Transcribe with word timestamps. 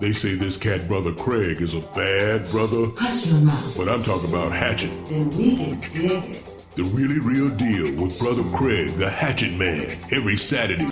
They 0.00 0.12
say 0.12 0.34
this 0.34 0.56
cat 0.56 0.86
brother 0.88 1.12
Craig 1.12 1.60
is 1.60 1.74
a 1.74 1.80
bad 1.94 2.48
brother, 2.50 2.86
Hush 2.96 3.26
your 3.26 3.40
mouth. 3.40 3.76
but 3.76 3.88
I'm 3.88 4.02
talking 4.02 4.28
about 4.30 4.52
Hatchet. 4.52 4.90
Then 5.06 5.30
we 5.30 5.56
can 5.56 5.80
dig 5.80 6.36
it. 6.36 6.44
The 6.76 6.84
really 6.84 7.18
real 7.18 7.48
deal 7.56 7.86
with 8.00 8.18
brother 8.18 8.44
Craig, 8.56 8.90
the 8.94 9.10
Hatchet 9.10 9.52
Man, 9.58 9.90
every 10.12 10.36
Saturday. 10.36 10.88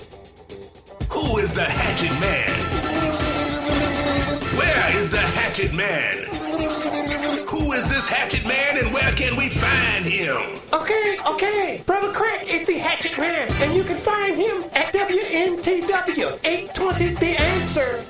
Who 1.10 1.38
is 1.38 1.54
the 1.54 1.64
Hatchet 1.64 2.10
Man? 2.20 2.50
Where 4.58 4.96
is 4.98 5.10
the 5.10 5.18
Hatchet 5.20 5.72
Man? 5.72 6.24
Who 7.48 7.72
is 7.72 7.88
this 7.88 8.06
Hatchet 8.08 8.44
Man 8.46 8.78
and 8.78 8.92
where 8.92 9.12
can 9.12 9.36
we 9.36 9.48
find 9.50 10.04
him? 10.04 10.56
Okay, 10.72 11.16
okay. 11.28 11.82
Brother 11.86 12.12
Craig 12.12 12.35
Man, 13.14 13.48
and 13.62 13.74
you 13.74 13.84
can 13.84 13.96
find 13.96 14.36
him 14.36 14.62
at 14.74 14.92
WNTW 14.92 16.38
820 16.44 17.08
The 17.14 17.40
Answer. 17.40 18.02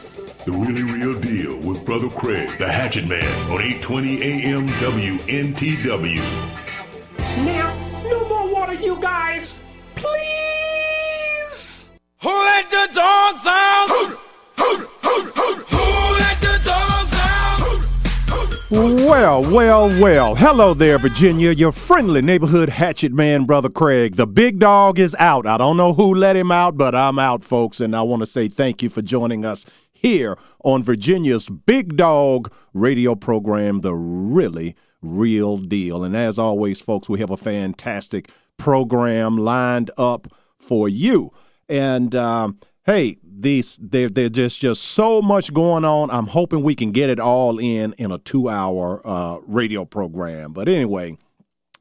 The 0.44 0.52
really 0.52 0.82
real 0.82 1.20
deal 1.20 1.58
with 1.68 1.84
brother 1.84 2.08
Craig, 2.08 2.56
the 2.58 2.66
Hatchet 2.66 3.06
Man, 3.06 3.22
on 3.50 3.60
820 3.60 4.22
AM 4.22 4.66
WNTW. 4.68 6.22
Now, 7.44 8.02
no 8.08 8.28
more 8.28 8.52
water, 8.52 8.74
you 8.74 8.98
guys. 9.00 9.60
Well, 19.18 19.40
well, 19.50 19.88
well. 19.98 20.34
Hello 20.34 20.74
there, 20.74 20.98
Virginia. 20.98 21.50
Your 21.50 21.72
friendly 21.72 22.20
neighborhood 22.20 22.68
hatchet 22.68 23.14
man, 23.14 23.46
Brother 23.46 23.70
Craig. 23.70 24.16
The 24.16 24.26
big 24.26 24.58
dog 24.58 24.98
is 24.98 25.16
out. 25.18 25.46
I 25.46 25.56
don't 25.56 25.78
know 25.78 25.94
who 25.94 26.14
let 26.14 26.36
him 26.36 26.52
out, 26.52 26.76
but 26.76 26.94
I'm 26.94 27.18
out, 27.18 27.42
folks. 27.42 27.80
And 27.80 27.96
I 27.96 28.02
want 28.02 28.20
to 28.20 28.26
say 28.26 28.46
thank 28.46 28.82
you 28.82 28.90
for 28.90 29.00
joining 29.00 29.46
us 29.46 29.64
here 29.90 30.36
on 30.62 30.82
Virginia's 30.82 31.48
Big 31.48 31.96
Dog 31.96 32.52
radio 32.74 33.14
program, 33.14 33.80
The 33.80 33.94
Really 33.94 34.76
Real 35.00 35.56
Deal. 35.56 36.04
And 36.04 36.14
as 36.14 36.38
always, 36.38 36.82
folks, 36.82 37.08
we 37.08 37.18
have 37.20 37.30
a 37.30 37.38
fantastic 37.38 38.30
program 38.58 39.38
lined 39.38 39.90
up 39.96 40.28
for 40.58 40.90
you. 40.90 41.32
And 41.70 42.14
um, 42.14 42.58
hey, 42.84 43.16
these 43.38 43.78
there's 43.80 44.30
just 44.30 44.60
just 44.60 44.82
so 44.82 45.20
much 45.20 45.52
going 45.52 45.84
on. 45.84 46.10
I'm 46.10 46.26
hoping 46.26 46.62
we 46.62 46.74
can 46.74 46.92
get 46.92 47.10
it 47.10 47.20
all 47.20 47.58
in 47.58 47.92
in 47.94 48.10
a 48.10 48.18
two 48.18 48.48
hour 48.48 49.00
uh, 49.04 49.38
radio 49.46 49.84
program. 49.84 50.52
But 50.52 50.68
anyway, 50.68 51.16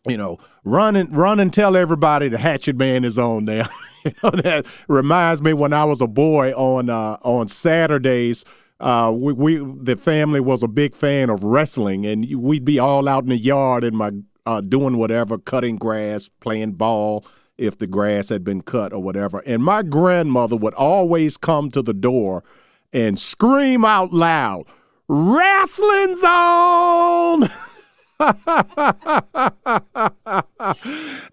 you 0.06 0.18
know, 0.18 0.38
run 0.64 0.96
and 0.96 1.16
run 1.16 1.40
and 1.40 1.54
tell 1.54 1.76
everybody 1.76 2.30
the 2.30 2.38
Hatchet 2.38 2.78
Man 2.78 3.04
is 3.04 3.18
on 3.18 3.46
there. 3.46 3.68
you 4.06 4.12
know, 4.24 4.32
that 4.32 4.66
reminds 4.88 5.42
me 5.42 5.54
when 5.54 5.74
I 5.74 5.86
was 5.86 6.02
a 6.02 6.08
boy 6.08 6.52
on 6.54 6.90
uh, 6.90 7.18
on 7.24 7.48
Saturdays. 7.48 8.44
Uh, 8.80 9.14
we, 9.16 9.32
we 9.34 9.56
the 9.56 9.96
family 9.96 10.42
was 10.42 10.62
a 10.62 10.68
big 10.68 10.94
fan 10.94 11.30
of 11.30 11.44
wrestling, 11.44 12.06
and 12.06 12.26
we'd 12.36 12.66
be 12.66 12.80
all 12.80 13.08
out 13.08 13.24
in 13.24 13.30
the 13.30 13.38
yard 13.38 13.84
and 13.84 13.98
my 13.98 14.12
uh, 14.46 14.62
doing 14.62 14.98
whatever, 14.98 15.38
cutting 15.38 15.78
grass, 15.78 16.30
playing 16.40 16.74
ball 16.74 17.26
if 17.58 17.78
the 17.78 17.88
grass 17.88 18.30
had 18.30 18.44
been 18.44 18.62
cut 18.62 18.94
or 18.94 19.02
whatever. 19.02 19.40
And 19.46 19.64
my 19.64 19.82
grandmother 19.84 20.56
would 20.56 20.74
always 20.74 21.38
come 21.38 21.72
to 21.72 21.82
the 21.82 21.94
door 21.94 22.44
and 22.94 23.20
scream 23.20 23.84
out 23.86 24.14
loud, 24.14 24.66
"Wrestling's 25.08 26.24
on!" 26.24 27.50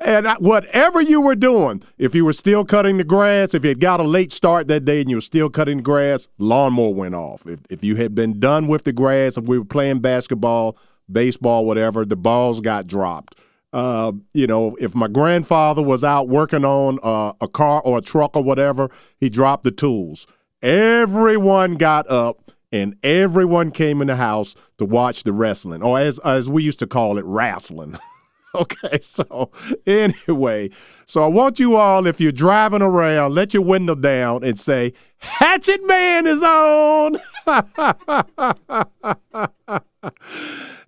and 0.00 0.26
whatever 0.40 1.00
you 1.00 1.20
were 1.20 1.36
doing, 1.36 1.82
if 1.96 2.14
you 2.14 2.24
were 2.24 2.32
still 2.32 2.64
cutting 2.64 2.96
the 2.96 3.04
grass, 3.04 3.54
if 3.54 3.62
you 3.62 3.68
had 3.68 3.80
got 3.80 4.00
a 4.00 4.04
late 4.04 4.32
start 4.32 4.66
that 4.68 4.84
day 4.84 5.00
and 5.00 5.08
you 5.08 5.16
were 5.16 5.20
still 5.20 5.48
cutting 5.48 5.76
the 5.76 5.82
grass, 5.82 6.28
lawnmower 6.38 6.92
went 6.92 7.14
off. 7.14 7.46
If, 7.46 7.60
if 7.70 7.84
you 7.84 7.96
had 7.96 8.14
been 8.14 8.40
done 8.40 8.66
with 8.66 8.84
the 8.84 8.92
grass, 8.92 9.38
if 9.38 9.44
we 9.46 9.58
were 9.58 9.64
playing 9.64 10.00
basketball, 10.00 10.76
baseball, 11.10 11.64
whatever, 11.64 12.04
the 12.04 12.16
balls 12.16 12.60
got 12.60 12.86
dropped. 12.88 13.38
Uh, 13.72 14.12
you 14.34 14.46
know, 14.46 14.76
if 14.80 14.94
my 14.94 15.08
grandfather 15.08 15.82
was 15.82 16.04
out 16.04 16.28
working 16.28 16.64
on 16.64 16.98
uh, 17.02 17.32
a 17.40 17.48
car 17.48 17.80
or 17.84 17.98
a 17.98 18.02
truck 18.02 18.36
or 18.36 18.44
whatever, 18.44 18.90
he 19.18 19.30
dropped 19.30 19.64
the 19.64 19.70
tools. 19.70 20.26
Everyone 20.62 21.76
got 21.76 22.08
up 22.10 22.52
and 22.70 22.96
everyone 23.02 23.70
came 23.70 24.00
in 24.00 24.08
the 24.08 24.16
house 24.16 24.54
to 24.78 24.84
watch 24.84 25.24
the 25.24 25.32
wrestling, 25.32 25.82
or 25.82 25.98
as 25.98 26.18
as 26.20 26.48
we 26.48 26.62
used 26.62 26.78
to 26.80 26.86
call 26.86 27.18
it, 27.18 27.24
wrestling. 27.26 27.96
okay, 28.54 28.98
so 29.00 29.50
anyway, 29.86 30.70
so 31.06 31.24
I 31.24 31.28
want 31.28 31.60
you 31.60 31.76
all, 31.76 32.06
if 32.06 32.20
you're 32.20 32.32
driving 32.32 32.82
around, 32.82 33.34
let 33.34 33.54
your 33.54 33.64
window 33.64 33.94
down 33.94 34.42
and 34.42 34.58
say, 34.58 34.92
"Hatchet 35.18 35.86
Man 35.86 36.26
is 36.26 36.42
on." 36.42 37.18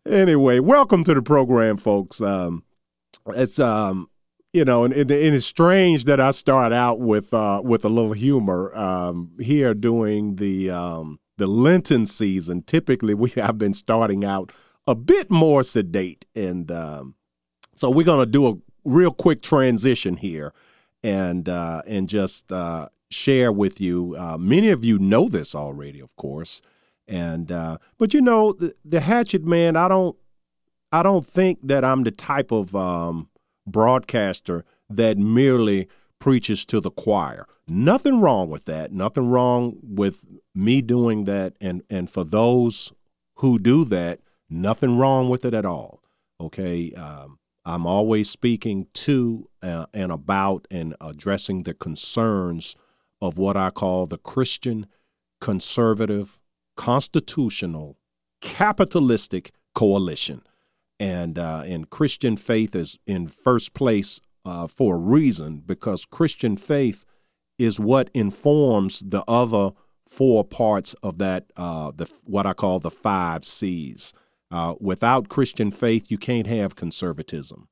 anyway, 0.07 0.59
welcome 0.59 1.05
to 1.05 1.15
the 1.15 1.23
program, 1.23 1.77
folks. 1.77 2.21
Um, 2.21 2.65
it's 3.29 3.59
um 3.59 4.09
you 4.53 4.65
know 4.65 4.85
and, 4.85 4.93
and, 4.95 5.11
it's 5.11 5.47
strange 5.47 6.05
that 6.05 6.21
i 6.21 6.31
start 6.31 6.73
out 6.73 7.01
with 7.01 7.33
uh 7.33 7.61
with 7.65 7.85
a 7.85 7.89
little 7.89 8.13
humor. 8.13 8.75
Um 8.77 9.33
here 9.41 9.75
doing 9.75 10.37
the 10.37 10.71
um 10.71 11.19
the 11.37 11.47
lenten 11.47 12.07
season 12.07 12.63
typically 12.63 13.15
we 13.15 13.31
have 13.37 13.59
been 13.59 13.75
starting 13.75 14.25
out 14.25 14.53
a 14.87 14.95
bit 14.95 15.31
more 15.31 15.63
sedate 15.63 16.27
and 16.35 16.71
um 16.71 17.15
so 17.75 17.91
we're 17.91 18.05
gonna 18.05 18.27
do 18.27 18.47
a 18.47 18.55
real 18.85 19.11
quick 19.11 19.43
transition 19.43 20.17
here 20.17 20.53
and 21.03 21.49
uh 21.49 21.83
and 21.87 22.09
just 22.09 22.53
uh 22.53 22.89
share 23.11 23.53
with 23.53 23.81
you 23.81 24.15
uh 24.19 24.37
many 24.39 24.71
of 24.71 24.85
you 24.85 24.99
know 24.99 25.29
this 25.29 25.55
already 25.55 26.01
of 26.01 26.15
course 26.17 26.61
and 27.07 27.51
uh 27.51 27.79
but 27.99 28.13
you 28.13 28.21
know 28.21 28.53
the, 28.53 28.75
the 28.85 29.01
hatchet 29.01 29.45
man 29.45 29.77
i 29.77 29.89
don't 29.89 30.17
I 30.95 31.03
don't 31.03 31.27
think 31.27 31.59
that 31.65 31.85
I'm 31.85 32.05
the 32.05 32.13
type 32.13 32.53
of 32.53 32.73
um, 32.77 33.29
broadcaster 33.67 34.65
that 34.89 35.19
merely 35.19 35.89
preaches 36.21 36.65
to 36.67 36.79
the 36.79 36.93
choir. 36.93 37.49
Nothing 37.67 38.21
wrong 38.21 38.49
with 38.49 38.65
that. 38.67 38.93
Nothing 38.93 39.29
wrong 39.29 39.77
with 39.83 40.25
me 40.55 40.83
doing 40.83 41.25
that. 41.25 41.55
And, 41.61 41.83
and 41.91 42.09
for 42.09 42.23
those 42.23 42.93
who 43.39 43.59
do 43.59 43.85
that, 43.87 44.21
nothing 44.49 44.97
wrong 44.97 45.29
with 45.29 45.45
it 45.45 45.53
at 45.53 45.67
all. 45.67 46.01
Okay. 46.41 46.93
Um, 46.93 47.41
I'm 47.65 47.89
always 47.89 48.31
speaking 48.31 48.87
to 48.95 49.49
uh, 49.65 49.87
and 49.93 50.13
about 50.13 50.69
and 50.71 50.95
addressing 51.01 51.65
the 51.65 51.75
concerns 51.75 52.77
of 53.21 53.37
what 53.37 53.57
I 53.57 53.71
call 53.71 54.07
the 54.07 54.19
Christian, 54.19 54.87
conservative, 55.41 56.41
constitutional, 56.77 57.97
capitalistic 58.41 59.51
coalition 59.75 60.43
and 60.99 61.39
uh, 61.39 61.63
and 61.67 61.91
Christian 61.91 62.37
faith 62.37 62.75
is 62.75 62.99
in 63.07 63.27
first 63.27 63.75
place 63.75 64.21
uh, 64.45 64.67
for 64.67 64.97
a 64.97 64.99
reason 64.99 65.63
because 65.65 66.05
Christian 66.05 66.57
faith 66.57 67.05
is 67.59 67.81
what 67.81 68.11
informs 68.15 69.01
the 69.01 69.25
other 69.29 69.71
four 70.07 70.45
parts 70.45 70.95
of 71.03 71.19
that 71.19 71.51
uh, 71.57 71.93
the 71.95 72.11
what 72.25 72.47
I 72.47 72.53
call 72.53 72.79
the 72.79 72.91
five 72.91 73.45
C's. 73.45 74.13
Uh, 74.51 74.75
without 74.81 75.29
Christian 75.29 75.71
faith, 75.71 76.11
you 76.11 76.19
can't 76.19 76.47
have 76.47 76.77
conservatism. 76.77 77.69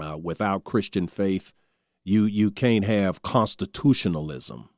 Uh, 0.00 0.18
without 0.22 0.64
Christian 0.64 1.06
faith, 1.06 1.54
you 2.04 2.24
you 2.24 2.50
can't 2.50 2.84
have 2.84 3.22
constitutionalism. 3.22 4.68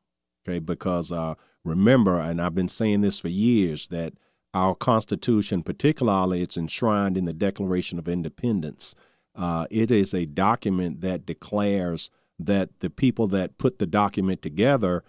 Okay, 0.49 0.59
because 0.59 1.13
uh, 1.13 1.35
remember, 1.65 2.19
and 2.19 2.41
I've 2.41 2.55
been 2.55 2.69
saying 2.69 3.03
this 3.03 3.21
for 3.21 3.29
years 3.29 3.89
that 3.89 4.15
our 4.53 4.75
Constitution, 4.75 5.63
particularly, 5.63 6.43
it's 6.43 6.57
enshrined 6.57 7.17
in 7.17 7.25
the 7.25 7.33
Declaration 7.33 7.99
of 7.99 8.09
Independence. 8.09 8.95
Uh, 9.35 9.67
it 9.71 9.91
is 9.91 10.13
a 10.13 10.27
document 10.27 11.01
that 11.03 11.25
declares 11.25 12.11
that 12.39 12.81
the 12.81 12.91
people 12.91 13.27
that 13.29 13.59
put 13.59 13.79
the 13.79 13.87
document 13.87 14.43
together 14.43 15.05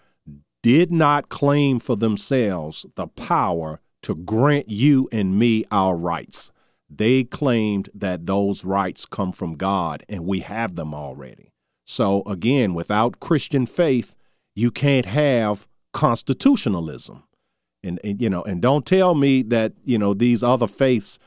did 0.62 0.92
not 0.92 1.28
claim 1.28 1.80
for 1.80 1.96
themselves 1.96 2.86
the 2.94 3.08
power 3.08 3.80
to 4.02 4.14
grant 4.14 4.68
you 4.68 5.08
and 5.10 5.38
me 5.38 5.64
our 5.70 5.96
rights. 5.96 6.52
They 6.88 7.24
claimed 7.24 7.88
that 7.94 8.26
those 8.26 8.64
rights 8.64 9.06
come 9.06 9.32
from 9.32 9.54
God, 9.54 10.04
and 10.08 10.26
we 10.26 10.40
have 10.40 10.74
them 10.74 10.94
already. 10.94 11.52
So, 11.84 12.22
again, 12.26 12.74
without 12.74 13.18
Christian 13.18 13.66
faith, 13.66 14.16
you 14.54 14.70
can't 14.70 15.06
have 15.06 15.66
constitutionalism 15.92 17.24
and, 17.84 17.98
and 18.04 18.20
you 18.20 18.30
know 18.30 18.42
and 18.42 18.62
don't 18.62 18.86
tell 18.86 19.14
me 19.14 19.42
that 19.42 19.72
you 19.84 19.98
know 19.98 20.14
these 20.14 20.42
other 20.42 20.66
faiths 20.66 21.18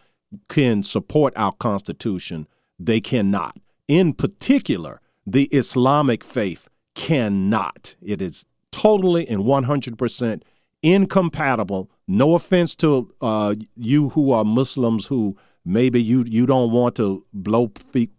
can 0.50 0.84
support 0.84 1.34
our 1.36 1.54
constitution. 1.54 2.48
They 2.80 3.00
cannot. 3.00 3.58
In 3.88 4.14
particular 4.14 5.02
the 5.26 5.46
islamic 5.46 6.24
faith 6.24 6.70
cannot. 6.94 7.96
It 8.02 8.22
is 8.22 8.46
totally 8.72 9.28
and 9.28 9.44
100% 9.44 10.42
incompatible. 10.84 11.90
No 12.08 12.36
offense 12.36 12.76
to 12.76 13.12
uh, 13.22 13.56
you 13.76 14.10
who 14.10 14.32
are 14.32 14.46
muslims 14.46 15.08
who 15.08 15.36
maybe 15.64 16.02
you 16.02 16.26
you 16.28 16.46
don't 16.46 16.72
want 16.72 16.96
to 16.96 17.26
blow 17.34 17.72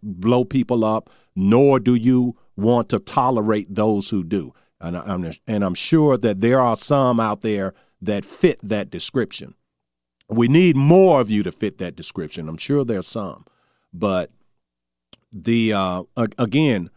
blow 0.03 0.43
people 0.43 0.83
up 0.83 1.09
nor 1.35 1.79
do 1.79 1.93
you 1.93 2.35
want 2.57 2.89
to 2.89 2.99
tolerate 2.99 3.73
those 3.73 4.09
who 4.09 4.23
do. 4.23 4.53
And 4.81 4.97
I'm, 4.97 5.31
and 5.47 5.63
I'm 5.63 5.75
sure 5.75 6.17
that 6.17 6.41
there 6.41 6.59
are 6.59 6.75
some 6.75 7.19
out 7.19 7.41
there 7.41 7.73
that 8.01 8.25
fit 8.25 8.59
that 8.61 8.89
description. 8.89 9.55
We 10.29 10.47
need 10.47 10.75
more 10.75 11.21
of 11.21 11.31
you 11.31 11.43
to 11.43 11.51
fit 11.51 11.77
that 11.77 11.95
description. 11.95 12.49
I'm 12.49 12.57
sure 12.57 12.83
there's 12.83 13.07
some. 13.07 13.45
But 13.93 14.29
the 15.31 15.73
uh, 15.73 16.03
again, 16.37 16.89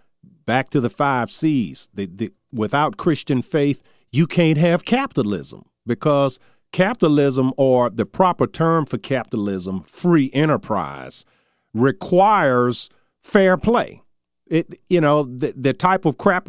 back 0.46 0.68
to 0.70 0.80
the 0.80 0.90
five 0.90 1.30
C's. 1.30 1.88
The, 1.94 2.06
the, 2.06 2.32
without 2.52 2.96
Christian 2.96 3.42
faith, 3.42 3.82
you 4.10 4.26
can't 4.26 4.58
have 4.58 4.84
capitalism 4.84 5.66
because 5.86 6.38
capitalism, 6.72 7.52
or 7.56 7.90
the 7.90 8.06
proper 8.06 8.46
term 8.46 8.86
for 8.86 8.98
capitalism, 8.98 9.82
free 9.82 10.30
enterprise, 10.32 11.24
requires 11.72 12.90
fair 13.22 13.56
play. 13.56 14.02
It, 14.46 14.76
you 14.88 15.00
know, 15.00 15.22
the, 15.24 15.54
the 15.56 15.72
type 15.72 16.04
of 16.04 16.18
crap. 16.18 16.48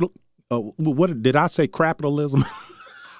Uh, 0.50 0.58
what 0.78 1.22
did 1.22 1.36
I 1.36 1.48
say? 1.48 1.68
Capitalism. 1.68 2.44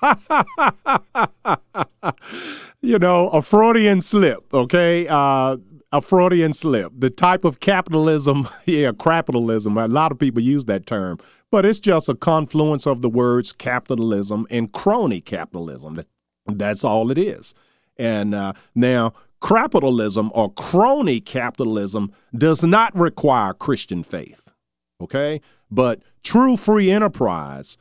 you 2.82 3.00
know, 3.00 3.30
a 3.30 3.42
Freudian 3.42 4.02
slip. 4.02 4.54
Okay, 4.54 5.08
uh, 5.08 5.58
a 5.92 6.02
Freudian 6.02 6.54
slip. 6.54 6.94
The 6.98 7.10
type 7.10 7.44
of 7.44 7.60
capitalism, 7.60 8.48
yeah, 8.66 8.92
capitalism. 8.98 9.78
A 9.78 9.88
lot 9.88 10.12
of 10.12 10.20
people 10.20 10.42
use 10.42 10.66
that 10.66 10.86
term, 10.86 11.20
but 11.52 11.66
it's 11.66 11.80
just 11.80 12.10
a 12.10 12.16
confluence 12.16 12.88
of 12.88 13.02
the 13.02 13.10
words 13.10 13.52
capitalism 13.52 14.48
and 14.50 14.72
crony 14.72 15.22
capitalism. 15.22 16.00
That's 16.46 16.84
all 16.84 17.12
it 17.12 17.18
is. 17.18 17.54
And 17.98 18.34
uh, 18.34 18.54
now, 18.74 19.14
capitalism 19.42 20.32
or 20.34 20.52
crony 20.52 21.20
capitalism 21.20 22.12
does 22.36 22.64
not 22.64 22.96
require 22.96 23.54
Christian 23.54 24.04
faith. 24.04 24.54
Okay, 25.02 25.42
but 25.70 26.02
true 26.24 26.58
free 26.58 26.92
enterprise, 26.92 27.78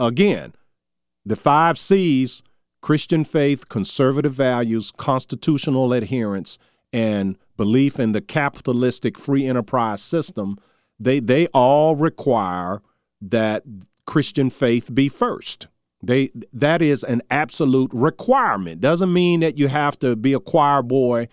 again, 0.00 0.54
the 1.26 1.36
five 1.36 1.76
C's 1.78 2.42
Christian 2.80 3.24
faith, 3.24 3.68
conservative 3.68 4.32
values, 4.32 4.92
constitutional 4.96 5.92
adherence, 5.92 6.56
and 6.92 7.36
belief 7.56 7.98
in 7.98 8.12
the 8.12 8.20
capitalistic 8.20 9.18
free 9.18 9.44
enterprise 9.44 10.00
system, 10.00 10.56
they, 11.00 11.18
they 11.18 11.48
all 11.48 11.96
require 11.96 12.80
that 13.20 13.64
Christian 14.06 14.50
faith 14.50 14.94
be 14.94 15.08
first. 15.08 15.66
They 16.02 16.30
that 16.52 16.82
is 16.82 17.02
an 17.02 17.22
absolute 17.30 17.90
requirement. 17.92 18.80
Doesn't 18.80 19.12
mean 19.12 19.40
that 19.40 19.58
you 19.58 19.66
have 19.66 19.98
to 20.00 20.14
be 20.14 20.34
a 20.34 20.38
choir 20.38 20.82
boy 20.82 21.26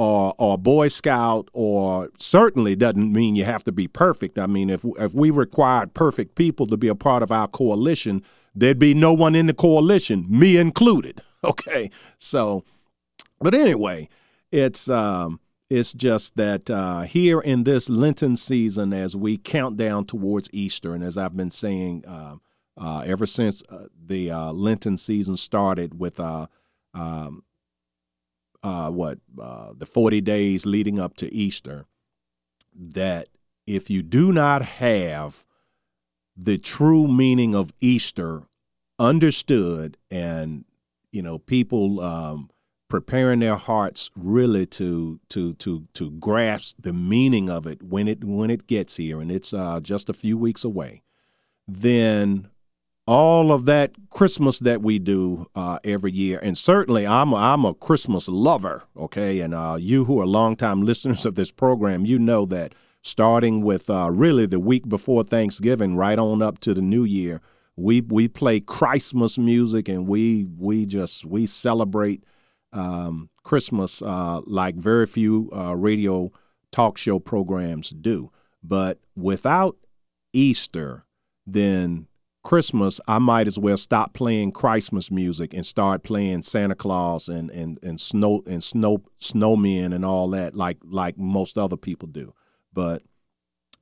or 0.00 0.34
or 0.38 0.56
boy 0.56 0.88
scout 0.88 1.50
or 1.52 2.08
certainly 2.16 2.74
doesn't 2.74 3.12
mean 3.12 3.36
you 3.36 3.44
have 3.44 3.62
to 3.62 3.70
be 3.70 3.86
perfect. 3.86 4.38
I 4.38 4.46
mean 4.46 4.70
if 4.70 4.82
if 4.98 5.12
we 5.12 5.30
required 5.30 5.92
perfect 5.92 6.36
people 6.36 6.66
to 6.68 6.78
be 6.78 6.88
a 6.88 6.94
part 6.94 7.22
of 7.22 7.30
our 7.30 7.46
coalition, 7.46 8.22
there'd 8.54 8.78
be 8.78 8.94
no 8.94 9.12
one 9.12 9.34
in 9.34 9.44
the 9.46 9.52
coalition, 9.52 10.26
me 10.28 10.56
included. 10.56 11.20
Okay. 11.42 11.88
So 12.18 12.64
but 13.40 13.54
anyway, 13.54 14.10
it's 14.52 14.90
um 14.90 15.40
it's 15.70 15.94
just 15.94 16.36
that 16.36 16.68
uh, 16.68 17.02
here 17.02 17.40
in 17.40 17.64
this 17.64 17.88
Lenten 17.88 18.36
season, 18.36 18.92
as 18.92 19.16
we 19.16 19.38
count 19.38 19.78
down 19.78 20.04
towards 20.04 20.50
Easter, 20.52 20.94
and 20.94 21.02
as 21.02 21.16
I've 21.16 21.34
been 21.34 21.50
saying 21.50 22.04
uh, 22.06 22.36
uh, 22.76 23.04
ever 23.06 23.24
since 23.24 23.62
uh, 23.70 23.86
the 23.98 24.30
uh, 24.30 24.52
Lenten 24.52 24.98
season 24.98 25.38
started 25.38 25.98
with 25.98 26.20
uh, 28.62 28.90
what 28.90 29.18
the 29.36 29.86
40 29.86 30.20
days 30.20 30.66
leading 30.66 30.98
up 30.98 31.16
to 31.16 31.32
Easter, 31.32 31.86
that 32.74 33.28
if 33.66 33.90
you 33.90 34.02
do 34.02 34.32
not 34.32 34.62
have 34.62 35.44
the 36.36 36.58
true 36.58 37.06
meaning 37.06 37.54
of 37.54 37.70
Easter 37.80 38.44
understood 38.98 39.96
and 40.10 40.64
you 41.12 41.22
know 41.22 41.38
people 41.38 42.00
um, 42.00 42.50
preparing 42.88 43.40
their 43.40 43.56
hearts 43.56 44.10
really 44.14 44.66
to 44.66 45.20
to 45.28 45.54
to 45.54 45.86
to 45.94 46.10
grasp 46.12 46.76
the 46.78 46.92
meaning 46.92 47.48
of 47.48 47.66
it 47.66 47.82
when 47.82 48.06
it 48.06 48.24
when 48.24 48.50
it 48.50 48.66
gets 48.66 48.96
here 48.96 49.20
and 49.20 49.30
it's 49.30 49.54
uh, 49.54 49.80
just 49.80 50.08
a 50.08 50.14
few 50.14 50.36
weeks 50.36 50.64
away 50.64 51.02
then 51.66 52.48
all 53.10 53.50
of 53.50 53.64
that 53.64 53.90
Christmas 54.08 54.60
that 54.60 54.82
we 54.82 55.00
do 55.00 55.48
uh, 55.56 55.80
every 55.82 56.12
year, 56.12 56.38
and 56.44 56.56
certainly 56.56 57.04
I'm 57.04 57.32
a, 57.32 57.36
I'm 57.36 57.64
a 57.64 57.74
Christmas 57.74 58.28
lover. 58.28 58.84
Okay, 58.96 59.40
and 59.40 59.52
uh, 59.52 59.76
you 59.80 60.04
who 60.04 60.20
are 60.20 60.26
longtime 60.26 60.82
listeners 60.90 61.26
of 61.26 61.34
this 61.34 61.50
program, 61.50 62.06
you 62.06 62.20
know 62.20 62.46
that 62.46 62.72
starting 63.02 63.62
with 63.62 63.90
uh, 63.90 64.08
really 64.12 64.46
the 64.46 64.60
week 64.60 64.88
before 64.88 65.24
Thanksgiving, 65.24 65.96
right 65.96 66.20
on 66.20 66.40
up 66.40 66.60
to 66.60 66.72
the 66.72 66.80
New 66.80 67.02
Year, 67.02 67.40
we 67.74 68.00
we 68.00 68.28
play 68.28 68.60
Christmas 68.60 69.38
music, 69.38 69.88
and 69.88 70.06
we 70.06 70.46
we 70.56 70.86
just 70.86 71.26
we 71.26 71.46
celebrate 71.46 72.22
um, 72.72 73.28
Christmas 73.42 74.02
uh, 74.02 74.40
like 74.46 74.76
very 74.76 75.06
few 75.06 75.50
uh, 75.52 75.74
radio 75.74 76.30
talk 76.70 76.96
show 76.96 77.18
programs 77.18 77.90
do. 77.90 78.30
But 78.62 79.00
without 79.16 79.76
Easter, 80.32 81.06
then 81.44 82.06
Christmas, 82.42 83.00
I 83.06 83.18
might 83.18 83.46
as 83.46 83.58
well 83.58 83.76
stop 83.76 84.14
playing 84.14 84.52
Christmas 84.52 85.10
music 85.10 85.52
and 85.52 85.64
start 85.64 86.02
playing 86.02 86.42
Santa 86.42 86.74
Claus 86.74 87.28
and 87.28 87.50
and 87.50 87.78
and 87.82 88.00
snow 88.00 88.42
and 88.46 88.62
snow 88.62 89.02
snowmen 89.20 89.94
and 89.94 90.04
all 90.04 90.28
that 90.30 90.54
like 90.54 90.78
like 90.82 91.18
most 91.18 91.58
other 91.58 91.76
people 91.76 92.08
do. 92.08 92.34
But 92.72 93.02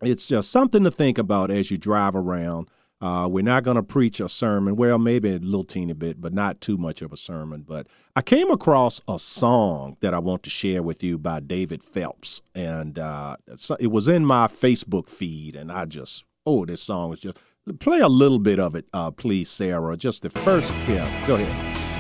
it's 0.03 0.27
just 0.27 0.51
something 0.51 0.83
to 0.85 0.91
think 0.91 1.19
about 1.19 1.51
as 1.51 1.71
you 1.71 1.79
drive 1.79 2.17
around. 2.17 2.69
Uh, 3.01 3.29
we're 3.31 3.45
not 3.45 3.63
going 3.63 3.77
to 3.77 3.83
preach 3.83 4.19
a 4.19 4.29
sermon. 4.29 4.75
Well, 4.75 4.99
maybe 4.99 5.31
a 5.31 5.39
little 5.39 5.63
teeny 5.63 5.93
bit, 5.93 6.21
but 6.21 6.33
not 6.33 6.61
too 6.61 6.77
much 6.77 7.01
of 7.01 7.13
a 7.13 7.17
sermon. 7.17 7.63
But 7.63 7.87
I 8.17 8.23
came 8.23 8.51
across 8.51 9.01
a 9.07 9.21
song 9.21 9.97
that 10.01 10.13
I 10.13 10.19
want 10.19 10.43
to 10.43 10.51
share 10.51 10.83
with 10.83 11.05
you 11.05 11.17
by 11.17 11.39
David 11.39 11.85
Phelps, 11.85 12.43
and 12.57 12.99
uh, 12.99 13.37
it 13.79 13.93
was 13.93 14.09
in 14.09 14.27
my 14.27 14.49
Facebook 14.49 15.09
feed, 15.09 15.55
and 15.55 15.71
I 15.71 15.85
just 15.85 16.25
oh, 16.49 16.65
this 16.65 16.83
song 16.83 17.13
is 17.13 17.21
just 17.21 17.39
Play 17.75 18.01
a 18.01 18.09
little 18.09 18.39
bit 18.39 18.59
of 18.59 18.75
it, 18.75 18.87
uh, 18.93 19.11
please, 19.11 19.51
Sarah. 19.51 19.97
Just 19.97 20.23
the 20.23 20.31
first. 20.31 20.73
Yeah, 20.87 21.27
go 21.27 21.35
ahead. 21.37 21.98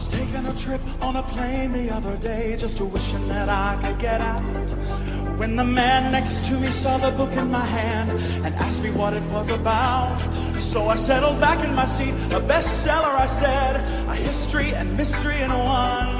Was 0.00 0.08
taking 0.08 0.46
a 0.46 0.56
trip 0.56 0.80
on 1.02 1.16
a 1.16 1.22
plane 1.22 1.72
the 1.72 1.90
other 1.90 2.16
day, 2.16 2.56
just 2.56 2.80
wishing 2.80 3.28
that 3.28 3.50
I 3.50 3.78
could 3.82 3.98
get 3.98 4.18
out. 4.22 4.70
When 5.38 5.56
the 5.56 5.64
man 5.64 6.10
next 6.10 6.46
to 6.46 6.54
me 6.58 6.70
saw 6.70 6.96
the 6.96 7.10
book 7.10 7.32
in 7.32 7.50
my 7.50 7.66
hand 7.66 8.10
and 8.44 8.54
asked 8.54 8.82
me 8.82 8.90
what 8.92 9.12
it 9.12 9.22
was 9.24 9.50
about. 9.50 10.18
So 10.58 10.88
I 10.88 10.96
settled 10.96 11.38
back 11.38 11.62
in 11.66 11.74
my 11.74 11.84
seat, 11.84 12.14
a 12.38 12.40
bestseller, 12.40 13.14
I 13.26 13.26
said, 13.26 13.76
a 14.08 14.14
history 14.14 14.72
and 14.72 14.96
mystery 14.96 15.38
in 15.42 15.50
one. 15.50 16.16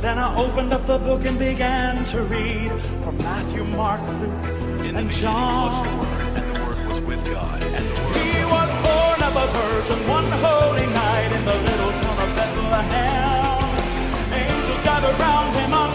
Then 0.00 0.18
I 0.18 0.28
opened 0.36 0.72
up 0.72 0.84
the 0.86 0.98
book 0.98 1.24
and 1.24 1.38
began 1.38 2.04
to 2.06 2.22
read 2.22 2.72
from 3.04 3.16
Matthew, 3.18 3.62
Mark, 3.62 4.00
Luke, 4.20 4.46
and 4.98 5.08
John. 5.12 5.86
And 6.36 6.56
the 6.56 6.60
Word 6.64 6.88
was 6.88 7.00
with 7.02 7.24
God. 7.26 7.62
And 7.62 7.84
he 8.18 8.44
was 8.56 8.70
born 8.86 9.18
of 9.28 9.34
a 9.44 9.46
virgin 9.58 10.00
one 10.08 10.26
holy 10.46 10.86
night 10.86 11.30
in 11.36 11.44
the 11.44 11.58
little 11.68 11.92
town 11.92 12.18
of 12.28 12.36
Bethlehem. 12.36 13.09
Angels 15.10 15.18
gathered 15.18 15.20
round 15.20 15.74
him 15.74 15.89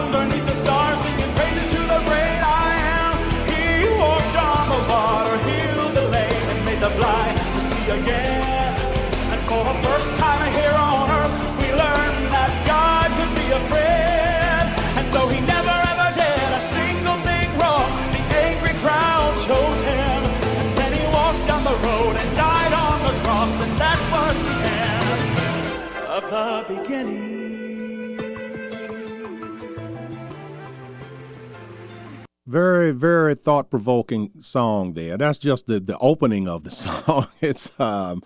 Very, 32.55 32.93
very 32.93 33.35
thought 33.35 33.69
provoking 33.69 34.31
song 34.39 34.93
there. 34.93 35.17
That's 35.17 35.37
just 35.37 35.65
the, 35.65 35.77
the 35.81 35.97
opening 35.97 36.47
of 36.47 36.63
the 36.63 36.71
song. 36.85 37.27
It's 37.41 37.77
um 37.81 38.23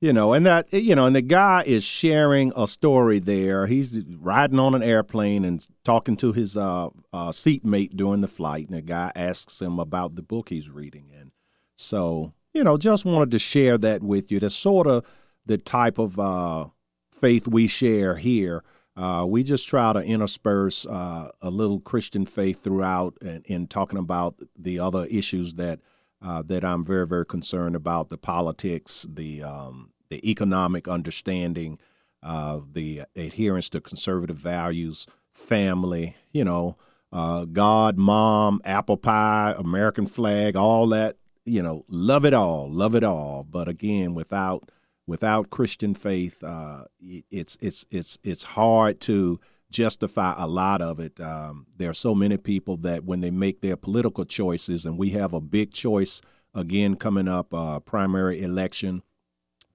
you 0.00 0.14
know, 0.14 0.32
and 0.32 0.46
that 0.46 0.72
you 0.72 0.94
know, 0.94 1.04
and 1.04 1.14
the 1.14 1.20
guy 1.20 1.62
is 1.66 1.84
sharing 1.84 2.54
a 2.56 2.66
story 2.66 3.18
there. 3.18 3.66
He's 3.66 4.02
riding 4.18 4.58
on 4.58 4.74
an 4.74 4.82
airplane 4.82 5.44
and 5.44 5.62
talking 5.84 6.16
to 6.16 6.32
his 6.32 6.56
uh, 6.56 6.88
uh, 7.12 7.32
seatmate 7.32 7.98
during 7.98 8.22
the 8.22 8.28
flight, 8.28 8.66
and 8.66 8.78
the 8.78 8.80
guy 8.80 9.12
asks 9.14 9.60
him 9.60 9.78
about 9.78 10.14
the 10.14 10.22
book 10.22 10.48
he's 10.48 10.70
reading. 10.70 11.10
And 11.14 11.32
so, 11.74 12.32
you 12.54 12.64
know, 12.64 12.78
just 12.78 13.04
wanted 13.04 13.30
to 13.32 13.38
share 13.38 13.76
that 13.76 14.02
with 14.02 14.32
you. 14.32 14.40
That's 14.40 14.54
sort 14.54 14.86
of 14.86 15.04
the 15.44 15.58
type 15.58 15.98
of 15.98 16.18
uh, 16.18 16.68
faith 17.12 17.46
we 17.46 17.66
share 17.66 18.16
here. 18.16 18.64
Uh, 18.96 19.26
we 19.28 19.42
just 19.42 19.68
try 19.68 19.92
to 19.92 20.00
intersperse 20.00 20.86
uh, 20.86 21.30
a 21.42 21.50
little 21.50 21.80
Christian 21.80 22.24
faith 22.24 22.64
throughout 22.64 23.18
and 23.20 23.44
in 23.46 23.66
talking 23.66 23.98
about 23.98 24.40
the 24.58 24.78
other 24.78 25.06
issues 25.10 25.54
that 25.54 25.80
uh, 26.22 26.42
that 26.46 26.64
I'm 26.64 26.82
very, 26.82 27.06
very 27.06 27.26
concerned 27.26 27.76
about 27.76 28.08
the 28.08 28.16
politics, 28.16 29.06
the 29.08 29.42
um, 29.42 29.90
the 30.08 30.28
economic 30.28 30.88
understanding, 30.88 31.78
uh, 32.22 32.60
the 32.72 33.02
adherence 33.14 33.68
to 33.70 33.80
conservative 33.80 34.38
values, 34.38 35.06
family, 35.32 36.16
you 36.32 36.44
know, 36.44 36.76
uh, 37.12 37.44
God, 37.44 37.98
mom, 37.98 38.60
apple 38.64 38.96
pie, 38.96 39.54
American 39.56 40.06
flag, 40.06 40.56
all 40.56 40.86
that, 40.88 41.16
you 41.44 41.62
know, 41.62 41.84
love 41.88 42.24
it 42.24 42.34
all, 42.34 42.70
love 42.70 42.94
it 42.94 43.04
all. 43.04 43.44
But 43.44 43.68
again, 43.68 44.14
without 44.14 44.70
without 45.06 45.50
Christian 45.50 45.94
faith, 45.94 46.42
uh, 46.44 46.84
it's 47.00 47.56
it's 47.60 47.86
it's 47.90 48.18
it's 48.22 48.44
hard 48.44 49.00
to 49.02 49.40
justify 49.70 50.34
a 50.36 50.46
lot 50.46 50.80
of 50.80 51.00
it. 51.00 51.20
Um, 51.20 51.66
there 51.76 51.90
are 51.90 51.94
so 51.94 52.14
many 52.14 52.36
people 52.36 52.76
that 52.78 53.04
when 53.04 53.20
they 53.20 53.30
make 53.30 53.60
their 53.60 53.76
political 53.76 54.24
choices, 54.24 54.84
and 54.84 54.98
we 54.98 55.10
have 55.10 55.32
a 55.32 55.40
big 55.40 55.72
choice 55.72 56.20
again 56.54 56.96
coming 56.96 57.28
up, 57.28 57.52
uh, 57.52 57.80
primary 57.80 58.42
election 58.42 59.02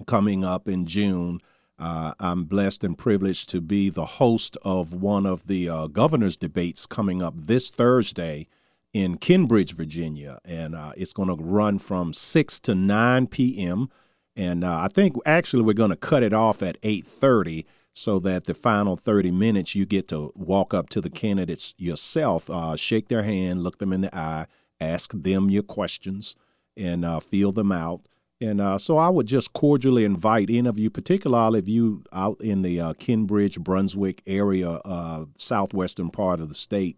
coming 0.06 0.44
up 0.44 0.68
in 0.68 0.86
June. 0.86 1.40
Uh, 1.78 2.14
I'm 2.20 2.46
blessed 2.46 2.84
and 2.84 2.98
privileged 2.98 3.50
to 3.50 3.62
be 3.62 3.90
the 3.90 4.06
host 4.06 4.56
of 4.62 4.94
one 4.94 5.26
of 5.26 5.48
the 5.48 5.68
uh, 5.68 5.88
governor's 5.88 6.38
debates 6.38 6.86
coming 6.86 7.24
up 7.24 7.34
this 7.36 7.70
Thursday 7.70 8.48
in 8.94 9.18
Kenbridge, 9.18 9.74
Virginia, 9.74 10.38
and 10.44 10.76
uh, 10.76 10.92
it's 10.98 11.14
going 11.14 11.30
to 11.30 11.44
run 11.44 11.80
from 11.80 12.14
6 12.14 12.60
to 12.62 12.76
9 12.76 13.28
p.m. 13.28 13.90
And 14.36 14.64
uh, 14.64 14.80
I 14.82 14.88
think 14.88 15.16
actually 15.26 15.64
we're 15.64 15.74
going 15.74 15.90
to 15.90 15.96
cut 15.96 16.24
it 16.24 16.34
off 16.34 16.62
at 16.62 16.82
8:30 16.82 17.66
so 17.94 18.20
that 18.20 18.46
the 18.46 18.54
final 18.54 18.96
30 18.96 19.32
minutes 19.32 19.76
you 19.76 19.86
get 19.86 20.08
to 20.08 20.32
walk 20.36 20.74
up 20.74 20.90
to 20.90 21.02
the 21.02 21.10
candidates 21.10 21.74
yourself, 21.78 22.50
uh, 22.50 22.76
shake 22.76 23.10
their 23.10 23.24
hand, 23.24 23.64
look 23.64 23.80
them 23.80 23.92
in 23.92 24.02
the 24.02 24.16
eye, 24.16 24.46
ask 24.80 25.12
them 25.12 25.50
your 25.50 25.64
questions, 25.64 26.36
and 26.78 27.04
uh, 27.04 27.20
feel 27.20 27.52
them 27.52 27.72
out. 27.72 28.02
And 28.40 28.60
uh, 28.60 28.80
so 28.80 28.98
I 28.98 29.10
would 29.10 29.28
just 29.28 29.54
cordially 29.54 30.04
invite 30.04 30.50
any 30.50 30.68
of 30.68 30.80
you, 30.80 30.90
particularly 30.90 31.60
if 31.60 31.68
you 31.68 32.04
out 32.12 32.42
in 32.42 32.64
the 32.64 32.82
uh, 32.82 32.94
Kenbridge, 32.94 33.60
Brunswick 33.60 34.24
area, 34.26 34.70
uh, 34.84 35.26
southwestern 35.36 36.10
part 36.10 36.40
of 36.40 36.50
the 36.50 36.56
state, 36.56 36.98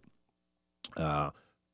uh, 0.96 1.32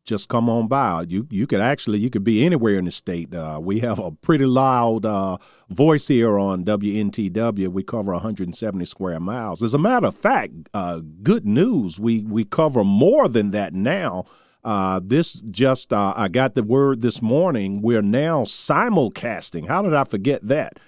just 0.10 0.28
come 0.28 0.50
on 0.50 0.68
by. 0.68 1.06
You 1.08 1.28
you 1.30 1.46
could 1.46 1.62
actually 1.62 2.00
you 2.00 2.10
could 2.10 2.24
be 2.24 2.44
anywhere 2.44 2.80
in 2.80 2.86
the 2.86 2.92
state. 2.92 3.32
Uh, 3.34 3.60
we 3.62 3.82
have 3.82 4.00
a 4.00 4.12
pretty 4.12 4.46
loud 4.46 5.06
uh, 5.06 5.38
voice 5.70 6.08
here 6.08 6.40
on 6.40 6.66
WNTW. 6.66 7.68
We 7.70 7.84
cover 7.84 8.14
170 8.14 8.86
square 8.86 9.20
miles. 9.20 9.62
As 9.62 9.76
a 9.76 9.78
matter 9.78 10.08
of 10.08 10.16
fact, 10.16 10.54
uh, 10.74 11.02
good 11.22 11.46
news. 11.46 12.00
We 12.00 12.24
we 12.24 12.44
cover 12.44 12.84
more 12.84 13.30
than 13.30 13.52
that 13.52 13.74
now. 13.74 14.26
Uh, 14.64 15.00
this 15.04 15.34
just 15.34 15.94
uh, 15.94 16.14
I 16.18 16.28
got 16.28 16.56
the 16.56 16.64
word 16.64 17.02
this 17.02 17.22
morning. 17.22 17.84
We're 17.84 18.02
now 18.02 18.44
simulcasting. 18.44 19.68
How 19.68 19.84
did 19.84 19.94
I 19.94 20.04
forget 20.04 20.42
that? 20.48 20.80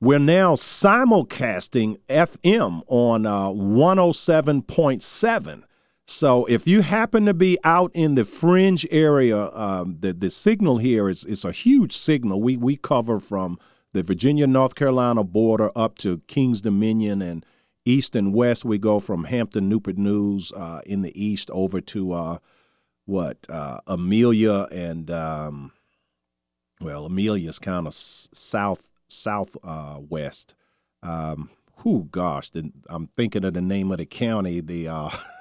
We're 0.00 0.20
now 0.20 0.54
simulcasting 0.54 1.96
FM 2.08 2.82
on 2.86 3.26
uh, 3.26 3.48
107.7. 3.48 5.64
So 6.10 6.46
if 6.46 6.66
you 6.66 6.80
happen 6.80 7.26
to 7.26 7.34
be 7.34 7.58
out 7.64 7.90
in 7.92 8.14
the 8.14 8.24
fringe 8.24 8.86
area, 8.90 9.50
um, 9.52 9.98
the 10.00 10.14
the 10.14 10.30
signal 10.30 10.78
here 10.78 11.06
is 11.06 11.22
is 11.22 11.44
a 11.44 11.52
huge 11.52 11.94
signal. 11.94 12.40
We 12.40 12.56
we 12.56 12.78
cover 12.78 13.20
from 13.20 13.58
the 13.92 14.02
Virginia 14.02 14.46
North 14.46 14.74
Carolina 14.74 15.22
border 15.22 15.70
up 15.76 15.98
to 15.98 16.20
Kings 16.26 16.62
Dominion 16.62 17.20
and 17.20 17.44
east 17.84 18.16
and 18.16 18.32
west. 18.32 18.64
We 18.64 18.78
go 18.78 19.00
from 19.00 19.24
Hampton 19.24 19.68
Newport 19.68 19.98
News 19.98 20.50
uh, 20.52 20.80
in 20.86 21.02
the 21.02 21.12
east 21.22 21.50
over 21.50 21.78
to 21.82 22.12
uh, 22.14 22.38
what 23.04 23.46
uh, 23.50 23.80
Amelia 23.86 24.66
and 24.72 25.10
um, 25.10 25.72
well 26.80 27.04
Amelia's 27.04 27.58
kind 27.58 27.86
of 27.86 27.92
south 27.92 28.88
south 29.08 29.58
uh, 29.62 29.98
west. 30.00 30.54
Um, 31.02 31.50
who 31.80 32.08
gosh, 32.10 32.48
the, 32.48 32.72
I'm 32.88 33.08
thinking 33.08 33.44
of 33.44 33.52
the 33.52 33.60
name 33.60 33.92
of 33.92 33.98
the 33.98 34.06
county. 34.06 34.62
The 34.62 34.88
uh, 34.88 35.10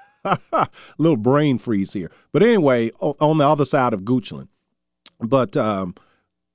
little 0.98 1.17
brain 1.17 1.57
freeze 1.57 1.93
here. 1.93 2.12
But 2.31 2.43
anyway, 2.43 2.89
on 3.00 3.38
the 3.38 3.48
other 3.48 3.65
side 3.65 3.93
of 3.93 4.01
Goochland. 4.01 4.48
But 5.19 5.57
um, 5.57 5.96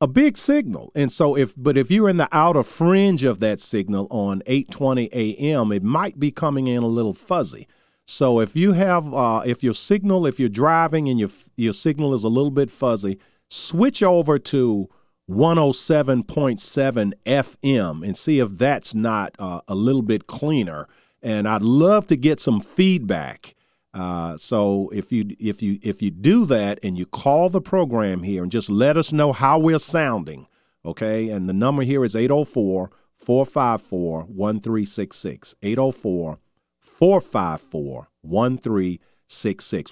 a 0.01 0.09
big 0.09 0.37
signal. 0.37 0.91
And 0.95 1.13
so 1.13 1.37
if 1.37 1.55
but 1.57 1.79
if 1.79 1.91
you're 1.91 2.09
in 2.09 2.17
the 2.17 2.29
outer 2.33 2.65
fringe 2.65 3.23
of 3.23 3.41
that 3.41 3.61
signal 3.61 4.09
on 4.11 4.43
8:20 4.47 5.09
a.m., 5.13 5.73
it 5.73 5.83
might 5.85 6.19
be 6.19 6.31
coming 6.31 6.67
in 6.67 6.83
a 6.83 6.89
little 6.89 7.15
fuzzy. 7.15 7.69
So 8.07 8.41
if 8.41 8.57
you 8.57 8.73
have 8.73 9.15
uh, 9.15 9.43
if 9.47 9.63
your 9.63 9.75
signal 9.75 10.27
if 10.27 10.41
you're 10.41 10.49
driving 10.49 11.09
and 11.09 11.21
your 11.21 11.31
your 11.57 11.73
signal 11.73 12.15
is 12.15 12.25
a 12.25 12.29
little 12.29 12.51
bit 12.51 12.71
fuzzy, 12.71 13.19
switch 13.49 14.03
over 14.03 14.41
to 14.41 14.89
107.7 15.31 17.13
FM 17.25 18.05
and 18.05 18.17
see 18.17 18.41
if 18.41 18.51
that's 18.51 18.95
not 18.95 19.37
uh, 19.39 19.61
a 19.69 19.75
little 19.75 20.03
bit 20.03 20.27
cleaner. 20.27 20.89
And 21.23 21.47
I'd 21.47 21.63
love 21.63 22.09
to 22.09 22.17
get 22.17 22.41
some 22.41 22.61
feedback. 22.61 23.55
Uh, 23.95 24.37
so 24.37 24.89
if 24.93 25.13
you 25.13 25.27
if 25.39 25.63
you 25.63 25.79
if 25.83 26.01
you 26.01 26.11
do 26.11 26.47
that 26.47 26.79
and 26.83 26.97
you 26.97 27.05
call 27.05 27.49
the 27.49 27.61
program 27.61 28.23
here 28.23 28.43
and 28.43 28.51
just 28.51 28.71
let 28.71 28.97
us 28.97 29.13
know 29.13 29.33
how 29.33 29.59
we're 29.59 29.79
sounding, 29.79 30.47
okay? 30.85 31.29
And 31.29 31.49
the 31.49 31.53
number 31.53 31.83
here 31.83 32.05
is 32.05 32.17
804 32.17 32.91
454 33.17 34.23
1366. 34.23 35.55
804 35.63 36.39
454 36.79 38.09
1366. 38.23 39.12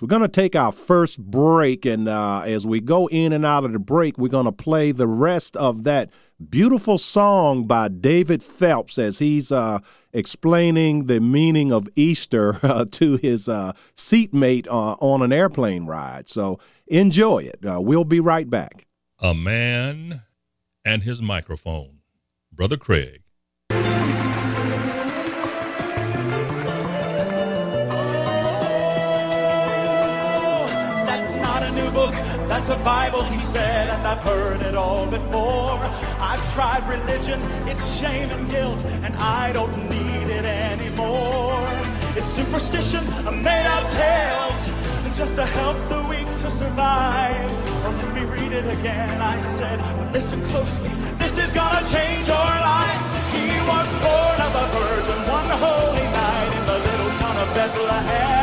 We're 0.03 0.09
going 0.09 0.23
to 0.23 0.29
take 0.29 0.55
our 0.55 0.73
first 0.73 1.19
break, 1.19 1.87
and 1.87 2.09
uh, 2.09 2.43
as 2.45 2.67
we 2.67 2.81
go 2.81 3.09
in 3.09 3.33
and 3.33 3.45
out 3.45 3.65
of 3.65 3.73
the 3.73 3.79
break, 3.79 4.19
we're 4.19 4.29
going 4.29 4.45
to 4.45 4.53
play 4.53 4.93
the 4.93 5.07
rest 5.07 5.57
of 5.57 5.85
that 5.85 6.11
beautiful 6.49 6.99
song 6.99 7.67
by 7.67 7.89
David 7.89 8.43
Phelps 8.43 8.99
as 8.99 9.19
he's 9.19 9.51
uh, 9.53 9.81
explaining 10.13 11.07
the 11.07 11.21
meaning 11.21 11.73
of 11.73 11.89
Easter 11.97 12.59
uh, 12.63 12.85
to 12.93 13.17
his 13.17 13.49
uh, 13.49 13.73
seatmate 13.95 14.69
uh, 14.69 14.93
on 15.01 15.23
an 15.23 15.33
airplane 15.33 15.87
ride. 15.87 16.29
So 16.29 16.59
enjoy 16.87 17.39
it. 17.41 17.65
Uh, 17.65 17.81
we'll 17.81 18.05
be 18.05 18.21
right 18.21 18.49
back. 18.49 18.87
A 19.19 19.35
man 19.35 20.23
and 20.85 21.03
his 21.03 21.21
microphone. 21.21 21.99
Brother 22.53 22.77
Craig. 22.77 23.23
That's 32.51 32.69
a 32.69 32.77
Bible, 32.79 33.23
he 33.23 33.39
said, 33.39 33.89
and 33.89 34.05
I've 34.05 34.21
heard 34.23 34.61
it 34.63 34.75
all 34.75 35.07
before. 35.07 35.79
I've 36.19 36.43
tried 36.53 36.83
religion, 36.89 37.41
it's 37.71 38.01
shame 38.01 38.29
and 38.31 38.51
guilt, 38.51 38.85
and 39.05 39.15
I 39.15 39.53
don't 39.53 39.73
need 39.89 40.27
it 40.29 40.45
anymore. 40.45 41.65
It's 42.19 42.29
superstition, 42.29 43.07
a 43.29 43.31
made 43.31 43.67
out 43.67 43.89
tales, 43.89 44.69
just 45.17 45.37
to 45.37 45.47
help 45.47 45.79
the 45.89 46.03
weak 46.11 46.27
to 46.43 46.51
survive. 46.51 47.51
Well, 47.83 47.93
let 47.93 48.15
me 48.15 48.25
read 48.25 48.53
it 48.53 48.67
again, 48.79 49.23
I 49.23 49.39
said, 49.39 49.79
listen 50.13 50.43
closely, 50.51 50.91
this 51.23 51.39
is 51.39 51.53
gonna 51.53 51.87
change 51.87 52.27
your 52.27 52.51
life. 52.75 53.01
He 53.31 53.47
was 53.71 53.89
born 54.03 54.39
of 54.43 54.53
a 54.59 54.67
virgin 54.75 55.21
one 55.39 55.51
holy 55.65 56.07
night 56.19 56.51
in 56.59 56.67
the 56.67 56.79
little 56.87 57.11
town 57.21 57.37
of 57.45 57.55
Bethlehem. 57.55 58.40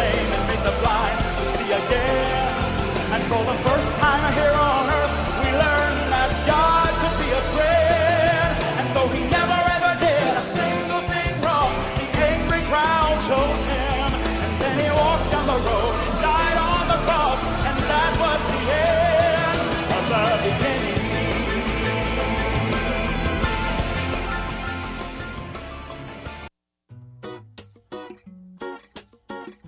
Lame, 0.00 0.32
and 0.36 0.44
made 0.50 0.64
the 0.68 0.74
blind 0.80 1.18
to 1.38 1.44
see 1.54 1.70
again. 1.80 2.44
And 3.14 3.22
for 3.30 3.42
the 3.50 3.56
first 3.66 3.90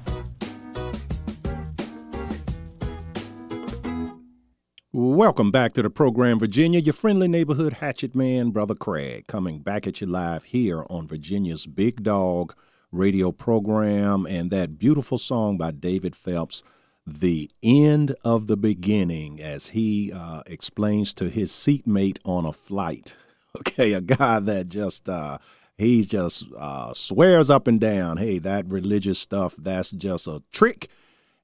Welcome 4.95 5.51
back 5.51 5.73
to 5.73 5.83
the 5.83 5.89
program, 5.89 6.39
Virginia. 6.39 6.79
Your 6.79 6.93
friendly 6.93 7.27
neighborhood 7.27 7.75
hatchet 7.75 8.15
man, 8.15 8.51
Brother 8.51 8.75
Craig, 8.75 9.27
coming 9.27 9.61
back 9.61 9.87
at 9.87 10.01
you 10.03 10.07
live 10.07 10.45
here 10.45 10.85
on 10.91 11.07
Virginia's 11.07 11.67
Big 11.67 12.03
Dog 12.03 12.55
radio 12.93 13.33
program. 13.33 14.27
And 14.27 14.51
that 14.51 14.79
beautiful 14.79 15.19
song 15.19 15.57
by 15.57 15.73
David 15.73 16.15
Phelps, 16.15 16.63
The 17.07 17.51
End 17.63 18.15
of 18.25 18.47
the 18.47 18.57
Beginning, 18.57 19.41
as 19.41 19.71
he 19.71 20.13
uh, 20.13 20.43
explains 20.47 21.13
to 21.15 21.29
his 21.29 21.51
seatmate 21.51 22.19
on 22.25 22.45
a 22.47 22.53
flight. 22.53 23.17
Okay, 23.55 23.93
a 23.93 24.01
guy 24.01 24.41
that 24.41 24.71
just. 24.71 25.11
Uh, 25.11 25.37
he 25.77 26.01
just 26.05 26.47
uh, 26.59 26.95
swears 26.95 27.51
up 27.51 27.67
and 27.67 27.79
down, 27.79 28.17
hey, 28.17 28.39
that 28.39 28.67
religious 28.67 29.19
stuff, 29.19 29.57
that's 29.59 29.91
just 29.91 30.27
a 30.27 30.43
trick 30.53 30.89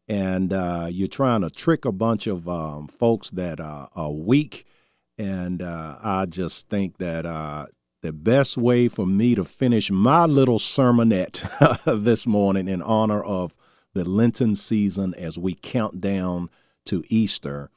and 0.09 0.53
uh, 0.53 0.89
you're 0.91 1.07
trying 1.07 1.43
to 1.43 1.51
trick 1.51 1.85
a 1.85 1.93
bunch 1.93 2.27
of 2.27 2.49
um, 2.49 2.89
folks 2.89 3.31
that 3.31 3.61
are 3.61 4.11
weak. 4.11 4.65
And 5.19 5.61
uh, 5.61 5.97
I 6.03 6.27
just 6.27 6.69
think 6.69 6.99
that 6.99 7.27
uh, 7.27 7.67
the 8.01 8.13
best 8.13 8.57
way 8.57 8.89
for 8.89 9.07
me 9.07 9.35
to 9.35 9.45
finish 9.45 9.91
my 9.91 10.25
little 10.25 10.59
sermonette 10.59 11.45
this 12.05 12.27
morning 12.27 12.69
in 12.69 12.81
honor 12.83 13.23
of 13.23 13.57
the 13.95 14.09
Lenten 14.09 14.55
season 14.55 15.15
as 15.15 15.39
we 15.39 15.55
count 15.55 16.01
down 16.01 16.49
to 16.85 17.03
Easter 17.09 17.71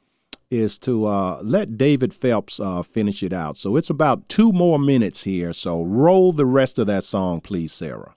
is 0.50 0.78
to 0.78 1.06
uh, 1.06 1.40
let 1.42 1.78
David 1.78 2.12
Phelps 2.12 2.60
uh, 2.60 2.82
finish 2.82 3.22
it 3.22 3.32
out. 3.32 3.56
So 3.56 3.76
it's 3.76 3.90
about 3.90 4.28
two 4.28 4.52
more 4.52 4.78
minutes 4.78 5.24
here. 5.24 5.52
So 5.52 5.82
roll 5.82 6.32
the 6.32 6.46
rest 6.46 6.78
of 6.78 6.86
that 6.88 7.04
song, 7.04 7.40
please, 7.40 7.72
Sarah. 7.72 8.14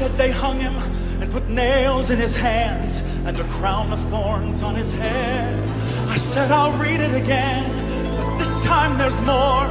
Said 0.00 0.12
they 0.12 0.30
hung 0.30 0.58
him 0.58 0.74
and 1.20 1.30
put 1.30 1.46
nails 1.50 2.08
in 2.08 2.18
his 2.18 2.34
hands 2.34 3.02
and 3.26 3.38
a 3.38 3.44
crown 3.60 3.92
of 3.92 4.00
thorns 4.08 4.62
on 4.62 4.74
his 4.74 4.90
head. 4.92 5.52
I 6.08 6.16
said, 6.16 6.50
I'll 6.50 6.72
read 6.80 7.00
it 7.00 7.14
again, 7.14 7.68
but 8.16 8.38
this 8.38 8.64
time 8.64 8.96
there's 8.96 9.20
more. 9.20 9.68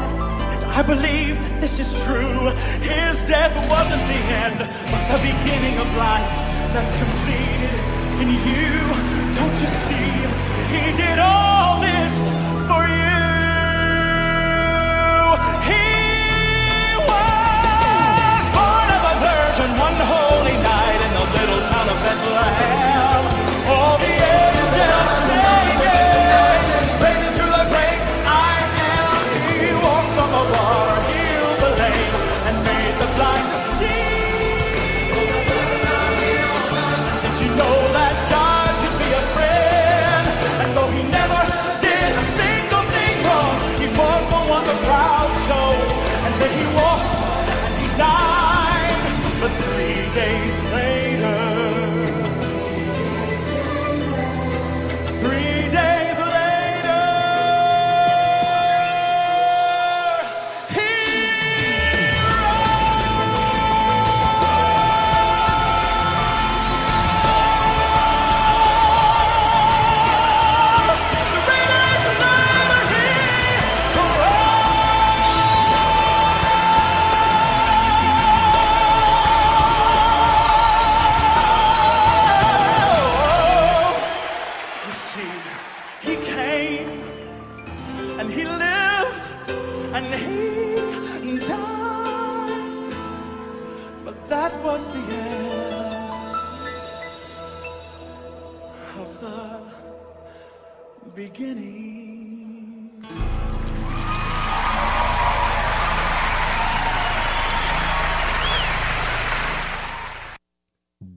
And 0.53 0.63
I 0.79 0.83
believe 0.83 1.35
this 1.59 1.79
is 1.79 1.89
true. 2.03 2.41
His 2.85 3.25
death 3.25 3.55
wasn't 3.71 4.03
the 4.13 4.21
end, 4.45 4.59
but 4.91 5.01
the 5.13 5.17
beginning 5.17 5.79
of 5.79 5.87
life 5.97 6.37
that's 6.77 6.93
completed 7.03 7.73
in 8.21 8.29
you. 8.29 8.69
Don't 9.33 9.57
you 9.63 9.71
see? 9.83 10.13
He 10.75 10.83
did 10.95 11.17
all 11.17 11.81
this 11.81 12.29
for 12.69 12.85
you. 12.85 12.99
one 15.65 15.88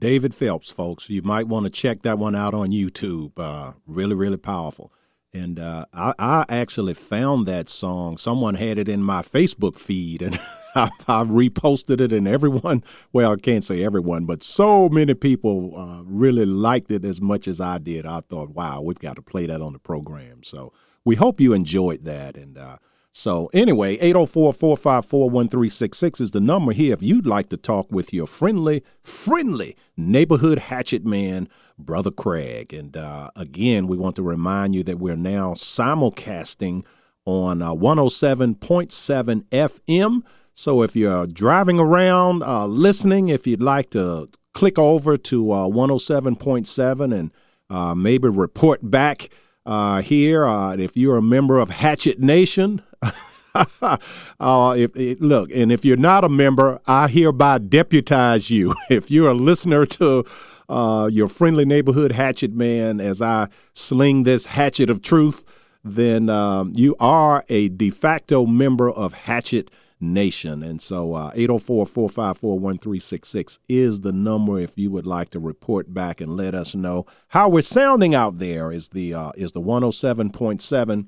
David 0.03 0.35
Phelps, 0.35 0.69
folks. 0.69 1.09
You 1.09 1.23
might 1.23 1.47
want 1.47 1.65
to 1.65 1.71
check 1.71 2.03
that 2.03 2.19
one 2.19 2.35
out 2.35 2.55
on 2.55 2.73
YouTube. 2.73 3.31
Uh, 3.37 3.75
really, 3.87 4.17
really 4.17 4.37
powerful. 4.37 4.93
And 5.33 5.61
uh, 5.61 5.87
I, 5.95 6.13
I 6.19 6.45
actually 6.49 6.95
found 6.95 7.47
that 7.47 7.69
song. 7.69 8.17
Someone 8.17 8.57
had 8.57 8.79
it 8.79 8.89
in 8.89 9.01
my 9.01 9.23
Facebook 9.23 9.79
feed, 9.79 10.21
and 10.21 10.35
I, 10.75 10.91
I 11.07 11.23
reposted 11.23 12.01
it. 12.01 12.11
And 12.13 12.27
everyone, 12.27 12.83
well, 13.13 13.35
I 13.35 13.37
can't 13.37 13.63
say 13.63 13.85
everyone, 13.85 14.27
but 14.27 14.43
so 14.43 14.89
many 14.89 15.15
people 15.15 15.73
uh, 15.77 16.03
really 16.05 16.47
liked 16.47 16.91
it 16.91 17.05
as 17.05 17.21
much 17.21 17.47
as 17.47 17.61
I 17.61 17.79
did. 17.79 18.05
I 18.05 18.23
thought, 18.23 18.51
wow, 18.51 18.83
we've 18.83 18.99
got 18.99 19.15
to 19.15 19.23
play 19.23 19.47
that 19.47 19.63
on 19.63 19.73
the 19.73 19.79
program. 19.79 20.43
So 20.43 20.73
we 21.05 21.15
hope 21.15 21.41
you 21.41 21.53
enjoyed 21.53 22.03
that. 22.07 22.37
And 22.37 22.59
uh, 22.59 22.79
so, 23.15 23.51
anyway, 23.53 23.97
804 23.97 24.55
454 24.55 25.29
1366 25.29 26.21
is 26.23 26.31
the 26.31 26.41
number 26.41 26.73
here 26.73 26.95
if 26.95 27.03
you'd 27.03 27.27
like 27.27 27.51
to 27.51 27.59
talk 27.59 27.93
with 27.93 28.11
your 28.11 28.27
friendly, 28.27 28.83
friendly 29.03 29.77
neighborhood 29.99 30.59
hatchet 30.59 31.05
man, 31.05 31.47
Brother 31.79 32.11
Craig. 32.11 32.73
And 32.73 32.97
uh, 32.97 33.31
again, 33.37 33.87
we 33.87 33.99
want 33.99 34.17
to 34.17 34.23
remind 34.23 34.75
you 34.75 34.83
that 34.85 34.99
we're 34.99 35.17
now 35.17 35.53
simulcasting 35.53 36.87
on 37.27 37.61
uh, 37.61 37.73
107.7 37.75 39.45
FM. 39.51 40.23
So 40.55 40.83
if 40.83 40.97
you're 40.97 41.27
driving 41.27 41.79
around, 41.79 42.43
uh, 42.43 42.65
listening, 42.65 43.29
if 43.29 43.47
you'd 43.47 43.61
like 43.61 43.91
to 43.91 44.31
click 44.55 44.79
over 44.79 45.19
to 45.19 45.53
uh, 45.53 45.67
107.7 45.67 47.15
and 47.15 47.31
uh, 47.69 47.95
maybe 47.95 48.29
report 48.29 48.91
back 48.91 49.29
uh, 49.67 50.01
here, 50.01 50.47
uh, 50.47 50.75
if 50.77 50.97
you're 50.97 51.19
a 51.19 51.23
member 51.23 51.59
of 51.59 51.69
Hatchet 51.69 52.19
Nation. 52.19 52.81
uh, 54.41 54.75
if, 54.77 54.97
if, 54.97 55.21
look, 55.21 55.51
and 55.53 55.71
if 55.71 55.85
you're 55.85 55.97
not 55.97 56.25
a 56.25 56.29
member, 56.29 56.81
I 56.87 57.09
hereby 57.09 57.59
deputize 57.59 58.51
you. 58.51 58.75
If 58.91 59.11
you're 59.11 59.31
a 59.31 59.35
listener 59.35 59.87
to 59.87 60.25
uh, 60.69 61.09
your 61.11 61.29
friendly 61.29 61.65
neighborhood 61.65 62.13
hatchet 62.13 62.53
man, 62.53 63.01
as 63.01 63.21
I 63.21 63.49
sling 63.75 64.23
this 64.23 64.47
hatchet 64.47 64.91
of 64.91 65.03
truth, 65.03 65.45
then 65.85 66.29
um, 66.29 66.73
you 66.75 66.95
are 67.01 67.45
a 67.49 67.69
de 67.69 67.91
facto 67.91 68.47
member 68.47 68.91
of 68.91 69.13
Hatchet 69.13 69.71
Nation. 70.01 70.63
And 70.63 70.81
so 70.81 71.17
804 71.17 71.87
454 71.87 72.59
1366 72.59 73.59
is 73.69 74.01
the 74.01 74.13
number 74.13 74.59
if 74.59 74.73
you 74.77 74.91
would 74.91 75.07
like 75.07 75.31
to 75.31 75.41
report 75.41 75.93
back 75.93 76.21
and 76.21 76.37
let 76.37 76.55
us 76.55 76.75
know 76.75 77.07
how 77.29 77.49
we're 77.49 77.63
sounding 77.63 78.15
out 78.15 78.39
there. 78.39 78.71
Is 78.71 78.91
the, 78.91 79.15
uh, 79.15 79.33
is 79.37 79.53
the 79.53 79.61
107.7 79.61 81.07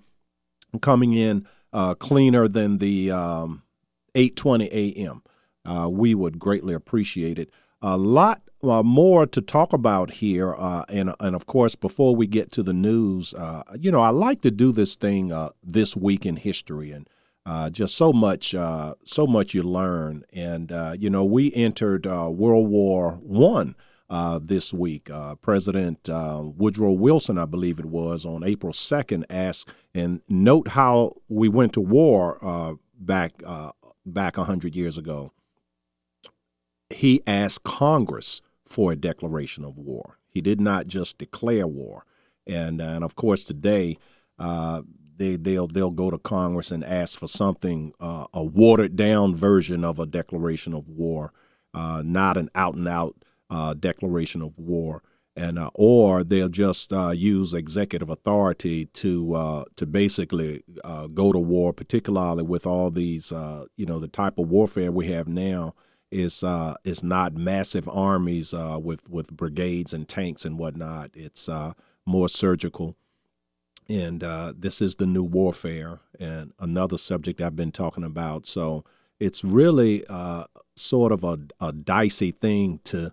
coming 0.81 1.13
in 1.13 1.47
uh, 1.75 1.95
cleaner 1.95 2.49
than 2.49 2.79
the 2.79 3.11
um, 3.11 3.65
8:20 4.15 4.69
a.m. 4.69 5.23
Uh, 5.65 5.89
we 5.91 6.15
would 6.15 6.39
greatly 6.39 6.73
appreciate 6.73 7.39
it. 7.39 7.51
A 7.83 7.99
lot 7.99 8.43
uh, 8.63 8.83
more 8.83 9.27
to 9.27 9.43
talk 9.43 9.73
about 9.73 10.13
here, 10.13 10.55
uh, 10.57 10.85
and 10.89 11.15
and 11.21 11.35
of 11.35 11.47
course, 11.47 11.75
before 11.75 12.15
we 12.15 12.27
get 12.27 12.53
to 12.53 12.63
the 12.63 12.73
news, 12.73 13.35
uh, 13.35 13.65
you 13.79 13.91
know, 13.91 14.01
I 14.01 14.11
like 14.11 14.41
to 14.43 14.51
do 14.51 14.73
this 14.73 14.95
thing 14.95 15.33
uh, 15.33 15.51
this 15.63 15.97
week 15.97 16.25
in 16.25 16.37
history, 16.37 16.93
and 16.93 17.09
just 17.73 17.97
so 17.97 18.13
much, 18.13 18.55
so 19.05 19.27
much 19.27 19.53
you 19.53 19.63
learn. 19.65 20.25
And 20.33 20.73
you 20.99 21.11
know, 21.11 21.25
we 21.25 21.53
entered 21.53 22.07
World 22.07 22.69
War 22.69 23.19
One. 23.21 23.75
Uh, 24.15 24.39
this 24.41 24.73
week. 24.73 25.11
Uh, 25.11 25.35
President 25.35 26.09
uh, 26.09 26.41
Woodrow 26.45 26.93
Wilson, 26.93 27.37
I 27.37 27.47
believe 27.47 27.81
it 27.81 27.85
was, 27.85 28.25
on 28.25 28.45
April 28.45 28.73
2nd, 28.73 29.25
asked, 29.29 29.75
and 29.93 30.23
note 30.29 30.69
how 30.69 31.15
we 31.29 31.49
went 31.49 31.73
to 31.73 31.81
war 31.81 32.39
uh, 32.41 32.75
back 32.97 33.33
uh, 33.45 33.73
back 34.07 34.37
100 34.37 34.77
years 34.77 34.97
ago. 34.97 35.33
He 36.91 37.23
asked 37.27 37.65
Congress 37.65 38.41
for 38.65 38.93
a 38.93 38.97
declaration 38.97 39.65
of 39.65 39.77
war. 39.77 40.21
He 40.29 40.41
did 40.41 40.61
not 40.61 40.87
just 40.87 41.19
declare 41.19 41.67
war. 41.67 42.05
And, 42.47 42.81
and 42.81 43.03
of 43.03 43.17
course, 43.17 43.43
today, 43.43 43.99
they, 44.39 45.35
they'll, 45.35 45.67
they'll 45.67 45.91
go 45.91 46.13
to 46.13 46.19
Congress 46.19 46.71
and 46.71 46.85
ask 46.85 47.19
for 47.19 47.27
something, 47.27 47.93
a 47.99 48.45
watered 48.45 48.95
down 48.95 49.35
version 49.35 49.85
of 49.85 49.99
a 49.99 50.07
declaration 50.07 50.73
of 50.73 50.89
war, 50.89 51.33
not 51.75 52.37
an 52.37 52.49
out 52.55 52.77
and 52.77 52.87
out 52.87 53.17
uh, 53.51 53.75
declaration 53.75 54.43
of 54.43 54.59
war, 54.59 55.03
and 55.37 55.59
uh, 55.59 55.71
or 55.75 56.23
they'll 56.23 56.49
just 56.49 56.93
uh, 56.93 57.11
use 57.11 57.53
executive 57.55 58.09
authority 58.09 58.87
to 58.87 59.35
uh, 59.35 59.65
to 59.77 59.87
basically 59.87 60.63
uh, 60.85 61.07
go 61.09 61.33
to 61.33 61.39
war, 61.39 61.73
particularly 61.73 62.43
with 62.43 62.67
all 62.67 62.91
these 62.91 63.33
uh, 63.33 63.65
you 63.77 63.87
know 63.87 63.99
the 63.99 64.09
type 64.09 64.39
of 64.39 64.49
warfare 64.49 64.93
we 64.93 65.09
have 65.09 65.29
now 65.29 65.75
is 66.11 66.45
is 66.85 67.03
not 67.03 67.35
massive 67.35 67.89
armies 67.89 68.55
with 68.81 69.09
with 69.09 69.33
brigades 69.33 69.93
and 69.93 70.09
tanks 70.09 70.45
and 70.45 70.59
whatnot. 70.59 71.11
It's 71.15 71.49
more 72.07 72.29
surgical. 72.29 72.97
And 73.87 74.21
this 74.57 74.81
is 74.81 74.95
the 74.95 75.07
new 75.07 75.25
warfare, 75.25 76.01
and 76.19 76.53
another 76.59 76.97
subject 76.97 77.41
I've 77.41 77.57
been 77.57 77.73
talking 77.73 78.05
about. 78.05 78.47
So 78.47 78.85
it's 79.19 79.45
really 79.45 80.05
sort 80.77 81.13
of 81.13 81.25
a, 81.25 81.39
a 81.61 81.73
dicey 81.73 82.31
thing 82.31 82.81
to 82.85 83.13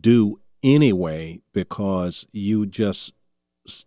do 0.00 0.40
anyway 0.62 1.40
because 1.52 2.26
you 2.32 2.66
just 2.66 3.14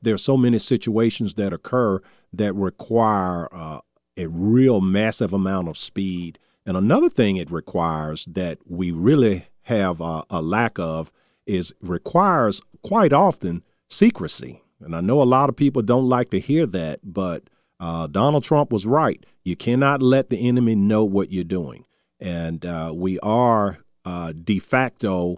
there's 0.02 0.24
so 0.24 0.38
many 0.38 0.58
situations 0.58 1.34
that 1.36 1.54
occur 1.54 2.02
that 2.32 2.54
require 2.54 3.54
uh, 3.54 3.80
a 4.18 4.28
real 4.28 4.82
massive 4.82 5.34
amount 5.34 5.68
of 5.68 5.78
speed. 5.78 6.40
And 6.66 6.78
another 6.78 7.10
thing 7.10 7.38
it 7.38 7.52
requires 7.52 8.26
that 8.26 8.60
we 8.66 8.92
really 8.92 9.48
have 9.64 10.00
a, 10.00 10.24
a 10.30 10.42
lack 10.42 10.80
of 10.80 11.12
is 11.46 11.74
requires 11.82 12.62
quite 12.82 13.14
often 13.14 13.64
secrecy. 13.90 14.62
And 14.82 14.96
i 14.96 15.02
know 15.02 15.22
a 15.22 15.24
lot 15.24 15.50
of 15.50 15.56
people 15.56 15.82
don't 15.82 16.10
like 16.10 16.30
to 16.32 16.40
hear 16.40 16.66
that 16.68 17.00
but 17.04 17.44
uh, 17.80 18.08
donald 18.08 18.44
trump 18.44 18.72
was 18.72 18.86
right. 18.86 19.26
You 19.44 19.56
cannot 19.56 20.02
let 20.02 20.30
the 20.30 20.48
enemy 20.48 20.76
know 20.76 21.06
what 21.06 21.32
you're 21.32 21.44
doing. 21.44 21.86
And 22.20 22.66
uh, 22.66 22.92
we 22.96 23.20
are 23.20 23.80
uh, 24.04 24.34
de 24.34 24.60
facto 24.60 25.38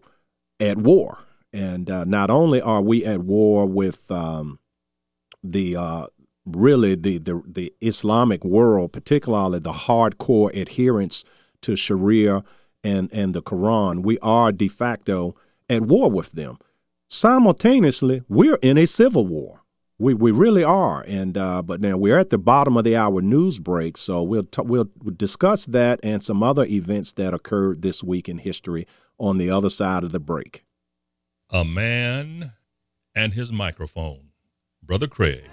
at 0.60 0.78
war. 0.78 1.20
And 1.54 1.90
uh, 1.90 2.04
not 2.06 2.30
only 2.30 2.62
are 2.62 2.82
we 2.82 3.06
at 3.06 3.22
war 3.22 3.66
with 3.66 4.12
um, 4.12 4.60
the 5.44 5.76
uh, 5.76 6.08
really 6.46 6.96
the, 6.96 7.18
the, 7.18 7.42
the 7.46 7.74
Islamic 7.82 8.44
world, 8.44 8.94
particularly 8.94 9.60
the 9.60 9.72
hardcore 9.72 10.56
adherents 10.56 11.24
to 11.62 11.76
Sharia 11.76 12.44
and 12.84 13.10
and 13.12 13.34
the 13.34 13.42
Quran, 13.42 14.04
we 14.04 14.20
are 14.20 14.52
de 14.52 14.68
facto 14.68 15.36
at 15.70 15.82
war 15.82 16.12
with 16.12 16.34
them. 16.34 16.58
Simultaneously, 17.10 18.22
we're 18.28 18.60
in 18.62 18.78
a 18.78 18.86
civil 18.86 19.26
war. 19.26 19.62
We 19.98 20.14
we 20.14 20.30
really 20.30 20.64
are, 20.64 21.04
and 21.08 21.36
uh, 21.38 21.64
but 21.64 21.82
now 21.82 21.98
we're 21.98 22.20
at 22.20 22.30
the 22.30 22.38
bottom 22.38 22.78
of 22.78 22.84
the 22.84 22.96
hour 22.96 23.20
news 23.22 23.58
break, 23.58 23.98
so 23.98 24.22
we'll 24.22 24.44
t- 24.44 24.62
we'll 24.64 24.92
discuss 25.16 25.66
that 25.66 26.00
and 26.04 26.22
some 26.22 26.44
other 26.44 26.66
events 26.66 27.14
that 27.14 27.34
occurred 27.34 27.82
this 27.82 28.04
week 28.04 28.30
in 28.30 28.38
history 28.38 28.86
on 29.20 29.38
the 29.38 29.50
other 29.50 29.70
side 29.70 30.04
of 30.04 30.12
the 30.12 30.20
break. 30.20 30.66
A 31.50 31.64
man 31.64 32.54
and 33.16 33.34
his 33.34 33.52
microphone. 33.52 34.30
Brother 34.84 35.08
Craig. 35.08 35.44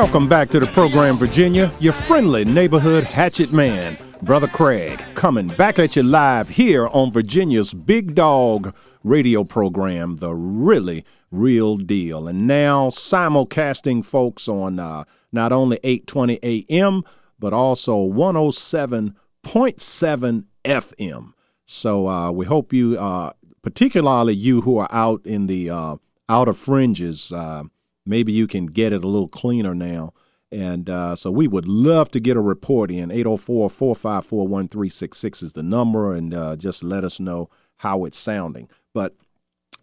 Welcome 0.00 0.30
back 0.30 0.48
to 0.48 0.58
the 0.58 0.66
program, 0.66 1.16
Virginia. 1.16 1.70
Your 1.78 1.92
friendly 1.92 2.46
neighborhood 2.46 3.04
hatchet 3.04 3.52
man, 3.52 3.98
Brother 4.22 4.46
Craig, 4.46 4.98
coming 5.12 5.48
back 5.48 5.78
at 5.78 5.94
you 5.94 6.02
live 6.02 6.48
here 6.48 6.88
on 6.88 7.12
Virginia's 7.12 7.74
Big 7.74 8.14
Dog 8.14 8.74
radio 9.04 9.44
program, 9.44 10.16
The 10.16 10.32
Really 10.32 11.04
Real 11.30 11.76
Deal. 11.76 12.28
And 12.28 12.46
now 12.46 12.88
simulcasting 12.88 14.02
folks 14.02 14.48
on 14.48 14.78
uh, 14.78 15.04
not 15.32 15.52
only 15.52 15.78
820 15.84 16.64
AM, 16.70 17.02
but 17.38 17.52
also 17.52 17.98
107.7 17.98 20.44
FM. 20.64 21.32
So 21.66 22.08
uh, 22.08 22.30
we 22.30 22.46
hope 22.46 22.72
you, 22.72 22.98
uh, 22.98 23.32
particularly 23.60 24.32
you 24.32 24.62
who 24.62 24.78
are 24.78 24.88
out 24.90 25.26
in 25.26 25.46
the 25.46 25.68
uh, 25.68 25.96
outer 26.26 26.54
fringes, 26.54 27.32
uh, 27.32 27.64
maybe 28.06 28.32
you 28.32 28.46
can 28.46 28.66
get 28.66 28.92
it 28.92 29.04
a 29.04 29.08
little 29.08 29.28
cleaner 29.28 29.74
now. 29.74 30.12
And 30.52 30.90
uh, 30.90 31.14
so 31.14 31.30
we 31.30 31.46
would 31.46 31.68
love 31.68 32.10
to 32.10 32.20
get 32.20 32.36
a 32.36 32.40
report 32.40 32.90
in. 32.90 33.10
804 33.10 33.70
454 33.70 34.48
1366 34.48 35.42
is 35.42 35.52
the 35.52 35.62
number, 35.62 36.12
and 36.12 36.34
uh, 36.34 36.56
just 36.56 36.82
let 36.82 37.04
us 37.04 37.20
know 37.20 37.48
how 37.78 38.04
it's 38.04 38.18
sounding. 38.18 38.68
But 38.94 39.14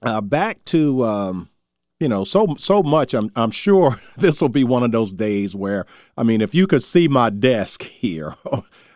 uh, 0.02 0.22
back 0.22 0.64
to. 0.66 1.06
Um, 1.06 1.50
you 2.00 2.08
know, 2.08 2.24
so 2.24 2.54
so 2.60 2.84
much. 2.84 3.14
I'm 3.14 3.32
I'm 3.36 3.52
sure 3.52 3.96
this 4.18 4.42
will 4.42 4.50
be 4.50 4.64
one 4.64 4.84
of 4.84 4.92
those 4.92 5.14
days 5.14 5.56
where, 5.56 5.86
I 6.16 6.24
mean, 6.24 6.42
if 6.42 6.54
you 6.54 6.68
could 6.68 6.84
see 6.84 7.08
my 7.08 7.30
desk 7.30 7.82
here, 7.84 8.36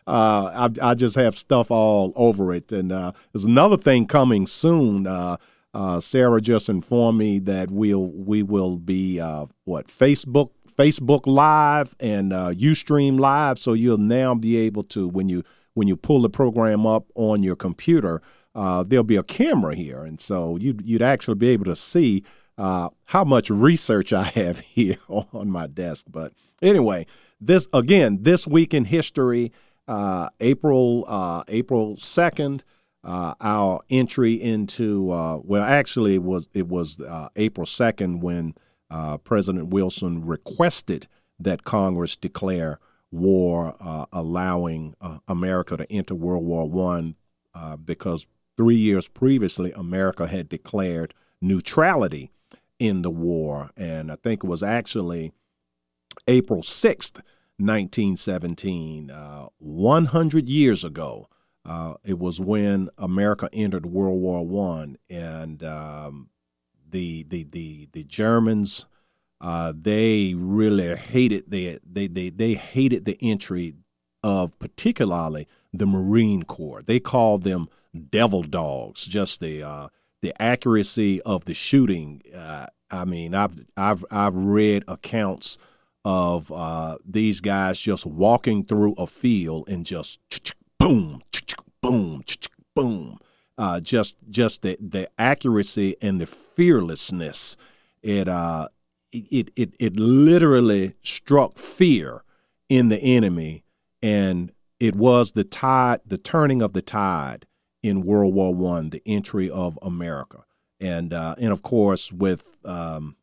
uh, 0.07 0.69
I, 0.81 0.89
I 0.89 0.93
just 0.93 1.15
have 1.15 1.37
stuff 1.37 1.71
all 1.71 2.13
over 2.15 2.53
it. 2.53 2.71
And 2.71 2.91
uh, 2.91 3.13
there's 3.33 3.45
another 3.45 3.77
thing 3.77 4.07
coming 4.07 4.45
soon. 4.45 5.07
Uh, 5.07 5.37
uh, 5.73 5.99
Sarah 5.99 6.41
just 6.41 6.69
informed 6.69 7.17
me 7.17 7.39
that 7.39 7.71
we'll 7.71 8.07
we 8.07 8.43
will 8.43 8.77
be 8.77 9.19
uh, 9.19 9.45
what 9.63 9.87
Facebook 9.87 10.51
Facebook 10.67 11.21
Live 11.25 11.95
and 11.99 12.33
uh, 12.33 12.51
UStream 12.51 13.19
Live. 13.19 13.57
So 13.57 13.73
you'll 13.73 13.97
now 13.97 14.35
be 14.35 14.57
able 14.57 14.83
to 14.83 15.07
when 15.07 15.29
you 15.29 15.43
when 15.73 15.87
you 15.87 15.95
pull 15.95 16.21
the 16.21 16.29
program 16.29 16.85
up 16.85 17.05
on 17.15 17.43
your 17.43 17.55
computer, 17.55 18.21
uh, 18.53 18.83
there'll 18.83 19.03
be 19.03 19.15
a 19.15 19.23
camera 19.23 19.75
here, 19.75 20.03
and 20.03 20.19
so 20.19 20.57
you'd 20.57 20.81
you'd 20.85 21.01
actually 21.01 21.35
be 21.35 21.49
able 21.49 21.65
to 21.65 21.75
see 21.75 22.23
uh, 22.57 22.89
how 23.05 23.23
much 23.23 23.49
research 23.49 24.11
I 24.11 24.23
have 24.23 24.59
here 24.75 24.97
on 25.09 25.49
my 25.49 25.67
desk. 25.67 26.07
But 26.09 26.33
anyway, 26.61 27.05
this 27.39 27.67
again, 27.73 28.19
this 28.23 28.45
week 28.45 28.73
in 28.73 28.85
history, 28.85 29.53
uh, 29.87 30.29
April 30.39 31.05
uh, 31.07 31.43
April 31.47 31.95
second. 31.95 32.63
Uh, 33.03 33.33
our 33.41 33.81
entry 33.89 34.33
into 34.33 35.11
uh, 35.11 35.39
well, 35.43 35.63
actually, 35.63 36.15
it 36.15 36.23
was 36.23 36.49
it 36.53 36.67
was 36.67 37.01
uh, 37.01 37.29
April 37.35 37.65
second 37.65 38.21
when 38.21 38.53
President 39.23 39.69
Wilson 39.69 40.25
requested 40.25 41.07
that 41.39 41.63
Congress 41.63 42.15
declare 42.15 42.79
war, 43.09 43.75
allowing 44.11 44.95
America 45.27 45.77
to 45.77 45.91
enter 45.91 46.13
World 46.13 46.43
War 46.43 46.69
One, 46.69 47.15
because 47.85 48.27
three 48.57 48.75
years 48.75 49.07
previously 49.07 49.71
America 49.71 50.27
had 50.27 50.49
declared 50.49 51.13
neutrality 51.41 52.31
in 52.79 53.01
the 53.01 53.09
war. 53.09 53.69
And 53.77 54.11
I 54.11 54.15
think 54.15 54.43
it 54.43 54.47
was 54.47 54.63
actually 54.63 55.31
April 56.27 56.61
6th, 56.61 57.21
1917, 57.57 59.11
uh, 59.11 59.47
100 59.57 60.49
years 60.49 60.83
ago. 60.83 61.27
Uh, 61.63 61.93
it 62.03 62.17
was 62.17 62.39
when 62.39 62.89
America 62.97 63.47
entered 63.53 63.85
World 63.85 64.19
War 64.19 64.45
One, 64.45 64.97
and 65.09 65.63
um, 65.63 66.29
the, 66.89 67.23
the 67.23 67.43
the 67.43 67.87
the 67.93 68.03
Germans 68.03 68.87
uh, 69.41 69.73
they 69.75 70.35
really 70.37 70.95
hated 70.95 71.49
the 71.49 71.79
they, 71.83 72.07
they 72.07 72.29
they 72.29 72.53
hated 72.53 73.05
the 73.05 73.17
entry 73.21 73.73
of 74.23 74.57
particularly 74.59 75.47
the 75.73 75.87
Marine 75.87 76.43
Corps. 76.43 76.83
They 76.83 76.99
called 76.99 77.43
them 77.43 77.67
devil 78.11 78.43
dogs. 78.43 79.05
Just 79.05 79.39
the 79.39 79.63
uh, 79.63 79.87
the 80.21 80.39
accuracy 80.39 81.21
of 81.23 81.45
the 81.45 81.55
shooting. 81.55 82.21
Uh, 82.35 82.67
I 82.91 83.05
mean, 83.05 83.33
I've 83.33 83.55
I've 83.75 84.05
I've 84.11 84.35
read 84.35 84.83
accounts 84.87 85.57
of 86.05 86.51
uh, 86.51 86.97
these 87.03 87.41
guys 87.41 87.79
just 87.81 88.05
walking 88.05 88.63
through 88.63 88.93
a 88.93 89.07
field 89.07 89.67
and 89.67 89.85
just 89.87 90.19
boom, 90.77 91.23
boom, 91.81 92.23
boom. 92.75 93.17
Uh, 93.57 93.79
just 93.79 94.17
just 94.29 94.61
the, 94.61 94.77
the 94.79 95.07
accuracy 95.17 95.95
and 96.01 96.19
the 96.19 96.25
fearlessness. 96.25 97.57
It 98.01 98.27
uh 98.27 98.67
it 99.11 99.51
it 99.55 99.75
it 99.79 99.95
literally 99.97 100.93
struck 101.03 101.57
fear 101.57 102.23
in 102.69 102.89
the 102.89 102.99
enemy, 102.99 103.63
and 104.01 104.51
it 104.79 104.95
was 104.95 105.33
the 105.33 105.43
tide, 105.43 105.99
the 106.05 106.17
turning 106.17 106.61
of 106.61 106.73
the 106.73 106.81
tide 106.81 107.45
in 107.83 108.01
World 108.01 108.33
War 108.33 108.53
One, 108.53 108.89
the 108.89 109.01
entry 109.05 109.49
of 109.49 109.77
America, 109.81 110.45
and 110.79 111.13
uh, 111.13 111.35
and 111.37 111.51
of 111.51 111.61
course 111.61 112.11
with 112.11 112.57
um, 112.65 113.15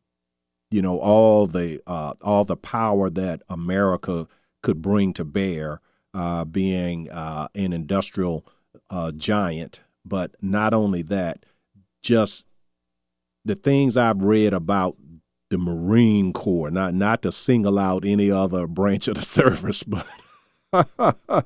you 0.71 0.81
know 0.81 0.99
all 0.99 1.47
the 1.47 1.81
uh, 1.87 2.13
all 2.23 2.45
the 2.45 2.57
power 2.57 3.09
that 3.09 3.41
America 3.49 4.27
could 4.61 4.81
bring 4.81 5.13
to 5.13 5.25
bear, 5.25 5.81
uh, 6.13 6.45
being 6.45 7.09
uh, 7.09 7.47
an 7.55 7.73
industrial 7.73 8.45
uh, 8.89 9.11
giant, 9.11 9.81
but 10.05 10.35
not 10.41 10.73
only 10.73 11.01
that, 11.03 11.45
just 12.01 12.47
the 13.45 13.55
things 13.55 13.97
I've 13.97 14.21
read 14.21 14.53
about 14.53 14.95
the 15.49 15.57
Marine 15.57 16.33
Corps, 16.33 16.71
not 16.71 16.93
not 16.93 17.21
to 17.23 17.31
single 17.31 17.79
out 17.79 18.05
any 18.05 18.29
other 18.29 18.67
branch 18.67 19.07
of 19.07 19.15
the 19.15 19.21
service, 19.23 19.83
but 19.83 20.05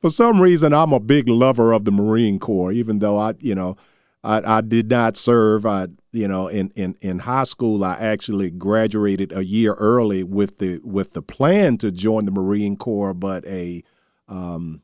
For 0.00 0.10
some 0.10 0.40
reason, 0.40 0.72
I'm 0.72 0.92
a 0.92 1.00
big 1.00 1.28
lover 1.28 1.72
of 1.72 1.84
the 1.84 1.92
Marine 1.92 2.38
Corps, 2.38 2.72
even 2.72 2.98
though 2.98 3.18
I, 3.18 3.34
you 3.38 3.54
know, 3.54 3.76
I, 4.24 4.58
I 4.58 4.60
did 4.60 4.90
not 4.90 5.16
serve. 5.16 5.64
I, 5.64 5.88
you 6.18 6.26
know, 6.26 6.48
in, 6.48 6.70
in, 6.70 6.96
in 7.00 7.20
high 7.20 7.44
school, 7.44 7.84
I 7.84 7.94
actually 7.94 8.50
graduated 8.50 9.32
a 9.32 9.44
year 9.44 9.74
early 9.74 10.24
with 10.24 10.58
the 10.58 10.80
with 10.82 11.12
the 11.12 11.22
plan 11.22 11.78
to 11.78 11.92
join 11.92 12.24
the 12.24 12.32
Marine 12.32 12.76
Corps, 12.76 13.14
but 13.14 13.46
a 13.46 13.82
um, 14.26 14.82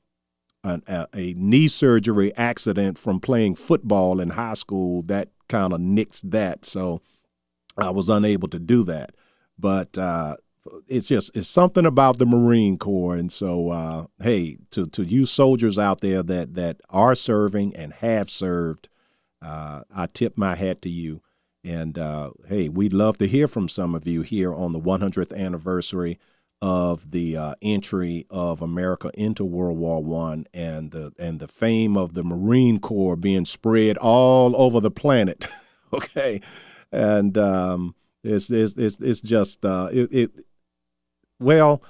a, 0.62 1.09
a 1.12 1.35
knee 1.37 1.68
surgery 1.68 2.33
accident 2.37 2.99
from 2.99 3.20
playing 3.20 3.57
football 3.57 4.20
in 4.20 4.31
high 4.31 4.55
school 4.55 5.03
that 5.03 5.29
kind 5.49 5.73
of 5.73 5.81
nixed 5.81 6.31
that, 6.31 6.64
so 6.64 7.03
I 7.77 7.90
was 7.90 8.09
unable 8.09 8.49
to 8.49 8.59
do 8.59 8.85
that. 8.85 9.11
But 9.59 9.99
uh, 9.99 10.37
it's 10.87 11.09
just 11.09 11.37
it's 11.37 11.49
something 11.49 11.85
about 11.85 12.18
the 12.18 12.27
Marine 12.27 12.79
Corps, 12.79 13.16
and 13.16 13.31
so 13.31 13.70
uh, 13.70 14.07
hey, 14.23 14.59
to 14.70 14.87
to 14.87 15.03
you 15.03 15.27
soldiers 15.27 15.79
out 15.81 16.01
there 16.01 16.23
that 16.23 16.55
that 16.55 16.81
are 16.90 17.16
serving 17.16 17.75
and 17.75 17.92
have 17.94 18.31
served, 18.31 18.88
uh, 19.42 19.83
I 19.94 20.07
tip 20.07 20.38
my 20.38 20.55
hat 20.55 20.81
to 20.83 20.88
you. 20.88 21.20
And 21.64 21.98
uh, 21.98 22.33
hey, 22.48 22.68
we'd 22.68 22.92
love 22.92 23.18
to 23.18 23.27
hear 23.27 23.48
from 23.48 23.68
some 23.68 23.94
of 23.94 24.07
you 24.07 24.22
here 24.22 24.55
on 24.55 24.72
the 24.72 24.81
100th 24.81 25.35
anniversary 25.35 26.18
of 26.61 27.11
the 27.11 27.37
uh, 27.37 27.55
entry 27.62 28.27
of 28.31 28.62
America 28.62 29.11
into 29.14 29.44
World 29.44 29.77
War 29.77 30.03
One, 30.03 30.46
and 30.55 30.90
the 30.90 31.12
and 31.18 31.38
the 31.38 31.48
fame 31.48 31.96
of 31.96 32.14
the 32.14 32.24
Marine 32.24 32.79
Corps 32.79 33.16
being 33.16 33.44
spread 33.44 33.96
all 33.96 34.55
over 34.57 34.81
the 34.81 34.90
planet. 34.90 35.46
okay, 35.92 36.40
and 36.92 37.37
um, 37.37 37.94
it's, 38.22 38.50
it's 38.50 38.74
it's 38.74 38.98
it's 39.00 39.20
just 39.20 39.64
uh, 39.64 39.88
it, 39.92 40.12
it 40.12 40.31
well, 41.38 41.83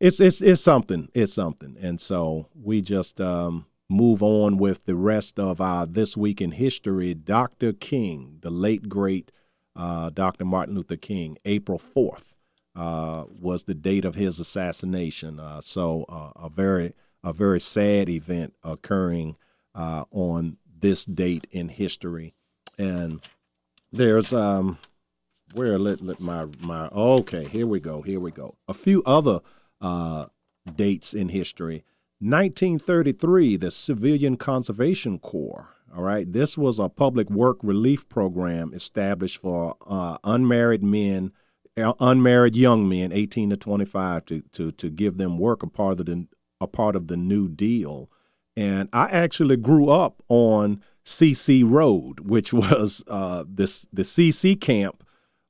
it's 0.00 0.20
it's 0.20 0.42
it's 0.42 0.60
something. 0.60 1.08
It's 1.14 1.32
something. 1.32 1.76
And 1.80 2.00
so 2.00 2.48
we 2.54 2.82
just 2.82 3.20
um, 3.20 3.66
move 3.92 4.22
on 4.22 4.56
with 4.56 4.84
the 4.84 4.96
rest 4.96 5.38
of 5.38 5.60
our 5.60 5.86
this 5.86 6.16
week 6.16 6.40
in 6.40 6.52
history. 6.52 7.14
Dr. 7.14 7.72
King, 7.72 8.38
the 8.40 8.50
late 8.50 8.88
great 8.88 9.30
uh, 9.76 10.10
Dr. 10.10 10.44
Martin 10.44 10.74
Luther 10.74 10.96
King, 10.96 11.36
April 11.44 11.78
fourth 11.78 12.36
uh, 12.74 13.24
was 13.28 13.64
the 13.64 13.74
date 13.74 14.04
of 14.04 14.14
his 14.14 14.38
assassination. 14.38 15.38
Uh, 15.38 15.60
so 15.60 16.04
uh, 16.08 16.30
a 16.36 16.48
very 16.48 16.94
a 17.24 17.32
very 17.32 17.60
sad 17.60 18.08
event 18.08 18.54
occurring 18.64 19.36
uh, 19.74 20.04
on 20.10 20.56
this 20.80 21.04
date 21.04 21.46
in 21.50 21.68
history, 21.68 22.34
and 22.76 23.20
there's 23.92 24.32
um, 24.32 24.78
where 25.54 25.78
let 25.78 26.00
let 26.00 26.20
my 26.20 26.46
my 26.60 26.88
okay 26.88 27.44
here 27.44 27.66
we 27.66 27.78
go 27.78 28.02
here 28.02 28.20
we 28.20 28.30
go 28.30 28.56
a 28.66 28.74
few 28.74 29.02
other 29.04 29.40
uh, 29.80 30.26
dates 30.74 31.14
in 31.14 31.28
history 31.28 31.84
1933 32.22 33.56
the 33.56 33.70
civilian 33.70 34.36
conservation 34.36 35.18
corps 35.18 35.74
all 35.94 36.02
right 36.02 36.32
this 36.32 36.56
was 36.56 36.78
a 36.78 36.88
public 36.88 37.28
work 37.30 37.58
relief 37.62 38.08
program 38.08 38.72
established 38.72 39.38
for 39.38 39.76
uh, 39.86 40.16
unmarried 40.24 40.82
men 40.82 41.32
uh, 41.76 41.92
unmarried 42.00 42.54
young 42.54 42.88
men 42.88 43.12
18 43.12 43.50
to 43.50 43.56
25 43.56 44.24
to 44.24 44.40
to 44.52 44.70
to 44.72 44.90
give 44.90 45.16
them 45.16 45.38
work 45.38 45.62
a 45.62 45.66
part 45.68 46.00
of 46.00 46.06
the 46.06 46.26
a 46.60 46.66
part 46.66 46.94
of 46.94 47.08
the 47.08 47.16
new 47.16 47.48
deal 47.48 48.10
and 48.56 48.88
i 48.92 49.06
actually 49.06 49.56
grew 49.56 49.88
up 49.88 50.22
on 50.28 50.80
cc 51.04 51.68
road 51.68 52.20
which 52.20 52.52
was 52.52 53.02
uh, 53.08 53.44
this 53.48 53.86
the 53.92 54.02
cc 54.02 54.60
camp 54.60 55.02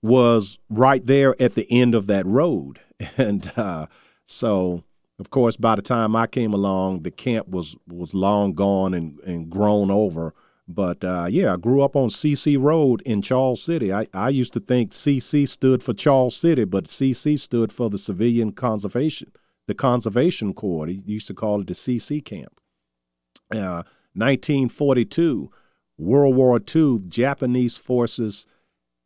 was 0.03 0.59
right 0.69 1.07
there 1.07 1.41
at 1.41 1.55
the 1.55 1.67
end 1.71 1.95
of 1.95 2.07
that 2.09 2.27
road. 2.27 2.81
And 3.17 3.51
uh, 3.57 3.87
so, 4.25 4.85
of 5.23 5.31
course, 5.31 5.57
by 5.57 5.77
the 5.77 5.83
time 5.83 6.17
I 6.17 6.27
came 6.27 6.53
along, 6.53 7.03
the 7.03 7.13
camp 7.13 7.47
was 7.47 7.77
was 7.87 8.13
long 8.13 8.55
gone 8.55 8.93
and, 8.93 9.21
and 9.21 9.49
grown 9.49 9.89
over. 9.89 10.35
But 10.67 11.05
uh, 11.05 11.29
yeah, 11.31 11.53
I 11.53 11.59
grew 11.59 11.81
up 11.81 11.95
on 11.95 12.09
CC 12.09 12.61
Road 12.61 13.03
in 13.03 13.23
Charles 13.23 13.63
City. 13.63 13.93
I, 13.93 14.09
I 14.13 14.31
used 14.31 14.53
to 14.55 14.59
think 14.59 14.91
CC 14.91 15.47
stood 15.47 15.81
for 15.81 15.95
Charles 15.95 16.35
City, 16.35 16.65
but 16.65 16.87
CC 16.87 17.39
stood 17.39 17.71
for 17.71 17.89
the 17.89 17.99
Civilian 17.99 18.51
Conservation, 18.51 19.31
the 19.69 19.75
Conservation 19.75 20.55
Corps. 20.55 20.89
He 20.89 21.05
used 21.07 21.29
to 21.29 21.35
call 21.35 21.61
it 21.61 21.69
the 21.69 21.75
CC 21.75 22.25
camp. 22.25 22.61
Uh, 23.53 23.85
1942, 24.15 25.53
World 25.99 26.35
War 26.35 26.61
II, 26.75 26.99
Japanese 27.07 27.77
forces 27.77 28.45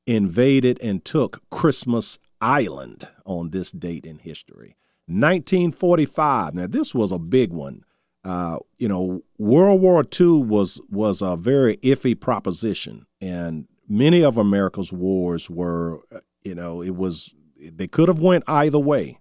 invaded 0.07 0.81
and 0.83 1.05
took 1.05 1.42
Christmas 1.50 2.18
Island 2.40 3.07
on 3.26 3.50
this 3.50 3.70
date 3.70 4.07
in 4.07 4.20
history. 4.20 4.76
1945. 5.06 6.54
Now 6.54 6.66
this 6.66 6.94
was 6.94 7.12
a 7.12 7.18
big 7.18 7.52
one. 7.52 7.84
Uh, 8.24 8.58
you 8.78 8.88
know, 8.88 9.22
World 9.38 9.80
War 9.80 10.04
II 10.20 10.42
was 10.42 10.80
was 10.90 11.22
a 11.22 11.36
very 11.36 11.76
iffy 11.78 12.18
proposition, 12.18 13.06
and 13.20 13.68
many 13.88 14.24
of 14.24 14.36
America's 14.36 14.92
wars 14.92 15.48
were, 15.48 16.00
you 16.42 16.54
know, 16.54 16.82
it 16.82 16.96
was 16.96 17.34
they 17.72 17.86
could 17.86 18.08
have 18.08 18.20
went 18.20 18.42
either 18.48 18.80
way. 18.80 19.18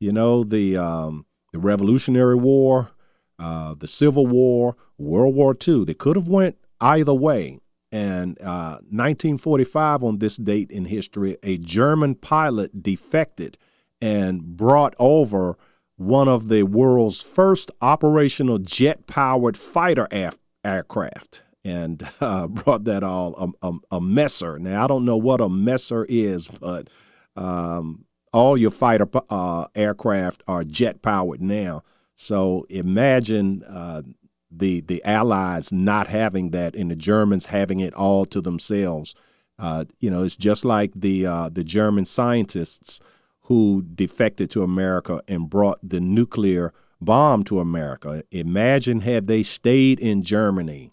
You 0.00 0.12
know, 0.12 0.42
the 0.42 0.76
um, 0.76 1.26
the 1.52 1.60
Revolutionary 1.60 2.34
War, 2.34 2.90
uh, 3.38 3.74
the 3.78 3.86
Civil 3.86 4.26
War, 4.26 4.76
World 4.96 5.34
War 5.34 5.56
II. 5.66 5.84
They 5.84 5.94
could 5.94 6.16
have 6.16 6.28
went 6.28 6.56
either 6.80 7.14
way. 7.14 7.60
And 7.90 8.38
uh, 8.40 8.82
1945, 8.90 10.04
on 10.04 10.18
this 10.18 10.36
date 10.36 10.70
in 10.70 10.86
history, 10.86 11.38
a 11.42 11.56
German 11.56 12.16
pilot 12.16 12.82
defected 12.82 13.56
and 14.00 14.56
brought 14.56 14.94
over 14.98 15.56
one 15.96 16.28
of 16.28 16.48
the 16.48 16.62
world's 16.62 17.20
first 17.20 17.70
operational 17.80 18.58
jet 18.58 19.06
powered 19.06 19.56
fighter 19.56 20.06
af- 20.12 20.38
aircraft 20.64 21.42
and 21.64 22.08
uh, 22.20 22.46
brought 22.46 22.84
that 22.84 23.02
all 23.02 23.54
a, 23.62 23.68
a, 23.68 23.72
a, 23.92 24.00
messer. 24.00 24.58
Now, 24.58 24.84
I 24.84 24.86
don't 24.86 25.04
know 25.04 25.16
what 25.16 25.40
a 25.40 25.48
messer 25.48 26.06
is, 26.08 26.48
but 26.48 26.88
um, 27.36 28.04
all 28.32 28.56
your 28.56 28.70
fighter 28.70 29.08
uh, 29.28 29.66
aircraft 29.74 30.42
are 30.46 30.64
jet 30.64 31.02
powered 31.02 31.42
now. 31.42 31.82
So 32.14 32.64
imagine 32.68 33.62
uh, 33.64 34.02
the 34.50 34.80
the 34.80 35.02
Allies 35.04 35.72
not 35.72 36.08
having 36.08 36.50
that 36.50 36.74
and 36.74 36.90
the 36.90 36.96
Germans 36.96 37.46
having 37.46 37.80
it 37.80 37.94
all 37.94 38.24
to 38.26 38.40
themselves. 38.40 39.14
Uh, 39.58 39.84
you 40.00 40.10
know, 40.10 40.22
it's 40.22 40.36
just 40.36 40.64
like 40.64 40.92
the 40.94 41.26
uh, 41.26 41.48
the 41.48 41.64
German 41.64 42.04
scientists 42.04 43.00
who 43.48 43.82
defected 43.94 44.50
to 44.50 44.62
America 44.62 45.22
and 45.26 45.48
brought 45.48 45.78
the 45.82 46.00
nuclear 46.00 46.70
bomb 47.00 47.42
to 47.42 47.60
America. 47.60 48.22
Imagine 48.30 49.00
had 49.00 49.26
they 49.26 49.42
stayed 49.42 49.98
in 49.98 50.22
Germany. 50.22 50.92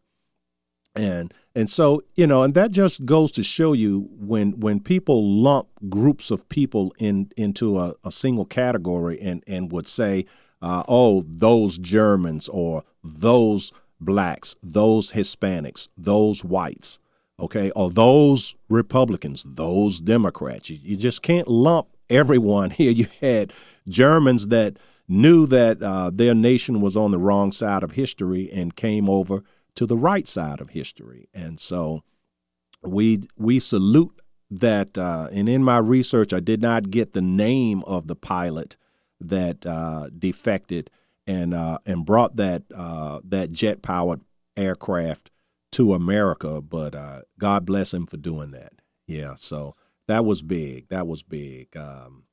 And 0.95 1.33
and 1.53 1.69
so, 1.69 2.01
you 2.15 2.25
know, 2.25 2.43
and 2.43 2.53
that 2.53 2.71
just 2.71 3.03
goes 3.03 3.29
to 3.33 3.43
show 3.43 3.73
you 3.73 4.07
when 4.11 4.57
when 4.61 4.79
people 4.79 5.21
lump 5.29 5.67
groups 5.89 6.31
of 6.31 6.47
people 6.47 6.93
in 6.97 7.29
into 7.35 7.77
a, 7.77 7.93
a 8.05 8.11
single 8.11 8.45
category 8.45 9.19
and, 9.19 9.43
and 9.45 9.69
would 9.73 9.87
say, 9.87 10.25
uh, 10.61 10.83
oh, 10.87 11.25
those 11.27 11.77
Germans 11.77 12.47
or 12.47 12.83
those 13.03 13.73
blacks, 13.99 14.55
those 14.63 15.11
Hispanics, 15.11 15.89
those 15.97 16.45
whites, 16.45 16.99
okay, 17.37 17.69
or 17.71 17.89
those 17.89 18.55
Republicans, 18.69 19.43
those 19.43 19.99
Democrats. 19.99 20.69
You, 20.69 20.79
you 20.81 20.95
just 20.95 21.21
can't 21.21 21.49
lump 21.49 21.87
everyone 22.09 22.69
here. 22.71 22.91
You 22.91 23.07
had 23.21 23.53
Germans 23.87 24.47
that 24.47 24.77
knew 25.07 25.45
that 25.47 25.81
uh, 25.81 26.09
their 26.11 26.33
nation 26.33 26.81
was 26.81 26.97
on 26.97 27.11
the 27.11 27.19
wrong 27.19 27.51
side 27.51 27.83
of 27.83 27.91
history 27.91 28.49
and 28.51 28.75
came 28.75 29.09
over 29.09 29.43
to 29.75 29.85
the 29.85 29.97
right 29.97 30.27
side 30.27 30.61
of 30.61 30.69
history. 30.69 31.27
And 31.33 31.59
so 31.59 32.03
we 32.81 33.23
we 33.37 33.59
salute 33.59 34.19
that. 34.49 34.97
Uh, 34.97 35.27
and 35.31 35.47
in 35.47 35.63
my 35.63 35.77
research, 35.77 36.33
I 36.33 36.39
did 36.39 36.61
not 36.61 36.89
get 36.89 37.13
the 37.13 37.21
name 37.21 37.83
of 37.83 38.07
the 38.07 38.15
pilot 38.15 38.77
that 39.19 39.65
uh, 39.65 40.09
defected 40.17 40.89
and 41.27 41.53
uh, 41.53 41.79
and 41.85 42.05
brought 42.05 42.35
that 42.37 42.63
uh, 42.75 43.19
that 43.23 43.51
jet 43.51 43.81
powered 43.81 44.21
aircraft 44.57 45.31
to 45.73 45.93
America. 45.93 46.61
But 46.61 46.95
uh, 46.95 47.21
God 47.39 47.65
bless 47.65 47.93
him 47.93 48.05
for 48.05 48.17
doing 48.17 48.51
that. 48.51 48.73
Yeah, 49.07 49.35
so 49.35 49.75
that 50.07 50.25
was 50.25 50.41
big. 50.41 50.87
That 50.89 51.07
was 51.07 51.23
big. 51.23 51.75
Um, 51.75 52.23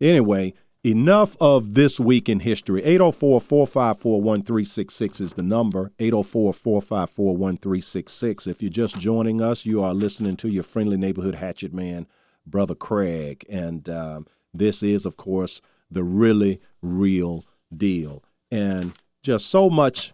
anyway, 0.00 0.54
enough 0.84 1.36
of 1.40 1.74
this 1.74 1.98
week 1.98 2.28
in 2.28 2.40
history. 2.40 2.82
804 2.82 3.40
454 3.40 4.20
1366 4.20 5.20
is 5.20 5.34
the 5.34 5.42
number. 5.42 5.92
804 5.98 6.52
454 6.52 7.36
1366. 7.36 8.46
If 8.46 8.62
you're 8.62 8.70
just 8.70 8.98
joining 8.98 9.40
us, 9.40 9.66
you 9.66 9.82
are 9.82 9.94
listening 9.94 10.36
to 10.38 10.48
your 10.48 10.62
friendly 10.62 10.96
neighborhood 10.96 11.36
hatchet 11.36 11.72
man, 11.72 12.06
Brother 12.46 12.74
Craig. 12.74 13.44
And 13.48 13.88
um, 13.88 14.26
this 14.52 14.82
is, 14.82 15.06
of 15.06 15.16
course, 15.16 15.60
the 15.90 16.04
really 16.04 16.60
real 16.82 17.44
deal. 17.74 18.22
And 18.50 18.92
just 19.22 19.46
so 19.46 19.68
much 19.68 20.12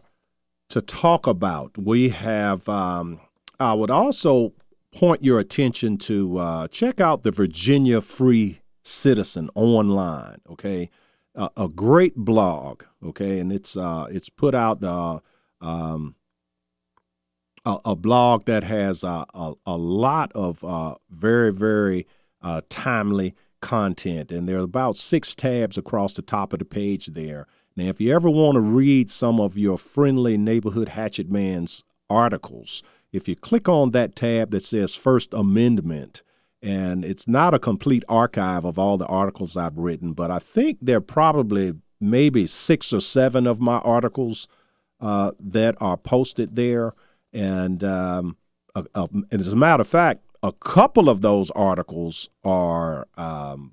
to 0.73 0.81
talk 0.81 1.27
about. 1.27 1.77
We 1.77 2.09
have, 2.09 2.67
um, 2.67 3.21
I 3.61 3.75
would 3.75 3.91
also 3.91 4.55
point 4.93 5.23
your 5.23 5.39
attention 5.39 5.97
to 5.97 6.39
uh, 6.39 6.69
check 6.69 7.01
out 7.01 7.23
the 7.23 7.31
Virginia 7.31 8.01
Free 8.01 8.61
Citizen 8.83 9.49
online. 9.55 10.39
Okay, 10.51 10.91
uh, 11.35 11.49
a 11.57 11.69
great 11.69 12.17
blog. 12.17 12.85
Okay, 13.03 13.39
and 13.39 13.53
it's 13.53 13.77
uh, 13.77 14.07
it's 14.11 14.29
put 14.29 14.55
out 14.55 14.83
uh, 14.85 15.21
um, 15.61 16.15
a, 17.65 17.79
a, 17.85 17.97
blog 17.97 18.45
that 18.45 18.65
has 18.65 19.03
a, 19.05 19.25
a, 19.35 19.77
lot 19.77 20.33
of 20.35 20.63
uh, 20.65 20.97
very 21.11 21.53
very 21.53 22.07
uh, 22.43 22.61
timely 22.69 23.35
content, 23.61 24.31
and 24.31 24.49
there 24.49 24.59
are 24.59 24.65
about 24.65 24.97
six 24.97 25.35
tabs 25.35 25.79
across 25.79 26.15
the 26.15 26.23
top 26.23 26.53
of 26.53 26.59
the 26.59 26.65
page 26.65 27.07
there. 27.07 27.47
Now, 27.77 27.85
if 27.85 28.01
you 28.01 28.15
ever 28.15 28.29
want 28.29 28.57
to 28.57 28.61
read 28.61 29.09
some 29.09 29.41
of 29.41 29.57
your 29.57 29.79
friendly 29.79 30.37
neighborhood 30.37 30.91
hatchet 30.91 31.31
man's 31.31 31.85
articles, 32.11 32.83
if 33.13 33.29
you 33.29 33.37
click 33.37 33.69
on 33.69 33.91
that 33.91 34.17
tab 34.17 34.51
that 34.51 34.63
says 34.63 34.95
First 34.95 35.35
Amendment, 35.35 36.23
and 36.63 37.05
it's 37.05 37.27
not 37.27 37.55
a 37.55 37.59
complete 37.59 38.05
archive 38.09 38.65
of 38.65 38.79
all 38.79 38.97
the 38.97 39.07
articles 39.07 39.57
I've 39.57 39.77
written, 39.77 40.13
but 40.13 40.31
I 40.31 40.39
think 40.39 40.79
there 40.81 40.99
are 40.99 41.01
probably 41.01 41.73
maybe 42.01 42.47
six 42.47 42.93
or 42.93 43.01
seven 43.01 43.47
of 43.47 43.61
my 43.61 43.79
articles 43.79 44.49
uh, 45.01 45.33
that 45.41 45.75
are 45.81 45.97
posted 45.97 46.57
there. 46.57 46.95
And, 47.33 47.83
um, 47.83 48.37
and 48.75 49.27
as 49.33 49.53
a 49.53 49.57
matter 49.57 49.81
of 49.81 49.89
fact, 49.89 50.23
a 50.43 50.53
couple 50.53 51.09
of 51.09 51.21
those 51.21 51.51
articles 51.53 52.29
are 52.45 53.07
um, 53.17 53.73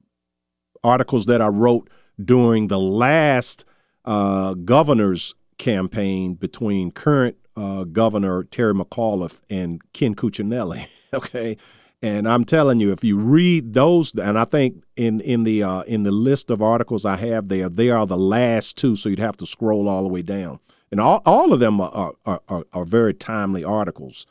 articles 0.84 1.25
that 1.25 1.41
I 1.41 1.47
wrote 1.47 1.89
during 2.23 2.67
the 2.67 2.80
last 2.80 3.65
uh, 4.06 4.54
governor's 4.54 5.36
campaign 5.58 6.36
between 6.36 6.91
current 6.91 7.38
uh, 7.60 7.84
Governor 7.84 8.43
Terry 8.43 8.74
McAuliffe 8.74 9.41
and 9.50 9.82
Ken 9.93 10.15
Cuccinelli. 10.15 10.88
okay, 11.13 11.58
and 12.02 12.28
I'm 12.28 12.45
telling 12.45 12.80
you, 12.80 12.91
if 12.91 13.04
you 13.04 13.17
read 13.17 13.74
those, 13.74 14.13
and 14.13 14.39
I 14.39 14.45
think 14.45 14.84
in 14.95 15.19
in 15.22 15.43
the 15.43 15.63
uh, 15.63 15.82
in 15.82 16.04
the 16.04 16.12
list 16.12 16.50
of 16.50 16.62
articles 16.62 17.06
I 17.06 17.17
have 17.17 17.50
there, 17.50 17.67
they 17.67 17.89
are 17.89 18.06
the 18.06 18.17
last 18.17 18.78
two, 18.78 18.95
so 18.95 19.10
you'd 19.10 19.19
have 19.19 19.38
to 19.38 19.45
scroll 19.45 19.89
all 19.89 20.04
the 20.04 20.10
way 20.10 20.22
down. 20.22 20.60
And 20.91 21.00
all, 21.00 21.22
all 21.24 21.54
of 21.54 21.60
them 21.60 21.80
are, 21.80 22.13
are, 22.26 22.41
are, 22.48 22.65
are 22.74 22.86
very 22.86 23.13
timely 23.13 23.63
articles. 23.63 24.26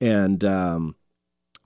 And 0.00 0.44
um, 0.44 0.96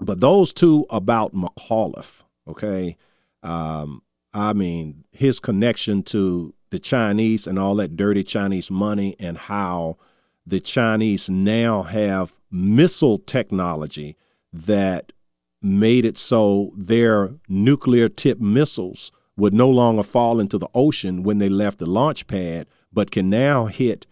but 0.00 0.20
those 0.20 0.52
two 0.52 0.86
about 0.88 1.34
McAuliffe, 1.34 2.22
okay, 2.46 2.96
um, 3.42 4.02
I 4.32 4.52
mean 4.52 5.04
his 5.10 5.40
connection 5.40 6.02
to 6.04 6.54
the 6.70 6.78
Chinese 6.78 7.46
and 7.46 7.58
all 7.58 7.74
that 7.74 7.96
dirty 7.96 8.22
Chinese 8.22 8.70
money, 8.70 9.16
and 9.18 9.36
how 9.36 9.98
the 10.46 10.60
Chinese 10.60 11.30
now 11.30 11.82
have 11.82 12.38
missile 12.50 13.18
technology 13.18 14.16
that 14.52 15.12
made 15.60 16.04
it 16.04 16.16
so 16.16 16.72
their 16.76 17.34
nuclear 17.48 18.08
tipped 18.08 18.40
missiles 18.40 19.12
would 19.36 19.54
no 19.54 19.70
longer 19.70 20.02
fall 20.02 20.40
into 20.40 20.58
the 20.58 20.68
ocean 20.74 21.22
when 21.22 21.38
they 21.38 21.48
left 21.48 21.78
the 21.78 21.86
launch 21.86 22.26
pad, 22.26 22.66
but 22.92 23.10
can 23.10 23.30
now 23.30 23.66
hit 23.66 24.06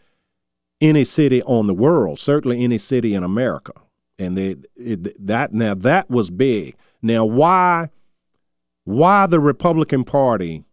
any 0.81 1.05
city 1.05 1.43
on 1.43 1.67
the 1.67 1.75
world, 1.75 2.19
certainly 2.19 2.63
any 2.63 2.79
city 2.79 3.15
in 3.15 3.23
America 3.23 3.73
and 4.21 4.37
they 4.37 4.57
it, 4.77 5.27
that 5.27 5.53
now 5.53 5.75
that 5.75 6.09
was 6.11 6.31
big. 6.31 6.77
Now 7.03 7.25
why 7.25 7.89
why 8.85 9.27
the 9.27 9.41
Republican 9.41 10.05
Party 10.05 10.65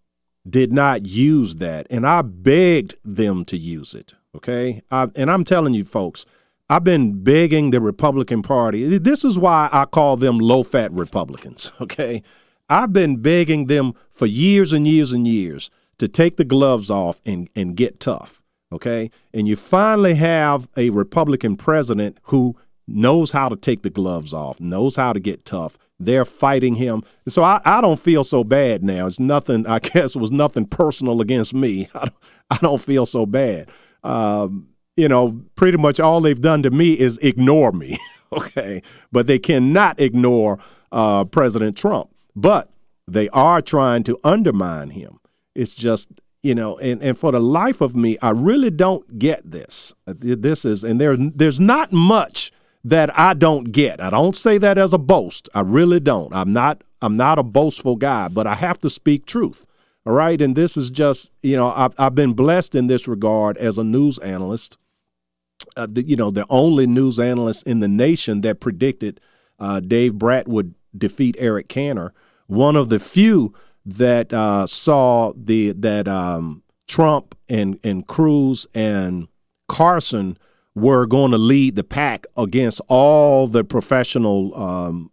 did 0.48 0.72
not 0.72 1.06
use 1.06 1.56
that, 1.56 1.88
and 1.90 2.06
I 2.06 2.22
begged 2.22 2.96
them 3.04 3.46
to 3.46 3.58
use 3.58 3.96
it. 3.96 4.14
Okay, 4.38 4.82
I, 4.92 5.08
and 5.16 5.32
I'm 5.32 5.44
telling 5.44 5.74
you, 5.74 5.84
folks, 5.84 6.26
I've 6.70 6.84
been 6.84 7.24
begging 7.24 7.72
the 7.72 7.82
Republican 7.82 8.44
Party. 8.44 8.98
This 9.00 9.26
is 9.26 9.40
why 9.40 9.68
I 9.72 9.86
call 9.86 10.16
them 10.16 10.38
low-fat 10.38 10.92
Republicans. 10.92 11.72
Okay, 11.82 12.22
I've 12.70 12.94
been 12.94 13.18
begging 13.18 13.66
them 13.68 13.94
for 14.10 14.26
years 14.26 14.74
and 14.74 14.86
years 14.88 15.12
and 15.12 15.28
years 15.28 15.70
to 15.98 16.08
take 16.08 16.38
the 16.38 16.46
gloves 16.46 16.92
off 16.92 17.20
and 17.26 17.50
and 17.56 17.76
get 17.76 18.00
tough. 18.00 18.42
Okay, 18.72 19.10
and 19.34 19.48
you 19.48 19.56
finally 19.56 20.16
have 20.16 20.68
a 20.78 20.92
Republican 20.92 21.56
president 21.56 22.20
who 22.24 22.56
knows 22.88 23.32
how 23.32 23.50
to 23.50 23.56
take 23.56 23.82
the 23.82 23.90
gloves 23.90 24.34
off, 24.34 24.60
knows 24.60 24.96
how 24.96 25.14
to 25.14 25.20
get 25.20 25.46
tough. 25.46 25.78
They're 26.00 26.26
fighting 26.26 26.76
him. 26.76 27.04
So 27.28 27.44
I, 27.44 27.60
I 27.66 27.82
don't 27.82 28.00
feel 28.00 28.24
so 28.24 28.44
bad 28.44 28.84
now. 28.84 29.08
It's 29.08 29.20
nothing, 29.20 29.66
I 29.68 29.80
guess, 29.80 30.16
it 30.16 30.20
was 30.20 30.32
nothing 30.32 30.66
personal 30.66 31.22
against 31.22 31.54
me. 31.54 31.90
I 31.96 32.00
don't, 32.00 32.16
I 32.52 32.58
don't 32.58 32.82
feel 32.82 33.06
so 33.06 33.26
bad. 33.26 33.70
Um, 34.08 34.70
you 34.96 35.08
know, 35.08 35.42
pretty 35.56 35.78
much 35.78 36.00
all 36.00 36.22
they've 36.22 36.42
done 36.42 36.64
to 36.64 36.72
me 36.72 36.94
is 36.94 37.18
ignore 37.20 37.72
me. 37.72 37.98
okay. 38.34 38.82
But 39.12 39.28
they 39.28 39.40
cannot 39.40 40.00
ignore 40.00 40.60
uh, 40.92 41.26
President 41.26 41.78
Trump, 41.78 42.10
but 42.36 42.70
they 43.08 43.30
are 43.30 43.62
trying 43.62 44.04
to 44.04 44.18
undermine 44.24 44.90
him. 44.92 45.20
It's 45.54 45.76
just 45.76 46.10
you 46.44 46.56
know, 46.56 46.78
and, 46.78 47.02
and 47.02 47.18
for 47.18 47.32
the 47.32 47.42
life 47.42 47.82
of 47.82 47.96
me, 47.96 48.18
I 48.22 48.30
really 48.30 48.70
don't 48.70 49.20
get 49.20 49.50
this. 49.50 49.94
This 50.06 50.64
is, 50.64 50.84
and 50.84 51.02
there, 51.02 51.18
there's 51.18 51.60
not 51.60 51.92
much 51.92 52.52
that 52.84 53.18
I 53.20 53.34
don't 53.34 53.72
get. 53.72 54.00
I 54.00 54.10
don't 54.10 54.36
say 54.36 54.58
that 54.60 54.78
as 54.78 54.94
a 54.94 54.98
boast. 54.98 55.50
I 55.54 55.62
really 55.62 56.00
don't. 56.00 56.34
I'm 56.34 56.54
not, 56.54 56.84
I'm 57.02 57.16
not 57.16 57.40
a 57.40 57.44
boastful 57.44 57.98
guy, 57.98 58.30
but 58.30 58.48
I 58.48 58.56
have 58.56 58.80
to 58.80 58.90
speak 58.90 59.26
truth. 59.26 59.66
All 60.08 60.14
right. 60.14 60.42
And 60.42 60.56
this 60.56 60.78
is 60.78 60.90
just, 60.90 61.34
you 61.42 61.58
know, 61.58 61.74
I've, 61.76 61.94
I've 62.00 62.16
been 62.16 62.32
blessed 62.32 62.76
in 62.76 62.88
this 62.88 63.10
regard 63.10 63.58
as 63.58 63.78
a 63.78 63.84
news 63.84 64.18
analyst. 64.20 64.78
Uh, 65.76 65.86
the, 65.90 66.02
you 66.02 66.16
know, 66.16 66.32
the 66.32 66.46
only 66.50 66.88
news 66.88 67.20
analyst 67.20 67.68
in 67.68 67.82
the 67.82 67.90
nation 67.90 68.40
that 68.40 68.62
predicted 68.62 69.20
uh, 69.60 69.82
Dave 69.82 70.14
Brat 70.14 70.48
would 70.48 70.76
defeat 70.98 71.36
Eric 71.40 71.68
Cantor. 71.68 72.14
One 72.46 72.78
of 72.78 72.88
the 72.88 73.00
few 73.00 73.54
that 73.86 74.32
uh, 74.32 74.66
saw 74.66 75.34
the 75.36 75.74
that 75.74 76.08
um, 76.08 76.64
Trump 76.88 77.36
and 77.50 77.78
and 77.84 78.08
Cruz 78.08 78.66
and 78.74 79.28
Carson 79.68 80.38
were 80.74 81.06
going 81.06 81.32
to 81.32 81.38
lead 81.38 81.76
the 81.76 81.84
pack 81.84 82.26
against 82.38 82.80
all 82.88 83.46
the 83.46 83.66
professional 83.66 84.56
um, 84.56 85.12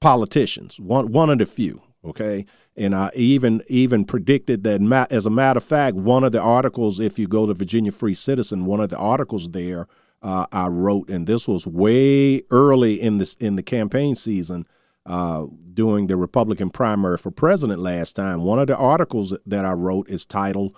politicians. 0.00 0.80
One 0.80 1.12
one 1.12 1.30
of 1.30 1.38
the 1.38 1.46
few. 1.46 1.82
Okay, 2.04 2.46
and 2.76 2.94
I 2.96 3.10
even 3.14 3.62
even 3.68 4.04
predicted 4.04 4.64
that. 4.64 5.06
As 5.10 5.24
a 5.24 5.30
matter 5.30 5.58
of 5.58 5.64
fact, 5.64 5.96
one 5.96 6.24
of 6.24 6.32
the 6.32 6.40
articles, 6.40 6.98
if 6.98 7.18
you 7.18 7.28
go 7.28 7.46
to 7.46 7.54
Virginia 7.54 7.92
Free 7.92 8.14
Citizen, 8.14 8.66
one 8.66 8.80
of 8.80 8.88
the 8.88 8.98
articles 8.98 9.50
there 9.50 9.86
uh, 10.22 10.46
I 10.52 10.68
wrote, 10.68 11.10
and 11.10 11.26
this 11.26 11.46
was 11.46 11.66
way 11.66 12.42
early 12.50 13.00
in 13.00 13.18
this 13.18 13.34
in 13.34 13.56
the 13.56 13.62
campaign 13.62 14.14
season 14.14 14.66
uh, 15.06 15.46
during 15.72 16.06
the 16.06 16.16
Republican 16.16 16.70
primary 16.70 17.18
for 17.18 17.30
president 17.30 17.80
last 17.80 18.14
time. 18.14 18.42
One 18.42 18.58
of 18.58 18.68
the 18.68 18.76
articles 18.76 19.38
that 19.46 19.64
I 19.64 19.72
wrote 19.72 20.08
is 20.08 20.24
titled 20.24 20.76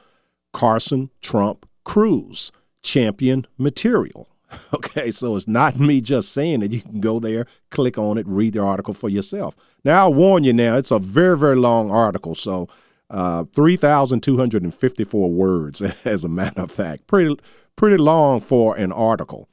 Carson 0.52 1.10
Trump 1.20 1.68
Cruz 1.84 2.52
Champion 2.82 3.46
Material. 3.58 4.28
Okay, 4.74 5.10
so 5.10 5.34
it's 5.36 5.48
not 5.48 5.78
me 5.80 6.00
just 6.00 6.32
saying 6.32 6.62
it. 6.62 6.72
You 6.72 6.80
can 6.80 7.00
go 7.00 7.18
there, 7.18 7.46
click 7.70 7.98
on 7.98 8.18
it, 8.18 8.26
read 8.28 8.54
the 8.54 8.60
article 8.60 8.94
for 8.94 9.08
yourself. 9.08 9.56
Now, 9.84 10.04
I'll 10.04 10.14
warn 10.14 10.44
you 10.44 10.52
now, 10.52 10.76
it's 10.76 10.90
a 10.90 10.98
very, 10.98 11.36
very 11.36 11.56
long 11.56 11.90
article. 11.90 12.34
So, 12.34 12.68
uh, 13.10 13.44
3,254 13.44 15.30
words, 15.30 15.80
as 16.04 16.24
a 16.24 16.28
matter 16.28 16.62
of 16.62 16.70
fact. 16.70 17.06
Pretty, 17.06 17.36
pretty 17.76 17.96
long 17.96 18.40
for 18.40 18.76
an 18.76 18.92
article. 18.92 19.48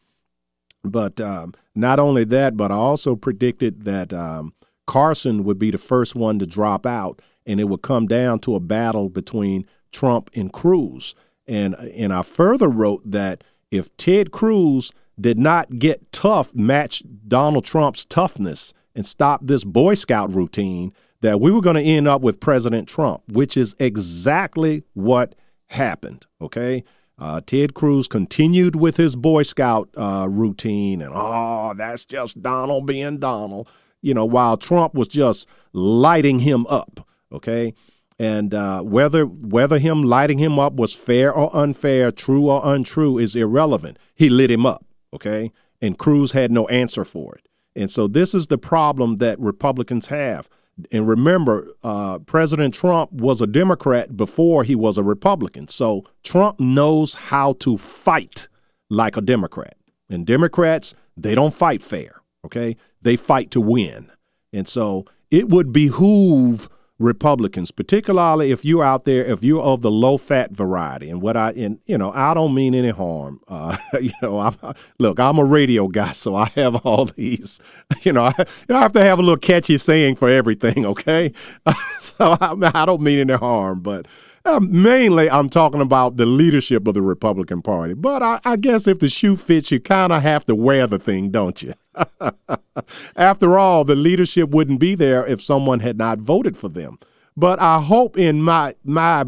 But 0.84 1.22
um, 1.22 1.54
not 1.76 2.00
only 2.00 2.24
that, 2.26 2.58
but 2.58 2.72
I 2.72 2.76
also 2.76 3.16
predicted 3.16 3.84
that 3.84 4.14
um, 4.14 4.54
Carson 4.88 5.44
would 5.44 5.60
be 5.60 5.72
the 5.72 5.78
first 5.78 6.16
one 6.16 6.40
to 6.40 6.46
drop 6.46 6.86
out, 6.86 7.22
and 7.46 7.60
it 7.60 7.70
would 7.70 7.82
come 7.82 8.08
down 8.08 8.40
to 8.40 8.56
a 8.56 8.60
battle 8.60 9.10
between 9.10 9.66
Trump 9.92 10.30
and 10.36 10.52
Cruz. 10.52 11.16
And 11.48 11.76
and 11.76 12.14
I 12.14 12.22
further 12.22 12.70
wrote 12.70 13.02
that 13.10 13.44
if 13.72 13.96
Ted 13.98 14.32
Cruz 14.32 14.92
did 15.20 15.38
not 15.40 15.72
get 15.78 16.12
tough, 16.12 16.54
match 16.54 17.04
Donald 17.28 17.66
Trump's 17.66 18.06
toughness, 18.06 18.74
and 18.94 19.06
stop 19.06 19.42
this 19.44 19.64
Boy 19.64 19.94
Scout 19.94 20.34
routine, 20.34 20.94
that 21.22 21.40
we 21.40 21.52
were 21.52 21.62
going 21.62 21.76
to 21.76 21.82
end 21.82 22.08
up 22.08 22.22
with 22.22 22.40
President 22.40 22.88
Trump, 22.88 23.24
which 23.32 23.56
is 23.56 23.76
exactly 23.80 24.84
what 24.94 25.36
happened. 25.68 26.26
Okay. 26.42 26.84
Uh, 27.18 27.40
Ted 27.46 27.74
Cruz 27.74 28.08
continued 28.08 28.76
with 28.76 28.98
his 28.98 29.16
Boy 29.16 29.44
Scout 29.44 29.90
uh, 29.96 30.28
routine, 30.30 31.02
and 31.02 31.12
oh, 31.14 31.74
that's 31.78 32.04
just 32.04 32.42
Donald 32.42 32.88
being 32.88 33.20
Donald 33.20 33.70
you 34.02 34.14
know, 34.14 34.26
while 34.26 34.58
Trump 34.58 34.94
was 34.94 35.08
just 35.08 35.48
lighting 35.74 36.40
him 36.40 36.66
up. 36.68 37.08
Okay. 37.32 37.74
And 38.22 38.54
uh, 38.54 38.84
whether 38.84 39.26
whether 39.26 39.80
him 39.80 40.04
lighting 40.04 40.38
him 40.38 40.60
up 40.60 40.74
was 40.74 40.94
fair 40.94 41.34
or 41.34 41.50
unfair, 41.56 42.12
true 42.12 42.50
or 42.52 42.62
untrue, 42.64 43.18
is 43.18 43.36
irrelevant. 43.36 43.98
He 44.14 44.30
lit 44.30 44.52
him 44.52 44.64
up, 44.64 44.86
okay? 45.12 45.52
And 45.82 45.98
Cruz 45.98 46.34
had 46.34 46.52
no 46.52 46.68
answer 46.68 47.04
for 47.04 47.34
it. 47.34 47.48
And 47.76 47.90
so 47.90 48.08
this 48.08 48.36
is 48.36 48.46
the 48.46 48.60
problem 48.60 49.16
that 49.16 49.40
Republicans 49.40 50.10
have. 50.10 50.50
And 50.92 51.08
remember, 51.08 51.70
uh, 51.84 52.20
President 52.20 52.76
Trump 52.76 53.12
was 53.12 53.42
a 53.42 53.48
Democrat 53.48 54.16
before 54.16 54.64
he 54.64 54.76
was 54.76 55.00
a 55.00 55.04
Republican. 55.04 55.68
So 55.68 56.06
Trump 56.24 56.60
knows 56.60 57.16
how 57.16 57.54
to 57.54 57.76
fight 57.78 58.48
like 58.90 59.18
a 59.18 59.22
Democrat. 59.22 59.76
And 60.12 60.28
Democrats, 60.28 60.94
they 61.18 61.34
don't 61.34 61.54
fight 61.54 61.82
fair, 61.82 62.22
okay? 62.46 62.78
they 63.02 63.16
fight 63.16 63.52
to 63.52 63.62
win. 63.62 64.12
And 64.54 64.68
so 64.68 65.06
it 65.32 65.50
would 65.50 65.74
behoove 65.74 66.70
Republicans, 67.02 67.72
particularly 67.72 68.52
if 68.52 68.64
you're 68.64 68.84
out 68.84 69.06
there, 69.06 69.26
if 69.26 69.44
you're 69.44 69.62
of 69.62 69.82
the 69.82 69.92
low 69.92 70.18
fat 70.18 70.54
variety. 70.54 71.10
And 71.10 71.22
what 71.22 71.36
I, 71.36 71.52
and 71.52 71.80
you 71.86 71.98
know, 71.98 72.12
I 72.14 72.34
don't 72.34 72.54
mean 72.54 72.76
any 72.76 72.90
harm. 72.90 73.42
Uh, 73.48 73.78
you 74.02 74.12
know, 74.22 74.40
I'm, 74.40 74.56
look, 75.00 75.20
I'm 75.20 75.40
a 75.40 75.46
radio 75.46 75.88
guy, 75.88 76.12
so 76.12 76.36
I 76.36 76.50
have 76.56 76.86
all 76.86 77.06
these. 77.06 77.60
You 78.04 78.14
know, 78.14 78.24
I, 78.24 78.34
you 78.38 78.46
know, 78.70 78.78
I 78.78 78.80
have 78.80 78.94
to 78.94 79.04
have 79.04 79.20
a 79.20 79.22
little 79.22 79.38
catchy 79.38 79.78
saying 79.78 80.16
for 80.16 80.28
everything. 80.28 80.88
Okay, 80.88 81.34
so 82.00 82.36
I, 82.42 82.72
I 82.74 82.86
don't 82.86 83.02
mean 83.02 83.20
any 83.20 83.34
harm, 83.34 83.82
but 83.82 84.08
uh, 84.46 84.60
mainly, 84.60 85.30
I'm 85.30 85.50
talking 85.50 85.82
about 85.82 86.18
the 86.18 86.26
leadership 86.26 86.88
of 86.88 86.94
the 86.94 87.02
Republican 87.02 87.62
Party. 87.62 87.94
But 87.94 88.24
I, 88.24 88.40
I 88.44 88.56
guess 88.56 88.88
if 88.88 89.00
the 89.00 89.10
shoe 89.10 89.36
fits, 89.36 89.72
you 89.72 89.80
kind 89.80 90.12
of 90.12 90.24
have 90.24 90.46
to 90.46 90.56
wear 90.56 90.88
the 90.88 91.00
thing, 91.00 91.30
don't 91.30 91.62
you? 91.62 91.74
After 93.16 93.60
all, 93.60 93.84
the 93.84 93.96
leadership 93.96 94.50
wouldn't 94.50 94.80
be 94.80 94.96
there 94.96 95.26
if 95.26 95.42
someone 95.42 95.80
had 95.80 95.98
not 95.98 96.20
voted 96.20 96.58
for 96.58 96.70
them. 96.70 96.98
But 97.38 97.60
I 97.60 97.80
hope 97.82 98.18
in 98.18 98.42
my 98.42 98.76
my 98.84 99.26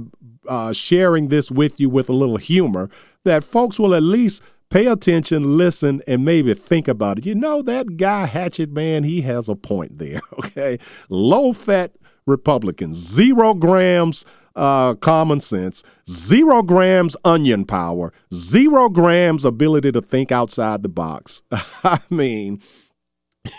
uh, 0.48 0.74
sharing 0.74 1.30
this 1.30 1.50
with 1.50 1.80
you 1.80 1.90
with 1.90 2.10
a 2.10 2.14
little 2.14 2.38
humor 2.38 2.90
that 3.24 3.44
folks 3.44 3.80
will 3.80 3.96
at 3.96 4.04
least 4.04 4.44
pay 4.70 4.88
attention, 4.88 5.58
listen, 5.58 6.02
and 6.08 6.26
maybe 6.26 6.54
think 6.54 6.88
about 6.88 7.20
it. 7.20 7.26
You 7.26 7.36
know, 7.36 7.62
that 7.62 7.96
guy 7.98 8.26
Hatchet 8.26 8.72
Man, 8.72 9.04
he 9.04 9.22
has 9.22 9.48
a 9.48 9.56
point 9.56 10.00
there. 10.00 10.22
Okay, 10.34 10.78
low 11.10 11.54
fat 11.54 11.94
Republicans, 12.26 12.98
zero 12.98 13.54
grams 13.54 14.26
uh, 14.56 14.94
common 14.96 15.40
sense, 15.40 15.84
zero 16.08 16.62
grams 16.62 17.18
onion 17.24 17.66
power, 17.66 18.14
zero 18.34 18.90
grams 18.90 19.46
ability 19.46 19.92
to 19.92 20.02
think 20.02 20.32
outside 20.32 20.84
the 20.84 20.90
box. 20.90 21.42
I 21.84 22.00
mean, 22.10 22.62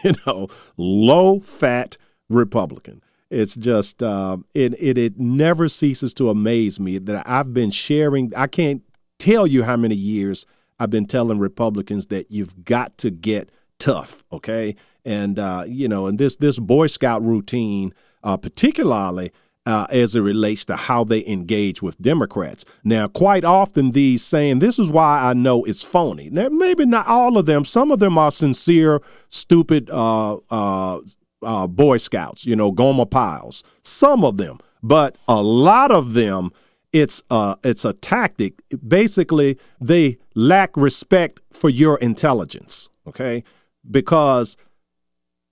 you 0.05 0.13
know, 0.27 0.49
low 0.77 1.41
fat 1.41 1.97
Republican. 2.29 3.03
It's 3.31 3.55
just 3.57 4.03
uh, 4.03 4.39
it, 4.55 4.75
it 4.81 4.97
it 4.97 5.19
never 5.19 5.69
ceases 5.69 6.15
to 6.15 6.31
amaze 6.31 6.79
me 6.79 6.99
that 6.99 7.29
I've 7.29 7.53
been 7.53 7.71
sharing. 7.71 8.33
I 8.37 8.47
can't 8.47 8.83
tell 9.19 9.47
you 9.47 9.65
how 9.65 9.77
many 9.77 9.97
years 9.97 10.47
I've 10.79 10.91
been 10.91 11.07
telling 11.07 11.39
Republicans 11.39 12.07
that 12.07 12.31
you've 12.31 12.65
got 12.65 12.97
to 12.99 13.11
get 13.11 13.51
tough, 13.79 14.23
okay? 14.31 14.77
And 15.05 15.39
uh, 15.39 15.65
you 15.67 15.89
know, 15.89 16.07
and 16.07 16.19
this 16.19 16.37
this 16.37 16.59
Boy 16.59 16.87
Scout 16.87 17.23
routine, 17.23 17.93
uh, 18.23 18.37
particularly 18.37 19.33
uh, 19.67 19.87
as 19.91 20.15
it 20.15 20.21
relates 20.21 20.65
to 20.67 20.77
how 20.77 21.05
they 21.05 21.25
engage 21.27 21.83
with 21.83 21.99
Democrats. 21.99 22.65
Now, 22.83 23.09
quite 23.09 23.45
often, 23.45 23.93
these 23.93 24.23
saying, 24.23 24.59
This 24.59 24.79
is 24.79 24.89
why 24.89 25.21
I 25.23 25.33
know 25.33 25.65
it's 25.65 25.83
phony. 25.83 26.31
Now, 26.31 26.49
maybe 26.49 26.85
not 26.85 27.07
all 27.07 27.39
of 27.39 27.47
them. 27.47 27.65
Some 27.65 27.91
of 27.91 27.99
them 27.99 28.19
are 28.19 28.31
sincere, 28.31 29.01
stupid 29.29 29.91
uh, 29.91 30.37
uh, 30.51 31.01
uh 31.43 31.67
Boy 31.67 31.97
Scouts, 31.97 32.47
you 32.47 32.57
know, 32.57 32.71
Gomer 32.73 33.07
Pyles, 33.07 33.63
Some 33.83 34.25
of 34.25 34.37
them. 34.37 34.59
But 34.83 35.17
a 35.27 35.43
lot 35.43 35.91
of 35.91 36.13
them, 36.13 36.51
it's 36.93 37.23
uh, 37.31 37.57
it's 37.65 37.85
a 37.87 37.95
tactic. 37.95 38.63
Basically, 38.87 39.59
they 39.81 40.19
lack 40.35 40.77
respect 40.77 41.41
for 41.53 41.71
your 41.71 41.99
intelligence, 41.99 42.91
okay? 43.07 43.45
Because 43.91 44.59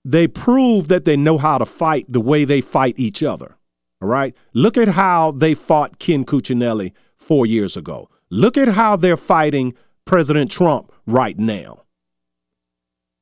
they 0.04 0.28
prove 0.28 0.88
that 0.88 1.04
they 1.04 1.16
know 1.16 1.38
how 1.38 1.58
to 1.58 1.66
fight 1.66 2.04
the 2.08 2.20
way 2.20 2.44
they 2.44 2.60
fight 2.60 2.94
each 2.98 3.22
other. 3.22 3.56
All 4.02 4.08
right. 4.08 4.36
Look 4.52 4.76
at 4.76 4.88
how 4.88 5.30
they 5.30 5.54
fought 5.54 6.00
Ken 6.00 6.24
Cuccinelli 6.24 6.92
four 7.16 7.46
years 7.46 7.76
ago. 7.76 8.10
Look 8.30 8.58
at 8.58 8.68
how 8.68 8.96
they're 8.96 9.16
fighting 9.16 9.74
President 10.04 10.50
Trump 10.50 10.90
right 11.06 11.38
now. 11.38 11.82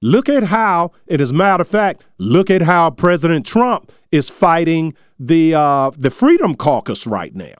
Look 0.00 0.30
at 0.30 0.44
how, 0.44 0.92
and 1.06 1.20
as 1.20 1.32
a 1.32 1.34
matter 1.34 1.60
of 1.60 1.68
fact, 1.68 2.06
look 2.16 2.48
at 2.48 2.62
how 2.62 2.90
President 2.90 3.44
Trump 3.44 3.92
is 4.10 4.30
fighting 4.30 4.94
the 5.18 5.54
uh, 5.54 5.90
the 5.90 6.10
Freedom 6.10 6.54
Caucus 6.54 7.06
right 7.06 7.34
now. 7.34 7.52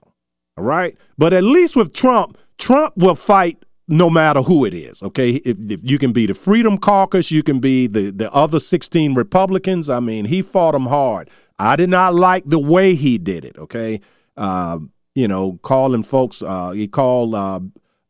All 0.57 0.63
right. 0.63 0.97
But 1.19 1.33
at 1.33 1.43
least 1.43 1.75
with 1.75 1.93
Trump, 1.93 2.39
Trump 2.57 2.97
will 2.97 3.13
fight 3.13 3.63
no 3.91 4.09
matter 4.09 4.41
who 4.41 4.65
it 4.65 4.73
is. 4.73 5.03
Okay, 5.03 5.31
if, 5.31 5.57
if, 5.69 5.81
you 5.83 5.99
can 5.99 6.13
be 6.13 6.25
the 6.25 6.33
Freedom 6.33 6.77
Caucus, 6.77 7.29
you 7.29 7.43
can 7.43 7.59
be 7.59 7.87
the 7.87 8.09
the 8.09 8.31
other 8.33 8.59
16 8.59 9.13
Republicans. 9.13 9.89
I 9.89 9.99
mean, 9.99 10.25
he 10.25 10.41
fought 10.41 10.71
them 10.71 10.87
hard. 10.87 11.29
I 11.59 11.75
did 11.75 11.89
not 11.89 12.15
like 12.15 12.43
the 12.45 12.59
way 12.59 12.95
he 12.95 13.17
did 13.17 13.45
it. 13.45 13.57
Okay, 13.57 14.01
uh, 14.37 14.79
you 15.13 15.27
know, 15.27 15.59
calling 15.61 16.03
folks. 16.03 16.41
Uh, 16.41 16.71
he 16.71 16.87
called. 16.87 17.35
Uh, 17.35 17.59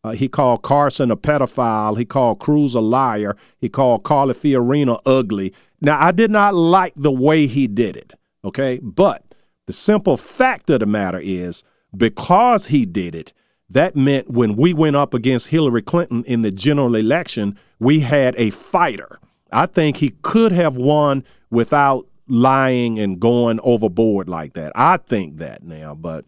uh, 0.03 0.13
he 0.13 0.27
called 0.27 0.63
Carson 0.63 1.11
a 1.11 1.15
pedophile. 1.15 1.95
He 1.95 2.05
called 2.05 2.39
Cruz 2.39 2.73
a 2.73 2.81
liar. 2.81 3.37
He 3.59 3.69
called 3.69 4.01
Carly 4.01 4.33
Fiorina 4.33 4.99
ugly, 5.05 5.53
Now, 5.79 6.03
I 6.03 6.11
did 6.11 6.31
not 6.31 6.55
like 6.55 6.93
the 6.95 7.11
way 7.11 7.45
he 7.45 7.67
did 7.67 7.95
it, 7.95 8.15
okay? 8.43 8.79
But 8.81 9.23
the 9.67 9.73
simple 9.73 10.17
fact 10.17 10.71
of 10.71 10.79
the 10.79 10.87
matter 10.87 11.19
is 11.21 11.63
because 11.95 12.67
he 12.67 12.83
did 12.83 13.13
it, 13.13 13.31
that 13.73 13.95
meant 13.95 14.29
when 14.29 14.55
we 14.55 14.73
went 14.73 14.95
up 14.95 15.13
against 15.13 15.47
Hillary 15.47 15.81
Clinton 15.81 16.23
in 16.25 16.41
the 16.41 16.51
general 16.51 16.95
election, 16.95 17.57
we 17.79 18.01
had 18.01 18.35
a 18.37 18.49
fighter. 18.49 19.19
I 19.51 19.65
think 19.65 19.97
he 19.97 20.13
could 20.21 20.51
have 20.51 20.75
won 20.75 21.23
without 21.49 22.07
lying 22.27 22.99
and 22.99 23.19
going 23.19 23.59
overboard 23.63 24.29
like 24.29 24.53
that. 24.53 24.71
I 24.75 24.97
think 24.97 25.37
that 25.37 25.63
now, 25.63 25.95
but 25.95 26.25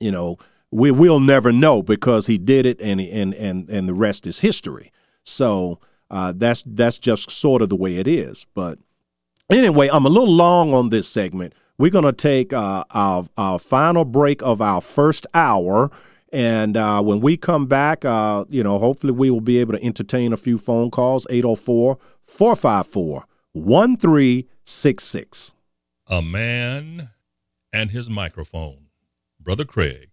you 0.00 0.10
know, 0.10 0.38
we 0.70 0.90
will 0.90 1.20
never 1.20 1.52
know 1.52 1.82
because 1.82 2.26
he 2.26 2.38
did 2.38 2.66
it 2.66 2.80
and 2.80 3.00
and 3.00 3.34
and 3.34 3.68
and 3.68 3.88
the 3.88 3.94
rest 3.94 4.26
is 4.26 4.40
history. 4.40 4.90
So 5.22 5.78
uh, 6.10 6.32
that's 6.34 6.62
that's 6.66 6.98
just 6.98 7.30
sort 7.30 7.62
of 7.62 7.68
the 7.68 7.76
way 7.76 7.96
it 7.96 8.08
is. 8.08 8.46
But 8.54 8.78
anyway, 9.50 9.88
I'm 9.92 10.06
a 10.06 10.10
little 10.10 10.32
long 10.32 10.74
on 10.74 10.88
this 10.88 11.08
segment. 11.08 11.54
We're 11.78 11.90
going 11.90 12.04
to 12.04 12.12
take 12.12 12.52
uh, 12.52 12.84
our, 12.92 13.24
our 13.36 13.58
final 13.58 14.04
break 14.04 14.42
of 14.42 14.60
our 14.60 14.80
first 14.80 15.26
hour. 15.34 15.90
And 16.32 16.78
uh, 16.78 17.02
when 17.02 17.20
we 17.20 17.36
come 17.36 17.66
back, 17.66 18.06
uh, 18.06 18.46
you 18.48 18.64
know, 18.64 18.78
hopefully 18.78 19.12
we 19.12 19.30
will 19.30 19.42
be 19.42 19.58
able 19.58 19.74
to 19.74 19.84
entertain 19.84 20.32
a 20.32 20.36
few 20.36 20.58
phone 20.58 20.90
calls 20.90 21.26
804 21.28 21.98
454 22.22 23.26
1366. 23.52 25.54
A 26.08 26.22
man 26.22 27.10
and 27.72 27.90
his 27.90 28.08
microphone. 28.08 28.86
Brother 29.38 29.64
Craig. 29.64 30.08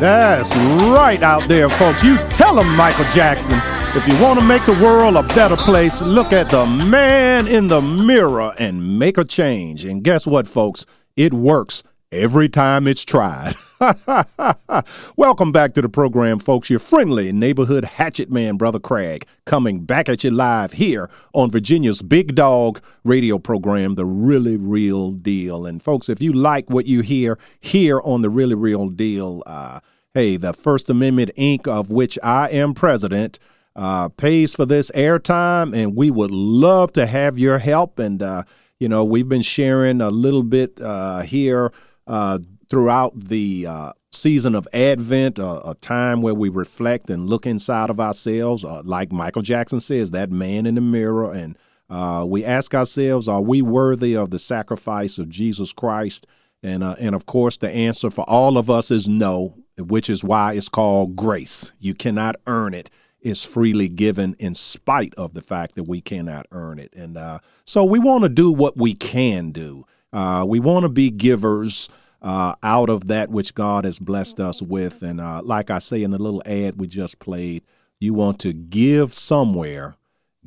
That's 0.00 0.54
right 0.56 1.22
out 1.22 1.48
there, 1.48 1.68
folks. 1.68 2.04
You 2.04 2.16
tell 2.28 2.54
them, 2.54 2.74
Michael 2.76 3.04
Jackson. 3.06 3.60
If 3.96 4.06
you 4.06 4.22
want 4.22 4.38
to 4.38 4.44
make 4.44 4.64
the 4.64 4.78
world 4.82 5.16
a 5.16 5.22
better 5.34 5.56
place, 5.56 6.00
look 6.00 6.32
at 6.32 6.50
the 6.50 6.64
man 6.66 7.48
in 7.48 7.66
the 7.66 7.80
mirror 7.80 8.54
and 8.58 8.98
make 8.98 9.18
a 9.18 9.24
change. 9.24 9.84
And 9.84 10.04
guess 10.04 10.26
what, 10.26 10.46
folks? 10.46 10.86
It 11.16 11.34
works 11.34 11.82
every 12.12 12.48
time 12.48 12.86
it's 12.86 13.04
tried. 13.04 13.54
Welcome 15.16 15.52
back 15.52 15.72
to 15.74 15.82
the 15.82 15.88
program, 15.88 16.40
folks. 16.40 16.68
Your 16.68 16.80
friendly 16.80 17.32
neighborhood 17.32 17.84
hatchet 17.84 18.28
man, 18.28 18.56
Brother 18.56 18.80
Craig, 18.80 19.24
coming 19.46 19.84
back 19.84 20.08
at 20.08 20.24
you 20.24 20.32
live 20.32 20.72
here 20.72 21.08
on 21.32 21.48
Virginia's 21.48 22.02
Big 22.02 22.34
Dog 22.34 22.82
radio 23.04 23.38
program, 23.38 23.94
The 23.94 24.04
Really 24.04 24.56
Real 24.56 25.12
Deal. 25.12 25.64
And, 25.64 25.80
folks, 25.80 26.08
if 26.08 26.20
you 26.20 26.32
like 26.32 26.68
what 26.68 26.86
you 26.86 27.02
hear 27.02 27.38
here 27.60 28.00
on 28.00 28.22
The 28.22 28.30
Really 28.30 28.56
Real 28.56 28.88
Deal, 28.88 29.44
uh, 29.46 29.78
hey, 30.12 30.36
the 30.36 30.52
First 30.52 30.90
Amendment 30.90 31.30
Inc., 31.38 31.68
of 31.68 31.92
which 31.92 32.18
I 32.20 32.48
am 32.48 32.74
president, 32.74 33.38
uh, 33.76 34.08
pays 34.08 34.56
for 34.56 34.66
this 34.66 34.90
airtime, 34.90 35.76
and 35.76 35.94
we 35.94 36.10
would 36.10 36.32
love 36.32 36.90
to 36.94 37.06
have 37.06 37.38
your 37.38 37.58
help. 37.58 38.00
And, 38.00 38.20
uh, 38.24 38.42
you 38.80 38.88
know, 38.88 39.04
we've 39.04 39.28
been 39.28 39.42
sharing 39.42 40.00
a 40.00 40.10
little 40.10 40.42
bit 40.42 40.80
uh, 40.80 41.20
here 41.20 41.70
uh, 42.08 42.38
throughout 42.70 43.18
the 43.18 43.66
uh, 43.66 43.92
season 44.12 44.54
of 44.54 44.68
Advent, 44.72 45.38
uh, 45.38 45.60
a 45.64 45.74
time 45.74 46.22
where 46.22 46.34
we 46.34 46.48
reflect 46.48 47.10
and 47.10 47.28
look 47.28 47.46
inside 47.46 47.90
of 47.90 48.00
ourselves, 48.00 48.64
uh, 48.64 48.82
like 48.84 49.12
Michael 49.12 49.42
Jackson 49.42 49.80
says, 49.80 50.10
that 50.10 50.30
man 50.30 50.66
in 50.66 50.74
the 50.74 50.80
mirror. 50.80 51.32
And 51.32 51.56
uh, 51.88 52.24
we 52.28 52.44
ask 52.44 52.74
ourselves, 52.74 53.28
are 53.28 53.40
we 53.40 53.62
worthy 53.62 54.16
of 54.16 54.30
the 54.30 54.38
sacrifice 54.38 55.18
of 55.18 55.28
Jesus 55.28 55.72
Christ? 55.72 56.26
And, 56.62 56.82
uh, 56.82 56.96
and 56.98 57.14
of 57.14 57.26
course, 57.26 57.56
the 57.56 57.70
answer 57.70 58.10
for 58.10 58.28
all 58.28 58.58
of 58.58 58.68
us 58.68 58.90
is 58.90 59.08
no, 59.08 59.56
which 59.78 60.10
is 60.10 60.24
why 60.24 60.54
it's 60.54 60.68
called 60.68 61.16
grace. 61.16 61.72
You 61.78 61.94
cannot 61.94 62.36
earn 62.46 62.74
it, 62.74 62.90
is 63.20 63.44
freely 63.44 63.88
given 63.88 64.34
in 64.38 64.54
spite 64.54 65.14
of 65.14 65.34
the 65.34 65.40
fact 65.40 65.74
that 65.76 65.84
we 65.84 66.00
cannot 66.00 66.46
earn 66.50 66.78
it. 66.78 66.92
And 66.94 67.16
uh, 67.16 67.38
so 67.64 67.84
we 67.84 67.98
want 67.98 68.24
to 68.24 68.28
do 68.28 68.50
what 68.50 68.76
we 68.76 68.94
can 68.94 69.50
do. 69.50 69.86
Uh, 70.12 70.44
we 70.46 70.58
want 70.58 70.84
to 70.84 70.88
be 70.88 71.10
givers 71.10 71.88
uh, 72.20 72.54
out 72.62 72.90
of 72.90 73.06
that 73.06 73.30
which 73.30 73.54
God 73.54 73.84
has 73.84 73.98
blessed 73.98 74.40
us 74.40 74.60
with. 74.62 75.02
And 75.02 75.20
uh, 75.20 75.42
like 75.42 75.70
I 75.70 75.78
say 75.78 76.02
in 76.02 76.10
the 76.10 76.18
little 76.18 76.42
ad 76.46 76.78
we 76.78 76.86
just 76.86 77.18
played, 77.18 77.62
you 78.00 78.14
want 78.14 78.38
to 78.40 78.52
give 78.52 79.12
somewhere, 79.12 79.96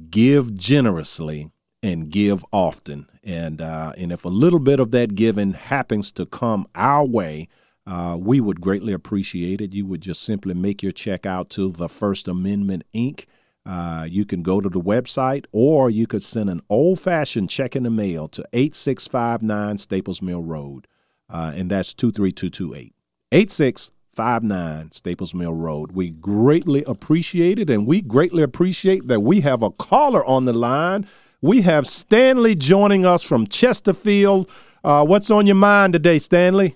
give 0.09 0.55
generously, 0.55 1.51
and 1.83 2.09
give 2.09 2.45
often. 2.51 3.07
And 3.23 3.61
uh, 3.61 3.93
and 3.97 4.11
if 4.11 4.25
a 4.25 4.29
little 4.29 4.59
bit 4.59 4.79
of 4.79 4.91
that 4.91 5.15
giving 5.15 5.53
happens 5.53 6.11
to 6.13 6.25
come 6.25 6.67
our 6.75 7.05
way, 7.05 7.47
uh, 7.85 8.17
we 8.19 8.39
would 8.39 8.61
greatly 8.61 8.93
appreciate 8.93 9.61
it. 9.61 9.73
You 9.73 9.85
would 9.85 10.01
just 10.01 10.21
simply 10.21 10.53
make 10.53 10.83
your 10.83 10.91
check 10.91 11.25
out 11.25 11.49
to 11.51 11.71
the 11.71 11.89
First 11.89 12.27
Amendment 12.27 12.83
Inc. 12.93 13.25
Uh, 13.63 14.07
you 14.09 14.25
can 14.25 14.41
go 14.41 14.59
to 14.59 14.69
the 14.69 14.81
website 14.81 15.45
or 15.51 15.89
you 15.89 16.07
could 16.07 16.23
send 16.23 16.49
an 16.49 16.61
old 16.67 16.99
fashioned 16.99 17.49
check 17.49 17.75
in 17.75 17.83
the 17.83 17.91
mail 17.91 18.27
to 18.27 18.43
8659 18.53 19.77
Staples 19.77 20.21
Mill 20.21 20.41
Road, 20.41 20.87
uh, 21.31 21.53
and 21.55 21.69
that's 21.71 21.93
23228. 21.93 22.93
8659 23.31 24.91
Staples 24.91 25.33
Mill 25.33 25.53
Road. 25.53 25.93
We 25.93 26.11
greatly 26.11 26.83
appreciate 26.85 27.59
it, 27.59 27.69
and 27.69 27.87
we 27.87 28.01
greatly 28.01 28.43
appreciate 28.43 29.07
that 29.07 29.21
we 29.21 29.41
have 29.41 29.61
a 29.61 29.71
caller 29.71 30.25
on 30.25 30.45
the 30.45 30.53
line. 30.53 31.07
We 31.41 31.61
have 31.61 31.87
Stanley 31.87 32.53
joining 32.55 33.05
us 33.05 33.23
from 33.23 33.47
Chesterfield. 33.47 34.49
Uh, 34.83 35.05
what's 35.05 35.31
on 35.31 35.45
your 35.47 35.55
mind 35.55 35.93
today, 35.93 36.17
Stanley? 36.19 36.75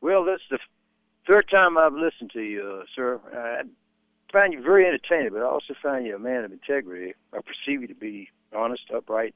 Well, 0.00 0.24
this 0.24 0.40
is 0.50 0.58
the 0.58 1.32
third 1.32 1.48
time 1.50 1.76
I've 1.78 1.92
listened 1.94 2.30
to 2.32 2.40
you, 2.40 2.80
uh, 2.80 2.84
sir. 2.94 3.20
I 3.34 3.62
find 4.32 4.52
you 4.52 4.62
very 4.62 4.86
entertaining, 4.86 5.30
but 5.32 5.42
I 5.42 5.46
also 5.46 5.74
find 5.82 6.06
you 6.06 6.16
a 6.16 6.18
man 6.18 6.44
of 6.44 6.52
integrity. 6.52 7.14
I 7.32 7.38
perceive 7.40 7.82
you 7.82 7.88
to 7.88 7.94
be 7.94 8.30
honest, 8.54 8.82
upright, 8.94 9.34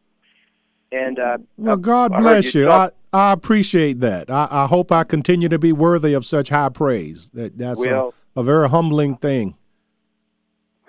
And 0.93 1.19
uh, 1.19 1.39
Well, 1.57 1.77
God 1.77 2.13
I 2.13 2.17
heard 2.17 2.23
bless 2.23 2.55
you 2.55 2.63
you. 2.63 2.67
talk- 2.67 2.95
I, 3.17 3.33
appreciate 3.33 4.01
that. 4.01 4.31
I, 4.31 4.49
I 4.51 4.67
hope 4.67 4.93
I 4.93 5.05
continue 5.05 5.49
to 5.49 5.59
be 5.59 5.73
worthy 5.73 6.13
of 6.13 6.25
such 6.25 6.49
high 6.51 6.69
praise. 6.69 7.31
That 7.31 7.57
that's 7.59 7.85
Well- 7.87 8.15
a, 8.37 8.41
a 8.41 8.43
very 8.43 8.69
humbling 8.69 9.17
thing. 9.17 9.57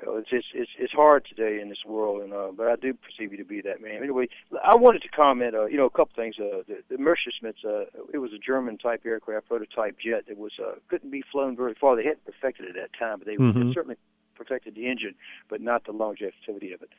Well, 0.06 0.18
it's, 0.18 0.30
it's 0.32 0.48
it's 0.54 0.72
it's 0.80 0.94
hard 0.94 1.26
today 1.28 1.60
in 1.62 1.68
this 1.70 1.84
world, 1.86 2.22
and 2.22 2.32
uh, 2.34 2.50
but 2.56 2.68
I 2.68 2.76
do 2.78 2.94
perceive 2.94 3.32
you 3.32 3.38
to 3.40 3.44
be 3.44 3.62
that 3.62 3.82
man. 3.82 3.98
Anyway, 4.04 4.28
I 4.64 4.76
wanted 4.76 5.02
to 5.02 5.10
comment. 5.10 5.54
Uh, 5.56 5.66
you 5.66 5.76
know, 5.76 5.86
a 5.86 5.90
couple 5.90 6.12
things. 6.16 6.36
Uh, 6.40 6.62
the, 6.68 6.78
the 6.90 6.96
Messerschmitts. 6.96 7.66
Uh, 7.66 7.86
it 8.14 8.20
was 8.20 8.32
a 8.32 8.38
German 8.38 8.78
type 8.78 9.02
aircraft, 9.06 9.48
prototype 9.50 9.98
jet 10.00 10.26
that 10.28 10.38
was 10.38 10.54
uh, 10.64 10.76
couldn't 10.88 11.10
be 11.10 11.24
flown 11.32 11.56
very 11.58 11.74
far. 11.74 11.96
They 11.96 12.04
hadn't 12.04 12.24
perfected 12.26 12.66
it 12.66 12.78
at 12.78 12.92
that 12.92 12.98
time, 12.98 13.18
but 13.20 13.26
they 13.28 13.36
Mhm. 13.36 13.74
certainly 13.74 13.98
perfected 14.36 14.76
the 14.76 14.88
engine, 14.88 15.16
but 15.50 15.62
not 15.62 15.84
the 15.86 15.92
longevity 15.92 16.72
of 16.74 16.82
it. 16.82 16.90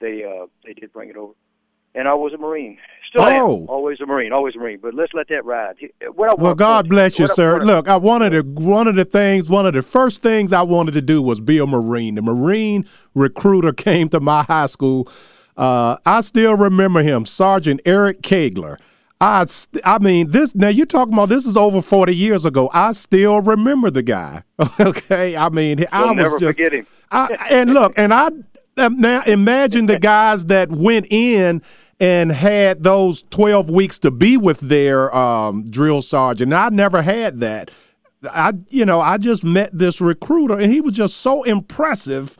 They 0.00 0.24
uh, 0.24 0.46
they 0.64 0.74
did 0.74 0.92
bring 0.92 1.08
it 1.08 1.16
over. 1.16 1.32
And 1.98 2.06
I 2.06 2.14
was 2.14 2.32
a 2.32 2.38
Marine. 2.38 2.78
Still 3.10 3.22
Oh. 3.22 3.26
am. 3.62 3.68
Always 3.68 4.00
a 4.00 4.06
Marine. 4.06 4.32
Always 4.32 4.54
a 4.54 4.58
Marine. 4.58 4.78
But 4.80 4.94
let's 4.94 5.12
let 5.14 5.28
that 5.28 5.44
ride. 5.44 5.76
What 6.14 6.30
I 6.30 6.34
Well, 6.34 6.54
God 6.54 6.88
bless 6.88 7.18
you, 7.18 7.26
sir. 7.26 7.60
I- 7.60 7.64
Look, 7.64 7.88
I 7.88 7.96
wanted 7.96 8.30
to 8.30 8.42
one 8.42 8.86
of 8.86 8.94
the 8.96 9.04
things, 9.04 9.48
one 9.50 9.66
of 9.66 9.72
the 9.74 9.82
first 9.82 10.22
things 10.22 10.52
I 10.52 10.62
wanted 10.62 10.92
to 10.94 11.00
do 11.02 11.20
was 11.22 11.40
be 11.40 11.58
a 11.58 11.66
Marine. 11.66 12.14
The 12.14 12.22
Marine 12.22 12.84
recruiter 13.14 13.72
came 13.86 14.08
to 14.10 14.20
my 14.20 14.42
high 14.44 14.66
school. 14.66 15.08
Uh, 15.56 15.96
I 16.06 16.20
still 16.20 16.54
remember 16.54 17.02
him, 17.02 17.24
Sergeant 17.24 17.80
Eric 17.84 18.22
Kegler. 18.22 18.76
I, 19.20 19.46
st- 19.46 19.82
I 19.84 19.98
mean, 19.98 20.30
this 20.30 20.54
now 20.54 20.68
you're 20.68 20.86
talking 20.86 21.14
about 21.14 21.28
this 21.30 21.44
is 21.46 21.56
over 21.56 21.82
40 21.82 22.14
years 22.14 22.44
ago. 22.44 22.70
I 22.72 22.92
still 22.92 23.40
remember 23.40 23.90
the 23.90 24.04
guy. 24.04 24.42
okay, 24.80 25.36
I 25.36 25.48
mean, 25.48 25.84
I 25.90 26.02
We'll 26.04 26.14
was 26.14 26.16
never 26.24 26.38
just 26.38 26.56
forget 26.58 26.72
him. 26.74 26.86
I, 27.10 27.46
and 27.50 27.74
look, 27.74 27.94
and 27.96 28.14
I 28.14 28.30
now 28.76 29.22
imagine 29.26 29.86
the 29.86 29.98
guys 29.98 30.46
that 30.46 30.70
went 30.70 31.06
in 31.10 31.62
and 32.00 32.30
had 32.30 32.82
those 32.82 33.24
12 33.30 33.70
weeks 33.70 33.98
to 34.00 34.10
be 34.10 34.36
with 34.36 34.60
their 34.60 35.14
um, 35.14 35.64
drill 35.68 36.02
sergeant. 36.02 36.50
Now, 36.50 36.66
I 36.66 36.68
never 36.70 37.02
had 37.02 37.40
that. 37.40 37.70
I, 38.30 38.52
you 38.68 38.84
know, 38.84 39.00
I 39.00 39.18
just 39.18 39.44
met 39.44 39.70
this 39.72 40.00
recruiter 40.00 40.58
and 40.58 40.72
he 40.72 40.80
was 40.80 40.94
just 40.94 41.18
so 41.18 41.42
impressive. 41.44 42.36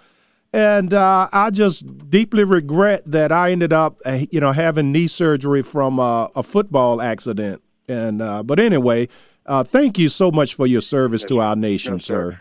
And 0.52 0.94
uh, 0.94 1.28
I 1.32 1.50
just 1.50 2.08
deeply 2.08 2.42
regret 2.42 3.02
that 3.06 3.30
I 3.30 3.50
ended 3.50 3.72
up, 3.72 3.98
uh, 4.06 4.20
you 4.30 4.40
know, 4.40 4.52
having 4.52 4.92
knee 4.92 5.06
surgery 5.06 5.62
from 5.62 6.00
uh, 6.00 6.24
a 6.34 6.42
football 6.42 7.02
accident. 7.02 7.62
And 7.86 8.22
uh, 8.22 8.42
but 8.42 8.58
anyway, 8.58 9.08
uh, 9.44 9.62
thank 9.62 9.98
you 9.98 10.08
so 10.08 10.30
much 10.30 10.54
for 10.54 10.66
your 10.66 10.80
service 10.80 11.24
to 11.26 11.40
our 11.40 11.54
nation, 11.54 11.94
No, 11.94 11.98
sir. 11.98 12.32
sir. 12.32 12.40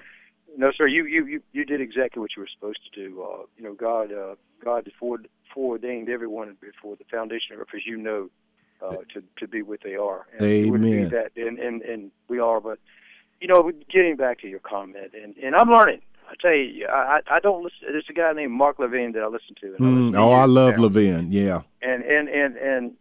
No, 0.58 0.72
sir. 0.78 0.88
You 0.88 1.06
you 1.06 1.26
you, 1.26 1.42
you 1.52 1.66
did 1.66 1.82
exactly 1.82 2.20
what 2.22 2.32
you 2.36 2.42
were 2.42 2.50
supposed 2.54 2.80
to 2.92 3.08
do. 3.10 3.22
Uh, 3.22 3.44
you 3.58 3.64
know, 3.64 3.74
God 3.74 4.12
uh, 4.12 4.36
God 4.64 4.90
fore, 5.00 5.20
foreordained 5.58 6.08
everyone 6.10 6.56
before 6.62 6.96
the 6.96 7.04
foundation 7.10 7.56
of 7.56 7.62
earth, 7.62 7.74
as 7.76 7.86
you 7.86 7.98
know, 7.98 8.30
uh, 8.86 8.96
to 9.14 9.24
to 9.40 9.48
be 9.48 9.62
what 9.64 9.80
they 9.84 9.96
are. 9.96 10.28
And 10.34 10.42
Amen. 10.44 11.10
That 11.10 11.32
and, 11.36 11.58
and 11.58 11.82
and 11.82 12.12
we 12.30 12.38
are. 12.40 12.60
But 12.62 12.78
you 13.42 13.48
know, 13.48 13.72
getting 13.92 14.16
back 14.18 14.40
to 14.42 14.48
your 14.48 14.60
comment, 14.60 15.12
and 15.22 15.36
and 15.38 15.56
I'm 15.56 15.70
learning. 15.70 16.02
I 16.30 16.34
tell 16.42 16.54
you, 16.54 16.86
I 16.88 17.22
I 17.30 17.40
don't 17.40 17.64
listen. 17.64 17.80
There's 17.94 18.06
a 18.10 18.14
guy 18.14 18.32
named 18.34 18.52
Mark 18.52 18.78
Levine 18.80 19.14
that 19.14 19.24
I 19.24 19.28
listen 19.28 19.56
to. 19.62 19.68
And 19.76 19.86
I 19.86 19.90
listen 19.90 20.10
Mm, 20.10 20.14
to 20.14 20.20
oh, 20.20 20.32
I 20.32 20.46
love 20.46 20.76
now. 20.78 20.84
Levin. 20.84 21.28
Yeah. 21.32 21.62
and 21.82 22.04
and 22.04 22.30
and 22.30 22.56
and 22.58 22.92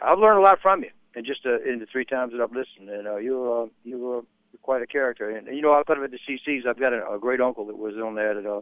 I've 0.00 0.18
learned 0.18 0.38
a 0.38 0.42
lot 0.42 0.60
from 0.62 0.82
you, 0.82 0.90
and 1.14 1.26
just 1.26 1.44
uh, 1.44 1.60
in 1.60 1.78
the 1.80 1.86
three 1.86 2.04
times 2.06 2.32
that 2.32 2.40
I've 2.40 2.52
listened, 2.52 2.88
and 2.88 3.06
uh, 3.08 3.16
you're 3.16 3.64
uh, 3.64 3.66
you're, 3.84 4.18
uh, 4.18 4.22
quite 4.62 4.80
a 4.82 4.86
character. 4.86 5.28
And, 5.30 5.46
you 5.54 5.60
know, 5.62 5.74
outside 5.74 5.98
of 5.98 6.04
at 6.04 6.10
the 6.10 6.18
CCs, 6.26 6.66
I've 6.66 6.80
got 6.80 6.92
a, 6.94 7.00
a 7.14 7.18
great 7.18 7.40
uncle 7.40 7.66
that 7.66 7.76
was 7.78 7.94
on 7.96 8.14
there 8.14 8.34
that 8.40 8.46
uh, 8.50 8.60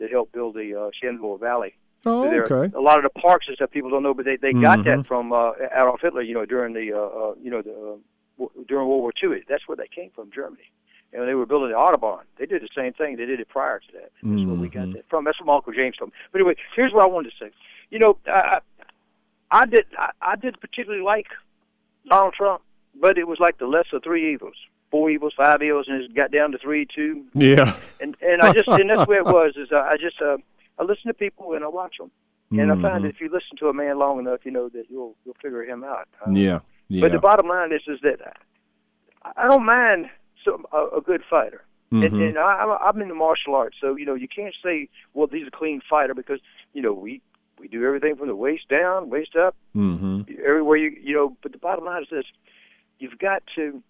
that 0.00 0.10
helped 0.10 0.32
build 0.32 0.54
the 0.54 0.68
uh, 0.78 0.90
Shenandoah 0.98 1.38
Valley. 1.38 1.74
Oh, 2.06 2.30
There- 2.30 2.44
okay. 2.44 2.72
A 2.76 2.80
lot 2.80 2.98
of 2.98 3.02
the 3.02 3.20
parks 3.20 3.46
and 3.48 3.56
stuff 3.56 3.70
people 3.70 3.90
don't 3.90 4.02
know, 4.02 4.14
but 4.14 4.24
they 4.24 4.36
they 4.36 4.52
got 4.52 4.78
Mhm. 4.80 4.84
that 4.84 5.06
from 5.06 5.32
uh, 5.32 5.52
Adolf 5.74 6.00
Hitler. 6.00 6.22
You 6.22 6.34
know, 6.34 6.44
during 6.46 6.72
the 6.72 6.92
uh, 6.92 6.98
uh, 6.98 7.34
you 7.42 7.50
know 7.50 7.62
the 7.62 7.72
uh, 7.72 7.96
w- 8.38 8.64
during 8.68 8.86
World 8.88 9.02
War 9.02 9.12
II. 9.22 9.42
That's 9.48 9.66
where 9.66 9.76
they 9.76 9.88
came 9.88 10.10
from, 10.14 10.30
Germany. 10.30 10.62
And 11.12 11.26
they 11.26 11.34
were 11.34 11.46
building 11.46 11.70
the 11.70 11.76
Autobahn. 11.76 12.22
They 12.38 12.46
did 12.46 12.62
the 12.62 12.68
same 12.76 12.92
thing. 12.92 13.16
They 13.16 13.24
did 13.26 13.40
it 13.40 13.48
prior 13.48 13.78
to 13.78 13.92
that. 13.92 14.10
That's 14.22 14.44
where 14.44 14.54
we 14.54 14.68
got 14.68 14.88
Mhm. 14.88 14.94
that 14.94 15.08
from. 15.08 15.24
That's 15.24 15.38
from 15.38 15.48
Uncle 15.48 15.72
James 15.72 15.96
told 15.96 16.10
me. 16.10 16.16
But 16.32 16.40
anyway, 16.40 16.56
here's 16.74 16.92
what 16.92 17.04
I 17.04 17.06
wanted 17.08 17.30
to 17.32 17.44
say. 17.44 17.50
You 17.90 17.98
know, 18.00 18.18
I, 18.26 18.58
I 19.50 19.66
did 19.66 19.86
I, 19.98 20.10
I 20.20 20.36
did 20.36 20.60
particularly 20.60 21.02
like 21.04 21.26
Donald 22.08 22.34
Trump, 22.34 22.62
but 23.00 23.18
it 23.18 23.26
was 23.26 23.38
like 23.40 23.58
the 23.58 23.66
lesser 23.66 24.00
three 24.00 24.32
evils, 24.32 24.56
four 24.90 25.08
evils, 25.10 25.32
five 25.36 25.62
evils, 25.62 25.86
and 25.88 26.02
it 26.02 26.14
got 26.14 26.30
down 26.32 26.52
to 26.52 26.58
three, 26.58 26.86
two, 26.86 27.24
Yeah. 27.34 27.74
and 28.00 28.16
and 28.20 28.42
I 28.42 28.52
just 28.52 28.68
and 28.68 28.90
that's 28.90 29.06
where 29.08 29.20
it 29.20 29.24
was. 29.40 29.56
Is 29.56 29.68
I, 29.72 29.92
I 29.92 29.96
just 29.96 30.20
uh, 30.20 30.36
I 30.78 30.84
listen 30.84 31.08
to 31.08 31.14
people 31.14 31.52
and 31.54 31.64
I 31.64 31.68
watch 31.68 31.96
them, 31.98 32.10
and 32.50 32.70
I 32.70 32.74
Mhm. 32.74 32.82
find 32.82 33.04
that 33.04 33.08
if 33.08 33.20
you 33.20 33.28
listen 33.28 33.56
to 33.58 33.68
a 33.68 33.72
man 33.72 33.98
long 33.98 34.18
enough, 34.18 34.44
you 34.44 34.50
know 34.50 34.68
that 34.70 34.90
you'll 34.90 35.16
you'll 35.24 35.36
figure 35.42 35.64
him 35.64 35.84
out. 35.84 36.08
Yeah. 36.30 36.60
Yeah. 36.88 37.00
But 37.00 37.12
the 37.12 37.18
bottom 37.18 37.48
line 37.48 37.72
is 37.72 37.82
is 37.88 38.00
that 38.02 38.20
I, 39.24 39.32
I 39.44 39.48
don't 39.48 39.64
mind 39.64 40.10
some 40.44 40.66
a, 40.72 40.86
a 40.98 41.00
good 41.00 41.22
fighter. 41.28 41.62
And, 41.92 42.02
Mhm. 42.02 42.28
and 42.30 42.38
I, 42.38 42.52
I'm- 42.62 42.78
I'm 42.82 43.00
in 43.00 43.08
the 43.08 43.14
martial 43.14 43.54
arts, 43.54 43.76
so 43.80 43.94
you 43.96 44.04
know 44.04 44.14
you 44.14 44.26
can't 44.28 44.54
say, 44.62 44.88
"Well, 45.14 45.28
he's 45.28 45.46
a 45.46 45.50
clean 45.52 45.80
fighter," 45.80 46.14
because 46.14 46.40
you 46.74 46.82
know 46.82 46.92
we 46.92 47.20
we 47.58 47.68
do 47.68 47.84
everything 47.86 48.16
from 48.16 48.26
the 48.28 48.34
waist 48.36 48.68
down, 48.68 49.08
waist 49.08 49.34
up, 49.36 49.54
hmm 49.72 50.22
everywhere 50.44 50.76
you 50.76 50.90
you 51.00 51.14
know. 51.14 51.36
But 51.42 51.52
the 51.52 51.58
bottom 51.58 51.84
line 51.84 52.02
is 52.02 52.08
this: 52.10 52.26
you've 52.98 53.18
got 53.18 53.42
to 53.54 53.82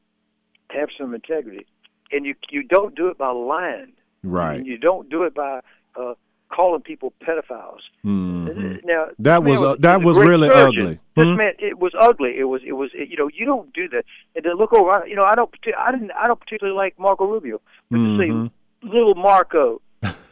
have 0.70 0.90
some 0.96 1.14
integrity, 1.14 1.66
and 2.12 2.26
you 2.26 2.34
you 2.50 2.62
don't 2.62 2.94
do 2.94 3.08
it 3.08 3.16
by 3.18 3.30
lying. 3.30 3.92
Right. 4.22 4.58
And 4.58 4.66
you 4.66 4.76
don't 4.76 5.08
do 5.08 5.22
it 5.22 5.34
by 5.34 5.60
uh, 5.96 6.14
calling 6.48 6.80
people 6.82 7.12
pedophiles. 7.22 7.80
Mhm. 8.04 8.84
Now 8.84 9.08
That 9.18 9.42
was 9.42 9.60
uh, 9.62 9.76
that 9.80 9.96
a 10.02 10.04
was 10.04 10.18
really 10.18 10.48
surgeon. 10.48 10.82
ugly. 10.82 10.98
This 11.16 11.26
Hmm? 11.26 11.36
man, 11.36 11.52
it 11.58 11.78
was 11.78 11.92
ugly. 11.98 12.38
It 12.38 12.44
was, 12.44 12.62
it 12.64 12.72
was, 12.72 12.90
you 12.94 13.16
know, 13.16 13.28
you 13.34 13.44
don't 13.46 13.72
do 13.72 13.88
that. 13.88 14.04
And 14.34 14.44
then 14.44 14.54
look 14.56 14.72
over, 14.72 14.90
I- 15.02 15.06
you 15.06 15.16
know, 15.16 15.24
I 15.24 15.34
don't, 15.34 15.50
I 15.78 15.90
didn't, 15.90 16.12
I 16.12 16.26
don't 16.26 16.38
particularly 16.38 16.76
like 16.76 16.98
Marco 16.98 17.24
Rubio, 17.26 17.60
but 17.90 17.98
Mhm. 17.98 18.18
to 18.18 18.48
say 18.48 18.88
little 18.88 19.14
Marco, 19.16 19.80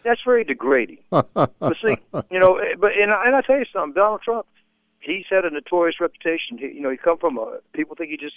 that's 0.05 0.23
very 0.25 0.45
degrading. 0.45 0.99
but 1.11 1.51
see, 1.85 1.97
you 2.31 2.39
know, 2.39 2.57
eh, 2.59 2.75
but 2.79 2.93
and 2.93 3.11
I, 3.13 3.27
and 3.27 3.35
I 3.35 3.41
tell 3.41 3.59
you 3.59 3.65
something, 3.73 3.95
Donald 3.95 4.23
Trump, 4.23 4.47
he's 5.01 5.25
had 5.29 5.45
a 5.45 5.51
notorious 5.51 5.99
reputation. 6.01 6.59
He, 6.59 6.67
you 6.69 6.81
know, 6.81 6.91
he 6.91 6.97
come 6.97 7.19
from 7.19 7.39
a 7.39 7.59
people 7.73 7.97
think 7.97 8.11
he 8.11 8.17
just 8.17 8.37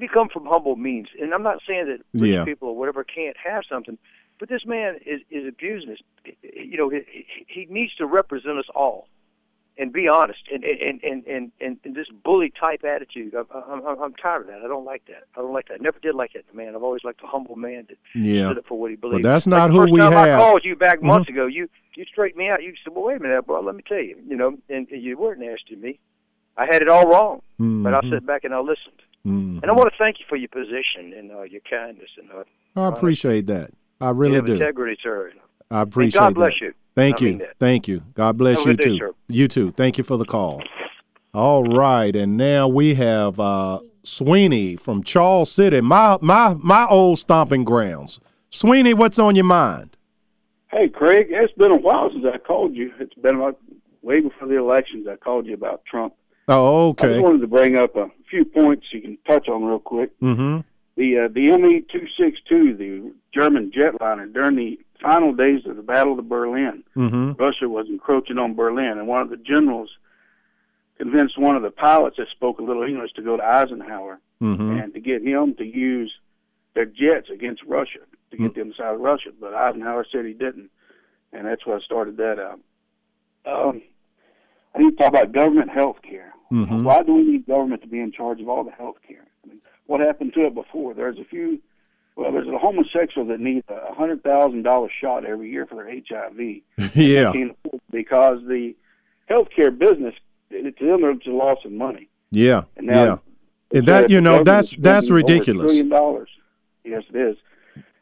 he 0.00 0.06
come 0.08 0.28
from 0.28 0.46
humble 0.46 0.76
means, 0.76 1.08
and 1.20 1.34
I'm 1.34 1.42
not 1.42 1.58
saying 1.66 1.86
that 1.86 2.00
rich 2.20 2.30
Yeah. 2.32 2.44
people 2.44 2.68
or 2.68 2.76
whatever 2.76 3.02
can't 3.04 3.36
have 3.36 3.64
something, 3.68 3.98
but 4.38 4.48
this 4.48 4.64
man 4.66 4.96
is 5.06 5.20
is 5.30 5.46
abusing 5.46 5.90
us. 5.92 5.98
You 6.42 6.76
know, 6.76 6.88
he, 6.88 7.26
he 7.46 7.66
needs 7.70 7.94
to 7.96 8.06
represent 8.06 8.58
us 8.58 8.66
all 8.74 9.08
and 9.76 9.92
be 9.92 10.08
honest 10.08 10.40
and 10.52 10.64
and 10.64 11.02
and 11.02 11.24
and 11.26 11.52
and, 11.60 11.76
and 11.84 11.94
this 11.94 12.06
bully 12.24 12.52
type 12.58 12.84
attitude. 12.84 13.34
I'm, 13.34 13.46
I'm 13.84 14.02
I'm 14.02 14.14
tired 14.14 14.42
of 14.42 14.46
that. 14.48 14.60
I 14.64 14.68
don't 14.68 14.84
like 14.84 15.04
that. 15.06 15.24
I 15.36 15.40
don't 15.40 15.52
like 15.52 15.68
that. 15.68 15.74
I 15.74 15.82
never 15.82 15.98
did 16.00 16.14
like 16.14 16.34
it, 16.34 16.44
man. 16.52 16.74
I've 16.74 16.82
always 16.82 17.04
liked 17.04 17.22
a 17.22 17.26
humble 17.26 17.56
man 17.56 17.86
that 17.88 17.98
Yeah. 18.14 18.46
stood 18.46 18.58
up 18.58 18.66
for 18.66 18.78
what 18.78 18.90
he 18.90 18.96
believed. 18.96 19.22
But 19.22 19.28
that's 19.28 19.46
Like 19.46 19.50
not 19.58 19.66
the 19.68 19.72
who 19.74 19.78
first 19.82 19.92
we 19.92 20.00
time 20.00 20.12
have. 20.12 20.40
I 20.40 20.42
called 20.44 20.64
you 20.64 20.76
back 20.76 21.02
months 21.02 21.28
ago. 21.28 21.46
You 21.46 21.68
you 21.94 22.04
straightened 22.04 22.38
me 22.38 22.48
out. 22.48 22.62
You 22.62 22.74
said, 22.84 22.94
"Well, 22.94 23.04
wait 23.04 23.16
a 23.18 23.20
minute, 23.20 23.46
bro. 23.46 23.60
Let 23.60 23.74
me 23.76 23.82
tell 23.86 23.98
you. 24.00 24.16
You 24.26 24.36
know, 24.36 24.48
and, 24.68 24.88
and 24.90 25.02
you 25.02 25.16
weren't 25.18 25.40
nasty 25.40 25.74
to 25.74 25.76
me. 25.76 25.98
I 26.56 26.66
had 26.66 26.82
it 26.82 26.88
all 26.88 27.06
wrong, 27.08 27.40
but 27.58 27.94
I 27.94 28.00
Mhm. 28.00 28.10
sat 28.10 28.26
back 28.26 28.42
and 28.44 28.52
I 28.52 28.58
listened. 28.58 29.00
Mhm. 29.26 29.62
And 29.62 29.70
I 29.70 29.72
want 29.74 29.90
to 29.92 29.96
thank 29.96 30.18
you 30.18 30.26
for 30.28 30.36
your 30.36 30.48
position 30.48 31.12
and 31.16 31.30
uh, 31.30 31.42
your 31.42 31.60
kindness 31.68 32.10
and 32.18 32.28
uh, 32.32 32.44
I 32.80 32.88
appreciate 32.88 33.46
that. 33.46 33.70
I 34.00 34.08
you 34.08 34.14
really 34.14 34.34
have 34.36 34.46
do. 34.46 34.54
integrity, 34.54 34.98
sir. 35.02 35.32
I 35.70 35.82
appreciate 35.82 36.18
it. 36.18 36.20
God 36.20 36.34
bless 36.34 36.54
that. 36.54 36.60
you. 36.60 36.74
Thank 36.94 37.22
I 37.22 37.26
you. 37.26 37.46
Thank 37.58 37.88
you. 37.88 38.02
God 38.14 38.36
bless 38.36 38.58
Have 38.58 38.66
you 38.66 38.72
good 38.74 38.82
day, 38.82 38.90
too. 38.90 38.98
sir. 38.98 39.12
You 39.28 39.48
too. 39.48 39.70
Thank 39.70 39.98
you 39.98 40.04
for 40.04 40.16
the 40.16 40.24
call. 40.24 40.62
All 41.34 41.64
right, 41.64 42.14
and 42.16 42.36
now 42.36 42.66
we 42.66 42.94
have 42.94 43.38
uh, 43.38 43.80
Sweeney 44.02 44.76
from 44.76 45.02
Charles 45.02 45.52
City, 45.52 45.80
my 45.80 46.18
my 46.20 46.54
my 46.58 46.86
old 46.86 47.18
stomping 47.18 47.64
grounds. 47.64 48.18
Sweeney, 48.50 48.94
what's 48.94 49.18
on 49.18 49.34
your 49.36 49.44
mind? 49.44 49.96
Hey, 50.70 50.88
Craig, 50.88 51.28
it's 51.30 51.52
been 51.54 51.72
a 51.72 51.76
while 51.76 52.10
since 52.10 52.24
I 52.32 52.38
called 52.38 52.74
you. 52.74 52.92
It's 52.98 53.14
been 53.14 53.36
about 53.36 53.58
way 54.02 54.20
before 54.20 54.48
the 54.48 54.56
elections. 54.56 55.06
I 55.06 55.16
called 55.16 55.46
you 55.46 55.54
about 55.54 55.84
Trump. 55.84 56.14
Oh, 56.48 56.88
okay. 56.90 57.08
I 57.08 57.10
just 57.12 57.22
wanted 57.22 57.40
to 57.42 57.46
bring 57.46 57.76
up 57.76 57.94
a 57.96 58.08
few 58.30 58.44
points 58.44 58.86
you 58.92 59.02
can 59.02 59.18
touch 59.26 59.48
on 59.48 59.64
real 59.64 59.78
quick. 59.78 60.18
Mm-hmm. 60.20 60.60
The 60.96 61.18
uh, 61.18 61.28
the 61.32 61.56
ME 61.58 61.84
two 61.92 62.06
six 62.18 62.38
two, 62.48 62.74
the 62.74 63.12
German 63.32 63.70
jetliner, 63.70 64.32
during 64.32 64.56
the 64.56 64.78
final 65.02 65.32
days 65.32 65.66
of 65.66 65.76
the 65.76 65.82
Battle 65.82 66.18
of 66.18 66.28
Berlin, 66.28 66.82
Mm-hmm. 66.96 67.32
Russia 67.32 67.68
was 67.68 67.86
encroaching 67.88 68.38
on 68.38 68.54
Berlin, 68.54 68.98
and 68.98 69.06
one 69.06 69.22
of 69.22 69.30
the 69.30 69.36
generals 69.36 69.90
convinced 70.98 71.38
one 71.38 71.54
of 71.56 71.62
the 71.62 71.70
pilots 71.70 72.16
that 72.16 72.28
spoke 72.28 72.58
a 72.58 72.62
little 72.62 72.82
English 72.82 73.12
to 73.14 73.22
go 73.22 73.36
to 73.36 73.42
Eisenhower 73.44 74.20
Mm-hmm. 74.40 74.78
and 74.78 74.94
to 74.94 75.00
get 75.00 75.22
him 75.22 75.54
to 75.56 75.64
use 75.64 76.12
their 76.74 76.84
jets 76.84 77.28
against 77.28 77.60
Russia 77.64 77.98
to 78.30 78.36
get 78.36 78.54
them 78.54 78.72
out 78.80 78.94
of 78.94 79.00
Russia. 79.00 79.30
But 79.40 79.52
Eisenhower 79.52 80.06
said 80.12 80.24
he 80.26 80.32
didn't, 80.32 80.70
and 81.32 81.44
that's 81.46 81.66
what 81.66 81.82
started 81.82 82.16
that 82.18 82.38
out. 82.38 82.60
Um, 83.44 83.82
I 84.76 84.78
need 84.78 84.90
to 84.92 84.96
talk 84.96 85.08
about 85.08 85.32
government 85.32 85.70
health 85.70 85.96
care. 86.02 86.32
Mhm. 86.52 86.84
Why 86.84 87.02
do 87.02 87.14
we 87.14 87.22
need 87.24 87.46
government 87.46 87.82
to 87.82 87.88
be 87.88 87.98
in 88.00 88.12
charge 88.12 88.40
of 88.40 88.48
all 88.48 88.62
the 88.62 88.70
health 88.70 88.98
care? 89.06 89.26
I 89.44 89.48
mean, 89.48 89.60
what 89.86 89.98
happened 90.00 90.34
to 90.34 90.46
it 90.46 90.54
before? 90.54 90.94
There's 90.94 91.18
a 91.18 91.24
few. 91.24 91.60
Well, 92.18 92.32
there's 92.32 92.48
a 92.48 92.58
homosexual 92.58 93.28
that 93.28 93.38
needs 93.38 93.64
a 93.68 93.94
hundred 93.94 94.24
thousand 94.24 94.64
dollar 94.64 94.88
shot 95.00 95.24
every 95.24 95.52
year 95.52 95.66
for 95.66 95.76
their 95.76 95.88
HIV 95.88 96.38
yeah. 96.96 97.30
can't 97.32 97.52
afford 97.64 97.74
it 97.74 97.82
because 97.92 98.38
the 98.48 98.74
healthcare 99.30 99.76
business 99.78 100.14
to 100.50 100.72
them 100.80 101.04
it's 101.04 101.26
a 101.28 101.30
loss 101.30 101.58
of 101.64 101.70
money. 101.70 102.08
Yeah, 102.32 102.64
And 102.76 102.88
now- 102.88 103.04
yeah, 103.04 103.78
and 103.78 103.86
that 103.86 104.10
you 104.10 104.20
know 104.20 104.42
that's 104.42 104.74
that's 104.76 105.06
spending 105.06 105.12
over 105.12 105.32
a 105.32 105.36
ridiculous. 105.36 105.66
Trillion 105.72 105.88
dollars. 105.90 106.28
Yes, 106.84 107.04
it 107.14 107.16
is. 107.16 107.36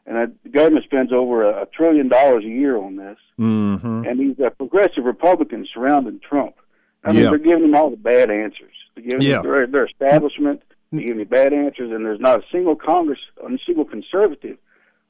And 0.07 0.33
the 0.43 0.49
government 0.49 0.85
spends 0.85 1.11
over 1.13 1.43
a, 1.43 1.63
a 1.63 1.65
trillion 1.67 2.07
dollars 2.07 2.43
a 2.43 2.47
year 2.47 2.77
on 2.77 2.95
this. 2.95 3.17
hmm 3.35 4.03
And 4.07 4.19
these 4.19 4.39
uh, 4.39 4.49
progressive 4.51 5.03
Republicans 5.03 5.69
surrounding 5.73 6.21
Trump. 6.27 6.55
I 7.03 7.11
mean, 7.11 7.23
Yeah. 7.23 7.29
they're 7.29 7.37
giving 7.39 7.65
him 7.65 7.75
all 7.75 7.89
the 7.91 7.97
bad 7.97 8.31
answers. 8.31 8.73
They're 8.95 9.03
giving 9.03 9.21
Yeah. 9.27 9.41
him 9.41 9.43
their, 9.43 9.67
their 9.67 9.85
establishment. 9.85 10.63
They're 10.91 11.01
giving 11.01 11.19
him 11.21 11.27
bad 11.27 11.53
answers, 11.53 11.91
and 11.91 12.05
there's 12.05 12.19
not 12.19 12.39
a 12.39 12.43
single 12.51 12.75
Congress, 12.75 13.19
a 13.45 13.49
single 13.65 13.85
conservative 13.85 14.57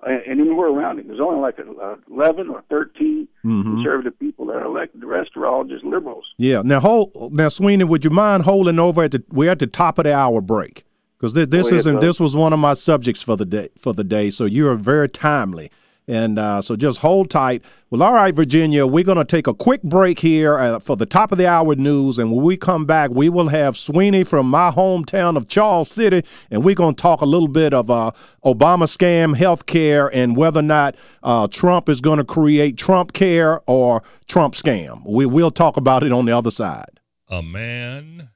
uh, 0.05 0.11
anywhere 0.25 0.67
around 0.67 0.99
him. 0.99 1.07
There's 1.07 1.19
only 1.19 1.39
like 1.39 1.57
uh, 1.59 1.95
11 2.11 2.49
or 2.49 2.63
13 2.69 3.27
Mhm. 3.45 3.63
conservative 3.63 4.17
people 4.19 4.45
that 4.47 4.53
are 4.57 4.65
elected. 4.65 5.01
The 5.01 5.07
rest 5.07 5.31
are 5.35 5.45
all 5.45 5.63
just 5.63 5.83
liberals. 5.83 6.25
Yeah. 6.37 6.61
Now, 6.63 6.79
hold 6.79 7.11
now, 7.33 7.47
Sweeney. 7.47 7.83
Would 7.83 8.03
you 8.03 8.11
mind 8.11 8.43
holding 8.43 8.79
over 8.79 9.03
at 9.03 9.11
the? 9.11 9.23
We're 9.31 9.51
at 9.51 9.59
the 9.59 9.67
top 9.67 9.97
of 9.97 10.03
the 10.05 10.13
hour 10.15 10.41
break 10.41 10.83
because 11.17 11.33
this 11.33 11.47
this 11.47 11.67
ahead, 11.67 11.79
isn't 11.79 12.01
this 12.01 12.19
was 12.19 12.35
one 12.35 12.53
of 12.53 12.59
my 12.59 12.73
subjects 12.73 13.23
for 13.23 13.35
the 13.37 13.45
day 13.45 13.69
for 13.77 13.93
the 13.93 14.03
day. 14.03 14.29
So 14.29 14.45
you 14.45 14.67
are 14.69 14.75
very 14.75 15.09
timely, 15.09 15.69
and 16.07 16.39
uh, 16.39 16.61
so 16.61 16.75
just 16.75 16.99
hold 17.01 17.29
tight. 17.29 17.63
Well, 17.89 18.01
all 18.03 18.13
right, 18.13 18.33
Virginia. 18.33 18.87
We're 18.87 19.03
gonna 19.03 19.25
take 19.25 19.47
a 19.47 19.53
quick 19.53 19.83
break 19.83 20.19
here 20.19 20.57
uh, 20.57 20.79
for 20.79 20.95
the 20.95 21.05
top 21.05 21.31
of 21.31 21.37
the 21.37 21.47
hour 21.47 21.75
news, 21.75 22.17
and 22.17 22.31
when 22.31 22.43
we 22.43 22.57
come 22.57 22.85
back, 22.85 23.11
we 23.11 23.29
will 23.29 23.49
have 23.49 23.77
Sweeney 23.77 24.23
from 24.23 24.49
my 24.49 24.71
hometown 24.71 25.37
of 25.37 25.47
Charles 25.47 25.89
City, 25.91 26.23
and 26.49 26.63
we're 26.63 26.75
gonna 26.75 26.93
talk 26.93 27.21
a 27.21 27.25
little 27.25 27.47
bit 27.47 27.73
of 27.73 27.89
uh, 27.89 28.11
Obama 28.45 28.83
scam, 28.83 29.35
health 29.35 29.65
care, 29.65 30.07
and 30.15 30.37
whether 30.37 30.59
or 30.59 30.63
not 30.63 30.95
uh, 31.23 31.47
Trump 31.47 31.89
is 31.89 32.01
gonna 32.01 32.25
create 32.25 32.77
Trump 32.77 33.13
care 33.13 33.61
or 33.65 34.01
Trump 34.27 34.53
scam. 34.53 35.01
We 35.05 35.25
will 35.25 35.51
talk 35.51 35.77
about 35.77 36.03
it 36.03 36.11
on 36.11 36.25
the 36.25 36.35
other 36.35 36.51
side. 36.51 36.99
A 37.29 37.41
man 37.41 38.29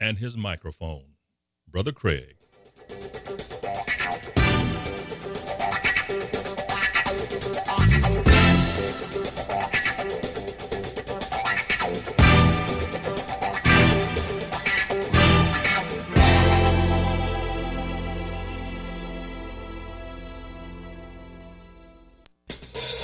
and 0.00 0.18
his 0.18 0.36
microphone. 0.36 1.04
Brother 1.68 1.92
Craig. 1.92 2.36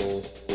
cold. 0.01 0.50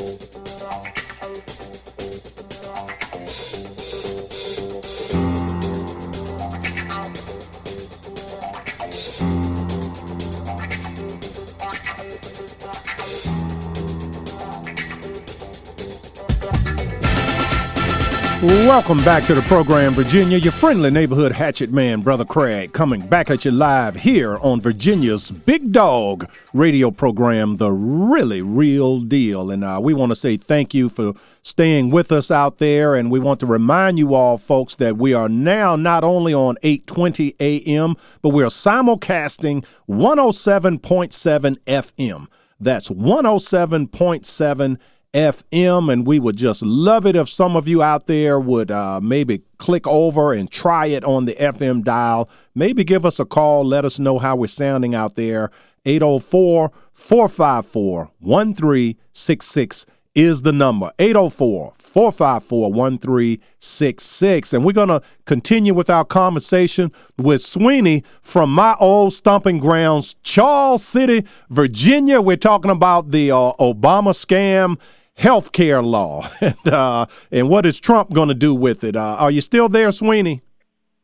Welcome 18.46 19.00
back 19.00 19.24
to 19.24 19.34
the 19.34 19.42
program, 19.42 19.94
Virginia. 19.94 20.38
Your 20.38 20.52
friendly 20.52 20.92
neighborhood 20.92 21.32
hatchet 21.32 21.72
man, 21.72 22.02
Brother 22.02 22.26
Craig, 22.26 22.74
coming 22.74 23.02
back 23.08 23.32
at 23.32 23.44
you 23.44 23.50
live 23.50 23.96
here 23.96 24.38
on 24.38 24.62
Virginia's 24.62 25.32
Big 25.32 25.72
Dog 25.72 26.30
radio 26.54 26.92
program, 26.92 27.56
The 27.56 27.72
Really 27.72 28.44
Real 28.44 29.00
Deal. 29.00 29.50
And 29.50 29.64
uh, 29.64 29.80
we 29.82 29.96
want 29.96 30.12
to 30.12 30.16
say 30.16 30.38
thank 30.38 30.76
you 30.76 30.90
for 30.90 31.14
staying 31.42 31.90
with 31.90 32.12
us 32.12 32.30
out 32.30 32.60
there. 32.60 32.94
And 32.94 33.10
we 33.10 33.20
want 33.20 33.40
to 33.40 33.48
remind 33.48 33.98
you 33.98 34.14
all, 34.14 34.38
folks, 34.38 34.76
that 34.76 34.96
we 34.96 35.12
are 35.12 35.28
now 35.28 35.76
not 35.76 36.04
only 36.04 36.36
on 36.36 36.58
820 36.62 37.34
AM, 37.40 37.96
but 38.22 38.30
we 38.30 38.44
are 38.44 38.50
simulcasting 38.50 39.66
107.7 39.90 41.58
FM. 41.66 42.28
That's 42.60 42.90
107.7 42.90 44.78
FM, 45.16 45.92
and 45.92 46.06
we 46.06 46.20
would 46.20 46.36
just 46.36 46.62
love 46.62 47.06
it 47.06 47.16
if 47.16 47.30
some 47.30 47.56
of 47.56 47.68
you 47.70 47.82
out 47.82 48.06
there 48.06 48.38
would 48.38 48.70
uh, 48.70 49.00
maybe 49.02 49.42
click 49.58 49.88
over 49.88 50.34
and 50.34 50.52
try 50.52 50.88
it 50.88 51.06
on 51.06 51.24
the 51.24 51.34
FM 51.36 51.84
dial. 51.84 52.30
Maybe 52.54 52.84
give 52.84 53.06
us 53.06 53.18
a 53.20 53.26
call. 53.26 53.64
Let 53.64 53.86
us 53.86 53.98
know 53.98 54.20
how 54.20 54.36
we're 54.36 54.48
sounding 54.48 54.94
out 54.94 55.16
there. 55.16 55.52
804 55.86 56.72
454 56.92 58.12
1366 58.20 59.86
is 60.16 60.42
the 60.42 60.52
number 60.52 60.92
804 61.00 61.74
454 61.78 62.72
1366. 62.72 64.54
And 64.54 64.66
we're 64.66 64.72
going 64.74 64.88
to 64.88 65.02
continue 65.26 65.74
with 65.74 65.90
our 65.90 66.06
conversation 66.06 66.92
with 67.18 67.42
Sweeney 67.42 68.04
from 68.22 68.52
my 68.52 68.76
old 68.80 69.14
stomping 69.14 69.60
grounds, 69.60 70.16
Charles 70.24 70.86
City, 70.86 71.26
Virginia. 71.50 72.22
We're 72.22 72.38
talking 72.38 72.72
about 72.72 73.12
the 73.12 73.32
uh, 73.32 73.54
Obama 73.60 74.12
scam 74.12 74.80
healthcare 75.18 75.84
law 75.84 76.28
and, 76.42 76.68
uh, 76.68 77.06
and 77.32 77.50
what 77.50 77.66
is 77.66 77.80
Trump 77.80 78.14
going 78.14 78.30
to 78.30 78.36
do 78.36 78.54
with 78.54 78.84
it. 78.84 78.96
Uh, 78.96 79.18
are 79.20 79.32
you 79.32 79.42
still 79.42 79.70
there, 79.70 79.92
Sweeney? 79.92 80.42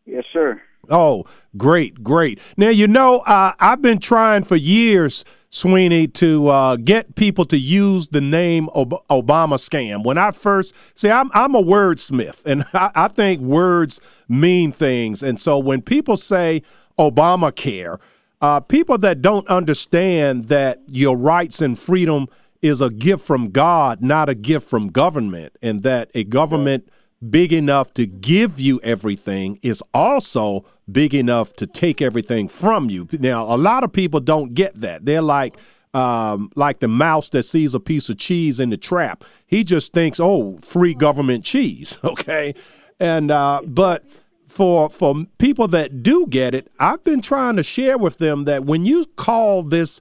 Yes, 0.05 0.25
sir. 0.31 0.61
Oh, 0.89 1.25
great, 1.55 2.03
great. 2.03 2.39
Now, 2.57 2.69
you 2.69 2.87
know, 2.87 3.19
uh, 3.19 3.53
I've 3.59 3.81
been 3.81 3.99
trying 3.99 4.43
for 4.43 4.55
years, 4.55 5.23
Sweeney, 5.49 6.07
to 6.07 6.47
uh, 6.49 6.75
get 6.75 7.15
people 7.15 7.45
to 7.45 7.57
use 7.57 8.09
the 8.09 8.19
name 8.19 8.67
Ob- 8.75 9.05
Obama 9.09 9.55
scam. 9.55 10.03
When 10.03 10.17
I 10.17 10.31
first, 10.31 10.75
see, 10.95 11.09
I'm, 11.09 11.29
I'm 11.33 11.55
a 11.55 11.63
wordsmith, 11.63 12.45
and 12.45 12.65
I, 12.73 12.91
I 12.95 13.07
think 13.07 13.41
words 13.41 14.01
mean 14.27 14.71
things. 14.71 15.23
And 15.23 15.39
so 15.39 15.59
when 15.59 15.81
people 15.81 16.17
say 16.17 16.63
Obamacare, 16.97 17.99
uh, 18.41 18.59
people 18.59 18.97
that 18.97 19.21
don't 19.21 19.47
understand 19.47 20.45
that 20.45 20.79
your 20.87 21.15
rights 21.15 21.61
and 21.61 21.77
freedom 21.77 22.27
is 22.61 22.81
a 22.81 22.89
gift 22.89 23.25
from 23.25 23.49
God, 23.49 24.01
not 24.01 24.29
a 24.29 24.35
gift 24.35 24.69
from 24.69 24.89
government, 24.89 25.57
and 25.61 25.81
that 25.81 26.11
a 26.13 26.23
government 26.23 26.89
big 27.29 27.53
enough 27.53 27.93
to 27.93 28.05
give 28.05 28.59
you 28.59 28.79
everything 28.83 29.59
is 29.61 29.83
also 29.93 30.65
big 30.91 31.13
enough 31.13 31.53
to 31.53 31.67
take 31.67 32.01
everything 32.01 32.47
from 32.47 32.89
you. 32.89 33.07
Now, 33.19 33.43
a 33.43 33.57
lot 33.57 33.83
of 33.83 33.93
people 33.93 34.19
don't 34.19 34.53
get 34.53 34.75
that. 34.75 35.05
They're 35.05 35.21
like, 35.21 35.57
um, 35.93 36.49
like 36.55 36.79
the 36.79 36.87
mouse 36.87 37.29
that 37.31 37.43
sees 37.43 37.75
a 37.75 37.79
piece 37.79 38.09
of 38.09 38.17
cheese 38.17 38.59
in 38.59 38.69
the 38.69 38.77
trap. 38.77 39.23
He 39.45 39.63
just 39.63 39.93
thinks, 39.93 40.19
"Oh, 40.19 40.57
free 40.57 40.93
government 40.93 41.43
cheese." 41.43 41.97
Okay, 42.03 42.55
and 42.99 43.29
uh, 43.29 43.61
but 43.65 44.05
for 44.45 44.89
for 44.89 45.25
people 45.37 45.67
that 45.69 46.01
do 46.01 46.27
get 46.27 46.55
it, 46.55 46.71
I've 46.79 47.03
been 47.03 47.21
trying 47.21 47.57
to 47.57 47.63
share 47.63 47.97
with 47.97 48.19
them 48.19 48.45
that 48.45 48.63
when 48.65 48.85
you 48.85 49.05
call 49.17 49.63
this 49.63 49.99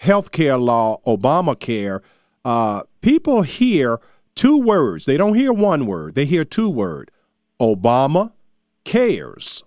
healthcare 0.00 0.60
law 0.60 1.00
Obamacare, 1.06 2.00
uh, 2.44 2.82
people 3.00 3.42
hear 3.42 4.00
two 4.34 4.58
words. 4.58 5.04
They 5.04 5.16
don't 5.16 5.34
hear 5.34 5.52
one 5.52 5.86
word. 5.86 6.14
They 6.14 6.24
hear 6.24 6.44
two 6.44 6.70
word. 6.70 7.10
Obama 7.60 8.32
cares. 8.84 9.62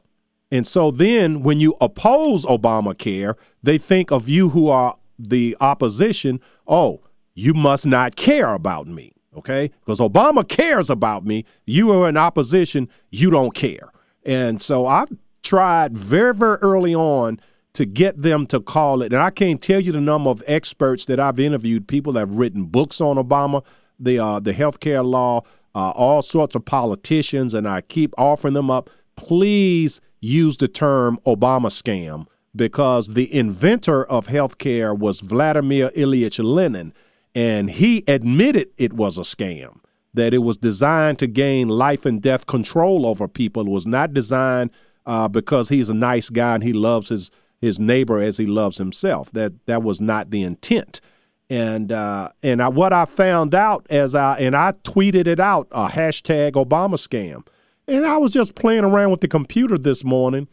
And 0.49 0.67
so 0.67 0.91
then 0.91 1.43
when 1.43 1.59
you 1.59 1.75
oppose 1.79 2.45
Obamacare, 2.45 3.35
they 3.63 3.77
think 3.77 4.11
of 4.11 4.27
you 4.27 4.49
who 4.49 4.69
are 4.69 4.97
the 5.17 5.55
opposition, 5.61 6.41
oh, 6.67 7.01
you 7.35 7.53
must 7.53 7.85
not 7.85 8.15
care 8.15 8.53
about 8.53 8.87
me. 8.87 9.13
Okay? 9.35 9.71
Because 9.79 9.99
Obama 9.99 10.47
cares 10.47 10.89
about 10.89 11.25
me. 11.25 11.45
You 11.65 11.91
are 11.91 12.09
in 12.09 12.17
opposition, 12.17 12.89
you 13.09 13.29
don't 13.29 13.53
care. 13.55 13.91
And 14.25 14.61
so 14.61 14.87
I've 14.87 15.11
tried 15.41 15.97
very, 15.97 16.33
very 16.33 16.57
early 16.57 16.93
on 16.93 17.39
to 17.73 17.85
get 17.85 18.19
them 18.19 18.45
to 18.47 18.59
call 18.59 19.01
it. 19.01 19.13
And 19.13 19.21
I 19.21 19.29
can't 19.29 19.61
tell 19.61 19.79
you 19.79 19.91
the 19.91 20.01
number 20.01 20.29
of 20.29 20.43
experts 20.47 21.05
that 21.05 21.19
I've 21.19 21.39
interviewed, 21.39 21.87
people 21.87 22.13
that 22.13 22.21
have 22.21 22.33
written 22.33 22.65
books 22.65 22.99
on 22.99 23.15
Obama, 23.15 23.63
the 23.99 24.19
uh, 24.19 24.39
the 24.39 24.53
healthcare 24.53 25.05
law, 25.05 25.41
uh, 25.75 25.91
all 25.91 26.21
sorts 26.21 26.55
of 26.55 26.65
politicians, 26.65 27.53
and 27.53 27.67
I 27.67 27.81
keep 27.81 28.13
offering 28.17 28.53
them 28.53 28.69
up. 28.69 28.89
Please 29.15 30.01
use 30.19 30.57
the 30.57 30.67
term 30.67 31.19
Obama 31.25 31.67
scam 31.67 32.27
because 32.55 33.13
the 33.13 33.33
inventor 33.33 34.03
of 34.05 34.27
healthcare 34.27 34.97
was 34.97 35.21
Vladimir 35.21 35.89
Ilyich 35.95 36.43
Lenin, 36.43 36.93
and 37.33 37.69
he 37.69 38.03
admitted 38.07 38.67
it 38.77 38.93
was 38.93 39.17
a 39.17 39.21
scam. 39.21 39.77
That 40.13 40.33
it 40.33 40.39
was 40.39 40.57
designed 40.57 41.19
to 41.19 41.27
gain 41.27 41.69
life 41.69 42.05
and 42.05 42.21
death 42.21 42.45
control 42.45 43.05
over 43.05 43.29
people. 43.29 43.65
It 43.65 43.69
was 43.69 43.87
not 43.87 44.13
designed 44.13 44.71
uh, 45.05 45.29
because 45.29 45.69
he's 45.69 45.89
a 45.89 45.93
nice 45.93 46.29
guy 46.29 46.55
and 46.55 46.63
he 46.63 46.73
loves 46.73 47.07
his 47.07 47.31
his 47.61 47.79
neighbor 47.79 48.19
as 48.19 48.37
he 48.37 48.45
loves 48.45 48.77
himself. 48.77 49.31
That 49.31 49.65
that 49.67 49.83
was 49.83 50.01
not 50.01 50.31
the 50.31 50.43
intent. 50.43 50.99
And 51.49 51.91
uh, 51.91 52.29
and 52.41 52.61
I, 52.61 52.69
what 52.69 52.93
I 52.93 53.05
found 53.05 53.53
out 53.53 53.85
as 53.89 54.15
I 54.15 54.37
and 54.39 54.55
I 54.55 54.73
tweeted 54.83 55.27
it 55.27 55.39
out 55.39 55.67
a 55.71 55.87
hashtag 55.87 56.53
Obama 56.53 56.95
scam, 56.95 57.45
and 57.87 58.05
I 58.05 58.17
was 58.17 58.31
just 58.31 58.55
playing 58.55 58.83
around 58.83 59.11
with 59.11 59.21
the 59.21 59.27
computer 59.27 59.77
this 59.77 60.03
morning, 60.03 60.47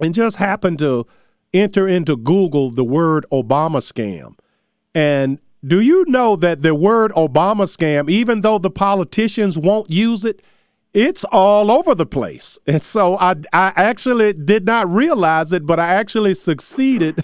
and 0.00 0.14
just 0.14 0.36
happened 0.36 0.78
to 0.78 1.06
enter 1.52 1.88
into 1.88 2.16
Google 2.16 2.70
the 2.70 2.84
word 2.84 3.26
Obama 3.32 3.78
scam, 3.78 4.38
and 4.94 5.40
do 5.66 5.80
you 5.80 6.04
know 6.06 6.36
that 6.36 6.62
the 6.62 6.74
word 6.74 7.10
Obama 7.12 7.66
scam, 7.66 8.08
even 8.08 8.40
though 8.40 8.58
the 8.58 8.70
politicians 8.70 9.58
won't 9.58 9.90
use 9.90 10.24
it, 10.24 10.42
it's 10.92 11.24
all 11.24 11.70
over 11.70 11.94
the 11.94 12.06
place. 12.06 12.58
And 12.66 12.82
so 12.82 13.16
I 13.18 13.32
I 13.52 13.72
actually 13.76 14.32
did 14.32 14.66
not 14.66 14.88
realize 14.90 15.52
it, 15.52 15.66
but 15.66 15.78
I 15.80 15.94
actually 15.94 16.34
succeeded 16.34 17.20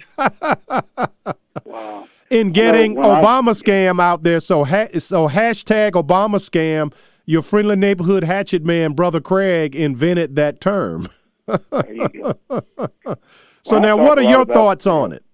in 2.31 2.53
getting 2.53 2.95
when 2.95 3.11
I- 3.11 3.21
Obama 3.21 3.51
scam 3.51 4.01
out 4.01 4.23
there. 4.23 4.41
So 4.41 4.65
ha- 4.65 4.89
so 4.99 5.29
hashtag 5.29 5.93
Obama 5.93 6.37
scam. 6.37 6.93
Your 7.29 7.43
friendly 7.43 7.75
neighborhood 7.75 8.23
hatchet 8.23 8.65
man, 8.65 8.93
brother 8.93 9.21
Craig, 9.21 9.75
invented 9.75 10.37
that 10.37 10.61
term. 10.61 11.09
There 11.47 11.93
you 11.93 12.09
go. 12.09 12.63
So 13.65 13.81
Well, 13.81 13.81
now, 13.81 13.97
what 13.97 14.17
are 14.17 14.23
your 14.23 14.45
thoughts 14.45 14.87
on 14.87 15.11
it? 15.11 15.25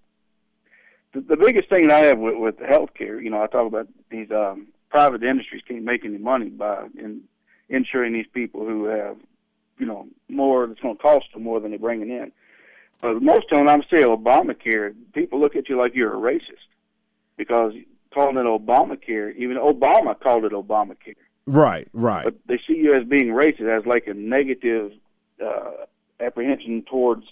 the, 1.13 1.21
the 1.21 1.37
biggest 1.37 1.69
thing 1.69 1.87
that 1.87 2.03
I 2.03 2.07
have 2.07 2.17
with, 2.17 2.35
with 2.35 2.57
healthcare, 2.57 3.23
you 3.23 3.29
know, 3.29 3.43
I 3.43 3.45
talk 3.45 3.67
about 3.67 3.87
these 4.09 4.31
um, 4.31 4.69
private 4.89 5.21
industries 5.21 5.61
can't 5.67 5.83
make 5.83 6.03
any 6.03 6.17
money 6.17 6.49
by 6.49 6.87
in, 6.97 7.21
insuring 7.69 8.13
these 8.13 8.27
people 8.33 8.65
who 8.65 8.85
have, 8.85 9.17
you 9.79 9.85
know, 9.85 10.07
more 10.29 10.67
that's 10.67 10.79
going 10.79 10.95
to 10.95 11.01
cost 11.01 11.25
them 11.33 11.43
more 11.43 11.59
than 11.59 11.71
they're 11.71 11.79
bringing 11.79 12.09
in. 12.09 12.31
But 13.01 13.21
most 13.21 13.45
of 13.45 13.49
the 13.51 13.55
time, 13.57 13.69
I'm 13.69 13.83
saying 13.91 14.05
Obamacare, 14.05 14.93
people 15.13 15.39
look 15.39 15.55
at 15.55 15.67
you 15.69 15.77
like 15.77 15.93
you're 15.95 16.13
a 16.13 16.17
racist 16.17 16.63
because 17.37 17.73
calling 18.13 18.37
it 18.37 18.45
Obamacare, 18.45 19.35
even 19.35 19.57
Obama 19.57 20.17
called 20.19 20.45
it 20.45 20.51
Obamacare. 20.53 21.15
Right, 21.45 21.87
right. 21.91 22.23
But 22.23 22.35
they 22.47 22.59
see 22.65 22.75
you 22.75 22.93
as 22.95 23.03
being 23.05 23.27
racist, 23.27 23.67
as 23.77 23.85
like 23.85 24.07
a 24.07 24.13
negative 24.13 24.93
uh, 25.43 25.71
apprehension 26.21 26.83
towards 26.89 27.23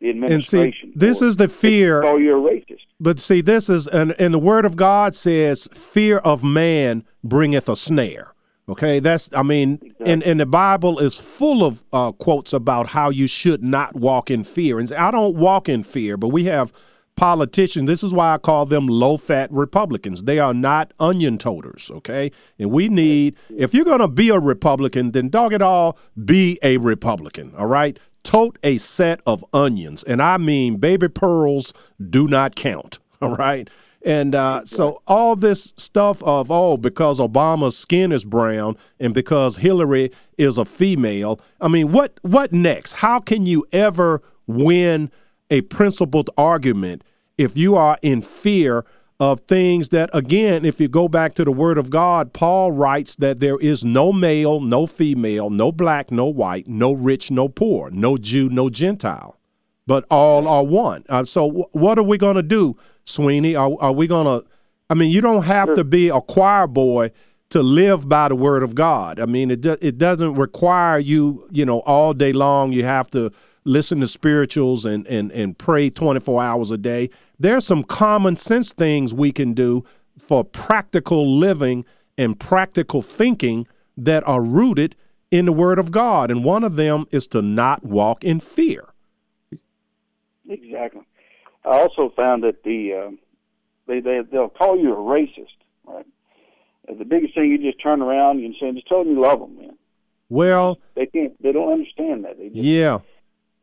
the 0.00 0.10
And 0.10 0.24
administration. 0.24 0.92
see, 0.92 0.98
this 0.98 1.22
is 1.22 1.36
the 1.36 1.46
fear. 1.46 2.02
call 2.02 2.20
you 2.20 2.36
a 2.36 2.50
racist. 2.50 2.80
But 2.98 3.20
see, 3.20 3.40
this 3.40 3.68
is, 3.68 3.86
and, 3.86 4.16
and 4.18 4.34
the 4.34 4.38
word 4.40 4.64
of 4.64 4.74
God 4.74 5.14
says, 5.14 5.68
fear 5.72 6.18
of 6.18 6.42
man 6.42 7.04
bringeth 7.22 7.68
a 7.68 7.76
snare. 7.76 8.31
Okay, 8.68 9.00
that's, 9.00 9.28
I 9.34 9.42
mean, 9.42 9.80
and, 9.98 10.22
and 10.22 10.38
the 10.38 10.46
Bible 10.46 11.00
is 11.00 11.18
full 11.18 11.64
of 11.64 11.84
uh, 11.92 12.12
quotes 12.12 12.52
about 12.52 12.90
how 12.90 13.10
you 13.10 13.26
should 13.26 13.62
not 13.62 13.96
walk 13.96 14.30
in 14.30 14.44
fear. 14.44 14.78
And 14.78 14.92
I 14.92 15.10
don't 15.10 15.34
walk 15.34 15.68
in 15.68 15.82
fear, 15.82 16.16
but 16.16 16.28
we 16.28 16.44
have 16.44 16.72
politicians. 17.16 17.86
This 17.86 18.02
is 18.02 18.14
why 18.14 18.34
I 18.34 18.38
call 18.38 18.66
them 18.66 18.86
low 18.86 19.16
fat 19.16 19.50
Republicans. 19.52 20.22
They 20.22 20.38
are 20.38 20.54
not 20.54 20.92
onion 20.98 21.38
toters. 21.38 21.90
Okay, 21.92 22.30
and 22.58 22.70
we 22.70 22.88
need, 22.88 23.36
if 23.50 23.74
you're 23.74 23.84
going 23.84 24.00
to 24.00 24.08
be 24.08 24.30
a 24.30 24.38
Republican, 24.38 25.12
then 25.12 25.28
dog 25.28 25.52
it 25.52 25.62
all, 25.62 25.98
be 26.24 26.58
a 26.62 26.78
Republican. 26.78 27.52
All 27.56 27.66
right, 27.66 27.98
tote 28.22 28.58
a 28.62 28.78
set 28.78 29.20
of 29.26 29.44
onions, 29.52 30.02
and 30.02 30.22
I 30.22 30.38
mean 30.38 30.76
baby 30.76 31.08
pearls 31.08 31.72
do 32.10 32.28
not 32.28 32.54
count. 32.54 32.98
All 33.22 33.36
right. 33.36 33.70
And 34.04 34.34
uh, 34.34 34.64
so 34.64 35.00
all 35.06 35.36
this 35.36 35.72
stuff 35.76 36.22
of 36.22 36.50
oh 36.50 36.76
because 36.76 37.20
Obama's 37.20 37.76
skin 37.76 38.10
is 38.10 38.24
brown 38.24 38.76
and 38.98 39.14
because 39.14 39.58
Hillary 39.58 40.10
is 40.36 40.58
a 40.58 40.64
female. 40.64 41.40
I 41.60 41.68
mean, 41.68 41.92
what 41.92 42.18
what 42.22 42.52
next? 42.52 42.94
How 42.94 43.20
can 43.20 43.46
you 43.46 43.64
ever 43.72 44.22
win 44.46 45.10
a 45.50 45.60
principled 45.62 46.30
argument 46.36 47.04
if 47.38 47.56
you 47.56 47.76
are 47.76 47.98
in 48.02 48.22
fear 48.22 48.84
of 49.20 49.40
things 49.42 49.90
that 49.90 50.10
again, 50.12 50.64
if 50.64 50.80
you 50.80 50.88
go 50.88 51.06
back 51.06 51.34
to 51.34 51.44
the 51.44 51.52
word 51.52 51.78
of 51.78 51.88
God, 51.88 52.32
Paul 52.32 52.72
writes 52.72 53.14
that 53.16 53.38
there 53.38 53.58
is 53.58 53.84
no 53.84 54.12
male, 54.12 54.60
no 54.60 54.86
female, 54.86 55.48
no 55.48 55.70
black, 55.70 56.10
no 56.10 56.26
white, 56.26 56.66
no 56.66 56.92
rich, 56.92 57.30
no 57.30 57.48
poor, 57.48 57.88
no 57.90 58.16
Jew, 58.16 58.48
no 58.48 58.68
Gentile 58.68 59.38
but 59.86 60.04
all 60.10 60.46
are 60.46 60.64
one. 60.64 61.04
Uh, 61.08 61.24
so, 61.24 61.46
w- 61.46 61.66
what 61.72 61.98
are 61.98 62.02
we 62.02 62.16
going 62.16 62.36
to 62.36 62.42
do, 62.42 62.76
Sweeney? 63.04 63.54
Are, 63.56 63.74
are 63.80 63.92
we 63.92 64.06
going 64.06 64.26
to? 64.26 64.46
I 64.90 64.94
mean, 64.94 65.10
you 65.10 65.20
don't 65.20 65.44
have 65.44 65.74
to 65.74 65.84
be 65.84 66.08
a 66.08 66.20
choir 66.20 66.66
boy 66.66 67.10
to 67.50 67.62
live 67.62 68.08
by 68.08 68.28
the 68.28 68.36
word 68.36 68.62
of 68.62 68.74
God. 68.74 69.20
I 69.20 69.26
mean, 69.26 69.50
it 69.50 69.60
do, 69.60 69.76
it 69.80 69.98
doesn't 69.98 70.34
require 70.34 70.98
you, 70.98 71.46
you 71.50 71.64
know, 71.64 71.80
all 71.80 72.14
day 72.14 72.32
long. 72.32 72.72
You 72.72 72.84
have 72.84 73.10
to 73.10 73.30
listen 73.64 74.00
to 74.00 74.06
spirituals 74.06 74.84
and 74.84 75.06
and 75.06 75.30
and 75.32 75.56
pray 75.56 75.90
twenty 75.90 76.20
four 76.20 76.42
hours 76.42 76.70
a 76.70 76.78
day. 76.78 77.10
There's 77.38 77.66
some 77.66 77.84
common 77.84 78.36
sense 78.36 78.72
things 78.72 79.14
we 79.14 79.32
can 79.32 79.52
do 79.52 79.84
for 80.18 80.44
practical 80.44 81.38
living 81.38 81.84
and 82.18 82.38
practical 82.38 83.02
thinking 83.02 83.66
that 83.96 84.26
are 84.26 84.42
rooted 84.42 84.96
in 85.30 85.46
the 85.46 85.52
word 85.52 85.78
of 85.78 85.90
God, 85.90 86.30
and 86.30 86.44
one 86.44 86.62
of 86.62 86.76
them 86.76 87.06
is 87.10 87.26
to 87.28 87.40
not 87.40 87.84
walk 87.84 88.22
in 88.22 88.40
fear. 88.40 88.92
Exactly. 90.48 91.02
I 91.64 91.78
also 91.80 92.12
found 92.14 92.42
that 92.44 92.62
the 92.64 92.94
um, 93.06 93.18
they 93.86 94.00
they 94.00 94.20
they'll 94.30 94.48
call 94.48 94.78
you 94.78 94.92
a 94.92 94.96
racist, 94.96 95.56
right? 95.86 96.06
And 96.88 96.98
the 96.98 97.04
biggest 97.04 97.34
thing 97.34 97.50
you 97.50 97.58
just 97.58 97.80
turn 97.82 98.02
around 98.02 98.40
and 98.40 98.54
say, 98.60 98.72
just 98.72 98.88
tell 98.88 99.04
them 99.04 99.14
you 99.14 99.20
love 99.20 99.38
them, 99.38 99.56
man. 99.56 99.78
Well, 100.28 100.78
They 100.94 101.06
can't. 101.06 101.40
They 101.42 101.52
don't 101.52 101.72
understand 101.72 102.24
that. 102.24 102.38
They 102.38 102.48
just, 102.48 102.56
Yeah. 102.56 103.00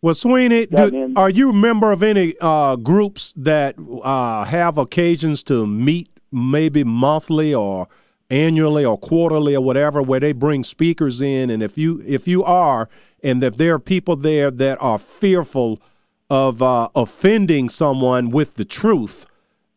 Well, 0.01 0.13
Sweeney, 0.13 0.65
do, 0.67 1.13
are 1.17 1.29
you 1.29 1.49
a 1.49 1.53
member 1.53 1.91
of 1.91 2.01
any 2.01 2.33
uh, 2.39 2.77
groups 2.77 3.33
that 3.35 3.75
uh, 4.01 4.45
have 4.45 4.77
occasions 4.77 5.43
to 5.43 5.67
meet 5.67 6.09
maybe 6.31 6.85
monthly 6.85 7.53
or 7.53 7.89
annually 8.29 8.85
or 8.85 8.97
quarterly 8.97 9.55
or 9.55 9.61
whatever, 9.61 10.01
where 10.01 10.21
they 10.21 10.31
bring 10.31 10.63
speakers 10.63 11.21
in? 11.21 11.49
And 11.49 11.61
if 11.61 11.77
you 11.77 12.01
if 12.05 12.29
you 12.29 12.45
are, 12.45 12.87
and 13.21 13.43
if 13.43 13.57
there 13.57 13.73
are 13.73 13.79
people 13.79 14.15
there 14.15 14.49
that 14.51 14.77
are 14.79 14.97
fearful 14.97 15.81
of 16.29 16.61
uh, 16.61 16.89
offending 16.95 17.69
someone 17.69 18.29
with 18.29 18.55
the 18.55 18.65
truth, 18.65 19.25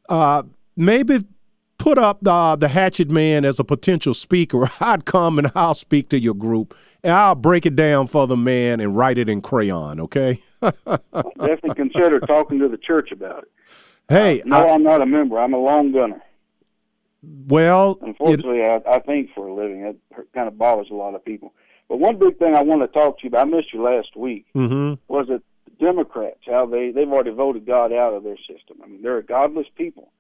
uh, 0.09 0.43
maybe 0.77 1.25
put 1.79 1.99
up 1.99 2.19
the, 2.23 2.57
the 2.57 2.69
Hatchet 2.69 3.11
Man 3.11 3.45
as 3.45 3.59
a 3.59 3.65
potential 3.65 4.15
speaker. 4.15 4.69
I'd 4.81 5.05
come 5.05 5.39
and 5.39 5.51
I'll 5.55 5.75
speak 5.75 6.09
to 6.11 6.19
your 6.21 6.35
group 6.35 6.75
and 7.03 7.13
I'll 7.13 7.35
break 7.35 7.67
it 7.67 7.75
down 7.75 8.07
for 8.07 8.27
the 8.27 8.37
man 8.37 8.81
and 8.81 8.97
write 8.97 9.19
it 9.19 9.29
in 9.29 9.41
crayon, 9.41 9.99
okay? 10.01 10.41
definitely 10.63 11.75
consider 11.75 12.21
talking 12.21 12.59
to 12.61 12.69
the 12.69 12.77
church 12.79 13.11
about 13.11 13.43
it. 13.45 13.49
hey, 14.09 14.43
No, 14.45 14.59
I- 14.59 14.75
I'm 14.75 14.83
not 14.83 15.01
a 15.03 15.07
member. 15.07 15.39
I'm 15.39 15.55
a 15.55 15.59
long 15.59 15.93
gunner. 15.93 16.23
well, 17.49 17.93
it, 18.03 18.09
Unfortunately, 18.09 18.63
I, 18.63 18.81
I 18.89 18.99
think 19.01 19.31
for 19.35 19.47
a 19.49 19.55
living. 19.55 19.81
it 19.83 19.97
kind 20.35 20.49
of 20.49 20.59
bothers 20.59 20.89
a 20.91 20.95
lot 20.95 21.15
of 21.15 21.25
people. 21.25 21.53
But 21.89 21.99
one 21.99 22.19
big 22.19 22.39
thing 22.39 22.55
I 22.55 22.63
want 22.63 22.81
to 22.83 22.89
talk 22.89 23.19
to 23.19 23.25
you 23.25 23.29
about, 23.29 23.47
I 23.47 23.51
missed 23.51 23.73
you 23.75 23.83
last 23.83 24.17
week, 24.17 24.47
mhm. 24.55 24.99
was 25.09 25.27
that 25.29 25.43
Democrats, 25.83 26.39
how 26.47 26.65
they, 26.67 26.93
they've 26.93 27.09
already 27.09 27.31
voted 27.33 27.67
God 27.67 27.93
out 27.93 28.15
of 28.15 28.23
their 28.23 28.37
system. 28.39 28.77
I 28.83 28.87
mean, 28.87 29.03
they're 29.03 29.19
a 29.19 29.25
godless 29.25 29.67
people. 29.77 30.13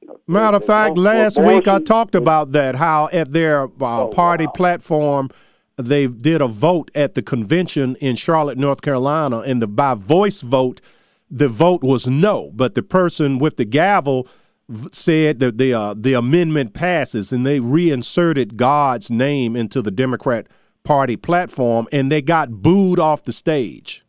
You 0.00 0.08
know, 0.08 0.20
Matter 0.26 0.56
of 0.56 0.64
fact, 0.64 0.98
last 0.98 1.40
week 1.40 1.68
I 1.68 1.78
talked 1.80 2.14
about 2.16 2.52
that, 2.52 2.74
how 2.74 3.08
at 3.12 3.32
their 3.32 3.64
uh, 3.64 3.68
Oh, 3.80 4.08
party 4.08 4.46
wow. 4.46 4.52
platform, 4.52 5.30
they 5.76 6.08
did 6.08 6.40
a 6.40 6.48
vote 6.48 6.90
at 6.96 7.14
the 7.14 7.22
convention 7.22 7.96
in 8.00 8.16
Charlotte, 8.16 8.58
North 8.58 8.82
Carolina, 8.82 9.38
and 9.40 9.62
the 9.62 9.68
by 9.68 9.94
voice 9.94 10.40
vote, 10.42 10.80
the 11.30 11.48
vote 11.48 11.82
was 11.84 12.08
no, 12.08 12.50
but 12.54 12.74
the 12.74 12.82
person 12.82 13.38
with 13.38 13.56
the 13.56 13.64
gavel 13.64 14.26
said 14.92 15.38
that 15.40 15.58
the 15.58 15.72
uh, 15.72 15.94
the 15.96 16.14
amendment 16.14 16.74
passes, 16.74 17.32
and 17.32 17.46
they 17.46 17.60
reinserted 17.60 18.56
God's 18.56 19.10
name 19.10 19.54
into 19.56 19.80
the 19.80 19.90
Democrat 19.90 20.46
Party 20.82 21.16
platform, 21.16 21.86
and 21.92 22.10
they 22.10 22.22
got 22.22 22.50
booed 22.62 22.98
off 22.98 23.22
the 23.22 23.32
stage. 23.32 24.04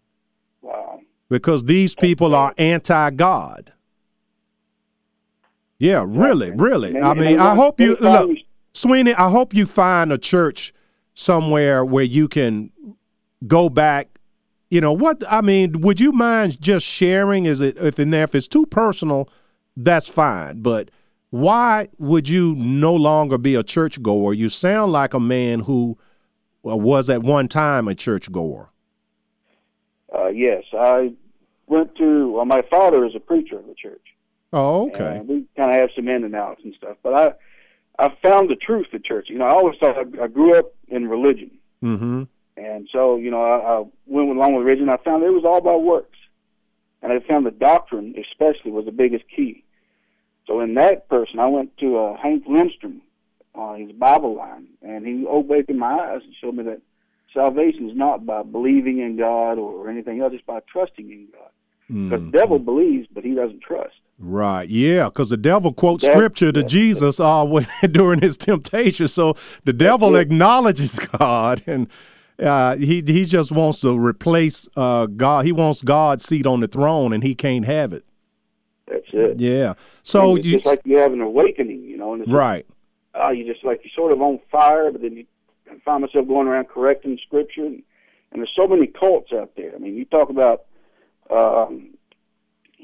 Because 1.30 1.64
these 1.64 1.96
people 1.96 2.36
are 2.36 2.54
anti-God. 2.58 3.72
Yeah, 5.78 6.04
really, 6.06 6.52
really. 6.52 7.00
I 7.00 7.14
mean, 7.14 7.40
I 7.40 7.56
hope 7.56 7.80
you 7.80 7.96
look, 8.02 8.38
Sweeney. 8.74 9.14
I 9.14 9.30
hope 9.30 9.54
you 9.54 9.66
find 9.66 10.12
a 10.12 10.18
church 10.18 10.74
somewhere 11.14 11.86
where 11.86 12.04
you 12.04 12.28
can 12.28 12.72
go 13.48 13.70
back. 13.70 14.20
You 14.70 14.82
know 14.82 14.92
what? 14.92 15.24
I 15.30 15.42
mean, 15.42 15.80
would 15.80 16.00
you 16.00 16.12
mind 16.12 16.60
just 16.62 16.86
sharing? 16.86 17.46
Is 17.46 17.62
it 17.62 17.78
if 17.78 17.98
in 17.98 18.10
there 18.10 18.24
if 18.24 18.36
it's 18.36 18.48
too 18.48 18.66
personal, 18.66 19.30
that's 19.78 20.10
fine. 20.10 20.62
But 20.62 20.92
why 21.30 21.88
would 21.98 22.28
you 22.28 22.56
no 22.56 22.94
longer 22.94 23.38
be 23.38 23.56
a 23.56 23.64
churchgoer? 23.64 24.34
You 24.34 24.50
sound 24.50 24.92
like 24.92 25.14
a 25.14 25.20
man 25.20 25.62
who 25.62 25.98
uh, 26.68 26.76
was 26.76 27.10
at 27.10 27.24
one 27.24 27.48
time 27.48 27.88
a 27.88 27.96
churchgoer. 27.96 28.70
Uh, 30.14 30.28
yes, 30.28 30.64
I 30.74 31.14
went 31.68 31.96
to. 31.98 32.32
Well, 32.32 32.46
my 32.46 32.62
father 32.70 33.06
is 33.06 33.16
a 33.16 33.20
preacher 33.20 33.58
of 33.60 33.68
the 33.68 33.76
church. 33.76 34.02
Oh, 34.52 34.88
okay. 34.90 35.18
And 35.18 35.28
we 35.28 35.46
kind 35.56 35.72
of 35.72 35.78
have 35.78 35.90
some 35.96 36.08
in 36.08 36.24
and 36.24 36.36
outs 36.36 36.62
and 36.64 36.74
stuff. 36.76 36.98
But 37.04 37.14
I, 37.14 38.06
I 38.06 38.14
found 38.24 38.50
the 38.50 38.56
truth 38.56 38.88
in 38.94 39.04
church. 39.04 39.28
You 39.30 39.38
know, 39.38 39.46
I 39.46 39.52
always 39.52 39.78
thought 39.80 39.96
I, 39.98 40.24
I 40.24 40.28
grew 40.28 40.56
up 40.58 40.74
in 40.88 41.08
religion, 41.08 41.52
Mm-hmm. 41.84 42.24
and 42.58 42.90
so 42.92 43.16
you 43.18 43.30
know, 43.32 43.42
I, 43.44 43.80
I 43.80 43.86
went 44.08 44.30
along 44.30 44.56
with 44.56 44.66
religion. 44.66 44.90
I 44.90 44.98
found 44.98 45.24
it 45.24 45.30
was 45.30 45.46
all 45.46 45.58
about 45.60 45.84
works, 45.84 46.18
and 47.02 47.14
I 47.14 47.20
found 47.20 47.46
the 47.46 47.52
doctrine, 47.52 48.16
especially, 48.18 48.72
was 48.72 48.86
the 48.86 48.92
biggest 48.92 49.26
key. 49.34 49.64
So 50.48 50.60
in 50.62 50.74
that 50.74 51.08
person, 51.10 51.40
I 51.40 51.46
went 51.48 51.78
to 51.78 51.98
uh, 51.98 52.18
Hank 52.18 52.44
Lindstrom 52.48 53.02
on 53.54 53.80
his 53.80 53.92
Bible 53.92 54.36
line, 54.36 54.66
and 54.82 55.06
he 55.06 55.26
opened 55.28 55.78
my 55.78 55.92
eyes 55.94 56.22
and 56.24 56.34
showed 56.42 56.56
me 56.56 56.64
that 56.64 56.82
salvation 57.34 57.90
is 57.90 57.98
not 57.98 58.26
by 58.26 58.44
believing 58.44 59.00
in 59.00 59.18
God 59.18 59.58
or 59.58 59.90
anything 59.90 60.22
else; 60.22 60.34
it's 60.34 60.44
by 60.46 60.60
trusting 60.72 61.10
in 61.10 61.28
God. 61.32 61.50
Because 61.88 62.32
the 62.32 62.38
devil 62.38 62.60
believes, 62.60 63.08
but 63.12 63.24
he 63.24 63.34
doesn't 63.34 63.62
trust. 63.62 63.96
Right. 64.20 64.70
Yeah, 64.70 65.06
because 65.06 65.32
the 65.32 65.38
devil 65.38 65.74
quotes 65.74 66.06
scripture 66.06 66.52
to 66.52 66.64
Jesus 66.64 67.20
uh, 67.20 67.44
when, 67.46 67.66
during 67.92 68.22
his 68.22 68.38
temptation. 68.38 69.08
So 69.08 69.36
the 69.64 69.74
devil 69.74 70.16
acknowledges 70.16 71.00
God, 71.20 71.64
and 71.66 71.90
uh, 72.38 72.76
he 72.76 73.02
he 73.02 73.26
just 73.26 73.52
wants 73.52 73.82
to 73.82 73.98
replace 73.98 74.68
uh, 74.76 75.08
God. 75.08 75.46
He 75.46 75.52
wants 75.52 75.82
God's 75.82 76.24
seat 76.24 76.46
on 76.46 76.60
the 76.60 76.68
throne, 76.68 77.12
and 77.12 77.24
he 77.24 77.34
can't 77.34 77.66
have 77.66 77.92
it. 77.94 78.04
That's 78.88 79.08
it. 79.14 79.40
Yeah. 79.40 79.74
So 80.04 80.36
it's 80.36 80.46
you 80.46 80.58
just 80.58 80.66
like 80.66 80.82
you 80.84 80.98
have 80.98 81.14
an 81.14 81.22
awakening, 81.22 81.84
you 81.84 81.98
know, 81.98 82.14
and 82.14 82.24
it's 82.24 82.32
right. 82.32 82.66
uh, 83.16 83.30
you 83.30 83.52
just 83.52 83.64
like 83.64 83.82
you're 83.84 83.92
sort 83.96 84.12
of 84.12 84.22
on 84.22 84.40
fire, 84.52 84.92
but 84.92 85.02
then 85.02 85.14
you 85.14 85.26
I 85.70 85.78
find 85.86 86.02
myself 86.02 86.28
going 86.28 86.48
around 86.48 86.70
correcting 86.70 87.20
scripture, 87.26 87.66
and, 87.66 87.84
and 88.32 88.42
there's 88.42 88.52
so 88.56 88.68
many 88.68 88.88
cults 88.88 89.32
out 89.34 89.52
there. 89.56 89.74
I 89.76 89.78
mean, 89.80 89.96
you 89.96 90.06
talk 90.06 90.30
about 90.30 90.66
um, 91.30 91.94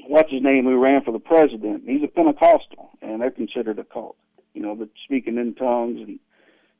what's 0.06 0.30
his 0.30 0.42
name 0.42 0.64
who 0.64 0.80
ran 0.80 1.02
for 1.02 1.12
the 1.12 1.18
president. 1.18 1.84
He's 1.86 2.02
a 2.02 2.08
Pentecostal, 2.08 2.90
and 3.02 3.20
they're 3.20 3.30
considered 3.30 3.78
a 3.78 3.84
cult. 3.84 4.16
You 4.54 4.62
know, 4.62 4.74
but 4.74 4.88
speaking 5.04 5.36
in 5.36 5.54
tongues, 5.54 5.98
and 6.00 6.18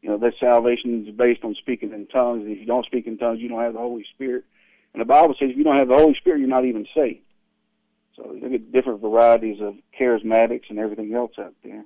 you 0.02 0.08
know, 0.08 0.18
their 0.18 0.34
salvation 0.38 1.06
is 1.06 1.14
based 1.14 1.44
on 1.44 1.54
speaking 1.54 1.92
in 1.92 2.06
tongues. 2.06 2.44
And 2.44 2.52
if 2.52 2.58
you 2.58 2.66
don't 2.66 2.86
speak 2.86 3.06
in 3.06 3.18
tongues, 3.18 3.40
you 3.40 3.48
don't 3.48 3.60
have 3.60 3.74
the 3.74 3.80
Holy 3.80 4.04
Spirit. 4.14 4.44
And 4.92 5.00
the 5.00 5.04
Bible 5.04 5.34
says 5.38 5.50
if 5.50 5.56
you 5.56 5.64
don't 5.64 5.76
have 5.76 5.88
the 5.88 5.96
Holy 5.96 6.14
Spirit, 6.14 6.40
you're 6.40 6.48
not 6.48 6.64
even 6.64 6.86
saved. 6.94 7.20
So 8.16 8.32
you 8.32 8.48
get 8.48 8.72
different 8.72 9.00
varieties 9.00 9.60
of 9.60 9.74
charismatics 9.98 10.70
and 10.70 10.78
everything 10.78 11.12
else 11.14 11.32
out 11.38 11.54
there. 11.62 11.84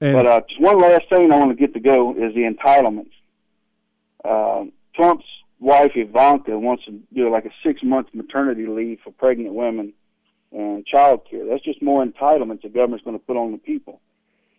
And 0.00 0.16
But 0.16 0.26
uh, 0.26 0.40
just 0.48 0.60
one 0.60 0.78
last 0.78 1.08
thing 1.08 1.32
I 1.32 1.36
want 1.36 1.50
to 1.50 1.56
get 1.56 1.74
to 1.74 1.80
go 1.80 2.12
is 2.12 2.34
the 2.34 2.42
entitlements. 2.42 3.10
Uh, 4.24 4.70
Trump's 4.94 5.26
wife 5.60 5.92
Ivanka 5.94 6.58
wants 6.58 6.84
to 6.86 7.00
do 7.14 7.30
like 7.30 7.44
a 7.44 7.50
six 7.64 7.82
month 7.82 8.08
maternity 8.12 8.66
leave 8.66 8.98
for 9.02 9.12
pregnant 9.12 9.54
women 9.54 9.92
and 10.52 10.86
child 10.86 11.22
care. 11.28 11.46
That's 11.46 11.64
just 11.64 11.82
more 11.82 12.04
entitlements 12.04 12.62
the 12.62 12.68
government's 12.68 13.04
going 13.04 13.18
to 13.18 13.24
put 13.24 13.36
on 13.36 13.52
the 13.52 13.58
people. 13.58 14.00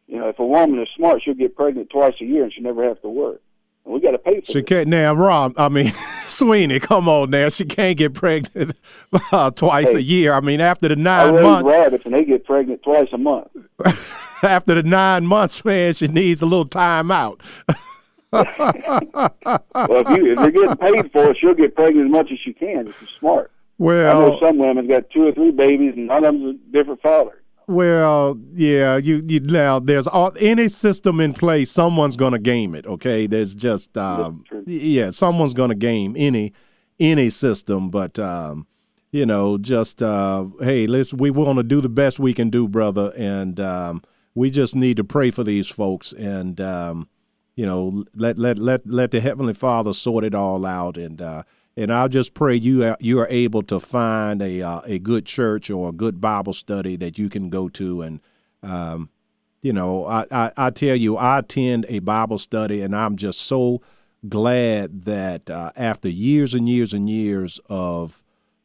You 0.08 0.20
know, 0.20 0.30
if 0.30 0.40
a 0.40 0.46
woman 0.46 0.80
is 0.82 0.90
smart, 0.96 1.22
she'll 1.24 1.34
get 1.34 1.56
pregnant 1.56 1.90
twice 1.90 2.14
a 2.22 2.26
year 2.26 2.44
and 2.44 2.54
she 2.54 2.62
never 2.62 2.84
have 2.84 3.02
to 3.02 3.10
work. 3.10 3.42
And 3.86 3.94
we 3.94 4.00
got 4.02 4.12
to 4.12 4.18
pay 4.18 4.42
for 4.42 4.52
she 4.52 4.64
can't 4.64 4.88
now, 4.88 5.14
Rob. 5.14 5.54
I 5.58 5.70
mean, 5.70 5.86
Sweeney, 6.36 6.80
come 6.80 7.08
on 7.08 7.30
now. 7.30 7.50
She 7.50 7.66
can't 7.66 7.98
get 7.98 8.14
pregnant 8.14 8.78
uh, 9.32 9.52
twice 9.52 9.94
a 9.94 10.02
year. 10.02 10.34
I 10.34 10.42
mean, 10.42 10.62
after 10.62 10.88
the 10.88 10.96
nine 10.96 11.36
raise 11.36 11.44
months, 11.44 11.76
rabbits 11.76 12.06
and 12.06 12.14
they 12.14 12.26
get 12.26 12.46
pregnant 12.46 12.84
twice 12.84 13.08
a 13.14 13.18
month. 13.18 13.48
after 14.44 14.76
the 14.76 14.84
nine 14.84 15.26
months, 15.26 15.64
man, 15.64 15.94
she 15.94 16.08
needs 16.08 16.42
a 16.42 16.46
little 16.46 16.68
time 16.68 17.12
out. 17.12 17.42
Well, 18.36 18.46
if 20.02 20.10
you 20.18 20.34
if 20.34 20.40
you're 20.40 20.52
getting 20.52 20.76
paid 20.76 21.12
for 21.14 21.32
it, 21.32 21.38
she'll 21.40 21.54
get 21.54 21.74
pregnant 21.74 22.08
as 22.08 22.12
much 22.12 22.32
as 22.34 22.40
she 22.40 22.52
can 22.52 22.88
if 22.88 23.00
she's 23.00 23.08
smart. 23.10 23.50
Well, 23.78 24.10
I 24.10 24.28
know 24.28 24.40
some 24.42 24.58
women 24.58 24.88
got 24.88 25.10
two 25.10 25.28
or 25.28 25.32
three 25.32 25.52
babies 25.52 25.94
and 25.96 26.08
none 26.08 26.26
of 26.26 26.34
them's 26.34 26.56
a 26.56 26.72
different 26.72 27.02
father. 27.02 27.42
Well, 27.68 28.40
yeah. 28.54 28.98
You, 28.98 29.24
you 29.28 29.40
now. 29.40 29.80
There's 29.80 30.08
all, 30.08 30.32
any 30.40 30.68
system 30.68 31.20
in 31.20 31.34
place. 31.34 31.72
Someone's 31.72 32.16
gonna 32.16 32.40
game 32.40 32.76
it. 32.76 32.86
Okay. 32.86 33.28
There's 33.28 33.56
just 33.56 33.98
um, 33.98 34.44
yeah. 34.66 35.12
Someone's 35.12 35.54
gonna 35.54 35.76
game 35.76 36.16
any 36.18 36.54
any 37.00 37.30
system. 37.30 37.90
But 37.90 38.20
um, 38.20 38.68
you 39.12 39.26
know, 39.26 39.58
just 39.58 40.04
uh, 40.04 40.46
hey, 40.60 40.88
let's 40.88 41.14
we 41.14 41.32
want 41.32 41.58
to 41.58 41.64
do 41.64 41.82
the 41.82 41.90
best 41.90 42.20
we 42.20 42.34
can 42.34 42.50
do, 42.50 42.68
brother, 42.68 43.12
and 43.18 43.60
um, 43.60 44.02
we 44.34 44.50
just 44.50 44.76
need 44.76 44.98
to 44.98 45.04
pray 45.04 45.32
for 45.32 45.44
these 45.44 45.68
folks 45.68 46.14
and. 46.14 46.60
Um, 46.62 47.10
you 47.58 47.66
know, 47.66 48.04
let 48.16 48.38
let 48.38 48.60
let 48.60 48.86
let 48.86 49.12
the 49.12 49.22
heavenly 49.22 49.54
Father 49.54 49.94
sort 49.94 50.26
it 50.26 50.36
all 50.36 50.66
out, 50.66 50.98
and 50.98 51.22
uh, 51.22 51.44
and 51.78 51.92
I'll 51.92 52.10
just 52.10 52.34
pray 52.34 52.56
you 52.56 52.84
are, 52.86 52.98
you 53.00 53.20
are 53.20 53.28
able 53.30 53.62
to 53.64 53.80
find 53.80 54.42
a 54.42 54.62
uh, 54.62 54.82
a 54.86 55.00
good 55.00 55.26
church 55.26 55.70
or 55.70 55.90
a 55.90 55.94
good 55.94 56.22
Bible 56.22 56.54
study 56.54 56.96
that 56.98 57.18
you 57.18 57.30
can 57.30 57.50
go 57.50 57.70
to, 57.70 58.02
and 58.02 58.22
um, 58.64 59.10
you 59.62 59.74
know, 59.74 60.06
I, 60.06 60.26
I 60.32 60.52
I 60.58 60.70
tell 60.70 60.96
you, 60.96 61.18
I 61.18 61.40
attend 61.40 61.86
a 61.90 62.00
Bible 62.00 62.38
study, 62.38 62.82
and 62.82 62.96
I'm 62.96 63.16
just 63.16 63.42
so 63.42 63.82
glad 64.28 65.04
that 65.04 65.50
uh, 65.50 65.72
after 65.76 66.10
years 66.10 66.54
and 66.54 66.68
years 66.68 66.94
and 66.94 67.10
years 67.10 67.60
of 67.70 68.24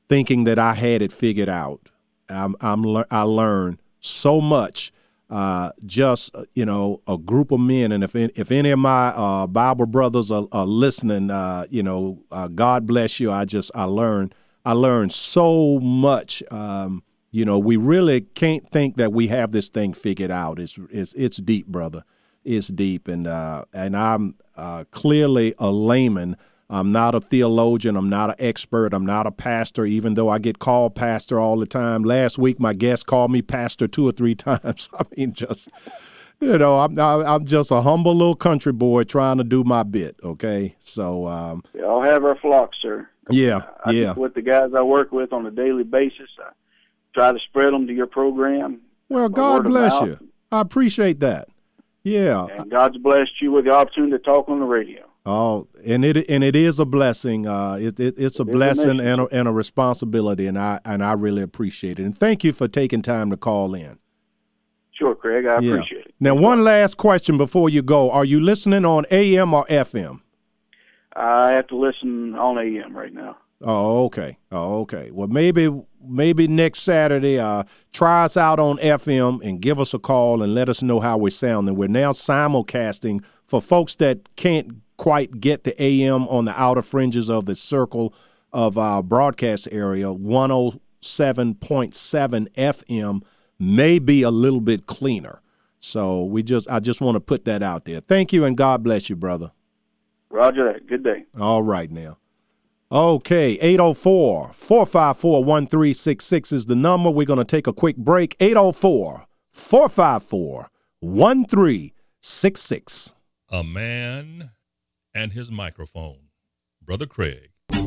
thinking 0.08 0.44
that 0.44 0.58
I 0.58 0.74
had 0.74 1.02
it 1.02 1.12
figured 1.12 1.48
out, 1.48 1.90
I'm, 2.28 2.56
I'm 2.61 2.84
I 3.11 3.22
learned 3.22 3.80
so 4.00 4.40
much. 4.40 4.92
Uh, 5.31 5.70
just 5.87 6.35
uh, 6.35 6.43
you 6.55 6.66
know, 6.66 7.01
a 7.07 7.16
group 7.16 7.53
of 7.53 7.61
men, 7.61 7.93
and 7.93 8.03
if 8.03 8.16
if 8.16 8.51
any 8.51 8.70
of 8.70 8.81
my 8.81 9.09
uh, 9.11 9.47
Bible 9.47 9.87
brothers 9.87 10.33
are, 10.33 10.49
are 10.51 10.66
listening, 10.66 11.31
uh, 11.31 11.64
you 11.70 11.85
know, 11.85 12.18
uh, 12.33 12.49
God 12.49 12.85
bless 12.85 13.20
you. 13.20 13.31
I 13.31 13.45
just 13.45 13.70
I 13.72 13.85
learned 13.85 14.35
I 14.64 14.72
learned 14.72 15.12
so 15.12 15.78
much. 15.78 16.43
Um, 16.51 17.05
you 17.31 17.45
know, 17.45 17.61
we 17.61 17.76
really 17.76 18.22
can't 18.22 18.68
think 18.68 18.97
that 18.97 19.12
we 19.12 19.28
have 19.28 19.53
this 19.53 19.68
thing 19.68 19.93
figured 19.93 20.33
out. 20.33 20.59
It's 20.59 20.76
it's 20.91 21.14
it's 21.14 21.37
deep, 21.37 21.68
brother. 21.68 22.03
It's 22.43 22.66
deep, 22.66 23.07
and 23.07 23.28
uh, 23.28 23.66
and 23.72 23.97
I'm 23.97 24.35
clearly 24.91 25.55
a 25.61 25.70
layman. 25.70 26.37
I'm 26.73 26.93
not 26.93 27.16
a 27.16 27.21
theologian. 27.21 27.97
I'm 27.97 28.09
not 28.09 28.31
an 28.31 28.37
expert. 28.39 28.95
I'm 28.95 29.05
not 29.05 29.27
a 29.27 29.33
pastor, 29.33 29.85
even 29.85 30.14
though 30.14 30.29
I 30.29 30.39
get 30.39 30.61
called 30.61 30.95
pastor 30.95 31.41
all 31.41 31.59
the 31.59 31.66
time. 31.66 32.05
Last 32.05 32.39
week, 32.39 32.61
my 32.61 32.73
guest 32.73 33.07
called 33.07 33.33
me 33.33 33.43
pastor 33.43 33.89
two 33.89 34.07
or 34.07 34.12
three 34.12 34.35
times. 34.37 34.89
I 34.97 35.03
mean, 35.16 35.33
just 35.33 35.68
you 36.41 36.57
know, 36.59 36.81
I'm 36.81 36.97
I'm 36.99 37.45
just 37.45 37.73
a 37.73 37.83
humble 37.83 38.14
little 38.14 38.37
country 38.37 38.73
boy 38.73 39.03
trying 39.03 39.39
to 39.39 39.45
do 39.45 39.64
my 39.64 39.83
bit. 39.83 40.16
Okay, 40.23 40.77
so 40.79 41.27
um, 41.27 41.62
We 41.75 41.83
all 41.83 42.03
have 42.03 42.25
our 42.25 42.37
flock, 42.37 42.71
sir. 42.81 43.09
yeah, 43.31 43.62
I 43.85 43.91
yeah. 43.91 44.12
with 44.14 44.35
the 44.35 44.43
guys 44.43 44.71
I 44.77 44.83
work 44.83 45.11
with 45.11 45.33
on 45.33 45.45
a 45.47 45.51
daily 45.51 45.85
basis, 45.85 46.31
I 46.39 46.53
try 47.14 47.33
to 47.33 47.39
spread 47.41 47.73
them 47.75 47.89
to 47.89 47.93
your 47.93 48.07
program. 48.07 48.81
Well, 49.09 49.29
God 49.29 49.64
bless 49.64 50.01
you. 50.03 50.18
I 50.53 50.61
appreciate 50.61 51.18
that. 51.21 51.49
Yeah. 52.05 52.47
And 52.47 52.71
God's 52.71 52.97
blessed 52.97 53.43
you 53.43 53.53
with 53.53 53.64
the 53.64 53.73
opportunity 53.73 54.12
to 54.12 54.18
talk 54.18 54.49
on 54.49 54.61
the 54.61 54.64
radio. 54.64 55.09
Oh, 55.27 55.68
and 55.87 56.05
it 56.05 56.29
and 56.31 56.43
it 56.43 56.57
is 56.57 56.79
a 56.79 56.87
blessing. 56.87 57.47
Uh, 57.47 57.75
it, 57.75 58.01
it 58.01 58.14
it's 58.16 58.41
a 58.41 58.45
blessing 58.45 59.01
and 59.01 59.21
a, 59.21 59.27
and 59.27 59.47
a 59.47 59.53
responsibility, 59.53 60.47
and 60.47 60.59
I 60.59 60.81
and 60.85 61.05
I 61.05 61.12
really 61.12 61.43
appreciate 61.43 61.99
it. 61.99 62.05
And 62.05 62.14
thank 62.14 62.43
you 62.43 62.53
for 62.53 62.68
taking 62.68 63.03
time 63.03 63.31
to 63.31 63.37
call 63.37 63.75
in. 63.75 63.99
Sure, 64.93 65.14
Craig. 65.14 65.45
I 65.47 65.61
Yeah. 65.61 65.75
appreciate 65.75 66.07
it. 66.07 66.14
Now, 66.21 66.35
one 66.35 66.64
last 66.64 66.97
question 66.97 67.37
before 67.37 67.68
you 67.68 67.83
go: 67.83 68.11
Are 68.11 68.25
you 68.25 68.41
listening 68.41 68.85
on 68.87 69.05
AM 69.11 69.53
or 69.53 69.66
FM? 69.66 70.21
I 71.14 71.53
have 71.53 71.66
to 71.68 71.77
listen 71.77 72.35
on 72.35 72.57
AM 72.59 72.97
right 72.97 73.12
now. 73.12 73.37
Oh, 73.62 74.05
okay. 74.07 74.39
Oh, 74.51 74.81
okay. 74.83 75.11
Well, 75.12 75.29
maybe 75.29 75.71
maybe 76.03 76.49
next 76.49 76.81
Saturday, 76.81 77.39
uh, 77.39 77.64
try 77.93 78.25
us 78.25 78.39
out 78.39 78.59
on 78.59 78.79
FM 78.79 79.43
and 79.47 79.61
give 79.61 79.79
us 79.79 79.93
a 79.93 79.99
call 79.99 80.43
and 80.43 80.55
let 80.55 80.71
us 80.71 80.83
know 80.83 81.01
how 81.01 81.18
we're 81.18 81.29
sounding. 81.29 81.75
We're 81.77 81.89
now 81.89 82.12
simulcasting 82.12 83.23
for 83.47 83.61
folks 83.61 83.97
that 83.97 84.35
can't 84.37 84.89
quite 85.01 85.40
get 85.40 85.64
the 85.64 85.74
AM 85.82 86.28
on 86.28 86.44
the 86.44 86.53
outer 86.61 86.82
fringes 86.82 87.30
of 87.30 87.46
the 87.46 87.57
circle 87.57 88.12
of 88.53 88.76
our 88.76 89.03
broadcast 89.03 89.66
area. 89.72 90.09
107.7 90.09 92.48
FM 92.53 93.22
may 93.59 93.98
be 93.98 94.20
a 94.20 94.30
little 94.30 94.61
bit 94.61 94.84
cleaner. 94.84 95.40
So 95.78 96.22
we 96.24 96.42
just 96.42 96.70
I 96.70 96.80
just 96.80 97.01
want 97.01 97.16
to 97.16 97.20
put 97.20 97.46
that 97.46 97.62
out 97.62 97.86
there. 97.86 98.01
Thank 98.01 98.34
you 98.34 98.44
and 98.44 98.59
God 98.59 98.82
bless 98.82 99.09
you, 99.09 99.16
brother. 99.16 99.53
Roger 100.28 100.70
that. 100.70 100.86
Good 100.86 101.03
day. 101.03 101.24
All 101.38 101.62
right 101.62 101.90
now. 101.90 102.18
Okay, 102.92 103.53
804 103.53 104.51
454 104.53 105.44
1366 105.44 106.53
is 106.53 106.66
the 106.66 106.76
number. 106.76 107.09
We're 107.09 107.24
going 107.24 107.38
to 107.38 107.46
take 107.46 107.66
a 107.66 107.72
quick 107.72 107.96
break. 107.96 108.36
804 108.38 109.24
454 109.51 110.70
1366. 111.01 113.14
A 113.51 113.64
man 113.64 114.51
and 115.14 115.32
his 115.32 115.50
microphone. 115.50 116.28
Brother 116.82 117.06
Craig. 117.06 117.50
Does 117.68 117.78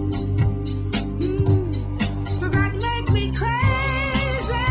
that 2.51 2.73
make 2.75 3.09
me 3.11 3.31
crazy? 3.35 4.67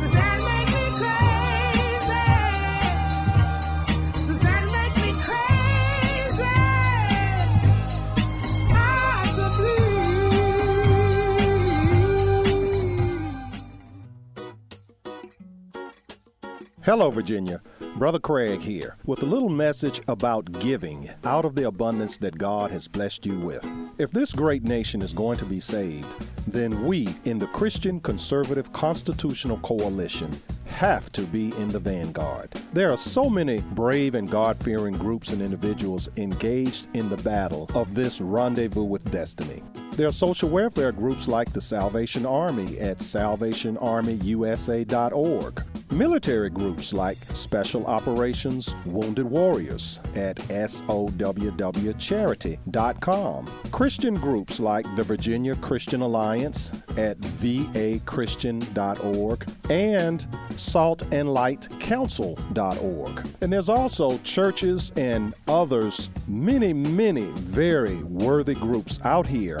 Does 0.00 0.12
that 0.12 0.38
make 0.48 0.68
me 0.74 0.84
crazy? 1.00 2.26
Does 4.26 4.40
that 4.42 4.64
make 4.72 4.96
me 5.04 5.10
crazy? 5.22 6.44
Hello, 16.84 17.10
Virginia. 17.10 17.60
Brother 17.96 18.18
Craig 18.18 18.60
here 18.60 18.96
with 19.06 19.22
a 19.22 19.26
little 19.26 19.48
message 19.48 20.00
about 20.08 20.50
giving 20.58 21.10
out 21.22 21.44
of 21.44 21.54
the 21.54 21.68
abundance 21.68 22.18
that 22.18 22.36
God 22.36 22.72
has 22.72 22.88
blessed 22.88 23.24
you 23.24 23.38
with. 23.38 23.64
If 23.98 24.10
this 24.10 24.32
great 24.32 24.64
nation 24.64 25.00
is 25.00 25.12
going 25.12 25.38
to 25.38 25.44
be 25.44 25.60
saved, 25.60 26.26
then 26.48 26.84
we 26.84 27.06
in 27.24 27.38
the 27.38 27.46
Christian 27.46 28.00
Conservative 28.00 28.72
Constitutional 28.72 29.58
Coalition 29.58 30.32
have 30.66 31.08
to 31.12 31.22
be 31.22 31.56
in 31.56 31.68
the 31.68 31.78
vanguard. 31.78 32.50
There 32.72 32.90
are 32.90 32.96
so 32.96 33.30
many 33.30 33.60
brave 33.60 34.16
and 34.16 34.28
God 34.28 34.58
fearing 34.58 34.98
groups 34.98 35.30
and 35.30 35.40
individuals 35.40 36.08
engaged 36.16 36.88
in 36.96 37.08
the 37.08 37.18
battle 37.18 37.70
of 37.76 37.94
this 37.94 38.20
rendezvous 38.20 38.82
with 38.82 39.08
destiny. 39.12 39.62
There 39.96 40.08
are 40.08 40.12
social 40.12 40.48
welfare 40.48 40.90
groups 40.90 41.28
like 41.28 41.52
the 41.52 41.60
Salvation 41.60 42.26
Army 42.26 42.80
at 42.80 42.98
salvationarmyusa.org. 42.98 45.62
Military 45.92 46.50
groups 46.50 46.92
like 46.92 47.18
Special 47.32 47.86
Operations 47.86 48.74
Wounded 48.86 49.26
Warriors 49.26 50.00
at 50.16 50.38
SOWWcharity.com. 50.48 53.46
Christian 53.70 54.14
groups 54.14 54.58
like 54.58 54.84
the 54.96 55.04
Virginia 55.04 55.54
Christian 55.56 56.00
Alliance 56.00 56.72
at 56.96 57.20
vachristian.org 57.20 59.46
and 59.70 60.26
saltandlightcouncil.org. 60.50 63.28
And 63.40 63.52
there's 63.52 63.68
also 63.68 64.18
churches 64.18 64.90
and 64.96 65.34
others, 65.46 66.10
many, 66.26 66.72
many 66.72 67.26
very 67.34 68.02
worthy 68.02 68.54
groups 68.54 68.98
out 69.04 69.28
here 69.28 69.60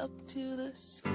Up 0.00 0.10
to 0.26 0.56
the 0.56 0.70
sky. 0.74 1.10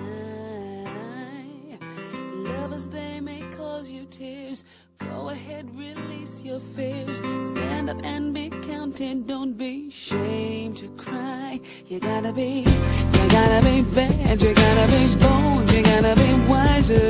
Lovers, 2.33 2.89
they 2.89 3.19
may 3.19 3.41
cause 3.55 3.91
you 3.91 4.05
tears. 4.05 4.63
Go 4.97 5.29
ahead, 5.29 5.75
release 5.75 6.43
your 6.43 6.59
fears. 6.59 7.17
Stand 7.49 7.89
up 7.89 8.03
and 8.03 8.33
be 8.33 8.49
counted. 8.49 9.27
Don't 9.27 9.57
be 9.57 9.87
ashamed 9.89 10.77
to 10.77 10.87
cry. 10.91 11.59
You 11.87 11.99
gotta 11.99 12.33
be, 12.33 12.61
you 12.61 13.29
gotta 13.29 13.65
be 13.65 13.83
bad. 13.93 14.41
You 14.41 14.53
gotta 14.53 14.87
be 14.87 15.15
bold. 15.23 15.71
You 15.71 15.83
gotta 15.83 16.15
be 16.15 16.33
wiser. 16.49 17.09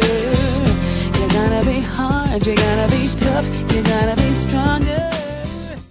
You 1.20 1.28
gotta 1.30 1.66
be 1.66 1.80
hard. 1.82 2.46
You 2.46 2.56
gotta 2.56 2.88
be 2.92 3.08
tough. 3.18 3.48
You 3.74 3.84
gotta 3.84 4.22
be 4.22 4.34
stronger. 4.34 5.21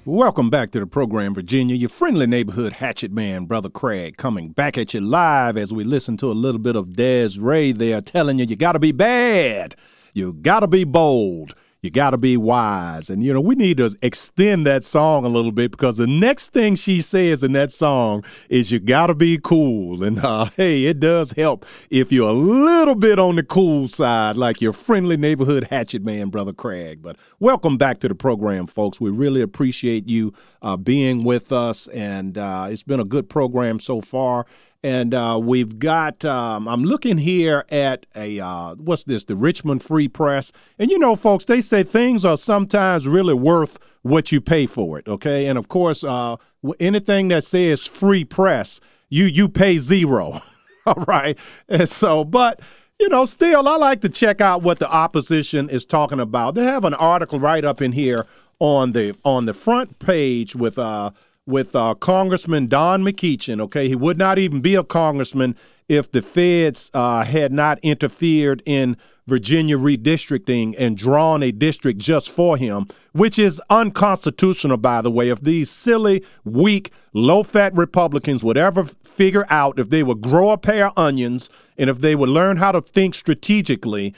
Welcome 0.07 0.49
back 0.49 0.71
to 0.71 0.81
the 0.81 0.87
program, 0.87 1.35
Virginia. 1.35 1.77
Your 1.77 1.91
friendly 1.91 2.27
neighborhood 2.27 2.73
hatchet 2.73 3.13
man, 3.13 3.45
Brother 3.45 3.69
Craig, 3.69 4.17
coming 4.17 4.49
back 4.49 4.79
at 4.79 4.95
you 4.95 5.01
live 5.03 5.59
as 5.59 5.75
we 5.75 5.85
listen 5.85 6.17
to 6.17 6.29
a 6.29 6.33
little 6.33 6.59
bit 6.59 6.75
of 6.75 6.95
Des'ree 6.95 7.73
there 7.73 8.01
telling 8.01 8.39
you 8.39 8.47
you 8.49 8.57
got 8.57 8.73
to 8.73 8.79
be 8.79 8.93
bad, 8.93 9.77
you 10.15 10.33
got 10.33 10.61
to 10.61 10.67
be 10.67 10.85
bold, 10.85 11.55
you 11.83 11.91
got 11.91 12.11
to 12.11 12.19
be 12.19 12.37
wise. 12.37 13.09
And, 13.09 13.23
you 13.23 13.33
know, 13.33 13.41
we 13.41 13.55
need 13.55 13.79
to 13.79 13.97
extend 14.03 14.67
that 14.67 14.85
song 14.85 15.25
a 15.25 15.29
little 15.29 15.53
bit 15.53 15.71
because 15.71 15.97
the 15.97 16.07
next 16.07 16.53
thing 16.53 16.75
she 16.75 17.01
says 17.01 17.43
in 17.43 17.53
that 17.53 17.71
song 17.71 18.23
is 18.51 18.71
you 18.71 18.79
got 18.79 19.07
to 19.07 19.15
be 19.15 19.39
cool. 19.43 20.05
And, 20.05 20.19
uh, 20.19 20.45
hey, 20.57 20.85
it 20.85 21.01
does 21.01 21.33
help 21.33 21.65
if 21.91 22.13
you're 22.13 22.29
a 22.29 22.35
little 22.35 22.95
bit 22.95 23.19
on 23.19 23.37
the 23.37 23.43
cool 23.43 23.89
side, 23.89 24.37
like 24.37 24.61
your 24.61 24.75
friendly 24.75 25.17
neighborhood 25.17 25.69
hatchet 25.71 26.05
man, 26.05 26.29
Brother 26.29 26.53
Craig. 26.53 27.01
But 27.03 27.17
welcome 27.39 27.79
back 27.79 27.99
to 27.99 28.09
the 28.09 28.15
program, 28.15 28.67
folks. 28.67 29.01
We 29.01 29.11
really 29.11 29.41
appreciate 29.41 30.07
you 30.07 30.35
uh, 30.61 30.77
being 30.77 31.25
with 31.25 31.51
us. 31.51 31.89
And 31.89 32.37
uh, 32.37 32.69
it's 32.69 32.83
been 32.83 33.01
a 33.01 33.05
good 33.05 33.31
program 33.31 33.81
so 33.81 34.03
far. 34.03 34.45
And 34.83 35.13
uh, 35.13 35.39
we've 35.43 35.79
got, 35.79 36.25
um, 36.25 36.67
I'm 36.67 36.85
looking 36.85 37.19
here 37.19 37.65
at 37.71 38.07
a, 38.17 38.41
uh, 38.41 38.75
what's 38.77 39.05
this, 39.05 39.25
the 39.25 39.37
Richmond 39.37 39.83
Free 39.83 40.09
Press. 40.09 40.53
And 40.79 40.91
you 40.91 40.99
know, 40.99 41.17
folks, 41.17 41.45
they 41.45 41.61
say 41.61 41.83
things 41.83 42.25
are 42.25 42.39
sometimes 42.39 43.07
really 43.07 43.35
worth 43.35 43.79
what 44.03 44.33
you 44.33 44.41
pay 44.41 44.67
for 44.67 44.99
it, 44.99 45.07
okay? 45.07 45.47
And 45.47 45.59
of 45.59 45.69
course, 45.69 46.03
uh, 46.03 46.37
anything 46.79 47.29
that 47.29 47.45
says 47.45 47.87
free 47.87 48.25
press, 48.25 48.81
you, 49.11 49.27
you 49.27 49.51
pay 49.51 49.77
zero, 49.77 50.41
all 50.87 51.05
right? 51.07 51.39
And 51.69 51.87
so, 51.87 52.25
but, 52.25 52.61
you 52.99 53.11
know, 53.11 53.27
still, 53.27 53.69
I 53.69 53.77
like 53.77 54.01
to 54.01 54.09
check 54.09 54.41
out 54.41 54.63
what 54.63 54.79
the 54.79 54.91
opposition 54.91 55.69
is 55.69 55.85
talking 55.85 56.21
about. 56.21 56.55
They 56.55 56.65
have 56.65 56.85
an 56.85 56.95
article 56.95 57.39
right 57.39 57.65
up 57.67 57.83
in 57.83 57.93
here 57.93 58.27
on 58.61 58.93
the 58.93 59.17
on 59.25 59.47
the 59.47 59.55
front 59.55 59.99
page 59.99 60.55
with 60.55 60.79
uh 60.79 61.11
with 61.47 61.75
uh, 61.75 61.95
Congressman 61.95 62.67
Don 62.67 63.03
McEachin. 63.03 63.61
Okay, 63.61 63.89
he 63.89 63.97
would 63.97 64.19
not 64.19 64.39
even 64.39 64.61
be 64.61 64.75
a 64.75 64.85
congressman 64.85 65.57
if 65.89 66.11
the 66.11 66.23
feds 66.23 66.91
uh, 66.95 67.25
had 67.25 67.53
not 67.53 67.79
interfered 67.83 68.63
in 68.65 68.97
Virginia 69.27 69.77
redistricting 69.77 70.75
and 70.79 70.97
drawn 70.97 71.43
a 71.43 71.53
district 71.53 71.99
just 71.99 72.31
for 72.31 72.57
him, 72.57 72.87
which 73.13 73.39
is 73.39 73.61
unconstitutional, 73.71 74.77
by 74.77 75.01
the 75.01 75.11
way. 75.11 75.29
If 75.29 75.41
these 75.41 75.71
silly, 75.71 76.25
weak, 76.45 76.93
low 77.13 77.43
fat 77.43 77.75
Republicans 77.75 78.43
would 78.45 78.57
ever 78.57 78.85
figure 78.85 79.47
out 79.49 79.79
if 79.79 79.89
they 79.89 80.03
would 80.03 80.21
grow 80.21 80.51
a 80.51 80.59
pair 80.59 80.89
of 80.89 80.99
onions 80.99 81.49
and 81.79 81.89
if 81.89 81.99
they 82.01 82.15
would 82.15 82.29
learn 82.29 82.57
how 82.57 82.73
to 82.73 82.83
think 82.83 83.15
strategically, 83.15 84.15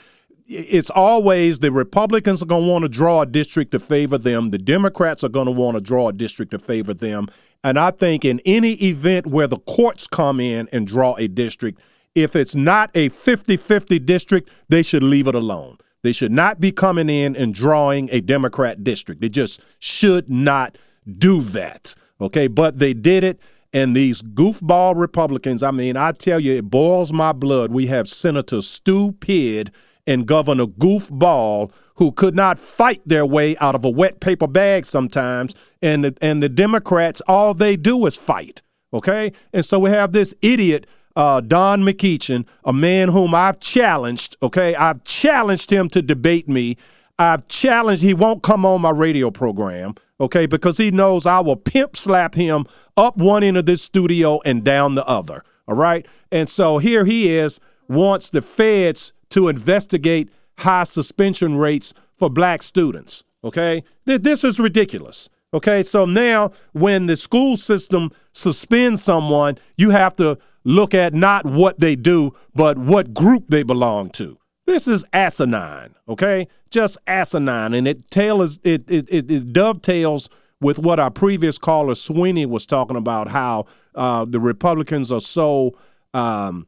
it's 0.53 0.89
always 0.89 1.59
the 1.59 1.71
Republicans 1.71 2.43
are 2.43 2.45
going 2.45 2.65
to 2.65 2.71
want 2.71 2.83
to 2.83 2.89
draw 2.89 3.21
a 3.21 3.25
district 3.25 3.71
to 3.71 3.79
favor 3.79 4.17
them. 4.17 4.51
The 4.51 4.57
Democrats 4.57 5.23
are 5.23 5.29
going 5.29 5.47
to 5.47 5.51
want 5.51 5.77
to 5.77 5.83
draw 5.83 6.09
a 6.09 6.13
district 6.13 6.51
to 6.51 6.59
favor 6.59 6.93
them. 6.93 7.27
And 7.63 7.79
I 7.79 7.91
think 7.91 8.25
in 8.25 8.39
any 8.45 8.73
event 8.73 9.27
where 9.27 9.47
the 9.47 9.59
courts 9.59 10.07
come 10.07 10.39
in 10.39 10.67
and 10.71 10.85
draw 10.85 11.15
a 11.15 11.27
district, 11.27 11.81
if 12.13 12.35
it's 12.35 12.55
not 12.55 12.91
a 12.93 13.09
50 13.09 13.57
50 13.57 13.99
district, 13.99 14.49
they 14.69 14.83
should 14.83 15.03
leave 15.03 15.27
it 15.27 15.35
alone. 15.35 15.77
They 16.03 16.11
should 16.11 16.31
not 16.31 16.59
be 16.59 16.71
coming 16.71 17.09
in 17.09 17.35
and 17.35 17.53
drawing 17.53 18.09
a 18.11 18.21
Democrat 18.21 18.83
district. 18.83 19.21
They 19.21 19.29
just 19.29 19.63
should 19.79 20.29
not 20.29 20.77
do 21.17 21.41
that. 21.41 21.95
Okay. 22.21 22.47
But 22.47 22.79
they 22.79 22.93
did 22.93 23.23
it. 23.23 23.39
And 23.75 23.95
these 23.95 24.21
goofball 24.21 24.95
Republicans, 24.95 25.63
I 25.63 25.71
mean, 25.71 25.97
I 25.97 26.11
tell 26.11 26.39
you, 26.39 26.53
it 26.53 26.69
boils 26.69 27.11
my 27.11 27.31
blood. 27.31 27.71
We 27.71 27.87
have 27.87 28.07
Senator 28.07 28.61
Stu 28.61 29.13
Pidd 29.13 29.73
and 30.05 30.25
Governor 30.25 30.67
Goofball 30.67 31.71
who 31.95 32.11
could 32.11 32.35
not 32.35 32.57
fight 32.57 33.01
their 33.05 33.25
way 33.25 33.55
out 33.57 33.75
of 33.75 33.85
a 33.85 33.89
wet 33.89 34.19
paper 34.19 34.47
bag 34.47 34.85
sometimes. 34.85 35.55
And 35.81 36.03
the, 36.03 36.17
and 36.21 36.41
the 36.41 36.49
Democrats, 36.49 37.21
all 37.27 37.53
they 37.53 37.75
do 37.75 38.05
is 38.05 38.17
fight. 38.17 38.61
Okay. 38.93 39.31
And 39.53 39.65
so 39.65 39.79
we 39.79 39.89
have 39.89 40.11
this 40.11 40.33
idiot, 40.41 40.87
uh, 41.15 41.41
Don 41.41 41.81
McEachin, 41.81 42.47
a 42.63 42.73
man 42.73 43.09
whom 43.09 43.33
I've 43.35 43.59
challenged. 43.59 44.37
Okay. 44.41 44.75
I've 44.75 45.03
challenged 45.03 45.69
him 45.69 45.89
to 45.89 46.01
debate 46.01 46.47
me. 46.47 46.77
I've 47.19 47.47
challenged, 47.47 48.01
he 48.01 48.13
won't 48.13 48.41
come 48.43 48.65
on 48.65 48.81
my 48.81 48.89
radio 48.89 49.29
program. 49.29 49.95
Okay. 50.19 50.45
Because 50.45 50.77
he 50.77 50.91
knows 50.91 51.25
I 51.25 51.39
will 51.39 51.55
pimp 51.55 51.95
slap 51.95 52.35
him 52.35 52.65
up 52.97 53.17
one 53.17 53.43
end 53.43 53.57
of 53.57 53.65
this 53.65 53.83
studio 53.83 54.39
and 54.45 54.63
down 54.63 54.95
the 54.95 55.05
other. 55.05 55.43
All 55.67 55.75
right. 55.75 56.07
And 56.31 56.49
so 56.49 56.79
here 56.79 57.05
he 57.05 57.29
is, 57.29 57.59
wants 57.87 58.29
the 58.29 58.41
feds 58.41 59.13
to 59.33 59.47
investigate 59.47 60.29
high 60.59 60.83
suspension 60.83 61.57
rates 61.57 61.93
for 62.13 62.29
black 62.29 62.61
students. 62.63 63.23
Okay? 63.43 63.83
This 64.05 64.43
is 64.43 64.59
ridiculous. 64.59 65.29
Okay? 65.53 65.83
So 65.83 66.05
now 66.05 66.51
when 66.71 67.07
the 67.07 67.15
school 67.15 67.57
system 67.57 68.11
suspends 68.31 69.03
someone, 69.03 69.57
you 69.77 69.89
have 69.89 70.15
to 70.17 70.37
look 70.63 70.93
at 70.93 71.13
not 71.13 71.45
what 71.45 71.79
they 71.79 71.95
do, 71.95 72.31
but 72.55 72.77
what 72.77 73.13
group 73.13 73.45
they 73.49 73.63
belong 73.63 74.09
to. 74.11 74.37
This 74.65 74.87
is 74.87 75.03
asinine, 75.11 75.93
okay? 76.07 76.47
Just 76.69 76.97
asinine. 77.05 77.73
And 77.73 77.85
it 77.85 78.09
tails 78.09 78.59
it, 78.63 78.89
it, 78.89 79.09
it, 79.09 79.29
it 79.29 79.51
dovetails 79.51 80.29
with 80.61 80.79
what 80.79 81.01
our 81.01 81.11
previous 81.11 81.57
caller 81.57 81.95
Sweeney 81.95 82.45
was 82.45 82.65
talking 82.65 82.95
about, 82.95 83.27
how 83.27 83.65
uh, 83.93 84.23
the 84.23 84.39
Republicans 84.39 85.11
are 85.11 85.19
so 85.19 85.75
um, 86.13 86.67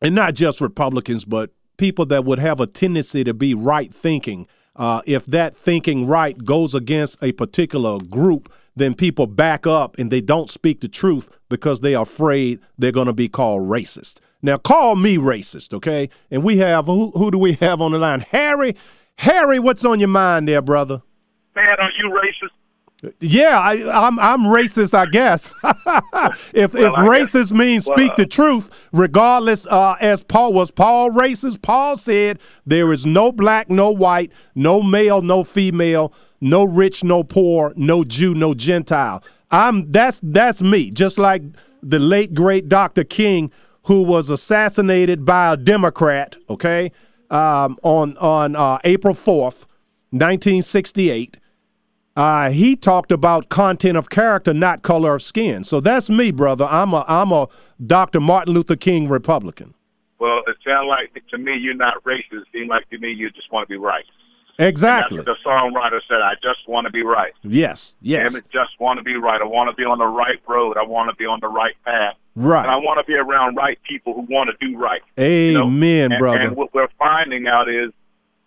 and 0.00 0.14
not 0.14 0.34
just 0.34 0.60
Republicans, 0.60 1.24
but 1.24 1.50
people 1.76 2.06
that 2.06 2.24
would 2.24 2.38
have 2.38 2.60
a 2.60 2.66
tendency 2.66 3.24
to 3.24 3.34
be 3.34 3.54
right 3.54 3.92
thinking. 3.92 4.46
Uh, 4.76 5.02
if 5.06 5.24
that 5.26 5.54
thinking 5.54 6.06
right 6.06 6.44
goes 6.44 6.74
against 6.74 7.22
a 7.22 7.32
particular 7.32 7.98
group, 7.98 8.52
then 8.76 8.94
people 8.94 9.26
back 9.26 9.66
up 9.66 9.96
and 9.98 10.10
they 10.10 10.20
don't 10.20 10.50
speak 10.50 10.80
the 10.80 10.88
truth 10.88 11.38
because 11.48 11.80
they 11.80 11.94
are 11.94 12.02
afraid 12.02 12.58
they're 12.76 12.92
going 12.92 13.06
to 13.06 13.12
be 13.12 13.28
called 13.28 13.62
racist. 13.68 14.20
Now, 14.42 14.56
call 14.58 14.96
me 14.96 15.16
racist, 15.16 15.72
okay? 15.72 16.10
And 16.30 16.42
we 16.42 16.58
have 16.58 16.86
who, 16.86 17.12
who 17.12 17.30
do 17.30 17.38
we 17.38 17.54
have 17.54 17.80
on 17.80 17.92
the 17.92 17.98
line? 17.98 18.20
Harry. 18.20 18.76
Harry, 19.18 19.60
what's 19.60 19.84
on 19.84 20.00
your 20.00 20.08
mind 20.08 20.48
there, 20.48 20.60
brother? 20.60 21.02
Man, 21.54 21.68
are 21.78 21.90
you 21.96 22.10
racist? 22.10 22.50
Yeah, 23.20 23.58
I, 23.58 24.06
I'm 24.06 24.18
I'm 24.18 24.40
racist, 24.44 24.94
I 24.94 25.06
guess. 25.06 25.52
if 26.54 26.74
Well, 26.74 26.92
if 26.92 26.98
I 26.98 27.06
racist 27.08 27.32
guess- 27.32 27.52
means 27.52 27.86
well, 27.86 27.96
speak 27.96 28.16
the 28.16 28.26
truth, 28.26 28.88
regardless. 28.92 29.66
Uh, 29.66 29.96
as 30.00 30.22
Paul 30.22 30.52
was 30.52 30.70
Paul 30.70 31.10
racist. 31.10 31.62
Paul 31.62 31.96
said 31.96 32.38
there 32.66 32.92
is 32.92 33.04
no 33.06 33.32
black, 33.32 33.68
no 33.70 33.90
white, 33.90 34.32
no 34.54 34.82
male, 34.82 35.22
no 35.22 35.44
female, 35.44 36.12
no 36.40 36.64
rich, 36.64 37.02
no 37.04 37.24
poor, 37.24 37.72
no 37.76 38.04
Jew, 38.04 38.34
no 38.34 38.54
Gentile. 38.54 39.22
I'm 39.50 39.90
that's 39.90 40.20
that's 40.22 40.62
me. 40.62 40.90
Just 40.90 41.18
like 41.18 41.42
the 41.82 41.98
late 41.98 42.34
great 42.34 42.68
Dr. 42.68 43.04
King, 43.04 43.50
who 43.84 44.02
was 44.02 44.30
assassinated 44.30 45.24
by 45.24 45.52
a 45.52 45.56
Democrat. 45.56 46.36
Okay, 46.48 46.90
um, 47.30 47.78
on 47.82 48.16
on 48.18 48.56
uh, 48.56 48.78
April 48.84 49.14
fourth, 49.14 49.66
nineteen 50.12 50.62
sixty 50.62 51.10
eight. 51.10 51.38
Uh, 52.16 52.50
he 52.50 52.76
talked 52.76 53.10
about 53.10 53.48
content 53.48 53.96
of 53.96 54.08
character, 54.08 54.54
not 54.54 54.82
color 54.82 55.16
of 55.16 55.22
skin. 55.22 55.64
So 55.64 55.80
that's 55.80 56.08
me, 56.08 56.30
brother. 56.30 56.66
I'm 56.70 56.92
a 56.92 57.04
I'm 57.08 57.32
a 57.32 57.48
Dr. 57.84 58.20
Martin 58.20 58.54
Luther 58.54 58.76
King 58.76 59.08
Republican. 59.08 59.74
Well, 60.20 60.42
it 60.46 60.56
sounds 60.64 60.86
like 60.88 61.12
to 61.30 61.38
me 61.38 61.56
you're 61.56 61.74
not 61.74 62.02
racist. 62.04 62.42
It 62.42 62.46
seems 62.52 62.68
like 62.68 62.88
to 62.90 62.98
me 62.98 63.10
you 63.10 63.30
just 63.30 63.52
want 63.52 63.68
to 63.68 63.72
be 63.72 63.78
right. 63.78 64.04
Exactly. 64.58 65.18
And 65.18 65.26
that's 65.26 65.44
what 65.44 65.60
the 65.60 65.78
songwriter 65.80 66.00
said, 66.08 66.18
I 66.18 66.34
just 66.34 66.68
want 66.68 66.86
to 66.86 66.92
be 66.92 67.02
right. 67.02 67.32
Yes. 67.42 67.96
Yes. 68.00 68.36
It, 68.36 68.44
just 68.52 68.78
want 68.78 68.98
to 68.98 69.02
be 69.02 69.16
right. 69.16 69.40
I 69.40 69.44
want 69.44 69.68
to 69.68 69.74
be 69.74 69.84
on 69.84 69.98
the 69.98 70.06
right 70.06 70.40
road. 70.48 70.76
I 70.76 70.84
want 70.84 71.10
to 71.10 71.16
be 71.16 71.24
on 71.24 71.40
the 71.40 71.48
right 71.48 71.74
path. 71.84 72.14
Right. 72.36 72.62
And 72.62 72.70
I 72.70 72.76
want 72.76 73.04
to 73.04 73.04
be 73.04 73.18
around 73.18 73.56
right 73.56 73.78
people 73.88 74.14
who 74.14 74.20
want 74.32 74.50
to 74.50 74.66
do 74.66 74.76
right. 74.78 75.00
you 75.16 75.54
know? 75.54 75.64
Amen, 75.64 76.12
and, 76.12 76.18
brother. 76.20 76.38
And 76.38 76.56
what 76.56 76.72
we're 76.72 76.88
finding 76.98 77.46
out 77.48 77.68
is 77.68 77.90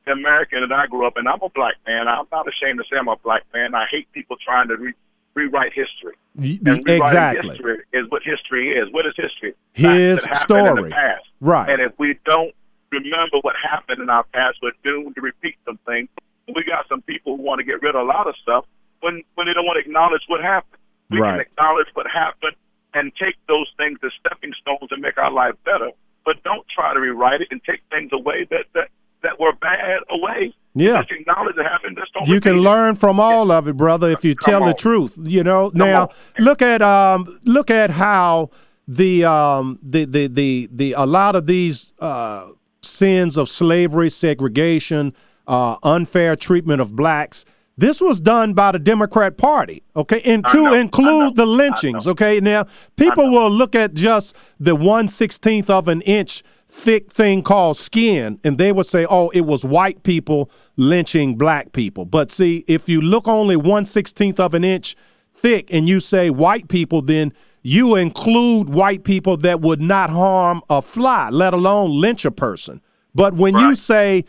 American 0.09 0.61
that 0.61 0.71
I 0.71 0.87
grew 0.87 1.05
up 1.07 1.17
in, 1.17 1.27
I'm 1.27 1.41
a 1.41 1.49
black 1.49 1.75
man. 1.85 2.07
I'm 2.07 2.25
not 2.31 2.47
ashamed 2.47 2.79
to 2.79 2.85
say 2.89 2.97
I'm 2.97 3.07
a 3.07 3.15
black 3.17 3.43
man. 3.53 3.75
I 3.75 3.85
hate 3.89 4.11
people 4.11 4.37
trying 4.43 4.67
to 4.69 4.75
re- 4.77 4.93
rewrite 5.33 5.73
history. 5.73 6.15
And 6.37 6.87
exactly. 6.89 7.49
history 7.49 7.79
is 7.93 8.05
what 8.09 8.21
history 8.23 8.71
is. 8.71 8.91
What 8.91 9.05
is 9.05 9.13
history? 9.17 9.53
His 9.73 10.25
story. 10.33 10.83
the 10.83 10.89
past. 10.89 11.25
Right. 11.41 11.69
And 11.69 11.81
if 11.81 11.93
we 11.97 12.17
don't 12.25 12.53
remember 12.91 13.37
what 13.41 13.55
happened 13.61 14.01
in 14.01 14.09
our 14.09 14.23
past, 14.33 14.57
we're 14.61 14.71
doomed 14.83 15.15
to 15.15 15.21
repeat 15.21 15.55
some 15.65 15.79
things. 15.85 16.09
We 16.47 16.63
got 16.63 16.87
some 16.87 17.01
people 17.01 17.35
who 17.37 17.43
want 17.43 17.59
to 17.59 17.65
get 17.65 17.81
rid 17.81 17.95
of 17.95 18.01
a 18.01 18.05
lot 18.05 18.27
of 18.27 18.35
stuff 18.41 18.65
when 19.01 19.23
when 19.35 19.47
they 19.47 19.53
don't 19.53 19.65
want 19.65 19.77
to 19.83 19.87
acknowledge 19.87 20.21
what 20.27 20.41
happened. 20.41 20.79
We 21.09 21.19
Right. 21.19 21.31
can 21.33 21.39
acknowledge 21.41 21.87
what 21.93 22.05
happened 22.07 22.55
and 22.93 23.11
take 23.15 23.35
those 23.47 23.69
things 23.77 23.99
as 24.03 24.11
stepping 24.19 24.53
stones 24.61 24.89
and 24.91 25.01
make 25.01 25.17
our 25.17 25.31
life 25.31 25.55
better. 25.65 25.91
But 26.25 26.41
don't 26.43 26.65
try 26.69 26.93
to 26.93 26.99
rewrite 26.99 27.41
it 27.41 27.47
and 27.51 27.61
take 27.63 27.81
things 27.89 28.11
away 28.13 28.45
that 28.49 28.65
that, 28.73 28.89
that 29.23 29.39
were 29.39 29.53
bad 29.53 29.99
away. 30.09 30.53
Yeah. 30.75 31.01
Just 31.01 31.11
acknowledge 31.11 31.55
it 31.57 31.63
happened. 31.63 31.97
Just 31.99 32.13
don't 32.13 32.27
You 32.27 32.39
can 32.39 32.57
it. 32.57 32.59
learn 32.59 32.95
from 32.95 33.19
all 33.19 33.51
of 33.51 33.67
it, 33.67 33.75
brother, 33.75 34.09
if 34.09 34.23
you 34.23 34.35
tell 34.35 34.63
the 34.63 34.73
truth. 34.73 35.17
You 35.19 35.43
know. 35.43 35.71
now 35.73 36.09
look 36.39 36.61
at 36.61 36.81
um 36.81 37.39
look 37.45 37.71
at 37.71 37.89
how 37.91 38.51
the 38.87 39.25
um 39.25 39.79
the 39.81 40.05
the 40.05 40.27
the, 40.27 40.69
the 40.71 40.93
a 40.93 41.05
lot 41.05 41.35
of 41.35 41.47
these 41.47 41.93
uh 41.99 42.49
sins 42.81 43.37
of 43.37 43.49
slavery, 43.49 44.09
segregation, 44.09 45.13
uh 45.47 45.77
unfair 45.83 46.35
treatment 46.35 46.79
of 46.79 46.95
blacks. 46.95 47.43
This 47.79 48.01
was 48.01 48.19
done 48.19 48.53
by 48.53 48.71
the 48.71 48.79
Democrat 48.79 49.37
Party, 49.37 49.83
okay, 49.95 50.19
and 50.25 50.43
to 50.45 50.63
know, 50.63 50.73
include 50.73 51.35
the 51.35 51.45
know, 51.45 51.51
lynchings, 51.51 52.07
okay. 52.07 52.39
Now 52.39 52.65
people 52.95 53.29
will 53.29 53.51
look 53.51 53.75
at 53.75 53.93
just 53.93 54.35
the 54.59 54.75
one 54.75 55.07
sixteenth 55.07 55.69
of 55.69 55.87
an 55.87 56.01
inch 56.01 56.43
thick 56.67 57.11
thing 57.11 57.41
called 57.41 57.77
skin, 57.77 58.39
and 58.43 58.57
they 58.57 58.71
would 58.71 58.85
say, 58.85 59.05
"Oh, 59.09 59.29
it 59.29 59.45
was 59.45 59.63
white 59.63 60.03
people 60.03 60.51
lynching 60.75 61.37
black 61.37 61.71
people." 61.71 62.05
But 62.05 62.31
see, 62.31 62.63
if 62.67 62.89
you 62.89 63.01
look 63.01 63.27
only 63.27 63.55
one 63.55 63.85
sixteenth 63.85 64.39
of 64.39 64.53
an 64.53 64.63
inch 64.63 64.95
thick, 65.33 65.73
and 65.73 65.87
you 65.87 65.99
say 65.99 66.29
white 66.29 66.67
people, 66.67 67.01
then 67.01 67.33
you 67.63 67.95
include 67.95 68.69
white 68.69 69.03
people 69.03 69.37
that 69.37 69.61
would 69.61 69.81
not 69.81 70.09
harm 70.09 70.61
a 70.69 70.81
fly, 70.81 71.29
let 71.29 71.53
alone 71.53 71.91
lynch 71.91 72.25
a 72.25 72.31
person. 72.31 72.81
But 73.13 73.33
when 73.33 73.57
you 73.57 73.75
say 73.75 74.25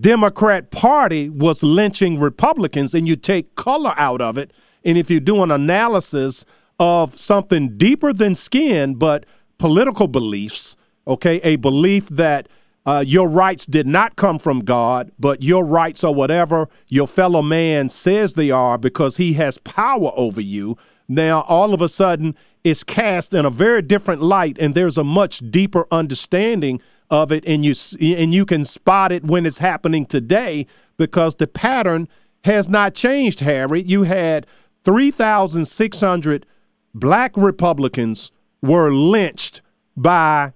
Democrat 0.00 0.70
Party 0.70 1.28
was 1.30 1.62
lynching 1.62 2.18
Republicans, 2.18 2.94
and 2.94 3.06
you 3.06 3.16
take 3.16 3.54
color 3.54 3.94
out 3.96 4.20
of 4.20 4.38
it, 4.38 4.52
and 4.84 4.98
if 4.98 5.10
you 5.10 5.20
do 5.20 5.42
an 5.42 5.50
analysis 5.50 6.44
of 6.78 7.14
something 7.14 7.76
deeper 7.76 8.12
than 8.12 8.34
skin, 8.34 8.94
but 8.94 9.26
political 9.58 10.08
beliefs, 10.08 10.71
okay, 11.06 11.40
a 11.42 11.56
belief 11.56 12.08
that 12.08 12.48
uh, 12.84 13.04
your 13.06 13.28
rights 13.28 13.64
did 13.64 13.86
not 13.86 14.16
come 14.16 14.38
from 14.38 14.60
God, 14.60 15.12
but 15.18 15.42
your 15.42 15.64
rights 15.64 16.02
are 16.02 16.12
whatever 16.12 16.68
your 16.88 17.06
fellow 17.06 17.42
man 17.42 17.88
says 17.88 18.34
they 18.34 18.50
are 18.50 18.76
because 18.76 19.18
he 19.18 19.34
has 19.34 19.58
power 19.58 20.10
over 20.16 20.40
you. 20.40 20.76
Now, 21.08 21.42
all 21.42 21.74
of 21.74 21.80
a 21.80 21.88
sudden, 21.88 22.34
it's 22.64 22.84
cast 22.84 23.34
in 23.34 23.44
a 23.44 23.50
very 23.50 23.82
different 23.82 24.22
light, 24.22 24.58
and 24.58 24.74
there's 24.74 24.98
a 24.98 25.04
much 25.04 25.38
deeper 25.50 25.86
understanding 25.90 26.80
of 27.10 27.30
it, 27.30 27.46
and 27.46 27.64
you 27.64 27.74
and 28.00 28.32
you 28.32 28.46
can 28.46 28.64
spot 28.64 29.12
it 29.12 29.24
when 29.24 29.44
it's 29.44 29.58
happening 29.58 30.06
today 30.06 30.66
because 30.96 31.34
the 31.34 31.46
pattern 31.46 32.08
has 32.44 32.68
not 32.68 32.94
changed. 32.94 33.40
Harry, 33.40 33.82
you 33.82 34.04
had 34.04 34.46
three 34.84 35.10
thousand 35.10 35.66
six 35.66 36.00
hundred 36.00 36.46
black 36.94 37.36
Republicans 37.36 38.32
were 38.62 38.92
lynched 38.92 39.60
by 39.96 40.52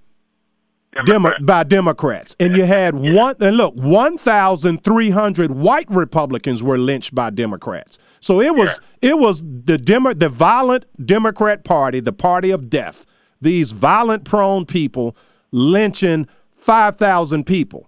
Demo- 1.04 1.34
by 1.42 1.62
Democrats, 1.62 2.34
and 2.40 2.56
you 2.56 2.64
had 2.64 2.94
one. 2.94 3.34
And 3.40 3.56
look, 3.56 3.74
one 3.74 4.16
thousand 4.18 4.82
three 4.84 5.10
hundred 5.10 5.50
white 5.50 5.90
Republicans 5.90 6.62
were 6.62 6.78
lynched 6.78 7.14
by 7.14 7.30
Democrats. 7.30 7.98
So 8.20 8.40
it 8.40 8.54
was 8.54 8.80
it 9.02 9.18
was 9.18 9.42
the 9.44 9.78
Demo- 9.78 10.14
the 10.14 10.28
violent 10.28 10.86
Democrat 11.04 11.64
Party, 11.64 12.00
the 12.00 12.12
party 12.12 12.50
of 12.50 12.70
death. 12.70 13.04
These 13.40 13.72
violent 13.72 14.24
prone 14.24 14.64
people 14.66 15.16
lynching 15.52 16.26
five 16.54 16.96
thousand 16.96 17.44
people, 17.44 17.86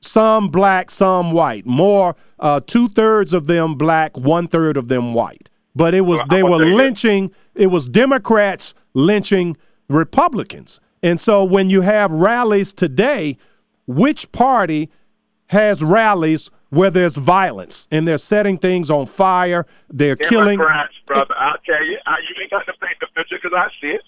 some 0.00 0.48
black, 0.48 0.90
some 0.90 1.32
white. 1.32 1.64
More 1.66 2.16
uh, 2.40 2.60
two 2.66 2.88
thirds 2.88 3.32
of 3.32 3.46
them 3.46 3.74
black, 3.76 4.16
one 4.18 4.48
third 4.48 4.76
of 4.76 4.88
them 4.88 5.14
white. 5.14 5.48
But 5.74 5.94
it 5.94 6.02
was 6.02 6.18
Well, 6.20 6.26
they 6.28 6.42
were 6.42 6.48
gonna 6.50 6.64
tell 6.64 6.66
you 6.68 6.70
this. 6.76 6.84
lynching. 6.84 7.30
It 7.54 7.66
was 7.68 7.88
Democrats 7.88 8.74
lynching 8.94 9.56
Republicans. 9.88 10.80
And 11.02 11.18
so 11.18 11.44
when 11.44 11.68
you 11.70 11.80
have 11.82 12.12
rallies 12.12 12.72
today, 12.72 13.36
which 13.86 14.30
party 14.32 14.90
has 15.48 15.82
rallies 15.82 16.50
where 16.70 16.90
there's 16.90 17.16
violence 17.16 17.88
and 17.90 18.06
they're 18.06 18.16
setting 18.18 18.56
things 18.56 18.90
on 18.90 19.06
fire, 19.06 19.66
they're 19.90 20.16
killing? 20.16 20.58
Democrats, 20.58 20.94
brother. 21.06 21.34
I'll 21.36 21.58
tell 21.66 21.84
you, 21.84 21.98
I, 22.06 22.16
you 22.28 22.40
ain't 22.42 22.50
got 22.50 22.64
to 22.66 22.72
paint 22.80 22.96
the 23.00 23.08
picture 23.14 23.36
because 23.42 23.56
I 23.56 23.68
see 23.80 23.88
it. 23.88 24.02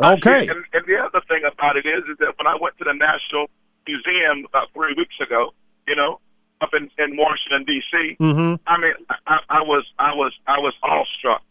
I 0.00 0.14
see 0.14 0.18
Okay. 0.30 0.44
it. 0.44 0.50
And, 0.50 0.64
and 0.72 0.84
the 0.86 0.96
other 0.96 1.20
thing 1.28 1.42
about 1.44 1.76
it 1.76 1.84
is, 1.84 2.04
is 2.10 2.16
that 2.20 2.34
when 2.38 2.46
I 2.46 2.56
went 2.60 2.78
to 2.78 2.84
the 2.84 2.94
National 2.94 3.50
Museum 3.86 4.46
about 4.48 4.68
three 4.72 4.94
weeks 4.96 5.16
ago, 5.20 5.52
you 5.86 5.96
know, 5.96 6.20
up 6.60 6.70
in, 6.72 6.88
in 6.98 7.16
Washington 7.16 7.64
D.C., 7.66 8.16
Mhm. 8.20 8.58
I 8.66 8.78
mean, 8.80 8.92
I, 9.26 9.38
I 9.50 9.62
was, 9.62 9.84
I 9.98 10.14
was, 10.14 10.32
I 10.46 10.58
was 10.58 10.74
awestruck 10.82 11.42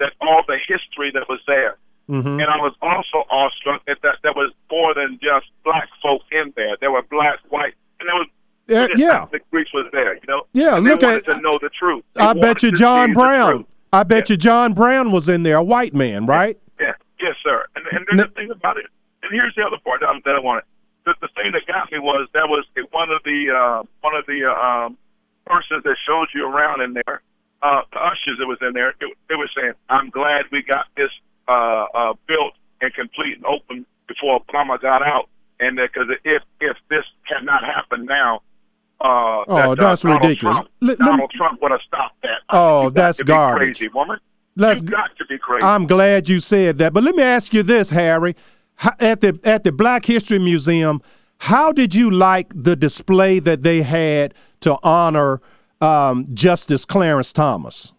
that 0.00 0.12
all 0.20 0.42
the 0.48 0.58
history 0.66 1.10
that 1.12 1.28
was 1.28 1.40
there, 1.46 1.76
Mhm. 2.10 2.42
and 2.42 2.50
I 2.50 2.56
was 2.58 2.74
also 2.82 3.24
awestruck 3.30 3.84
that, 3.86 3.98
that 4.02 4.16
there 4.22 4.32
was 4.32 4.52
more 4.70 4.92
than 4.94 5.18
just 5.22 5.46
black 5.64 5.88
folk 6.02 6.22
in 6.32 6.52
there. 6.56 6.76
There 6.80 6.90
were 6.90 7.02
black, 7.02 7.38
white, 7.48 7.74
and 8.00 8.08
there 8.08 8.16
was. 8.16 8.26
Yeah, 8.68 8.86
just 8.86 9.00
yeah. 9.00 9.22
ethnic 9.24 9.50
Greeks 9.50 9.72
was 9.74 9.86
there, 9.92 10.14
you 10.14 10.20
know. 10.28 10.46
Yeah, 10.52 10.76
And 10.76 10.84
look 10.84 11.02
at- 11.02 11.24
to 11.26 11.40
know 11.40 11.58
the 11.60 11.68
truth. 11.70 12.04
They 12.14 12.22
I 12.22 12.32
bet 12.32 12.62
you 12.62 12.70
John 12.70 13.12
Brown. 13.12 13.66
I 13.92 14.04
bet 14.04 14.30
you 14.30 14.36
John 14.36 14.72
Brown 14.72 15.10
was 15.10 15.28
in 15.28 15.42
there, 15.42 15.56
a 15.56 15.64
white 15.64 15.94
man, 15.94 16.26
right? 16.26 16.56
Yeah, 16.80 16.92
yes, 17.20 17.34
sir. 17.42 17.66
And, 17.76 17.84
and 17.90 18.06
there's 18.18 18.28
the 18.28 18.34
thing 18.34 18.50
about 18.50 18.78
it. 18.78 18.86
And 19.22 19.32
here's 19.32 19.54
the 19.56 19.62
other 19.66 19.78
part 19.84 20.00
that, 20.00 20.08
I- 20.08 20.20
that 20.24 20.36
I 20.36 20.38
wanted. 20.38 20.64
The, 21.04 21.14
the 21.20 21.28
thing 21.36 21.50
that 21.52 21.66
got 21.66 21.90
me 21.90 21.98
was 21.98 22.28
that 22.34 22.48
was 22.48 22.64
one 22.92 23.10
of 23.10 23.20
the 23.24 23.50
uh, 23.50 23.82
one 24.00 24.14
of 24.14 24.24
the 24.26 24.44
uh, 24.46 24.54
um, 24.86 24.96
persons 25.44 25.82
that 25.82 25.96
showed 26.06 26.28
you 26.32 26.46
around 26.46 26.80
in 26.82 26.92
there, 26.94 27.20
uh, 27.62 27.82
the 27.92 27.98
ushers 27.98 28.38
that 28.38 28.46
was 28.46 28.58
in 28.62 28.72
there. 28.74 28.94
They, 29.00 29.06
they 29.28 29.34
were 29.34 29.50
saying, 29.56 29.72
"I'm 29.88 30.10
glad 30.10 30.44
we 30.52 30.62
got 30.62 30.86
this 30.96 31.10
uh, 31.48 31.52
uh, 31.94 32.14
built 32.26 32.54
and 32.80 32.92
complete 32.94 33.36
and 33.36 33.44
open 33.46 33.86
before 34.08 34.40
Obama 34.40 34.80
got 34.80 35.02
out." 35.02 35.28
And 35.60 35.76
because 35.76 36.08
if 36.24 36.42
if 36.60 36.76
this 36.90 37.04
had 37.24 37.44
not 37.44 37.62
happened 37.64 38.06
now, 38.06 38.42
uh, 39.00 39.04
Oh, 39.04 39.44
that, 39.48 39.68
uh, 39.68 39.74
that's 39.74 40.02
Donald 40.02 40.24
ridiculous. 40.24 40.56
Trump, 40.58 40.70
Let- 40.80 40.98
let 40.98 40.98
me- 41.00 41.10
Donald 41.10 41.30
Trump 41.32 41.62
would 41.62 41.70
have 41.72 41.80
stopped 41.86 42.20
that. 42.22 42.38
I 42.48 42.56
Oh, 42.56 42.82
think 42.82 42.84
you 42.84 42.90
got 42.90 42.94
that's 42.94 43.18
to 43.18 43.24
be 43.24 43.32
garbage. 43.32 43.78
Crazy 43.78 43.88
woman. 43.88 44.18
Let's 44.56 44.82
you 44.82 44.88
got 44.88 45.16
to 45.16 45.24
be 45.26 45.38
crazy. 45.38 45.64
I'm 45.64 45.86
glad 45.86 46.28
you 46.28 46.38
said 46.40 46.78
that. 46.78 46.92
But 46.92 47.02
let 47.04 47.14
me 47.14 47.22
ask 47.22 47.54
you 47.54 47.62
this, 47.62 47.90
Harry. 47.90 48.34
At 49.00 49.20
the 49.20 49.38
at 49.44 49.64
the 49.64 49.72
Black 49.72 50.04
History 50.06 50.38
Museum, 50.38 51.00
how 51.38 51.72
did 51.72 51.94
you 51.94 52.10
like 52.10 52.52
the 52.54 52.74
display 52.76 53.38
that 53.38 53.62
they 53.62 53.82
had 53.82 54.34
to 54.60 54.76
honor 54.82 55.40
um, 55.80 56.26
Justice 56.34 56.84
Clarence 56.84 57.32
Thomas? 57.32 57.92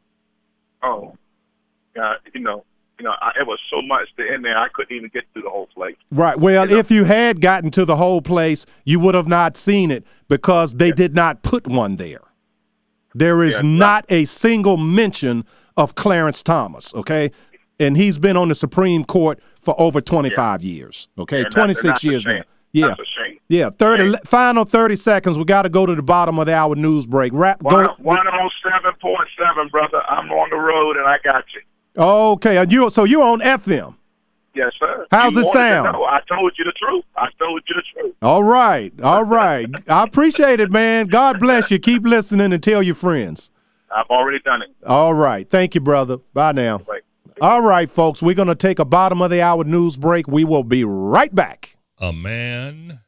Oh, 0.81 1.15
God, 1.95 2.17
you 2.33 2.41
know, 2.41 2.65
you 3.03 3.09
know, 3.09 3.15
I, 3.21 3.31
it 3.41 3.45
was 3.45 3.59
so 3.69 3.81
much 3.81 4.07
to 4.15 4.33
in 4.33 4.43
there 4.43 4.57
I 4.57 4.69
couldn't 4.73 4.95
even 4.95 5.09
get 5.13 5.25
through 5.33 5.41
the 5.41 5.49
whole 5.49 5.67
place. 5.67 5.97
Right. 6.09 6.39
Well, 6.39 6.71
if 6.71 6.89
you 6.89 7.03
had 7.03 7.41
gotten 7.41 7.69
to 7.71 7.83
the 7.83 7.97
whole 7.97 8.21
place, 8.21 8.65
you 8.85 8.97
would 9.01 9.13
have 9.13 9.27
not 9.27 9.57
seen 9.57 9.91
it 9.91 10.07
because 10.29 10.75
they 10.75 10.91
did 10.91 11.13
not 11.13 11.43
put 11.43 11.67
one 11.67 11.97
there. 11.97 12.21
There 13.13 13.43
is 13.43 13.61
not 13.61 14.05
a 14.07 14.23
single 14.23 14.77
mention 14.77 15.45
of 15.75 15.95
Clarence 15.95 16.41
Thomas, 16.41 16.95
okay? 16.95 17.31
And 17.77 17.97
he's 17.97 18.17
been 18.17 18.37
on 18.37 18.47
the 18.47 18.55
Supreme 18.55 19.03
Court 19.03 19.39
for 19.59 19.79
over 19.79 19.99
25 19.99 20.63
years, 20.63 21.09
okay? 21.19 21.39
Yeah, 21.39 21.45
and 21.45 21.53
26 21.53 21.83
and 21.83 21.91
that's 21.91 22.03
a 22.03 22.07
years 22.07 22.25
now. 22.25 22.41
Yeah. 22.71 22.87
That's 22.87 23.01
a 23.01 23.21
shame. 23.21 23.37
Yeah, 23.49 23.69
30 23.69 24.15
final 24.23 24.63
30 24.63 24.95
seconds. 24.95 25.37
We 25.37 25.43
got 25.43 25.63
to 25.63 25.69
go 25.69 25.85
to 25.85 25.93
the 25.93 26.01
bottom 26.01 26.39
of 26.39 26.45
the 26.45 26.55
hour 26.55 26.73
news 26.75 27.05
break. 27.05 27.33
Wrap 27.33 27.61
one 27.61 27.85
oh 27.85 28.49
seven 28.63 28.93
point 28.99 29.27
seven, 29.37 29.67
brother. 29.67 30.01
I'm 30.09 30.31
on 30.31 30.49
the 30.49 30.55
road 30.55 30.95
and 30.95 31.05
I 31.05 31.17
got 31.23 31.43
you. 31.53 31.61
Okay, 31.97 32.57
and 32.57 32.71
you 32.71 32.89
so 32.89 33.03
you 33.03 33.21
on 33.21 33.39
FM. 33.41 33.95
Yes, 34.55 34.71
sir. 34.79 35.07
How's 35.11 35.33
You 35.33 35.41
it 35.41 35.45
wanted 35.45 35.59
to 35.59 35.83
sound? 35.83 35.87
I 35.97 36.19
told 36.27 36.53
you 36.57 36.65
the 36.65 36.73
truth. 36.73 37.03
I 37.17 37.27
told 37.39 37.63
you 37.67 37.75
the 37.75 37.83
truth. 38.01 38.15
All 38.21 38.43
right, 38.43 38.93
all 39.01 39.23
right. 39.23 39.67
I 39.89 40.03
appreciate 40.03 40.59
it, 40.59 40.71
man. 40.71 41.07
God 41.07 41.39
bless 41.39 41.71
you. 41.71 41.79
Keep 41.79 42.03
listening 42.05 42.53
and 42.53 42.61
tell 42.61 42.83
your 42.83 42.95
friends. 42.95 43.49
I've 43.95 44.07
already 44.09 44.39
done 44.39 44.61
it. 44.63 44.69
All 44.87 45.13
right. 45.13 45.47
Thank 45.47 45.75
you, 45.75 45.81
brother. 45.81 46.17
Bye 46.33 46.51
now. 46.51 46.81
Right. 46.87 47.01
All 47.41 47.61
right, 47.61 47.89
folks. 47.89 48.23
We're 48.23 48.35
going 48.35 48.47
to 48.47 48.55
take 48.55 48.79
a 48.79 48.85
bottom 48.85 49.21
of 49.21 49.29
the 49.29 49.41
hour 49.41 49.63
news 49.63 49.97
break. 49.97 50.27
We 50.27 50.43
will 50.45 50.63
be 50.63 50.83
right 50.83 51.33
back. 51.33 51.77
A 51.99 52.11
man 52.11 53.01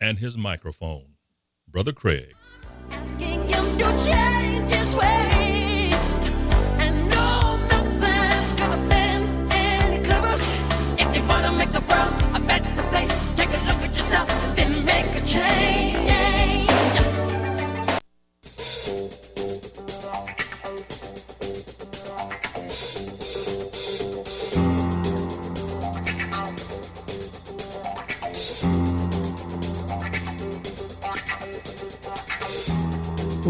and 0.00 0.18
his 0.18 0.36
microphone. 0.38 1.14
Brother 1.68 1.92
Craig. 1.92 2.34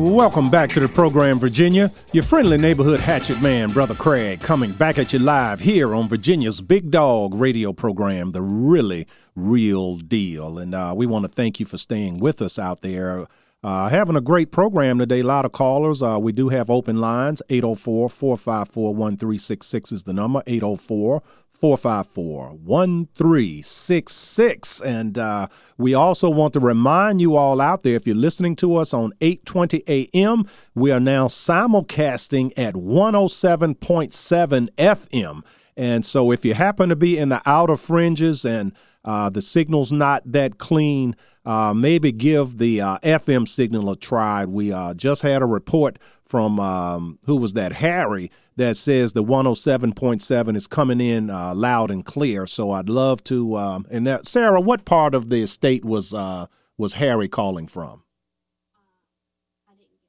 Welcome 0.01 0.48
back 0.48 0.70
to 0.70 0.81
the 0.81 0.89
program, 0.89 1.39
Virginia. 1.39 1.93
Your 2.14 2.22
friendly 2.22 2.56
neighborhood 2.56 3.01
hatchet 3.01 3.43
man, 3.43 3.70
Brother 3.70 3.94
Craig, 3.94 4.40
coming 4.40 4.72
back 4.72 4.97
at 4.97 5.12
you 5.12 5.18
live 5.18 5.60
here 5.60 5.94
on 5.94 6.09
Virginia's 6.09 6.62
Big 6.62 6.90
Dog 6.90 7.35
radio 7.35 7.74
program, 7.74 8.31
The 8.31 8.40
Really 8.40 9.06
Real 9.36 9.97
Deal. 9.97 10.59
And 10.59 10.74
uh, 10.74 10.94
we 10.97 11.05
want 11.05 11.27
to 11.27 11.28
thank 11.31 11.60
you 11.60 11.66
for 11.66 11.77
staying 11.77 12.18
with 12.18 12.40
us 12.40 12.59
out 12.59 12.81
there. 12.81 13.27
Uh, 13.62 13.90
having 13.90 14.16
a 14.16 14.22
great 14.22 14.51
program 14.51 14.97
today. 14.97 15.20
A 15.20 15.24
lot 15.24 15.44
of 15.44 15.52
callers. 15.52 16.02
Uh, 16.02 16.18
we 16.18 16.32
do 16.32 16.48
have 16.48 16.70
open 16.70 16.97
lines. 16.97 17.43
804 17.51 18.09
454 18.09 18.94
1366 18.94 19.93
is 19.93 20.05
the 20.05 20.14
number. 20.14 20.43
804 20.47 21.22
454 21.61 22.55
1366. 22.55 24.81
And 24.81 25.19
uh, 25.19 25.49
we 25.77 25.93
also 25.95 26.31
want 26.31 26.55
to 26.55 26.61
remind 26.61 27.20
you 27.20 27.37
all 27.37 27.61
out 27.61 27.82
there 27.82 27.97
if 27.97 28.07
you're 28.07 28.16
listening 28.16 28.57
to 28.57 28.77
us 28.77 28.95
on 28.95 29.12
820 29.20 30.09
AM, 30.15 30.47
we 30.74 30.91
are 30.91 31.01
now 31.01 31.28
simulcasting 31.28 32.59
at 32.59 32.73
107.7 32.74 34.69
FM. 34.77 35.45
And 35.77 36.05
so 36.05 36.32
if 36.32 36.45
you 36.45 36.55
happen 36.55 36.89
to 36.89 36.97
be 36.97 37.16
in 37.19 37.28
the 37.28 37.41
outer 37.47 37.77
fringes 37.77 38.45
and 38.45 38.74
uh, 39.05 39.31
the 39.31 39.43
signal's 39.43 39.93
not 39.93 40.23
that 40.31 40.59
clean, 40.59 41.16
uh, 41.45 41.74
maybe 41.74 42.12
give 42.12 42.59
the 42.59 42.81
uh, 42.81 42.99
FM 42.99 43.49
signal 43.49 43.91
a 43.91 43.97
try. 43.97 44.45
We 44.45 44.73
uh, 44.73 44.95
just 44.95 45.23
had 45.23 45.43
a 45.43 45.47
report 45.47 45.99
from 46.31 46.61
um, 46.61 47.19
who 47.24 47.35
was 47.35 47.55
that 47.55 47.73
Harry 47.73 48.31
that 48.55 48.77
says 48.77 49.15
the 49.15 49.24
107.7 49.24 50.55
is 50.55 50.69
coming 50.69 51.01
in 51.01 51.28
uh, 51.28 51.52
loud 51.57 51.90
and 51.90 52.05
clear. 52.05 52.47
So 52.47 52.70
I'd 52.70 52.89
love 52.89 53.24
to. 53.24 53.57
Um, 53.57 53.85
and 53.90 54.07
that, 54.07 54.27
Sarah, 54.27 54.61
what 54.61 54.85
part 54.85 55.12
of 55.12 55.28
the 55.28 55.43
estate 55.43 55.85
was 55.85 56.15
uh, 56.15 56.47
was 56.78 56.94
Harry 56.94 57.27
calling 57.27 57.66
from? 57.66 58.05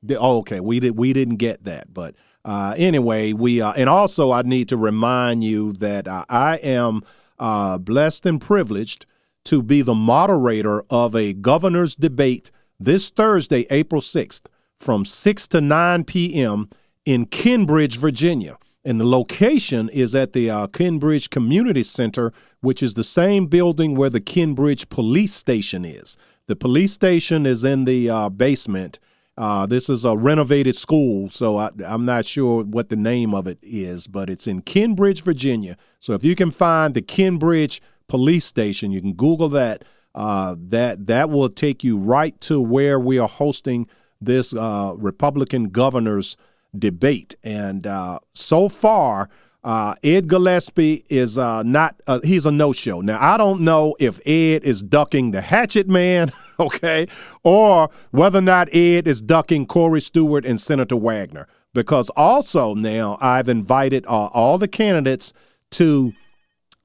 The- 0.03 0.19
oh, 0.19 0.37
okay, 0.39 0.59
we 0.59 0.79
did 0.79 0.95
we 0.95 1.11
didn't 1.11 1.37
get 1.37 1.63
that, 1.63 1.91
but 1.91 2.13
uh, 2.45 2.75
anyway, 2.77 3.33
we 3.33 3.59
uh, 3.59 3.73
and 3.73 3.89
also 3.89 4.31
I 4.31 4.43
need 4.43 4.69
to 4.69 4.77
remind 4.77 5.43
you 5.43 5.73
that 5.73 6.07
uh, 6.07 6.25
I 6.29 6.57
am 6.57 7.01
uh, 7.39 7.79
blessed 7.79 8.27
and 8.27 8.39
privileged 8.39 9.07
to 9.45 9.63
be 9.63 9.81
the 9.81 9.95
moderator 9.95 10.83
of 10.91 11.15
a 11.15 11.33
governor's 11.33 11.95
debate 11.95 12.51
this 12.79 13.09
Thursday, 13.09 13.65
April 13.71 14.01
sixth, 14.01 14.47
from 14.81 15.05
six 15.05 15.47
to 15.47 15.61
nine 15.61 16.03
p.m. 16.03 16.67
in 17.05 17.25
Kenbridge, 17.27 17.97
Virginia. 17.97 18.57
And 18.83 18.99
the 18.99 19.05
location 19.05 19.89
is 19.89 20.15
at 20.15 20.33
the 20.33 20.49
uh, 20.49 20.67
Kenbridge 20.67 21.29
Community 21.29 21.83
Center, 21.83 22.33
which 22.61 22.81
is 22.81 22.95
the 22.95 23.03
same 23.03 23.45
building 23.45 23.95
where 23.95 24.09
the 24.09 24.19
Kenbridge 24.19 24.89
Police 24.89 25.35
Station 25.35 25.85
is. 25.85 26.17
The 26.47 26.55
police 26.55 26.91
station 26.91 27.45
is 27.45 27.63
in 27.63 27.85
the 27.85 28.09
uh, 28.09 28.29
basement. 28.29 28.99
Uh, 29.37 29.67
this 29.67 29.87
is 29.87 30.03
a 30.03 30.17
renovated 30.17 30.75
school, 30.75 31.29
so 31.29 31.57
I, 31.57 31.69
I'm 31.85 32.05
not 32.05 32.25
sure 32.25 32.63
what 32.63 32.89
the 32.89 32.95
name 32.95 33.35
of 33.35 33.45
it 33.45 33.59
is, 33.61 34.07
but 34.07 34.29
it's 34.31 34.47
in 34.47 34.61
Kenbridge, 34.61 35.21
Virginia. 35.21 35.77
So 35.99 36.13
if 36.13 36.23
you 36.23 36.35
can 36.35 36.49
find 36.49 36.95
the 36.95 37.03
Kenbridge 37.03 37.81
Police 38.07 38.45
Station, 38.45 38.91
you 38.91 39.01
can 39.01 39.13
Google 39.13 39.49
that. 39.49 39.83
Uh, 40.13 40.55
that 40.59 41.05
that 41.05 41.29
will 41.29 41.47
take 41.47 41.85
you 41.85 41.97
right 41.97 42.35
to 42.41 42.59
where 42.59 42.99
we 42.99 43.17
are 43.17 43.29
hosting 43.29 43.87
this 44.21 44.53
uh, 44.53 44.93
Republican 44.97 45.69
governor's 45.69 46.37
debate. 46.77 47.35
And 47.43 47.85
uh, 47.85 48.19
so 48.31 48.69
far, 48.69 49.29
uh, 49.63 49.95
Ed 50.03 50.27
Gillespie 50.27 51.03
is 51.09 51.37
uh, 51.37 51.63
not, 51.63 52.01
uh, 52.07 52.19
he's 52.23 52.45
a 52.45 52.51
no 52.51 52.71
show. 52.71 53.01
Now, 53.01 53.17
I 53.21 53.37
don't 53.37 53.61
know 53.61 53.95
if 53.99 54.19
Ed 54.27 54.63
is 54.63 54.81
ducking 54.81 55.31
the 55.31 55.41
hatchet 55.41 55.87
man, 55.87 56.31
okay, 56.59 57.07
or 57.43 57.89
whether 58.11 58.39
or 58.39 58.43
not 58.43 58.69
Ed 58.73 59.07
is 59.07 59.21
ducking 59.21 59.65
Corey 59.65 60.01
Stewart 60.01 60.45
and 60.45 60.59
Senator 60.59 60.95
Wagner. 60.95 61.47
Because 61.73 62.09
also 62.17 62.73
now 62.73 63.17
I've 63.21 63.47
invited 63.47 64.05
uh, 64.05 64.27
all 64.33 64.57
the 64.57 64.67
candidates 64.67 65.31
to 65.71 66.11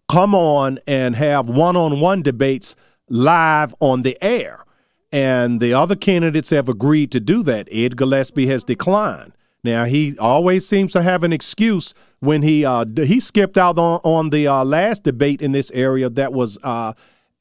come 0.09 0.35
on 0.35 0.79
and 0.87 1.17
have 1.17 1.49
one 1.49 1.77
on 1.77 1.99
one 1.99 2.23
debates 2.23 2.77
live 3.09 3.75
on 3.81 4.03
the 4.03 4.17
air. 4.23 4.66
And 5.13 5.61
the 5.61 5.73
other 5.73 5.97
candidates 5.97 6.51
have 6.51 6.69
agreed 6.69 7.13
to 7.13 7.21
do 7.21 7.43
that. 7.45 7.69
Ed 7.71 7.97
Gillespie 7.97 8.47
has 8.49 8.65
declined. 8.65 9.33
Now 9.63 9.85
he 9.85 10.17
always 10.19 10.67
seems 10.67 10.93
to 10.93 11.03
have 11.03 11.25
an 11.25 11.33
excuse 11.33 11.93
when 12.21 12.43
he 12.43 12.65
uh, 12.65 12.85
he 12.97 13.19
skipped 13.19 13.59
out 13.59 13.79
on 13.79 14.01
on 14.05 14.31
the 14.31 14.47
uh, 14.47 14.65
last 14.65 15.03
debate 15.03 15.43
in 15.43 15.53
this 15.53 15.71
area 15.73 16.09
that 16.09 16.33
was 16.33 16.57
uh, 16.63 16.93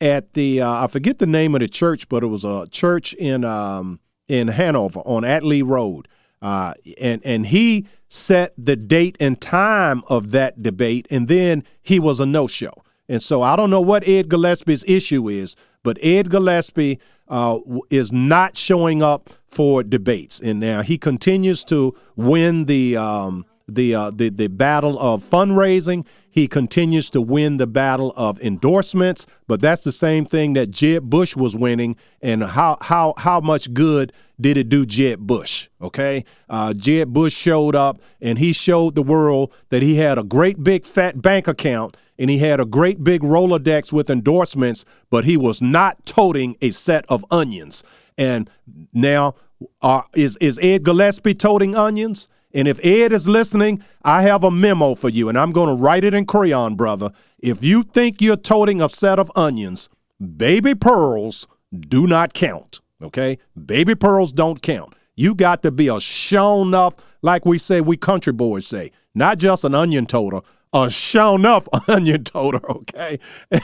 at 0.01 0.33
the 0.33 0.61
uh, 0.61 0.83
I 0.85 0.87
forget 0.87 1.19
the 1.19 1.27
name 1.27 1.53
of 1.53 1.61
the 1.61 1.67
church, 1.67 2.09
but 2.09 2.23
it 2.23 2.27
was 2.27 2.43
a 2.43 2.67
church 2.71 3.13
in 3.13 3.43
um, 3.43 3.99
in 4.27 4.47
Hanover 4.47 5.01
on 5.01 5.23
Atlee 5.23 5.63
Road, 5.63 6.07
uh, 6.41 6.73
and 6.99 7.21
and 7.23 7.45
he 7.45 7.87
set 8.07 8.53
the 8.57 8.75
date 8.75 9.17
and 9.19 9.39
time 9.39 10.01
of 10.07 10.31
that 10.31 10.63
debate, 10.63 11.05
and 11.11 11.27
then 11.27 11.63
he 11.83 11.99
was 11.99 12.19
a 12.19 12.25
no 12.25 12.47
show. 12.47 12.73
And 13.07 13.21
so 13.21 13.43
I 13.43 13.55
don't 13.55 13.69
know 13.69 13.81
what 13.81 14.07
Ed 14.07 14.29
Gillespie's 14.29 14.83
issue 14.87 15.29
is, 15.29 15.55
but 15.86 15.99
Ed 16.02 16.32
Gillespie 16.32 16.99
uh, 17.30 17.60
is 17.90 18.12
not 18.12 18.57
showing 18.57 19.02
up 19.03 19.30
for 19.48 19.84
debates, 19.84 20.41
and 20.41 20.60
now 20.60 20.82
he 20.82 20.98
continues 20.98 21.64
to 21.66 21.95
win 22.18 22.66
the 22.66 22.98
um, 22.98 23.45
the, 23.68 23.95
uh, 23.95 24.12
the 24.12 24.30
the 24.30 24.48
battle 24.48 24.99
of 24.99 25.24
fundraising. 25.24 26.06
He 26.30 26.48
continues 26.48 27.10
to 27.12 27.22
win 27.22 27.57
the 27.57 27.68
battle 27.68 28.14
of 28.18 28.41
endorsements, 28.41 29.26
but 29.48 29.62
that's 29.62 29.84
the 29.86 29.91
same 29.91 30.26
thing 30.26 30.53
that 30.53 30.72
Jeb 30.72 31.10
Bush 31.10 31.36
was 31.36 31.56
winning. 31.56 31.95
And 32.22 32.44
how 32.44 32.78
how 32.82 33.14
how 33.18 33.40
much 33.40 33.74
good 33.74 34.12
did 34.40 34.57
it 34.57 34.70
do 34.70 34.86
Jeb 34.86 35.20
Bush? 35.20 35.70
Okay, 35.82 36.24
uh, 36.49 36.74
Jeb 36.74 37.14
Bush 37.14 37.34
showed 37.34 37.76
up 37.76 37.99
and 38.22 38.38
he 38.38 38.53
showed 38.53 38.95
the 38.95 39.03
world 39.03 39.53
that 39.70 39.82
he 39.82 39.95
had 39.95 40.18
a 40.18 40.24
great 40.24 40.64
big 40.64 40.86
fat 40.86 41.22
bank 41.22 41.48
account 41.48 41.98
and 42.18 42.30
he 42.30 42.40
had 42.40 42.60
a 42.60 42.66
great 42.66 43.03
big 43.03 43.22
Rolodex 43.22 43.91
with 43.91 44.10
endorsements, 44.10 44.86
but 45.10 45.26
he 45.26 45.38
was 45.38 45.62
not 45.62 46.06
toting 46.06 46.56
a 46.62 46.72
set 46.72 47.06
of 47.10 47.26
onions. 47.30 47.84
And 48.18 48.49
now, 48.94 49.36
uh, 49.82 50.02
is 50.16 50.38
is 50.38 50.60
Ed 50.62 50.84
Gillespie 50.84 51.34
toting 51.34 51.76
onions? 51.76 52.30
And 52.53 52.70
if 52.70 52.84
Ed 52.86 53.12
is 53.12 53.28
listening, 53.28 53.84
I 54.03 54.22
have 54.22 54.44
a 54.45 54.52
memo 54.52 54.95
for 54.95 55.10
you, 55.10 55.28
and 55.28 55.38
I'm 55.38 55.52
going 55.52 55.68
to 55.68 55.82
write 55.82 56.06
it 56.06 56.14
in 56.14 56.26
crayon, 56.26 56.76
brother. 56.76 57.12
If 57.40 57.62
you 57.62 57.84
think 57.84 58.22
you're 58.22 58.38
toting 58.38 58.82
a 58.82 58.88
set 58.88 59.20
of 59.20 59.30
onions, 59.36 59.90
baby 60.38 60.74
pearls 60.74 61.48
do 61.78 62.07
not 62.07 62.34
count. 62.34 62.80
Okay, 63.03 63.38
baby 63.65 63.95
pearls 63.95 64.31
don't 64.31 64.61
count. 64.61 64.93
You 65.15 65.35
got 65.35 65.63
to 65.63 65.72
be 65.72 65.88
a 65.88 65.99
shown 65.99 66.73
up, 66.73 67.01
like 67.22 67.45
we 67.45 67.57
say, 67.57 67.81
we 67.81 67.97
country 67.97 68.34
boys 68.34 68.67
say, 68.67 68.91
not 69.13 69.38
just 69.38 69.63
an 69.63 69.73
onion 69.73 70.05
toter, 70.05 70.41
a 70.73 70.89
shown 70.89 71.45
up 71.45 71.67
onion 71.88 72.23
toter. 72.23 72.59
Okay, 72.69 73.19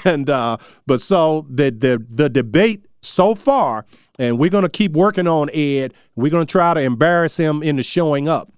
and 0.05 0.29
uh, 0.29 0.57
but 0.85 1.01
so 1.01 1.45
the 1.49 1.71
the 1.71 2.03
the 2.09 2.29
debate 2.29 2.87
so 3.01 3.35
far, 3.35 3.85
and 4.19 4.37
we're 4.37 4.49
gonna 4.49 4.69
keep 4.69 4.93
working 4.93 5.27
on 5.27 5.49
Ed. 5.53 5.93
We're 6.15 6.31
gonna 6.31 6.45
try 6.45 6.73
to 6.73 6.81
embarrass 6.81 7.37
him 7.37 7.63
into 7.63 7.83
showing 7.83 8.27
up. 8.27 8.51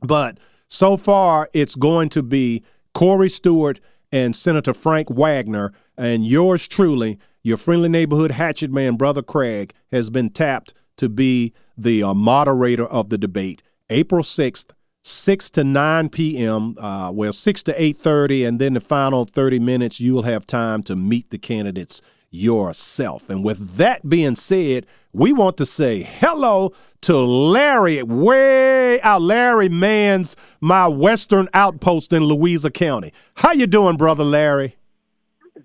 But 0.00 0.38
so 0.68 0.96
far, 0.96 1.48
it's 1.52 1.74
going 1.74 2.08
to 2.10 2.22
be 2.22 2.62
Corey 2.94 3.28
Stewart 3.28 3.80
and 4.10 4.34
Senator 4.34 4.74
Frank 4.74 5.10
Wagner, 5.10 5.72
and 5.96 6.26
yours 6.26 6.68
truly, 6.68 7.18
your 7.44 7.58
friendly 7.58 7.90
neighborhood 7.90 8.32
hatchet 8.32 8.72
man, 8.72 8.96
Brother 8.96 9.22
Craig, 9.22 9.72
has 9.92 10.10
been 10.10 10.30
tapped 10.30 10.74
to 10.96 11.08
be 11.08 11.52
the 11.76 12.02
uh, 12.02 12.14
moderator 12.14 12.86
of 12.86 13.10
the 13.10 13.18
debate. 13.18 13.62
April 13.90 14.22
6th, 14.22 14.70
6 15.02 15.50
to 15.50 15.62
9 15.62 16.08
p.m. 16.08 16.74
Uh, 16.80 17.10
well, 17.12 17.32
6 17.32 17.62
to 17.64 17.72
8:30, 17.74 18.48
and 18.48 18.58
then 18.58 18.72
the 18.72 18.80
final 18.80 19.26
30 19.26 19.58
minutes, 19.58 20.00
you'll 20.00 20.22
have 20.22 20.46
time 20.46 20.82
to 20.84 20.96
meet 20.96 21.28
the 21.28 21.38
candidates 21.38 22.00
yourself. 22.30 23.28
And 23.28 23.44
with 23.44 23.76
that 23.76 24.08
being 24.08 24.34
said, 24.34 24.86
we 25.12 25.32
want 25.32 25.58
to 25.58 25.66
say 25.66 26.02
hello 26.02 26.72
to 27.02 27.18
Larry, 27.18 28.02
way 28.02 29.00
out 29.02 29.20
Larry 29.20 29.68
Mans, 29.68 30.34
my 30.60 30.88
Western 30.88 31.48
outpost 31.52 32.14
in 32.14 32.24
Louisa 32.24 32.70
County. 32.70 33.12
How 33.36 33.52
you 33.52 33.66
doing, 33.66 33.98
brother 33.98 34.24
Larry? 34.24 34.76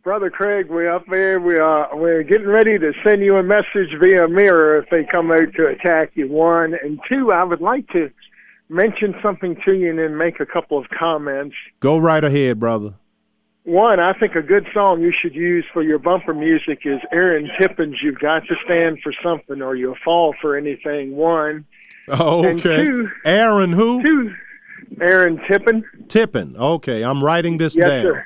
Brother 0.10 0.32
Craig, 0.32 0.70
we're 0.72 0.90
up 0.92 1.06
there. 1.12 1.40
We 1.40 1.60
are 1.60 1.88
we're 1.96 2.24
getting 2.24 2.48
ready 2.48 2.80
to 2.80 2.94
send 3.08 3.22
you 3.22 3.36
a 3.36 3.44
message 3.44 3.90
via 4.02 4.28
mirror 4.28 4.80
if 4.80 4.90
they 4.90 5.04
come 5.04 5.30
out 5.30 5.54
to 5.56 5.68
attack 5.68 6.14
you. 6.16 6.28
One 6.28 6.74
and 6.82 7.00
two, 7.08 7.32
I 7.32 7.44
would 7.44 7.62
like 7.62 7.88
to 7.90 8.10
mention 8.70 9.14
something 9.22 9.56
to 9.66 9.74
you 9.76 9.92
and 9.92 10.00
then 10.00 10.18
make 10.18 10.40
a 10.40 10.48
couple 10.48 10.80
of 10.80 10.86
comments. 10.90 11.54
Go 11.80 12.00
right 12.00 12.24
ahead, 12.24 12.60
brother. 12.60 12.96
One, 13.66 14.00
I 14.00 14.14
think 14.14 14.34
a 14.34 14.42
good 14.42 14.66
song 14.74 15.00
you 15.02 15.14
should 15.22 15.36
use 15.36 15.64
for 15.72 15.84
your 15.84 16.00
bumper 16.00 16.34
music 16.34 16.80
is 16.86 17.00
Aaron 17.12 17.48
Tippin's 17.62 17.98
"You've 18.02 18.18
Got 18.18 18.48
to 18.48 18.56
Stand 18.66 18.98
for 19.04 19.14
Something 19.22 19.62
or 19.62 19.76
You'll 19.76 19.94
Fall 20.04 20.34
for 20.42 20.58
Anything." 20.58 21.16
One. 21.18 21.66
Oh, 22.08 22.44
And 22.44 22.60
okay. 22.60 22.84
two- 22.84 23.10
Aaron 23.26 23.74
who? 23.74 24.02
Two. 24.02 24.34
Aaron 25.02 25.40
Tippin. 25.48 25.84
Tippin. 26.08 26.56
Okay, 26.58 27.04
I'm 27.04 27.24
writing 27.24 27.60
this 27.60 27.78
Yes, 27.78 27.88
down. 27.88 28.02
sir. 28.04 28.26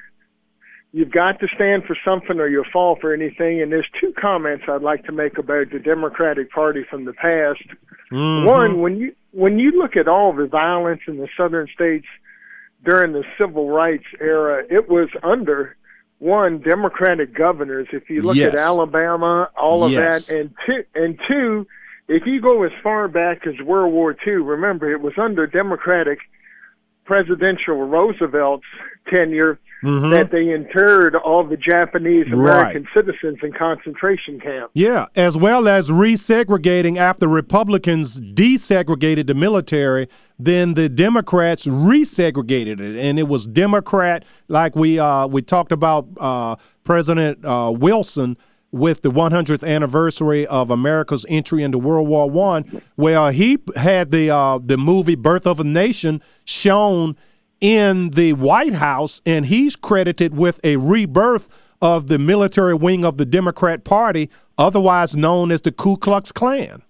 You've 0.95 1.11
got 1.11 1.39
to 1.39 1.47
stand 1.55 1.85
for 1.85 1.97
something 2.05 2.39
or 2.39 2.47
you'll 2.47 2.65
fall 2.71 2.95
for 3.01 3.13
anything. 3.13 3.61
And 3.61 3.71
there's 3.71 3.87
two 3.99 4.13
comments 4.19 4.65
I'd 4.67 4.83
like 4.83 5.03
to 5.05 5.11
make 5.11 5.39
about 5.39 5.71
the 5.71 5.79
Democratic 5.79 6.51
Party 6.51 6.83
from 6.87 7.05
the 7.05 7.13
past. 7.13 7.63
Mhm. 8.11 8.45
One, 8.45 8.79
when 8.79 8.97
you 8.97 9.15
when 9.31 9.57
you 9.57 9.71
look 9.71 9.97
at 9.97 10.07
all 10.07 10.31
the 10.33 10.45
violence 10.45 11.01
in 11.07 11.17
the 11.17 11.27
southern 11.35 11.67
states 11.73 12.05
during 12.85 13.11
the 13.13 13.23
civil 13.39 13.71
rights 13.71 14.03
era, 14.21 14.63
it 14.69 14.87
was 14.87 15.09
under 15.23 15.75
one 16.19 16.59
Democratic 16.59 17.33
governors. 17.33 17.87
If 17.91 18.11
you 18.11 18.21
look 18.21 18.37
at 18.37 18.53
Alabama, 18.53 19.49
all 19.57 19.83
of 19.83 19.91
Yes. 19.91 20.27
that, 20.27 20.37
and 20.39 20.53
two, 20.63 20.83
and 20.93 21.19
two, 21.27 21.65
if 22.07 22.27
you 22.27 22.39
go 22.39 22.61
as 22.61 22.71
far 22.83 23.07
back 23.07 23.47
as 23.47 23.59
World 23.61 23.91
War 23.93 24.15
II, 24.27 24.33
remember 24.33 24.91
it 24.91 25.01
was 25.01 25.17
under 25.17 25.47
Democratic 25.47 26.19
presidential 27.05 27.75
Roosevelt's 27.87 28.63
tenure 29.09 29.59
Mhm. 29.83 30.11
that 30.11 30.31
they 30.31 30.49
interred 30.49 31.13
all 31.13 31.43
the 31.43 31.57
Japanese 31.57 32.25
Right. 32.31 32.33
American 32.71 32.87
citizens 32.93 33.39
in 33.43 33.51
concentration 33.51 34.39
camps. 34.39 34.71
Yeah, 34.73 35.07
as 35.13 35.35
well 35.35 35.67
as 35.67 35.89
resegregating 35.91 36.95
after 36.95 37.27
Republicans 37.27 38.21
desegregated 38.21 39.27
the 39.27 39.35
military, 39.35 40.07
then 40.39 40.75
the 40.75 40.87
Democrats 40.87 41.67
resegregated 41.67 42.79
it, 42.79 42.95
and 42.97 43.19
it 43.19 43.27
was 43.27 43.45
Democrat 43.45 44.23
like 44.47 44.73
we 44.75 44.99
uh, 44.99 45.27
we 45.27 45.41
talked 45.41 45.73
about 45.73 46.07
uh, 46.19 46.55
President 46.85 47.45
uh, 47.45 47.71
Wilson 47.77 48.37
with 48.73 49.03
the 49.03 49.11
100th 49.11 49.65
anniversary 49.65 50.47
of 50.47 50.71
America's 50.71 51.27
entry 51.29 51.61
into 51.61 51.77
World 51.77 52.07
War 52.07 52.29
One, 52.29 52.81
where 52.95 53.31
he 53.31 53.59
had 53.75 54.09
the 54.09 54.31
uh, 54.31 54.57
the 54.57 54.77
movie 54.77 55.15
Birth 55.15 55.45
of 55.45 55.59
a 55.59 55.63
Nation 55.63 56.21
shown 56.43 57.15
in 57.61 58.09
the 58.09 58.33
White 58.33 58.73
House, 58.73 59.21
and 59.25 59.45
he's 59.45 59.75
credited 59.75 60.35
with 60.35 60.59
a 60.63 60.77
rebirth 60.77 61.71
of 61.81 62.07
the 62.07 62.17
military 62.17 62.73
wing 62.73 63.05
of 63.05 63.17
the 63.17 63.25
Democrat 63.25 63.83
Party, 63.83 64.29
otherwise 64.57 65.15
known 65.15 65.51
as 65.51 65.61
the 65.61 65.71
Ku 65.71 65.95
Klux 65.95 66.31
Klan. 66.31 66.81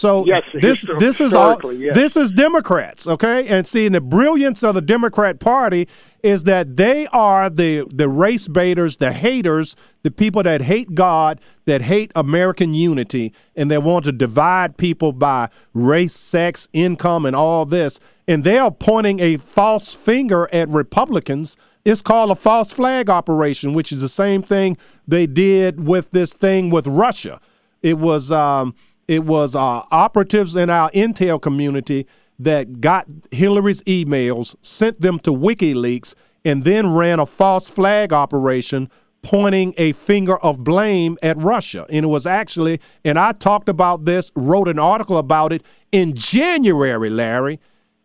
So 0.00 0.24
Yes, 0.24 0.42
this 0.54 0.86
this 0.98 1.20
is 1.20 1.34
all 1.34 1.58
yes. 1.72 1.94
this 1.94 2.16
is 2.16 2.32
Democrats, 2.32 3.06
okay? 3.06 3.46
And 3.48 3.66
seeing 3.66 3.92
the 3.92 4.00
brilliance 4.00 4.62
of 4.62 4.74
the 4.74 4.80
Democrat 4.80 5.40
Party 5.40 5.86
is 6.22 6.44
that 6.44 6.76
they 6.76 7.06
are 7.08 7.50
the 7.50 7.86
the 7.94 8.08
race 8.08 8.48
baiters, 8.48 8.96
the 8.96 9.12
haters, 9.12 9.76
the 10.02 10.10
people 10.10 10.42
that 10.42 10.62
hate 10.62 10.94
God, 10.94 11.38
that 11.66 11.82
hate 11.82 12.12
American 12.16 12.72
unity, 12.72 13.34
and 13.54 13.70
they 13.70 13.78
want 13.78 14.06
to 14.06 14.12
divide 14.12 14.78
people 14.78 15.12
by 15.12 15.50
race, 15.74 16.14
sex, 16.14 16.66
income, 16.72 17.26
and 17.26 17.36
all 17.36 17.66
this. 17.66 18.00
And 18.26 18.42
they 18.42 18.58
are 18.58 18.70
pointing 18.70 19.20
a 19.20 19.36
false 19.36 19.92
finger 19.92 20.48
at 20.52 20.68
Republicans. 20.68 21.58
It's 21.84 22.02
called 22.02 22.30
a 22.30 22.34
false 22.34 22.72
flag 22.72 23.10
operation, 23.10 23.74
which 23.74 23.92
is 23.92 24.00
the 24.00 24.08
same 24.08 24.42
thing 24.42 24.78
they 25.06 25.26
did 25.26 25.86
with 25.86 26.10
this 26.10 26.32
thing 26.32 26.70
with 26.70 26.86
Russia. 26.86 27.40
It 27.82 27.98
was 27.98 28.30
um, 28.30 28.74
it 29.10 29.24
was 29.24 29.56
uh, 29.56 29.82
operatives 29.90 30.54
in 30.54 30.70
our 30.70 30.88
intel 30.92 31.42
community 31.42 32.06
that 32.38 32.80
got 32.80 33.06
Hillary's 33.32 33.82
emails, 33.82 34.54
sent 34.62 35.00
them 35.00 35.18
to 35.20 35.32
WikiLeaks, 35.32 36.14
and 36.44 36.62
then 36.62 36.94
ran 36.94 37.18
a 37.18 37.26
false 37.26 37.68
flag 37.68 38.12
operation 38.12 38.88
pointing 39.22 39.74
a 39.76 39.90
finger 39.94 40.38
of 40.38 40.62
blame 40.62 41.18
at 41.24 41.36
Russia. 41.36 41.86
And 41.90 42.04
it 42.04 42.08
was 42.08 42.24
actually, 42.24 42.80
and 43.04 43.18
I 43.18 43.32
talked 43.32 43.68
about 43.68 44.04
this, 44.04 44.30
wrote 44.36 44.68
an 44.68 44.78
article 44.78 45.18
about 45.18 45.52
it 45.52 45.64
in 45.90 46.14
January, 46.14 47.10
Larry. 47.10 47.58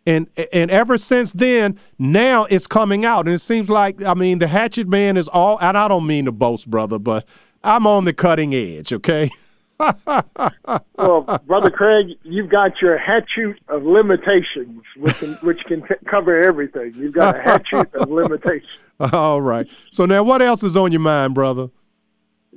And 0.08 0.28
and 0.52 0.72
ever 0.72 0.98
since 0.98 1.32
then, 1.32 1.78
now 2.00 2.46
it's 2.46 2.66
coming 2.66 3.04
out, 3.04 3.26
and 3.26 3.34
it 3.34 3.40
seems 3.40 3.70
like 3.70 4.02
I 4.02 4.14
mean 4.14 4.40
the 4.40 4.48
Hatchet 4.48 4.88
Man 4.88 5.16
is 5.16 5.28
all. 5.28 5.58
And 5.60 5.78
I 5.78 5.86
don't 5.86 6.06
mean 6.06 6.24
to 6.24 6.32
boast, 6.32 6.68
brother, 6.68 6.98
but 6.98 7.24
I'm 7.62 7.86
on 7.86 8.04
the 8.04 8.12
cutting 8.12 8.54
edge. 8.54 8.92
Okay. 8.92 9.30
well, 9.78 11.40
brother 11.46 11.70
Craig, 11.70 12.16
you've 12.22 12.48
got 12.48 12.80
your 12.80 12.96
hatchet 12.96 13.56
of 13.68 13.84
limitations, 13.84 14.82
which 14.96 15.18
can, 15.18 15.32
which 15.42 15.64
can 15.64 15.82
t- 15.82 15.94
cover 16.06 16.40
everything. 16.40 16.92
You've 16.94 17.12
got 17.14 17.36
a 17.36 17.42
hatchet 17.42 17.94
of 17.94 18.10
limitations. 18.10 18.78
All 19.12 19.42
right. 19.42 19.66
So 19.90 20.06
now, 20.06 20.22
what 20.22 20.40
else 20.40 20.62
is 20.62 20.76
on 20.76 20.92
your 20.92 21.00
mind, 21.00 21.34
brother? 21.34 21.68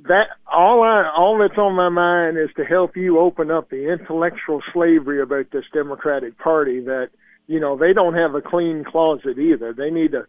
That 0.08 0.28
all 0.50 0.82
I 0.82 1.12
all 1.14 1.38
that's 1.38 1.58
on 1.58 1.74
my 1.74 1.90
mind 1.90 2.38
is 2.38 2.48
to 2.56 2.64
help 2.64 2.96
you 2.96 3.18
open 3.18 3.50
up 3.50 3.68
the 3.68 3.92
intellectual 3.92 4.62
slavery 4.72 5.20
about 5.20 5.50
this 5.50 5.64
Democratic 5.74 6.38
Party. 6.38 6.80
That 6.80 7.10
you 7.46 7.60
know 7.60 7.76
they 7.76 7.92
don't 7.92 8.14
have 8.14 8.34
a 8.34 8.40
clean 8.40 8.82
closet 8.82 9.38
either. 9.38 9.74
They 9.74 9.90
need 9.90 10.12
to 10.12 10.26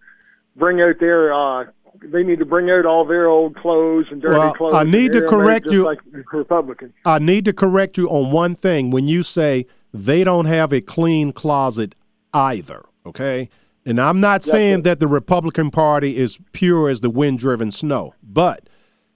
bring 0.57 0.81
out 0.81 0.99
their 0.99 1.33
uh, 1.33 1.65
they 2.03 2.23
need 2.23 2.39
to 2.39 2.45
bring 2.45 2.69
out 2.69 2.85
all 2.85 3.05
their 3.05 3.27
old 3.27 3.55
clothes 3.55 4.05
and 4.11 4.21
dirty 4.21 4.37
Well, 4.37 4.53
clothes. 4.53 4.73
I 4.73 4.83
need 4.83 5.11
to 5.13 5.19
air 5.19 5.23
'em 5.27 5.33
out 5.33 5.43
correct 5.45 5.65
you- 5.71 5.83
like 5.83 5.99
Republicans. 6.31 6.93
I 7.05 7.19
need 7.19 7.45
to 7.45 7.53
correct 7.53 7.97
you 7.97 8.09
on 8.09 8.31
one 8.31 8.55
thing. 8.55 8.89
When 8.89 9.07
you 9.07 9.23
say 9.23 9.65
they 9.93 10.23
don't 10.23 10.45
have 10.45 10.71
a 10.73 10.81
clean 10.81 11.31
closet 11.31 11.95
either, 12.33 12.85
okay? 13.05 13.49
And 13.85 13.99
I'm 13.99 14.19
not 14.19 14.43
saying 14.43 14.81
that 14.81 14.99
the 14.99 15.07
Republican 15.07 15.69
Party 15.71 16.15
is 16.17 16.39
pure 16.53 16.89
as 16.89 17.01
the 17.01 17.09
wind 17.09 17.39
driven 17.39 17.71
snow, 17.71 18.13
but 18.23 18.67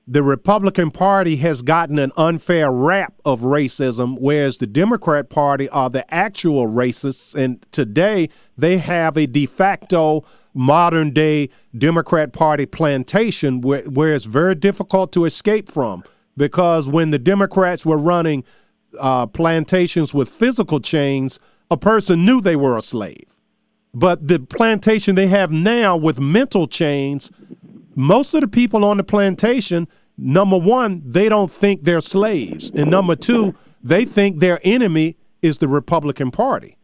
the 0.07 0.21
Republican 0.23 0.91
Party 0.91 1.37
has 1.37 1.61
gotten 1.63 1.97
an 1.97 2.11
unfair 2.17 2.71
rap 2.71 3.13
of 3.25 3.41
racism, 3.41 4.17
whereas 4.19 4.57
the 4.57 4.67
Democrat 4.67 5.29
Party 5.29 5.67
are 5.69 5.89
the 5.89 6.11
actual 6.13 6.67
racists. 6.67 7.35
And 7.35 7.61
today 7.71 8.29
they 8.57 8.77
have 8.77 9.17
a 9.17 9.25
de 9.27 9.45
facto 9.45 10.23
modern 10.55 11.11
day 11.11 11.49
Democrat 11.77 12.33
Party 12.33 12.65
plantation 12.65 13.61
where, 13.61 13.83
where 13.83 14.13
it's 14.13 14.25
very 14.25 14.55
difficult 14.55 15.11
to 15.11 15.25
escape 15.25 15.69
from. 15.69 16.03
Because 16.37 16.87
when 16.87 17.11
the 17.11 17.19
Democrats 17.19 17.85
were 17.85 17.97
running 17.97 18.43
uh, 18.99 19.27
plantations 19.27 20.13
with 20.13 20.29
physical 20.29 20.79
chains, 20.79 21.39
a 21.69 21.77
person 21.77 22.25
knew 22.25 22.41
they 22.41 22.55
were 22.55 22.77
a 22.77 22.81
slave. 22.81 23.35
But 23.93 24.27
the 24.27 24.39
plantation 24.39 25.15
they 25.15 25.27
have 25.27 25.51
now 25.51 25.95
with 25.95 26.19
mental 26.19 26.67
chains, 26.67 27.31
most 27.95 28.33
of 28.33 28.41
the 28.41 28.47
people 28.47 28.83
on 28.83 28.97
the 28.97 29.03
plantation, 29.03 29.87
number 30.17 30.57
one, 30.57 31.01
they 31.05 31.29
don't 31.29 31.51
think 31.51 31.83
they're 31.83 32.01
slaves. 32.01 32.71
And 32.71 32.91
number 32.91 33.15
two, 33.15 33.55
they 33.81 34.03
think 34.03 34.39
their 34.39 34.59
enemy 34.63 35.17
is 35.41 35.59
the 35.59 35.67
Republican 35.67 36.31
Party. 36.31 36.77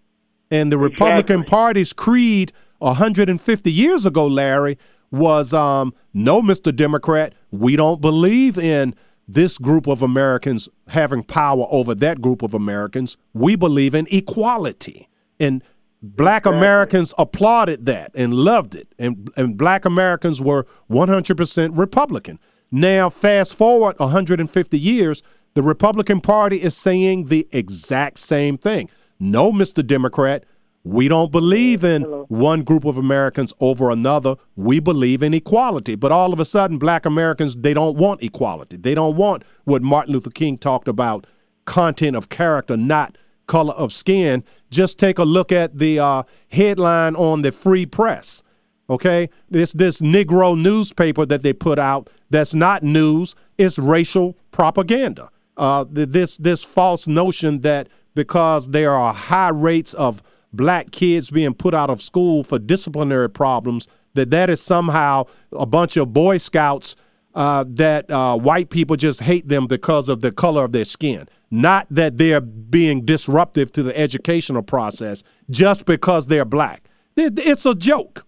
And 0.50 0.72
the 0.72 0.78
Republican 0.78 1.44
Party's 1.44 1.94
creed 1.94 2.52
150 2.82 3.72
years 3.72 4.06
ago, 4.06 4.26
Larry, 4.28 4.78
was 5.12 5.54
um, 5.54 5.94
no, 6.14 6.42
Mr. 6.42 6.76
Democrat, 6.76 7.34
we 7.52 7.76
don't 7.76 8.02
believe 8.02 8.58
in 8.58 8.96
this 9.28 9.58
group 9.58 9.88
of 9.88 10.02
Americans 10.02 10.68
having 10.88 11.24
power 11.24 11.66
over 11.70 11.94
that 11.96 12.22
group 12.22 12.42
of 12.42 12.54
Americans. 12.54 13.18
We 13.34 13.56
believe 13.56 13.94
in 13.94 14.08
equality. 14.12 15.10
And 15.40 15.64
black 16.02 16.46
Americans 16.46 17.14
applauded 17.18 17.86
that 17.86 18.12
and 18.16 18.34
loved 18.34 18.76
it. 18.76 18.88
And, 18.98 19.30
and 19.38 19.58
black 19.58 19.86
Americans 19.86 20.42
were 20.42 20.66
100% 20.90 21.78
Republican. 21.78 22.40
Now, 22.72 23.10
fast 23.10 23.56
forward 23.56 24.00
150 24.00 24.80
years, 24.80 25.22
the 25.54 25.62
Republican 25.62 26.22
Party 26.22 26.62
is 26.62 26.76
saying 26.76 27.26
the 27.26 27.48
exact 27.52 28.18
same 28.18 28.58
thing. 28.58 28.90
No, 29.20 29.52
Mr. 29.52 29.86
Democrat, 29.86 30.46
we 30.84 31.08
don't 31.08 31.32
believe 31.32 31.84
in 31.84 32.02
one 32.02 32.64
group 32.64 32.86
of 32.86 32.98
Americans 32.98 33.54
over 33.60 33.92
another. 33.92 34.36
We 34.56 34.80
believe 34.80 35.22
in 35.22 35.34
equality. 35.34 35.96
But 35.96 36.12
all 36.12 36.34
of 36.34 36.40
a 36.40 36.46
sudden, 36.46 36.80
black 36.80 37.06
Americans, 37.06 37.56
they 37.56 37.74
don't 37.74 37.98
want 37.98 38.24
equality. 38.24 38.78
They 38.78 38.96
don't 38.96 39.16
want 39.16 39.44
what 39.66 39.84
Martin 39.84 40.14
Luther 40.14 40.32
King 40.32 40.58
talked 40.58 40.88
about 40.88 41.28
content 41.66 42.16
of 42.16 42.30
character, 42.30 42.76
not 42.76 43.18
color 43.46 43.74
of 43.74 43.94
skin. 43.94 44.44
Just 44.72 44.98
take 44.98 45.20
a 45.20 45.24
look 45.24 45.52
at 45.52 45.78
the 45.78 46.00
uh, 46.00 46.24
headline 46.50 47.16
on 47.16 47.42
the 47.42 47.52
Free 47.52 47.86
Press. 47.86 48.42
Okay, 48.90 49.30
this 49.50 49.72
this 49.72 50.02
Negro 50.02 50.60
newspaper 50.60 51.26
that 51.26 51.44
they 51.44 51.54
put 51.54 51.80
out 51.80 52.10
that's 52.30 52.54
not 52.54 52.84
news. 52.84 53.36
It's 53.58 53.80
racial 53.80 54.36
propaganda. 54.52 55.30
Uh, 55.56 55.86
this 55.88 56.36
this 56.38 56.66
false 56.66 57.08
notion 57.08 57.60
that 57.60 57.88
because 58.16 58.72
there 58.72 58.92
are 58.92 59.14
high 59.14 59.50
rates 59.50 59.94
of 59.94 60.22
black 60.54 60.92
kids 60.92 61.32
being 61.32 61.54
put 61.54 61.74
out 61.74 61.90
of 61.90 62.02
school 62.02 62.44
for 62.44 62.60
disciplinary 62.60 63.30
problems, 63.30 63.88
that 64.14 64.30
that 64.32 64.50
is 64.50 64.62
somehow 64.62 65.26
a 65.52 65.66
bunch 65.66 65.98
of 65.98 66.14
Boy 66.14 66.38
Scouts 66.38 66.96
uh, 67.34 67.64
that 67.68 68.10
uh, 68.12 68.38
white 68.38 68.70
people 68.70 68.96
just 68.96 69.22
hate 69.22 69.48
them 69.48 69.68
because 69.68 70.10
of 70.10 70.22
the 70.22 70.32
color 70.32 70.66
of 70.66 70.72
their 70.72 70.86
skin. 70.86 71.28
Not 71.50 71.88
that 71.90 72.18
they're 72.18 72.42
being 72.42 73.06
disruptive 73.06 73.72
to 73.74 73.84
the 73.84 73.98
educational 73.98 74.64
process 74.64 75.24
just 75.50 75.86
because 75.86 76.28
they're 76.28 76.46
black. 76.46 76.90
It, 77.16 77.40
it's 77.40 77.66
a 77.66 77.76
joke. 77.76 78.26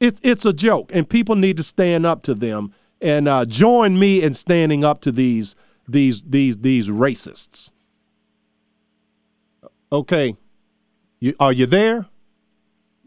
It's 0.00 0.20
it's 0.24 0.44
a 0.44 0.52
joke, 0.52 0.90
and 0.92 1.08
people 1.08 1.36
need 1.36 1.56
to 1.58 1.62
stand 1.62 2.04
up 2.04 2.22
to 2.22 2.34
them 2.34 2.72
and 3.00 3.28
uh, 3.28 3.44
join 3.44 3.98
me 3.98 4.22
in 4.22 4.34
standing 4.34 4.84
up 4.84 5.00
to 5.02 5.12
these 5.12 5.54
these 5.88 6.22
these 6.22 6.56
these 6.58 6.88
racists. 6.88 7.72
Okay, 9.92 10.36
you 11.22 11.34
are 11.38 11.52
you 11.52 11.66
there? 11.66 12.06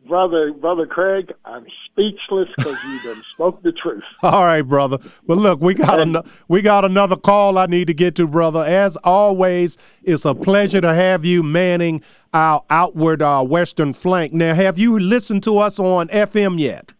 Brother, 0.07 0.53
brother 0.53 0.85
Craig, 0.85 1.33
I'm 1.43 1.65
speechless 1.85 2.47
because 2.55 2.81
you 2.85 2.99
done 3.03 3.21
spoke 3.23 3.61
the 3.61 3.73
truth. 3.73 4.03
All 4.23 4.43
right, 4.43 4.61
brother. 4.61 4.99
But 5.27 5.37
look, 5.37 5.59
we 5.59 5.73
got 5.73 5.99
an- 5.99 6.21
we 6.47 6.61
got 6.61 6.85
another 6.85 7.17
call 7.17 7.57
I 7.57 7.65
need 7.65 7.87
to 7.87 7.93
get 7.93 8.15
to, 8.15 8.27
brother. 8.27 8.63
As 8.63 8.95
always, 8.97 9.77
it's 10.01 10.23
a 10.23 10.33
pleasure 10.33 10.79
to 10.79 10.93
have 10.93 11.25
you 11.25 11.43
manning 11.43 12.01
our 12.33 12.63
outward 12.69 13.21
uh, 13.21 13.43
western 13.43 13.91
flank. 13.91 14.31
Now, 14.31 14.53
have 14.53 14.77
you 14.79 14.97
listened 14.97 15.43
to 15.43 15.57
us 15.57 15.77
on 15.77 16.07
FM 16.07 16.57
yet? 16.57 16.93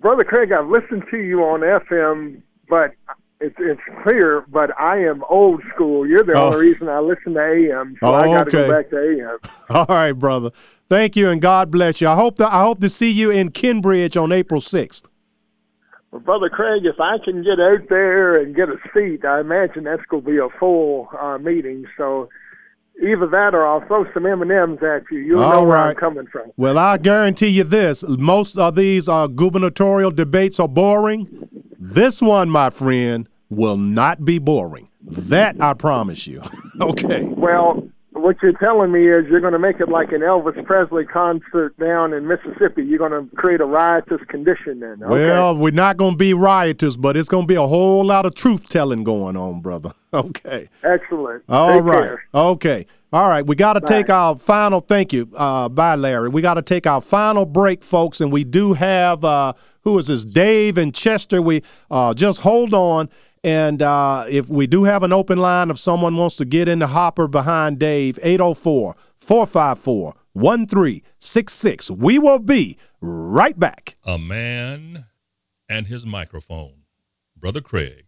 Brother 0.00 0.22
Craig, 0.22 0.52
I've 0.52 0.68
listened 0.68 1.04
to 1.10 1.16
you 1.16 1.40
on 1.42 1.60
FM, 1.60 2.42
but 2.68 2.92
it's 3.40 3.56
it's 3.58 3.80
clear. 4.02 4.44
But 4.48 4.78
I 4.80 4.98
am 4.98 5.24
old 5.28 5.62
school. 5.74 6.06
You're 6.06 6.22
the 6.24 6.34
Oh. 6.34 6.48
only 6.52 6.68
reason 6.68 6.88
I 6.88 7.00
listen 7.00 7.34
to 7.34 7.40
AM, 7.40 7.96
so 8.00 8.08
Oh, 8.08 8.14
I 8.14 8.26
got 8.26 8.50
to 8.50 8.56
okay. 8.58 8.66
go 8.68 8.72
back 8.76 8.90
to 8.90 8.96
AM. 8.98 9.38
All 9.70 9.86
right, 9.88 10.12
brother. 10.12 10.50
Thank 10.88 11.14
you, 11.16 11.28
and 11.28 11.40
God 11.40 11.70
bless 11.70 12.00
you. 12.00 12.08
I 12.08 12.16
hope 12.16 12.36
that 12.36 12.52
I 12.52 12.62
hope 12.62 12.80
to 12.80 12.88
see 12.88 13.10
you 13.10 13.30
in 13.30 13.50
Kenbridge 13.50 14.16
on 14.20 14.32
April 14.32 14.60
sixth. 14.60 15.08
Well, 16.10 16.20
Brother 16.20 16.48
Craig, 16.48 16.84
if 16.84 16.98
I 16.98 17.18
can 17.24 17.44
get 17.44 17.60
out 17.60 17.88
there 17.88 18.32
and 18.34 18.54
get 18.56 18.68
a 18.68 18.76
seat, 18.92 19.24
I 19.24 19.38
imagine 19.40 19.84
that's 19.84 20.02
going 20.10 20.24
to 20.24 20.28
be 20.30 20.38
a 20.38 20.48
full 20.58 21.08
uh, 21.16 21.38
meeting. 21.38 21.86
So 21.96 22.28
either 23.00 23.26
that 23.26 23.54
or 23.54 23.66
I'll 23.66 23.86
throw 23.86 24.10
some 24.12 24.26
M 24.26 24.42
and 24.42 24.50
M's 24.50 24.82
at 24.82 25.02
you. 25.10 25.18
You'll 25.18 25.40
know 25.40 25.52
All 25.52 25.66
where 25.66 25.76
I'm 25.76 25.96
coming 25.96 26.26
from. 26.26 26.52
Well, 26.56 26.78
I 26.78 26.98
guarantee 26.98 27.48
you 27.48 27.64
this: 27.64 28.04
most 28.06 28.58
of 28.58 28.74
these 28.76 29.08
uh, 29.08 29.26
gubernatorial 29.26 30.10
debates 30.10 30.60
are 30.60 30.68
boring. 30.68 31.48
This 31.78 32.20
one, 32.20 32.50
my 32.50 32.70
friend, 32.70 33.28
will 33.48 33.76
not 33.76 34.24
be 34.24 34.38
boring. 34.38 34.88
That 35.02 35.60
I 35.60 35.74
promise 35.74 36.26
you. 36.26 36.42
okay. 36.80 37.24
Well, 37.24 37.88
what 38.22 38.36
you're 38.42 38.52
telling 38.52 38.92
me 38.92 39.08
is 39.08 39.26
you're 39.28 39.40
going 39.40 39.52
to 39.52 39.58
make 39.58 39.80
it 39.80 39.88
like 39.88 40.12
an 40.12 40.20
Elvis 40.20 40.64
Presley 40.64 41.04
concert 41.04 41.76
down 41.78 42.12
in 42.12 42.26
Mississippi. 42.26 42.82
You're 42.84 42.98
going 42.98 43.12
to 43.12 43.36
create 43.36 43.60
a 43.60 43.64
riotous 43.64 44.20
condition 44.28 44.80
then. 44.80 45.02
Okay. 45.02 45.08
Well, 45.08 45.56
we're 45.56 45.72
not 45.72 45.96
going 45.96 46.12
to 46.12 46.16
be 46.18 46.34
riotous, 46.34 46.96
but 46.96 47.16
it's 47.16 47.28
going 47.28 47.44
to 47.44 47.48
be 47.48 47.56
a 47.56 47.66
whole 47.66 48.04
lot 48.04 48.26
of 48.26 48.34
truth 48.34 48.68
telling 48.68 49.04
going 49.04 49.36
on, 49.36 49.60
brother. 49.60 49.92
Okay. 50.12 50.68
Excellent. 50.82 51.44
All 51.48 51.68
Take 51.68 51.84
right. 51.84 52.02
care. 52.02 52.24
Okay. 52.34 52.86
All 53.12 53.28
right. 53.28 53.46
We 53.46 53.54
got 53.54 53.74
to 53.74 53.80
take 53.80 54.10
our 54.10 54.36
final. 54.36 54.80
Thank 54.80 55.12
you. 55.12 55.28
Uh, 55.36 55.68
bye, 55.68 55.94
Larry. 55.94 56.28
We 56.30 56.42
got 56.42 56.54
to 56.54 56.62
take 56.62 56.84
our 56.84 57.00
final 57.00 57.46
break, 57.46 57.84
folks, 57.84 58.20
and 58.20 58.32
we 58.32 58.42
do 58.42 58.72
have 58.72 59.24
uh, 59.24 59.52
who 59.82 59.98
is 59.98 60.08
this? 60.08 60.24
Dave 60.24 60.78
and 60.78 60.94
Chester. 60.94 61.40
We 61.40 61.62
uh, 61.90 62.14
just 62.14 62.40
hold 62.40 62.74
on, 62.74 63.08
and 63.42 63.80
uh, 63.82 64.24
if 64.28 64.48
we 64.48 64.66
do 64.66 64.84
have 64.84 65.02
an 65.02 65.12
open 65.12 65.38
line, 65.38 65.70
if 65.70 65.78
someone 65.78 66.16
wants 66.16 66.36
to 66.36 66.44
get 66.44 66.68
in 66.68 66.80
the 66.80 66.88
hopper 66.88 67.26
behind 67.26 67.78
Dave, 67.78 68.18
804 68.22 68.96
454 69.16 70.14
1366. 70.32 71.90
We 71.90 72.18
will 72.18 72.38
be 72.38 72.78
right 73.00 73.58
back. 73.58 73.96
A 74.04 74.18
man 74.18 75.06
and 75.68 75.86
his 75.86 76.06
microphone. 76.06 76.82
Brother 77.36 77.60
Craig. 77.60 78.04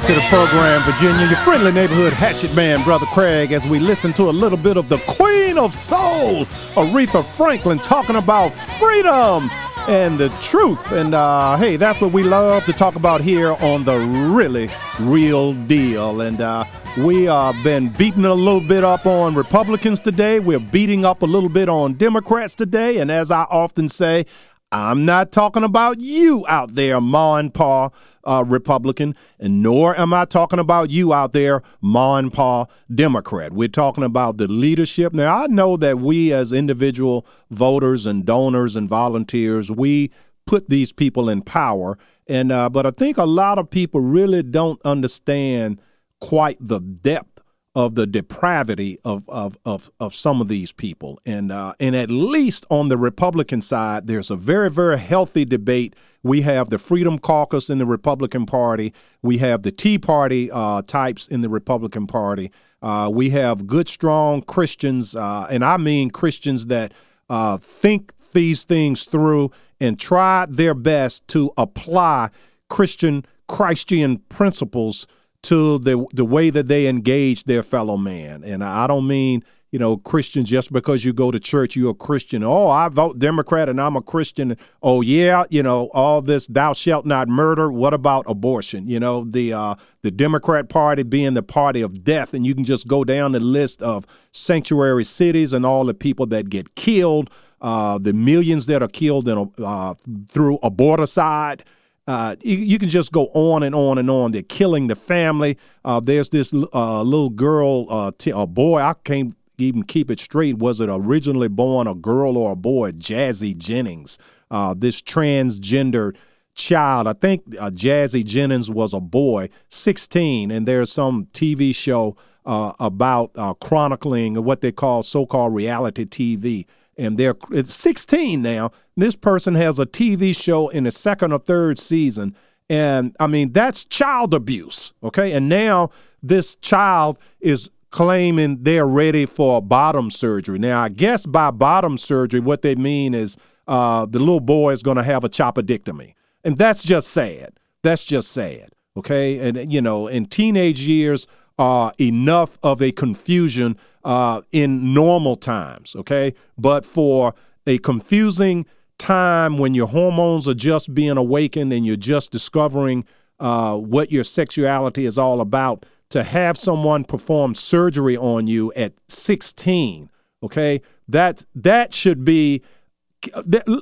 Back 0.00 0.08
to 0.08 0.12
the 0.12 0.20
program, 0.22 0.82
Virginia. 0.82 1.24
Your 1.24 1.36
friendly 1.44 1.70
neighborhood 1.70 2.12
hatchet 2.12 2.52
man, 2.56 2.82
Brother 2.82 3.06
Craig, 3.06 3.52
as 3.52 3.64
we 3.64 3.78
listen 3.78 4.12
to 4.14 4.24
a 4.24 4.32
little 4.32 4.58
bit 4.58 4.76
of 4.76 4.88
the 4.88 4.98
Queen 5.06 5.56
of 5.56 5.72
Soul, 5.72 6.46
Aretha 6.74 7.24
Franklin, 7.24 7.78
talking 7.78 8.16
about 8.16 8.48
freedom 8.52 9.48
and 9.86 10.18
the 10.18 10.30
truth. 10.42 10.90
And 10.90 11.14
uh, 11.14 11.56
hey, 11.58 11.76
that's 11.76 12.00
what 12.00 12.12
we 12.12 12.24
love 12.24 12.64
to 12.64 12.72
talk 12.72 12.96
about 12.96 13.20
here 13.20 13.52
on 13.52 13.84
the 13.84 13.96
really 14.34 14.68
real 14.98 15.52
deal. 15.52 16.22
And 16.22 16.40
uh, 16.40 16.64
we 16.98 17.24
have 17.24 17.54
been 17.62 17.88
beating 17.90 18.24
a 18.24 18.34
little 18.34 18.66
bit 18.66 18.82
up 18.82 19.06
on 19.06 19.36
Republicans 19.36 20.00
today. 20.00 20.40
We're 20.40 20.58
beating 20.58 21.04
up 21.04 21.22
a 21.22 21.26
little 21.26 21.48
bit 21.48 21.68
on 21.68 21.94
Democrats 21.94 22.56
today. 22.56 22.98
And 22.98 23.12
as 23.12 23.30
I 23.30 23.42
often 23.44 23.88
say, 23.88 24.26
I'm 24.74 25.04
not 25.04 25.30
talking 25.30 25.62
about 25.62 26.00
you 26.00 26.44
out 26.48 26.74
there, 26.74 27.00
Ma 27.00 27.36
and 27.36 27.54
Pa 27.54 27.90
uh, 28.24 28.44
Republican, 28.44 29.14
and 29.38 29.62
nor 29.62 29.96
am 29.96 30.12
I 30.12 30.24
talking 30.24 30.58
about 30.58 30.90
you 30.90 31.12
out 31.12 31.32
there, 31.32 31.62
Ma 31.80 32.16
and 32.16 32.32
Pa 32.32 32.66
Democrat. 32.92 33.52
We're 33.52 33.68
talking 33.68 34.02
about 34.02 34.36
the 34.36 34.48
leadership. 34.48 35.12
Now, 35.12 35.44
I 35.44 35.46
know 35.46 35.76
that 35.76 35.98
we 35.98 36.32
as 36.32 36.52
individual 36.52 37.24
voters 37.52 38.04
and 38.04 38.26
donors 38.26 38.74
and 38.74 38.88
volunteers, 38.88 39.70
we 39.70 40.10
put 40.44 40.68
these 40.68 40.90
people 40.90 41.28
in 41.28 41.42
power. 41.42 41.96
And 42.26 42.50
uh, 42.50 42.68
but 42.68 42.84
I 42.84 42.90
think 42.90 43.16
a 43.16 43.26
lot 43.26 43.60
of 43.60 43.70
people 43.70 44.00
really 44.00 44.42
don't 44.42 44.82
understand 44.84 45.80
quite 46.20 46.56
the 46.58 46.80
depth 46.80 47.33
of 47.74 47.94
the 47.96 48.06
depravity 48.06 48.98
of 49.04 49.28
of 49.28 49.58
of, 49.64 49.90
of 49.98 50.14
some 50.14 50.40
of 50.40 50.48
these 50.48 50.72
people. 50.72 51.18
And 51.26 51.50
uh, 51.50 51.74
and 51.80 51.96
at 51.96 52.10
least 52.10 52.64
on 52.70 52.88
the 52.88 52.96
Republican 52.96 53.60
side, 53.60 54.06
there's 54.06 54.30
a 54.30 54.36
very 54.36 54.70
very 54.70 54.98
healthy 54.98 55.44
debate. 55.44 55.96
We 56.22 56.42
have 56.42 56.70
the 56.70 56.78
Freedom 56.78 57.18
Caucus 57.18 57.68
in 57.68 57.78
the 57.78 57.86
Republican 57.86 58.46
Party. 58.46 58.92
We 59.22 59.38
have 59.38 59.62
the 59.62 59.72
Tea 59.72 59.98
Party 59.98 60.50
uh, 60.50 60.82
types 60.82 61.26
in 61.28 61.40
the 61.40 61.48
Republican 61.48 62.06
Party. 62.06 62.50
Uh, 62.80 63.10
we 63.12 63.30
have 63.30 63.66
good, 63.66 63.88
strong 63.88 64.42
Christians, 64.42 65.16
uh, 65.16 65.46
and 65.50 65.64
I 65.64 65.76
mean 65.76 66.10
Christians 66.10 66.66
that 66.66 66.92
uh, 67.28 67.56
think 67.56 68.12
these 68.32 68.64
things 68.64 69.04
through 69.04 69.50
and 69.80 69.98
try 69.98 70.46
their 70.48 70.74
best 70.74 71.26
to 71.28 71.50
apply 71.56 72.30
Christian 72.68 73.24
Christian 73.48 74.18
principles 74.28 75.06
to 75.44 75.78
the 75.78 76.06
the 76.12 76.24
way 76.24 76.50
that 76.50 76.66
they 76.68 76.86
engage 76.86 77.44
their 77.44 77.62
fellow 77.62 77.96
man. 77.96 78.42
And 78.44 78.64
I 78.64 78.86
don't 78.86 79.06
mean 79.06 79.44
you 79.70 79.78
know 79.78 79.96
Christians 79.96 80.48
just 80.48 80.72
because 80.72 81.04
you 81.04 81.12
go 81.12 81.30
to 81.30 81.38
church 81.38 81.76
you're 81.76 81.90
a 81.90 81.94
Christian. 81.94 82.42
Oh, 82.42 82.68
I 82.68 82.88
vote 82.88 83.18
Democrat 83.18 83.68
and 83.68 83.80
I'm 83.80 83.96
a 83.96 84.02
Christian. 84.02 84.56
Oh 84.82 85.00
yeah, 85.00 85.44
you 85.50 85.62
know 85.62 85.90
all 85.92 86.22
this 86.22 86.46
thou 86.46 86.72
shalt 86.72 87.06
not 87.06 87.28
murder. 87.28 87.70
What 87.70 87.92
about 87.92 88.24
abortion? 88.28 88.88
You 88.88 89.00
know 89.00 89.24
the 89.24 89.52
uh, 89.52 89.74
the 90.02 90.10
Democrat 90.10 90.68
Party 90.68 91.02
being 91.02 91.34
the 91.34 91.42
party 91.42 91.82
of 91.82 92.04
death, 92.04 92.34
and 92.34 92.46
you 92.46 92.54
can 92.54 92.64
just 92.64 92.88
go 92.88 93.04
down 93.04 93.32
the 93.32 93.40
list 93.40 93.82
of 93.82 94.06
sanctuary 94.32 95.04
cities 95.04 95.52
and 95.52 95.66
all 95.66 95.84
the 95.84 95.94
people 95.94 96.26
that 96.26 96.50
get 96.50 96.74
killed. 96.74 97.30
Uh, 97.60 97.96
the 97.96 98.12
millions 98.12 98.66
that 98.66 98.82
are 98.82 98.88
killed 98.88 99.26
in, 99.26 99.50
uh, 99.64 99.94
through 100.28 100.58
aborticide. 100.62 101.62
Uh, 102.06 102.36
you, 102.42 102.56
you, 102.58 102.78
can 102.78 102.88
just 102.88 103.12
go 103.12 103.30
on 103.32 103.62
and 103.62 103.74
on 103.74 103.96
and 103.96 104.10
on. 104.10 104.30
They're 104.32 104.42
killing 104.42 104.88
the 104.88 104.96
family. 104.96 105.56
Uh, 105.84 106.00
there's 106.00 106.28
this 106.28 106.52
uh, 106.52 107.02
little 107.02 107.30
girl, 107.30 107.86
uh, 107.88 108.12
t- 108.16 108.30
a 108.30 108.46
boy. 108.46 108.80
I 108.80 108.94
can't 109.04 109.34
even 109.56 109.84
keep 109.84 110.10
it 110.10 110.20
straight. 110.20 110.58
Was 110.58 110.80
it 110.80 110.90
originally 110.90 111.48
born 111.48 111.86
a 111.86 111.94
girl 111.94 112.36
or 112.36 112.52
a 112.52 112.56
boy? 112.56 112.92
Jazzy 112.92 113.56
Jennings, 113.56 114.18
uh, 114.50 114.74
this 114.76 115.00
transgender 115.00 116.14
child. 116.54 117.06
I 117.06 117.14
think 117.14 117.46
Jazzy 117.46 118.24
Jennings 118.24 118.70
was 118.70 118.92
a 118.92 119.00
boy, 119.00 119.48
16, 119.70 120.50
and 120.50 120.68
there's 120.68 120.92
some 120.92 121.26
TV 121.32 121.74
show 121.74 122.16
about 122.44 123.32
chronicling 123.60 124.44
what 124.44 124.60
they 124.60 124.70
call 124.70 125.02
so-called 125.02 125.54
reality 125.54 126.04
TV 126.04 126.66
and 126.96 127.18
they're 127.18 127.34
it's 127.50 127.74
16 127.74 128.40
now. 128.40 128.70
This 128.96 129.16
person 129.16 129.54
has 129.56 129.78
a 129.78 129.86
TV 129.86 130.36
show 130.36 130.68
in 130.68 130.84
the 130.84 130.90
second 130.90 131.32
or 131.32 131.38
third 131.38 131.78
season, 131.78 132.36
and 132.70 133.14
I 133.18 133.26
mean 133.26 133.52
that's 133.52 133.84
child 133.84 134.34
abuse. 134.34 134.92
Okay, 135.02 135.32
and 135.32 135.48
now 135.48 135.90
this 136.22 136.56
child 136.56 137.18
is 137.40 137.70
claiming 137.90 138.62
they're 138.62 138.86
ready 138.86 139.26
for 139.26 139.58
a 139.58 139.60
bottom 139.60 140.10
surgery. 140.10 140.58
Now, 140.58 140.82
I 140.82 140.88
guess 140.88 141.26
by 141.26 141.50
bottom 141.50 141.96
surgery, 141.96 142.40
what 142.40 142.62
they 142.62 142.74
mean 142.74 143.14
is 143.14 143.36
uh, 143.68 144.06
the 144.06 144.18
little 144.18 144.40
boy 144.40 144.72
is 144.72 144.82
going 144.82 144.96
to 144.96 145.04
have 145.04 145.24
a 145.24 145.28
choppedectomy, 145.28 146.14
and 146.44 146.56
that's 146.56 146.82
just 146.82 147.08
sad. 147.08 147.58
That's 147.82 148.04
just 148.04 148.30
sad. 148.30 148.70
Okay, 148.96 149.38
and 149.38 149.72
you 149.72 149.82
know, 149.82 150.06
in 150.06 150.26
teenage 150.26 150.82
years 150.82 151.26
are 151.58 151.92
enough 152.00 152.58
of 152.62 152.82
a 152.82 152.92
confusion 152.92 153.76
uh, 154.04 154.42
in 154.52 154.92
normal 154.92 155.36
times, 155.36 155.94
okay? 155.96 156.34
But 156.58 156.84
for 156.84 157.34
a 157.66 157.78
confusing 157.78 158.66
time 158.98 159.58
when 159.58 159.74
your 159.74 159.86
hormones 159.88 160.48
are 160.48 160.54
just 160.54 160.94
being 160.94 161.16
awakened 161.16 161.72
and 161.72 161.84
you're 161.84 161.96
just 161.96 162.30
discovering 162.30 163.04
uh, 163.40 163.76
what 163.76 164.10
your 164.10 164.24
sexuality 164.24 165.06
is 165.06 165.18
all 165.18 165.40
about, 165.40 165.86
to 166.10 166.22
have 166.22 166.56
someone 166.56 167.04
perform 167.04 167.54
surgery 167.54 168.16
on 168.16 168.46
you 168.46 168.72
at 168.74 168.92
16, 169.08 170.10
okay? 170.42 170.80
That 171.08 171.44
that 171.54 171.92
should 171.92 172.24
be 172.24 172.62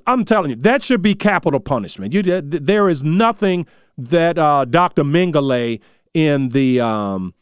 I'm 0.06 0.24
telling 0.24 0.50
you, 0.50 0.56
that 0.56 0.82
should 0.82 1.02
be 1.02 1.14
capital 1.14 1.60
punishment. 1.60 2.12
You, 2.12 2.22
there 2.22 2.88
is 2.88 3.02
nothing 3.02 3.66
that 3.98 4.38
uh, 4.38 4.64
Dr. 4.64 5.02
Mengele 5.02 5.80
in 6.14 6.48
the 6.48 6.80
um, 6.80 7.34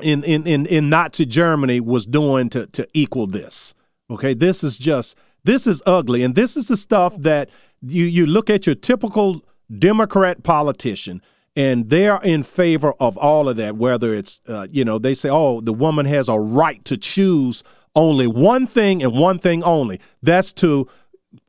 in, 0.00 0.22
in, 0.24 0.46
in, 0.46 0.66
in 0.66 0.88
Nazi 0.88 1.26
Germany 1.26 1.80
was 1.80 2.06
doing 2.06 2.48
to, 2.50 2.66
to 2.66 2.86
equal 2.92 3.26
this. 3.26 3.74
Okay, 4.10 4.34
this 4.34 4.62
is 4.64 4.78
just 4.78 5.16
this 5.44 5.66
is 5.66 5.82
ugly, 5.86 6.22
and 6.22 6.34
this 6.34 6.56
is 6.56 6.68
the 6.68 6.76
stuff 6.76 7.16
that 7.18 7.50
you 7.82 8.04
you 8.04 8.26
look 8.26 8.50
at 8.50 8.66
your 8.66 8.74
typical 8.74 9.42
Democrat 9.78 10.42
politician, 10.42 11.22
and 11.56 11.88
they're 11.88 12.20
in 12.22 12.42
favor 12.42 12.92
of 13.00 13.16
all 13.16 13.48
of 13.48 13.56
that. 13.56 13.76
Whether 13.76 14.14
it's 14.14 14.40
uh, 14.48 14.66
you 14.70 14.84
know 14.84 14.98
they 14.98 15.14
say, 15.14 15.28
oh, 15.30 15.60
the 15.60 15.72
woman 15.72 16.06
has 16.06 16.28
a 16.28 16.38
right 16.38 16.84
to 16.84 16.96
choose 16.96 17.62
only 17.94 18.26
one 18.26 18.66
thing 18.66 19.02
and 19.02 19.12
one 19.12 19.38
thing 19.38 19.62
only. 19.62 20.00
That's 20.22 20.52
to 20.54 20.88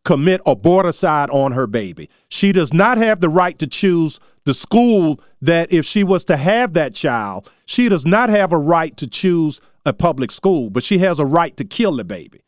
commit 0.03 0.44
aborticide 0.44 1.30
on 1.30 1.53
her 1.53 1.68
baby. 1.68 2.10
She 2.30 2.52
does 2.52 2.74
not 2.74 2.98
have 2.98 3.22
the 3.22 3.30
right 3.30 3.57
to 3.60 3.68
choose 3.68 4.20
the 4.45 4.53
school 4.53 5.22
that 5.41 5.72
if 5.72 5.86
she 5.86 6.03
was 6.03 6.26
to 6.26 6.38
have 6.38 6.74
that 6.74 6.94
child, 6.94 7.49
she 7.65 7.90
does 7.90 8.06
not 8.06 8.30
have 8.30 8.52
a 8.52 8.57
right 8.57 8.95
to 8.98 9.07
choose 9.07 9.61
a 9.86 9.94
public 9.94 10.32
school, 10.32 10.70
but 10.70 10.84
she 10.84 10.98
has 10.99 11.20
a 11.20 11.26
right 11.26 11.56
to 11.57 11.64
kill 11.64 11.95
the 11.95 12.03
baby. 12.03 12.41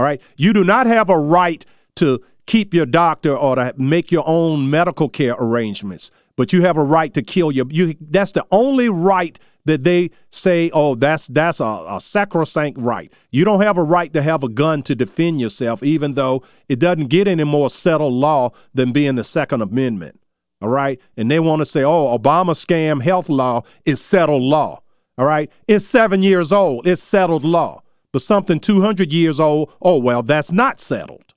All 0.00 0.04
right? 0.04 0.22
You 0.38 0.54
do 0.54 0.64
not 0.64 0.86
have 0.86 1.10
a 1.10 1.18
right 1.18 1.62
to 1.96 2.22
keep 2.46 2.72
your 2.72 2.86
doctor 2.86 3.36
or 3.36 3.56
to 3.56 3.74
make 3.76 4.10
your 4.10 4.24
own 4.26 4.70
medical 4.70 5.10
care 5.10 5.34
arrangements, 5.38 6.10
but 6.36 6.54
you 6.54 6.62
have 6.62 6.78
a 6.78 6.82
right 6.82 7.12
to 7.12 7.20
kill 7.20 7.52
your 7.52 7.66
you 7.68 7.94
that's 8.00 8.32
the 8.32 8.46
only 8.50 8.88
right 8.88 9.38
that 9.66 9.84
they 9.84 10.08
say, 10.30 10.70
oh, 10.72 10.94
that's 10.94 11.26
that's 11.26 11.60
a, 11.60 11.84
a, 11.86 12.00
sacrosanct 12.00 12.78
right. 12.80 13.12
You 13.30 13.44
don't 13.44 13.60
have 13.60 13.76
a 13.76 13.82
right 13.82 14.10
to 14.14 14.22
have 14.22 14.42
a 14.42 14.48
gun 14.48 14.82
to 14.84 14.94
defend 14.94 15.38
yourself, 15.38 15.82
even 15.82 16.12
though 16.12 16.44
it 16.66 16.78
doesn't 16.78 17.08
get 17.08 17.28
any 17.28 17.44
more 17.44 17.68
settled 17.68 18.14
law 18.14 18.52
than 18.72 18.92
being 18.92 19.16
the 19.16 19.24
Second 19.24 19.60
Amendment. 19.60 20.18
All 20.62 20.70
right. 20.70 20.98
And 21.18 21.30
they 21.30 21.40
want 21.40 21.60
to 21.60 21.66
say, 21.66 21.84
oh, 21.84 22.18
Obama 22.18 22.52
scam 22.52 23.02
health 23.02 23.28
law 23.28 23.64
is 23.84 24.00
settled 24.00 24.44
law. 24.44 24.80
All 25.18 25.26
right. 25.26 25.52
It's 25.68 25.84
seven 25.84 26.22
years 26.22 26.52
old. 26.52 26.88
It's 26.88 27.02
settled 27.02 27.44
law. 27.44 27.82
But 28.12 28.22
something 28.22 28.60
200 28.60 29.12
years 29.12 29.38
old, 29.38 29.74
oh, 29.80 29.98
well, 29.98 30.22
that's 30.22 30.52
not 30.52 30.80
settled. 30.80 31.34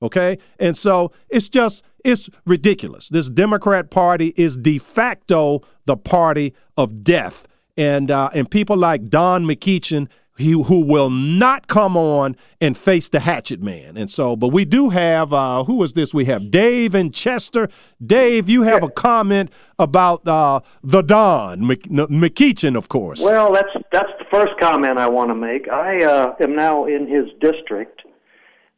Okay. 0.00 0.38
And 0.58 0.76
so 0.76 1.12
it's 1.28 1.48
just, 1.48 1.84
it's 2.04 2.28
ridiculous. 2.44 3.08
This 3.08 3.28
Democrat 3.30 3.90
Party 3.90 4.32
is 4.36 4.56
de 4.56 4.78
facto 4.78 5.62
the 5.84 5.96
party 5.96 6.54
of 6.76 7.04
death 7.04 7.46
and 7.76 8.10
uh, 8.10 8.30
and 8.34 8.50
people 8.50 8.76
like 8.76 9.06
Don 9.06 9.44
McEachin 9.44 10.10
he, 10.42 10.52
who 10.52 10.84
will 10.84 11.10
not 11.10 11.66
come 11.66 11.96
on 11.96 12.36
and 12.60 12.76
face 12.76 13.08
the 13.08 13.20
hatchet 13.20 13.62
man. 13.62 13.96
And 13.96 14.10
so, 14.10 14.36
but 14.36 14.48
we 14.48 14.64
do 14.64 14.90
have 14.90 15.32
uh, 15.32 15.64
who 15.64 15.82
is 15.82 15.92
this? 15.94 16.12
We 16.12 16.26
have 16.26 16.50
Dave 16.50 16.94
and 16.94 17.12
Chester. 17.12 17.68
Dave, 18.04 18.48
you 18.48 18.62
have 18.62 18.82
a 18.82 18.90
comment 18.90 19.52
about 19.78 20.26
uh, 20.26 20.60
the 20.82 21.02
Don 21.02 21.60
McEachin, 21.60 22.76
of 22.76 22.88
course. 22.88 23.24
Well, 23.24 23.52
that's 23.52 23.70
that's 23.90 24.12
the 24.18 24.24
first 24.30 24.52
comment 24.60 24.98
I 24.98 25.08
want 25.08 25.30
to 25.30 25.34
make. 25.34 25.68
I 25.68 26.04
uh, 26.04 26.34
am 26.40 26.54
now 26.54 26.84
in 26.86 27.06
his 27.06 27.26
district, 27.40 28.02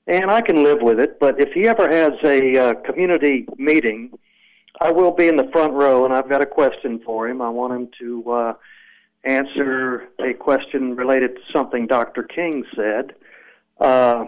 and 0.06 0.30
I 0.30 0.40
can 0.40 0.62
live 0.62 0.78
with 0.82 1.00
it. 1.00 1.18
But 1.18 1.40
if 1.40 1.52
he 1.52 1.66
ever 1.68 1.90
has 1.90 2.12
a 2.24 2.56
uh, 2.56 2.74
community 2.86 3.46
meeting, 3.56 4.16
I 4.80 4.90
will 4.90 5.12
be 5.12 5.28
in 5.28 5.36
the 5.36 5.48
front 5.52 5.72
row, 5.72 6.04
and 6.04 6.12
I've 6.12 6.28
got 6.28 6.42
a 6.42 6.46
question 6.46 7.00
for 7.04 7.28
him. 7.28 7.40
I 7.40 7.48
want 7.48 7.72
him 7.72 7.88
to 8.00 8.32
uh, 8.32 8.54
answer 9.24 10.08
a 10.18 10.34
question 10.34 10.96
related 10.96 11.36
to 11.36 11.40
something 11.52 11.86
Dr. 11.86 12.22
King 12.22 12.64
said. 12.74 13.14
Uh, 13.80 14.24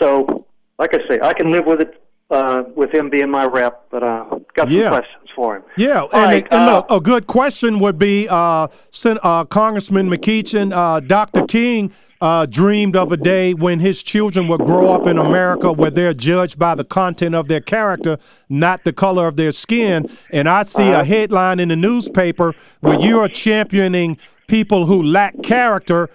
so, 0.00 0.46
like 0.78 0.94
I 0.94 1.08
say, 1.08 1.20
I 1.22 1.32
can 1.32 1.50
live 1.50 1.66
with 1.66 1.80
it 1.80 2.00
uh, 2.30 2.64
with 2.74 2.92
him 2.92 3.10
being 3.10 3.30
my 3.30 3.44
rep, 3.44 3.86
but 3.90 4.02
uh, 4.02 4.24
got 4.54 4.68
some 4.68 4.70
yeah. 4.70 4.88
questions 4.88 5.28
for 5.34 5.56
him. 5.56 5.62
Yeah, 5.76 6.02
and, 6.12 6.24
right, 6.24 6.46
and 6.50 6.62
uh, 6.62 6.76
look, 6.76 6.86
a 6.90 7.00
good 7.00 7.26
question 7.26 7.78
would 7.80 7.98
be 7.98 8.26
uh, 8.28 8.68
Sen- 8.90 9.18
uh, 9.22 9.44
Congressman 9.44 10.08
McEachin, 10.08 10.72
uh, 10.72 11.00
Dr. 11.00 11.44
King 11.46 11.92
uh, 12.24 12.46
dreamed 12.46 12.96
of 12.96 13.12
a 13.12 13.18
day 13.18 13.52
when 13.52 13.80
his 13.80 14.02
children 14.02 14.48
would 14.48 14.62
grow 14.62 14.94
up 14.94 15.06
in 15.06 15.18
America 15.18 15.70
where 15.70 15.90
they're 15.90 16.14
judged 16.14 16.58
by 16.58 16.74
the 16.74 16.82
content 16.82 17.34
of 17.34 17.48
their 17.48 17.60
character, 17.60 18.16
not 18.48 18.82
the 18.84 18.94
color 18.94 19.28
of 19.28 19.36
their 19.36 19.52
skin. 19.52 20.08
And 20.30 20.48
I 20.48 20.62
see 20.62 20.88
a 20.88 21.04
headline 21.04 21.60
in 21.60 21.68
the 21.68 21.76
newspaper 21.76 22.54
where 22.80 22.98
you 22.98 23.20
are 23.20 23.28
championing 23.28 24.16
people 24.46 24.86
who 24.86 25.02
lack 25.02 25.42
character 25.42 26.08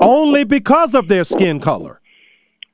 only 0.00 0.44
because 0.44 0.94
of 0.94 1.08
their 1.08 1.24
skin 1.24 1.58
color. 1.58 2.00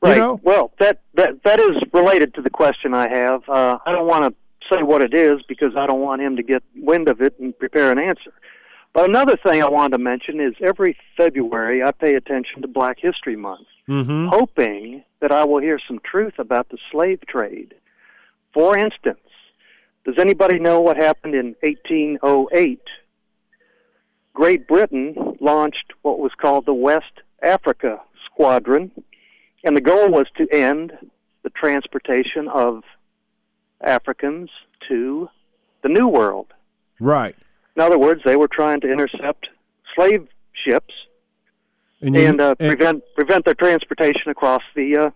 Right. 0.03 0.16
You 0.16 0.23
know? 0.23 0.40
Well, 0.43 0.74
that 0.78 1.01
that 1.15 1.43
that 1.44 1.59
is 1.59 1.77
related 1.94 2.35
to 2.35 2.43
the 2.43 2.51
question 2.51 2.93
I 2.93 3.09
have. 3.09 3.48
Uh, 3.48 3.78
I 3.86 3.93
don't 3.93 4.07
want 4.07 4.35
to 4.35 4.74
say 4.77 4.82
what 4.82 5.03
it 5.03 5.15
is 5.15 5.40
because 5.48 5.74
I 5.77 5.86
don't 5.86 6.03
want 6.03 6.20
him 6.20 6.36
to 6.36 6.43
get 6.43 6.62
wind 6.77 7.09
of 7.09 7.23
it 7.23 7.39
and 7.40 7.59
prepare 7.59 7.90
an 7.90 7.98
answer. 7.98 8.35
Another 8.97 9.36
thing 9.36 9.62
I 9.62 9.68
wanted 9.68 9.98
to 9.98 10.02
mention 10.02 10.40
is 10.40 10.55
every 10.60 10.97
February 11.18 11.82
I 11.82 11.93
pay 11.93 12.14
attention 12.14 12.62
to 12.62 12.68
Black 12.68 12.98
History 12.98 13.36
Month, 13.36 13.66
Mm-hmm. 13.89 14.28
hoping 14.28 15.05
that 15.20 15.31
I 15.31 15.44
will 15.44 15.60
hear 15.60 15.78
some 15.86 16.01
truth 16.01 16.40
about 16.40 16.70
the 16.70 16.78
slave 16.90 17.20
trade. 17.28 17.73
For 18.52 18.77
instance, 18.77 19.20
does 20.05 20.16
anybody 20.18 20.59
know 20.59 20.81
what 20.81 20.97
happened 20.97 21.36
in 21.36 21.55
1808? 21.60 22.81
Great 24.35 24.66
Britain 24.66 25.36
launched 25.40 25.93
what 26.02 26.18
was 26.18 26.32
called 26.36 26.66
the 26.66 26.74
West 26.74 27.23
Africa 27.44 28.01
Squadron, 28.24 28.90
and 29.62 29.77
the 29.77 29.81
goal 29.81 30.10
was 30.10 30.27
to 30.36 30.48
end 30.51 30.93
the 31.44 31.51
transportation 31.51 32.48
of 32.48 32.82
Africans 33.81 34.51
to 34.89 35.28
the 35.82 35.89
New 35.89 36.09
World. 36.09 36.48
Right. 36.98 37.36
In 37.77 37.82
other 37.82 37.98
words, 37.98 38.23
they 38.24 38.36
were 38.36 38.48
trying 38.48 38.81
to 38.81 38.90
intercept 38.90 39.48
slave 39.94 40.27
ships 40.65 40.94
And 42.03 42.16
and, 42.16 42.40
uh, 42.40 42.55
and- 42.59 42.77
prevent 42.77 43.03
prevent 43.15 43.44
their 43.44 43.55
transportation 43.55 44.31
across 44.31 44.62
the. 44.74 44.97
Uh, 44.97 45.11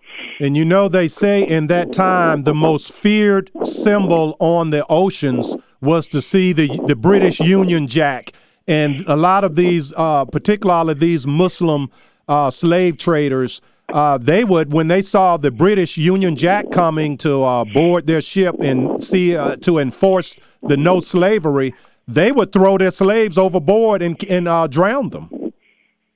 And 0.44 0.56
you 0.56 0.64
know, 0.64 0.88
they 0.88 1.08
say 1.08 1.42
in 1.42 1.66
that 1.68 1.92
time, 1.92 2.42
the 2.44 2.54
most 2.54 2.92
feared 2.92 3.50
symbol 3.64 4.36
on 4.38 4.70
the 4.70 4.84
oceans 4.88 5.56
was 5.80 6.06
to 6.08 6.20
see 6.20 6.52
the, 6.52 6.68
the 6.86 6.96
British 6.96 7.40
Union 7.40 7.86
Jack. 7.86 8.32
And 8.68 9.04
a 9.06 9.16
lot 9.16 9.42
of 9.44 9.56
these, 9.56 9.92
uh, 9.96 10.24
particularly 10.26 10.94
these 10.94 11.26
Muslim 11.26 11.90
uh, 12.28 12.50
slave 12.50 12.96
traders, 12.98 13.60
uh, 13.92 14.18
they 14.18 14.44
would, 14.44 14.72
when 14.72 14.88
they 14.88 15.02
saw 15.02 15.36
the 15.36 15.50
British 15.50 15.96
Union 15.96 16.36
Jack 16.36 16.70
coming 16.70 17.16
to 17.18 17.42
uh, 17.42 17.64
board 17.64 18.06
their 18.06 18.20
ship 18.20 18.54
and 18.60 19.02
see 19.02 19.34
uh, 19.36 19.56
to 19.56 19.78
enforce 19.78 20.36
the 20.62 20.76
no 20.76 21.00
slavery, 21.00 21.72
they 22.14 22.32
would 22.32 22.52
throw 22.52 22.78
their 22.78 22.90
slaves 22.90 23.36
overboard 23.38 24.02
and, 24.02 24.22
and 24.28 24.46
uh, 24.48 24.66
drown 24.66 25.08
them. 25.10 25.52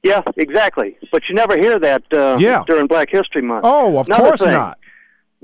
yeah, 0.02 0.22
exactly. 0.36 0.96
But 1.12 1.22
you 1.28 1.34
never 1.34 1.56
hear 1.56 1.78
that 1.78 2.02
uh, 2.12 2.36
Yeah. 2.38 2.64
during 2.66 2.86
Black 2.86 3.08
History 3.10 3.42
Month. 3.42 3.64
Oh, 3.66 3.98
of 3.98 4.06
Another 4.08 4.22
course 4.24 4.42
thing, 4.42 4.52
not. 4.52 4.78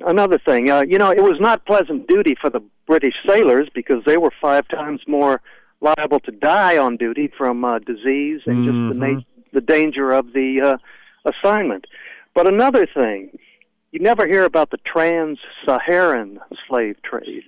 Another 0.06 0.38
thing, 0.38 0.70
uh, 0.70 0.80
you 0.82 0.98
know, 0.98 1.10
it 1.10 1.22
was 1.22 1.38
not 1.40 1.64
pleasant 1.66 2.06
duty 2.08 2.34
for 2.40 2.48
the 2.50 2.60
British 2.86 3.14
sailors 3.26 3.68
because 3.74 4.02
they 4.06 4.16
were 4.16 4.32
five 4.40 4.66
times 4.68 5.00
more 5.06 5.40
liable 5.82 6.20
to 6.20 6.30
die 6.32 6.76
on 6.78 6.96
duty 6.96 7.30
from 7.38 7.64
uh, 7.64 7.78
disease 7.80 8.40
and 8.46 8.64
just 8.64 8.98
the, 8.98 9.06
Mhm. 9.06 9.14
na- 9.16 9.20
the 9.52 9.60
danger 9.60 10.10
of 10.10 10.32
the 10.32 10.60
uh, 10.60 11.30
assignment. 11.30 11.86
But 12.34 12.46
another 12.46 12.86
thing, 12.86 13.38
you 13.92 14.00
never 14.00 14.26
hear 14.26 14.44
about 14.44 14.70
the 14.70 14.78
trans-Saharan 14.78 16.38
slave 16.68 16.96
trade. 17.02 17.44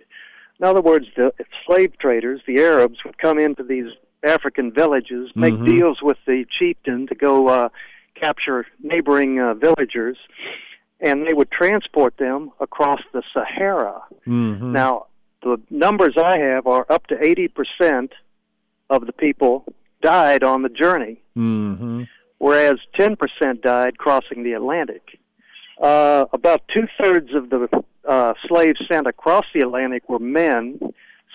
In 0.63 0.69
other 0.69 0.81
words, 0.81 1.07
the 1.17 1.33
slave 1.67 1.99
traders, 1.99 2.41
the 2.47 2.61
Arabs, 2.61 2.99
would 3.05 3.19
come 3.19 3.37
into 3.37 3.65
these 3.65 3.91
African 4.23 4.71
villages, 4.71 5.33
make 5.35 5.55
Mhm. 5.55 5.65
deals 5.67 6.01
with 6.01 6.19
the 6.25 6.45
chieftain 6.57 7.09
to 7.09 7.17
go 7.17 7.49
uh, 7.49 7.69
capture 8.15 8.65
neighboring 8.81 9.41
uh, 9.41 9.55
villagers, 9.55 10.17
and 11.01 11.27
they 11.27 11.35
would 11.35 11.51
transport 11.51 12.17
them 12.19 12.53
across 12.61 13.01
the 13.13 13.25
Sahara. 13.33 14.03
Mhm. 14.25 14.71
Now, 14.71 15.07
the 15.43 15.61
numbers 15.69 16.17
I 16.17 16.39
have 16.39 16.69
are 16.69 16.87
up 16.89 17.09
to 17.09 17.17
80% 17.21 18.13
of 18.89 19.07
the 19.07 19.13
people 19.13 19.65
died 20.01 20.45
on 20.45 20.63
the 20.63 20.69
journey, 20.69 21.17
Mm-hmm. 21.37 22.03
whereas 22.39 22.79
10% 22.95 23.63
died 23.63 23.99
crossing 23.99 24.45
the 24.45 24.53
Atlantic. 24.53 25.19
Uh, 25.83 26.27
about 26.33 26.63
two 26.73 26.87
thirds 27.01 27.35
of 27.35 27.51
the 27.51 27.69
uh, 28.09 28.35
slaves 28.49 28.81
sent 28.91 29.07
across 29.07 29.45
the 29.53 29.61
Atlantic 29.61 30.09
were 30.09 30.19
men 30.19 30.79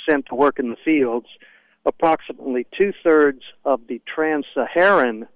sent 0.10 0.26
to 0.28 0.36
work 0.36 0.58
in 0.58 0.70
the 0.70 0.78
fields. 0.86 1.28
Approximately 1.86 2.66
two 2.78 2.94
thirds 3.04 3.42
of 3.66 3.82
the 3.88 4.02
trans 4.14 4.46
Saharan 4.54 5.28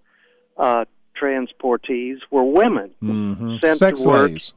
uh, 0.58 0.86
transportees 1.22 2.18
were 2.32 2.44
women 2.44 2.92
Mm-hmm. 3.04 3.58
sent 3.62 3.78
Sex 3.78 4.02
to 4.04 4.10
work, 4.10 4.30
slaves. 4.30 4.54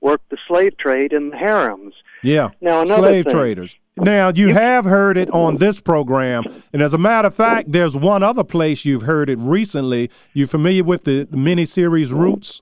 work 0.00 0.20
the 0.30 0.38
slave 0.48 0.76
trade 0.78 1.12
in 1.12 1.30
the 1.30 1.36
harems. 1.36 1.94
Yeah. 2.22 2.50
Now, 2.60 2.82
another 2.82 3.02
slave 3.02 3.24
thing- 3.24 3.32
traders. 3.34 3.76
Now 3.96 4.32
you 4.34 4.52
have 4.52 4.84
heard 4.86 5.16
it 5.16 5.30
on 5.30 5.58
this 5.58 5.80
program, 5.80 6.42
and 6.72 6.82
as 6.82 6.94
a 6.94 6.98
matter 6.98 7.28
of 7.28 7.34
fact, 7.34 7.70
there's 7.70 7.96
one 7.96 8.24
other 8.24 8.42
place 8.42 8.84
you've 8.84 9.02
heard 9.02 9.30
it 9.30 9.38
recently. 9.38 10.10
You 10.32 10.48
familiar 10.48 10.82
with 10.82 11.04
the 11.04 11.26
miniseries 11.30 12.10
Roots? 12.10 12.60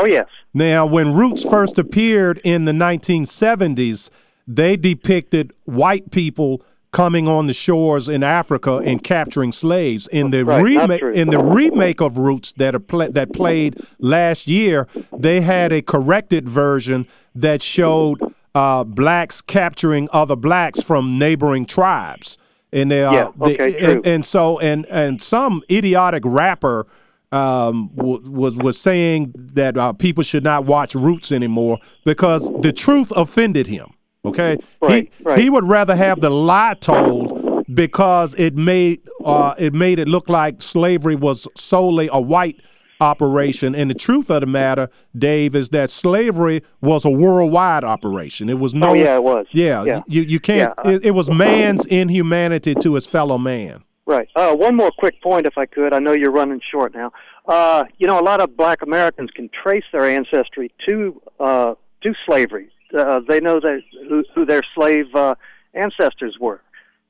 Oh 0.00 0.06
yes. 0.06 0.26
Now, 0.54 0.86
when 0.86 1.12
Roots 1.12 1.42
first 1.42 1.78
appeared 1.78 2.38
in 2.44 2.64
the 2.64 2.72
1970s, 2.72 4.10
they 4.46 4.76
depicted 4.76 5.52
white 5.64 6.10
people 6.10 6.62
coming 6.90 7.28
on 7.28 7.46
the 7.48 7.52
shores 7.52 8.08
in 8.08 8.22
Africa 8.22 8.76
and 8.78 9.02
capturing 9.04 9.52
slaves. 9.52 10.06
In 10.06 10.30
the 10.30 10.44
Right, 10.44 10.62
remake, 10.62 11.02
in 11.02 11.28
the 11.28 11.38
remake 11.38 12.00
of 12.00 12.16
Roots 12.16 12.52
that 12.52 12.74
are 12.74 12.80
pla- 12.80 13.08
that 13.08 13.32
played 13.34 13.76
last 13.98 14.46
year, 14.46 14.86
they 15.12 15.42
had 15.42 15.70
a 15.72 15.82
corrected 15.82 16.48
version 16.48 17.06
that 17.34 17.60
showed 17.60 18.18
uh, 18.54 18.84
blacks 18.84 19.42
capturing 19.42 20.08
other 20.12 20.36
blacks 20.36 20.82
from 20.82 21.18
neighboring 21.18 21.66
tribes. 21.66 22.38
And 22.72 22.90
they, 22.90 23.04
uh, 23.04 23.12
Yeah, 23.12 23.30
they- 23.44 23.54
okay, 23.54 23.92
and, 23.94 24.06
and 24.06 24.24
so 24.26 24.58
and 24.60 24.86
and 24.86 25.22
some 25.22 25.62
idiotic 25.70 26.22
rapper 26.24 26.86
um, 27.32 27.90
was 27.94 28.56
was 28.56 28.78
saying 28.80 29.32
that 29.54 29.76
uh, 29.76 29.92
people 29.92 30.22
should 30.24 30.44
not 30.44 30.64
watch 30.66 30.94
Roots 30.94 31.30
anymore 31.32 31.78
because 32.04 32.50
the 32.62 32.72
truth 32.72 33.12
offended 33.16 33.66
him. 33.66 33.88
Okay, 34.24 34.56
Right, 34.82 35.12
he 35.18 35.24
right. 35.24 35.38
he 35.38 35.50
would 35.50 35.64
rather 35.64 35.94
have 35.94 36.20
the 36.20 36.30
lie 36.30 36.74
told 36.80 37.64
because 37.72 38.34
it 38.34 38.54
made 38.56 39.00
uh, 39.24 39.54
it 39.58 39.72
made 39.74 39.98
it 39.98 40.08
look 40.08 40.28
like 40.28 40.60
slavery 40.62 41.14
was 41.16 41.46
solely 41.54 42.08
a 42.12 42.20
white 42.20 42.60
operation. 43.00 43.74
And 43.76 43.90
the 43.90 43.94
truth 43.94 44.28
of 44.30 44.40
the 44.40 44.46
matter, 44.46 44.88
Dave, 45.16 45.54
is 45.54 45.68
that 45.68 45.88
slavery 45.90 46.62
was 46.80 47.04
a 47.04 47.10
worldwide 47.10 47.84
operation. 47.84 48.48
It 48.48 48.58
was 48.58 48.74
no, 48.74 48.88
Oh, 48.90 48.92
yeah, 48.94 49.14
it 49.14 49.22
was. 49.22 49.46
Yeah, 49.52 49.84
Yeah. 49.84 50.02
you 50.08 50.22
you 50.22 50.40
can't. 50.40 50.74
Yeah. 50.84 50.90
It, 50.92 51.04
it 51.06 51.10
was 51.12 51.30
man's 51.30 51.86
inhumanity 51.86 52.74
to 52.74 52.94
his 52.96 53.06
fellow 53.06 53.38
man. 53.38 53.84
Right. 54.08 54.26
Uh, 54.34 54.54
one 54.56 54.74
more 54.74 54.90
quick 54.90 55.20
point, 55.20 55.44
if 55.44 55.58
I 55.58 55.66
could. 55.66 55.92
I 55.92 55.98
know 55.98 56.12
you're 56.14 56.30
running 56.32 56.62
short 56.72 56.94
now. 56.94 57.12
Uh, 57.46 57.84
you 57.98 58.06
know, 58.06 58.18
a 58.18 58.22
lot 58.24 58.40
of 58.40 58.56
Black 58.56 58.80
Americans 58.80 59.30
can 59.30 59.50
trace 59.50 59.84
their 59.92 60.06
ancestry 60.06 60.72
to 60.88 61.20
uh, 61.38 61.74
to 62.02 62.14
slavery. 62.24 62.70
Uh, 62.96 63.20
they 63.28 63.38
know 63.38 63.60
that 63.60 63.82
who, 64.08 64.24
who 64.34 64.46
their 64.46 64.62
slave 64.74 65.14
uh, 65.14 65.34
ancestors 65.74 66.38
were. 66.40 66.62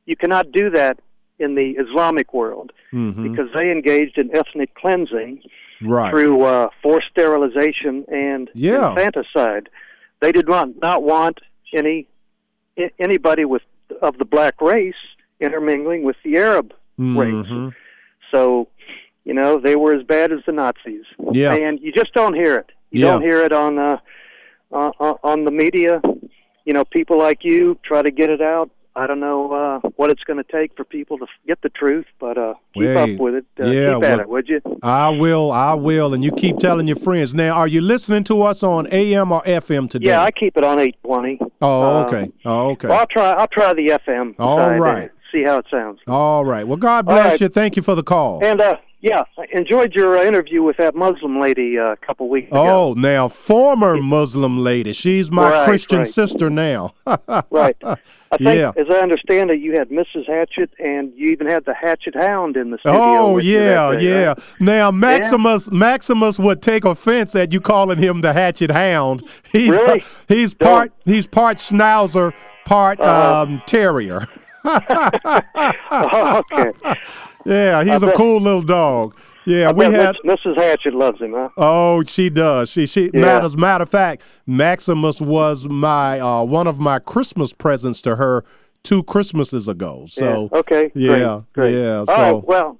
You 0.07 0.17
cannot 0.17 0.51
do 0.51 0.71
that 0.71 0.99
in 1.39 1.55
the 1.55 1.77
Islamic 1.79 2.35
world 2.35 2.73
Mhm. 2.93 3.31
because 3.31 3.49
they 3.57 3.71
engaged 3.71 4.19
in 4.19 4.35
ethnic 4.37 4.75
cleansing 4.75 5.41
Right. 5.81 6.11
through 6.11 6.43
uh, 6.43 6.71
forced 6.83 7.07
sterilization 7.11 8.05
and 8.09 8.51
Yeah. 8.55 8.89
infanticide. 8.89 9.69
They 10.19 10.33
did 10.33 10.49
not 10.49 10.69
not 10.83 11.05
want 11.05 11.39
any 11.73 12.09
anybody 12.99 13.45
with 13.45 13.63
of 14.03 14.19
the 14.19 14.25
black 14.25 14.61
race 14.61 15.03
intermingling 15.41 16.03
with 16.03 16.17
the 16.25 16.37
Arab 16.39 16.75
race. 16.99 17.47
Mhm. 17.47 17.73
So, 18.33 18.69
you 19.25 19.35
know, 19.35 19.59
they 19.59 19.77
were 19.77 19.95
as 19.95 20.03
bad 20.03 20.33
as 20.33 20.41
the 20.47 20.53
Nazis. 20.53 21.05
Yeah. 21.33 21.55
And 21.55 21.79
you 21.81 21.93
just 21.93 22.13
don't 22.15 22.35
hear 22.35 22.57
it. 22.57 22.67
You 22.91 23.05
Yeah. 23.05 23.13
don't 23.13 23.23
hear 23.23 23.43
it 23.43 23.53
on 23.53 23.79
uh, 23.79 23.99
uh, 24.73 24.91
on 25.23 25.45
the 25.45 25.51
media. 25.51 26.01
You 26.65 26.75
know, 26.75 26.85
people 26.85 27.19
like 27.19 27.39
you 27.43 27.79
try 27.85 28.03
to 28.03 28.11
get 28.11 28.29
it 28.31 28.43
out. 28.43 28.71
I 28.97 29.07
don't 29.07 29.21
know 29.21 29.53
uh, 29.53 29.89
what 29.95 30.11
it's 30.11 30.25
going 30.25 30.39
to 30.43 30.53
take 30.53 30.73
for 30.77 30.83
people 30.85 31.19
to 31.19 31.27
get 31.47 31.63
the 31.63 31.69
truth, 31.69 32.05
but 32.19 32.37
uh, 32.37 32.55
keep 32.75 32.83
Hey, 32.83 33.15
up 33.15 33.21
with 33.21 33.35
it. 33.37 33.45
Uh, 33.61 33.67
yeah, 33.67 33.95
keep 33.95 34.03
at 34.05 34.11
well- 34.11 34.21
it, 34.21 34.29
would 34.29 34.49
you? 34.49 34.61
I 34.83 35.09
will, 35.11 35.53
I 35.53 35.75
will, 35.75 36.13
and 36.15 36.25
you 36.25 36.33
keep 36.33 36.59
telling 36.59 36.89
your 36.89 36.97
friends. 36.97 37.33
Now, 37.33 37.53
are 37.55 37.69
you 37.69 37.81
listening 37.81 38.25
to 38.25 38.43
us 38.43 38.63
on 38.65 38.89
AM 38.91 39.31
or 39.31 39.41
FM 39.45 39.89
today? 39.89 40.09
Yeah, 40.09 40.23
I 40.23 40.33
keep 40.33 40.57
it 40.57 40.65
on 40.65 40.81
eight 40.81 40.97
twenty. 41.05 41.39
Oh, 41.63 42.03
okay. 42.05 42.33
Oh, 42.45 42.71
okay. 42.71 42.89
Well, 42.89 42.99
I'll 42.99 43.07
try. 43.07 43.31
I'll 43.33 43.47
try 43.47 43.73
the 43.73 43.87
FM. 44.05 44.35
All 44.41 44.77
right. 44.79 45.11
See 45.33 45.43
how 45.45 45.59
it 45.59 45.67
sounds. 45.71 46.01
All 46.07 46.45
right. 46.45 46.67
Well, 46.67 46.77
God 46.79 47.05
bless 47.07 47.33
right. 47.33 47.41
you. 47.43 47.49
Thank 47.49 47.77
you 47.77 47.83
for 47.83 47.95
the 47.95 48.03
call. 48.03 48.43
And 48.43 48.61
uh, 48.61 48.77
yeah, 49.01 49.25
I 49.37 49.45
enjoyed 49.53 49.93
your 49.95 50.17
uh, 50.19 50.25
interview 50.25 50.63
with 50.63 50.79
that 50.79 50.95
Muslim 50.97 51.39
lady 51.41 51.79
uh, 51.79 51.93
a 51.93 51.97
couple 51.97 52.29
weeks 52.29 52.49
ago. 52.49 52.67
Oh, 52.91 52.95
now 52.95 53.29
former 53.29 53.97
Muslim 53.99 54.59
lady. 54.59 54.93
She's 54.95 55.31
my 55.31 55.51
Right, 55.51 55.63
Christian 55.65 55.99
right. 55.99 56.07
sister 56.07 56.49
now. 56.51 56.93
Right. 57.51 57.77
I 57.85 58.37
think, 58.37 58.59
Yeah. 58.59 58.73
as 58.77 58.87
I 58.91 58.99
understand 59.01 59.51
it, 59.51 59.61
you 59.61 59.73
had 59.73 59.91
Mrs. 59.91 60.27
Hatchet, 60.27 60.71
and 60.79 61.13
you 61.15 61.29
even 61.31 61.47
had 61.47 61.65
the 61.65 61.75
Hatchet 61.75 62.15
Hound 62.15 62.57
in 62.57 62.71
the 62.71 62.79
studio. 62.79 62.99
Oh 63.01 63.39
yeah, 63.39 63.93
day, 63.93 64.05
yeah. 64.05 64.27
right? 64.29 64.39
Now 64.61 64.91
Maximus 64.91 65.71
Maximus 65.71 66.39
would 66.39 66.61
take 66.63 66.85
offense 66.85 67.37
at 67.37 67.53
you 67.53 67.61
calling 67.61 67.99
him 67.99 68.21
the 68.23 68.33
Hatchet 68.33 68.71
Hound. 68.71 69.23
He's 69.53 69.71
Really? 69.71 70.03
he's 70.29 70.55
part 70.55 70.93
he's 71.05 71.27
part 71.27 71.59
Schnauzer, 71.59 72.33
part 72.65 72.99
Uh-huh. 73.01 73.43
um, 73.43 73.63
Terrier. 73.67 74.27
Oh, 75.91 76.43
okay. 76.53 76.73
Yeah, 77.47 77.83
he's 77.85 78.03
I 78.03 78.07
a 78.07 78.09
bet- 78.09 78.17
cool 78.17 78.41
little 78.41 78.63
dog. 78.63 79.19
Yeah, 79.47 79.73
we 79.73 79.87
bet 79.89 79.95
had. 79.95 80.17
Mrs. 80.27 80.57
Hatchett 80.57 80.93
loves 80.95 81.21
him, 81.21 81.33
huh? 81.33 81.49
Oh, 81.57 82.05
she 82.05 82.29
does. 82.29 82.71
She 82.71 82.87
she. 82.87 83.11
Yeah. 83.15 83.21
Matter, 83.21 83.47
as 83.47 83.55
a 83.55 83.59
matter 83.59 83.83
of 83.83 83.89
fact, 83.89 84.23
Maximus 84.47 85.21
was 85.21 85.69
my 85.69 86.21
uh, 86.21 86.43
one 86.45 86.67
of 86.67 86.79
my 86.79 86.99
Christmas 86.99 87.53
presents 87.55 88.03
to 88.03 88.17
her 88.17 88.45
two 88.83 89.03
Christmases 89.03 89.67
ago. 89.69 90.05
So 90.09 90.51
yeah. 90.53 90.59
okay, 90.59 90.91
yeah, 90.95 91.41
great, 91.55 91.73
great. 91.73 91.83
yeah. 91.83 91.97
All 92.01 92.07
So 92.07 92.15
right, 92.37 92.45
well, 92.45 92.79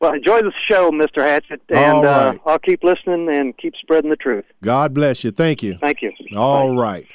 well, 0.00 0.12
enjoy 0.14 0.42
the 0.42 0.52
show, 0.66 0.90
Mr. 0.90 1.22
Hatchett, 1.22 1.60
and 1.68 2.04
uh. 2.04 2.34
I'll 2.44 2.58
keep 2.58 2.82
listening 2.82 3.28
and 3.32 3.56
keep 3.56 3.74
spreading 3.80 4.10
the 4.10 4.16
truth. 4.16 4.44
God 4.62 4.92
bless 4.94 5.22
you. 5.22 5.30
Thank 5.30 5.62
you. 5.62 5.78
Thank 5.80 6.02
you. 6.02 6.10
All 6.34 6.74
right. 6.76 7.06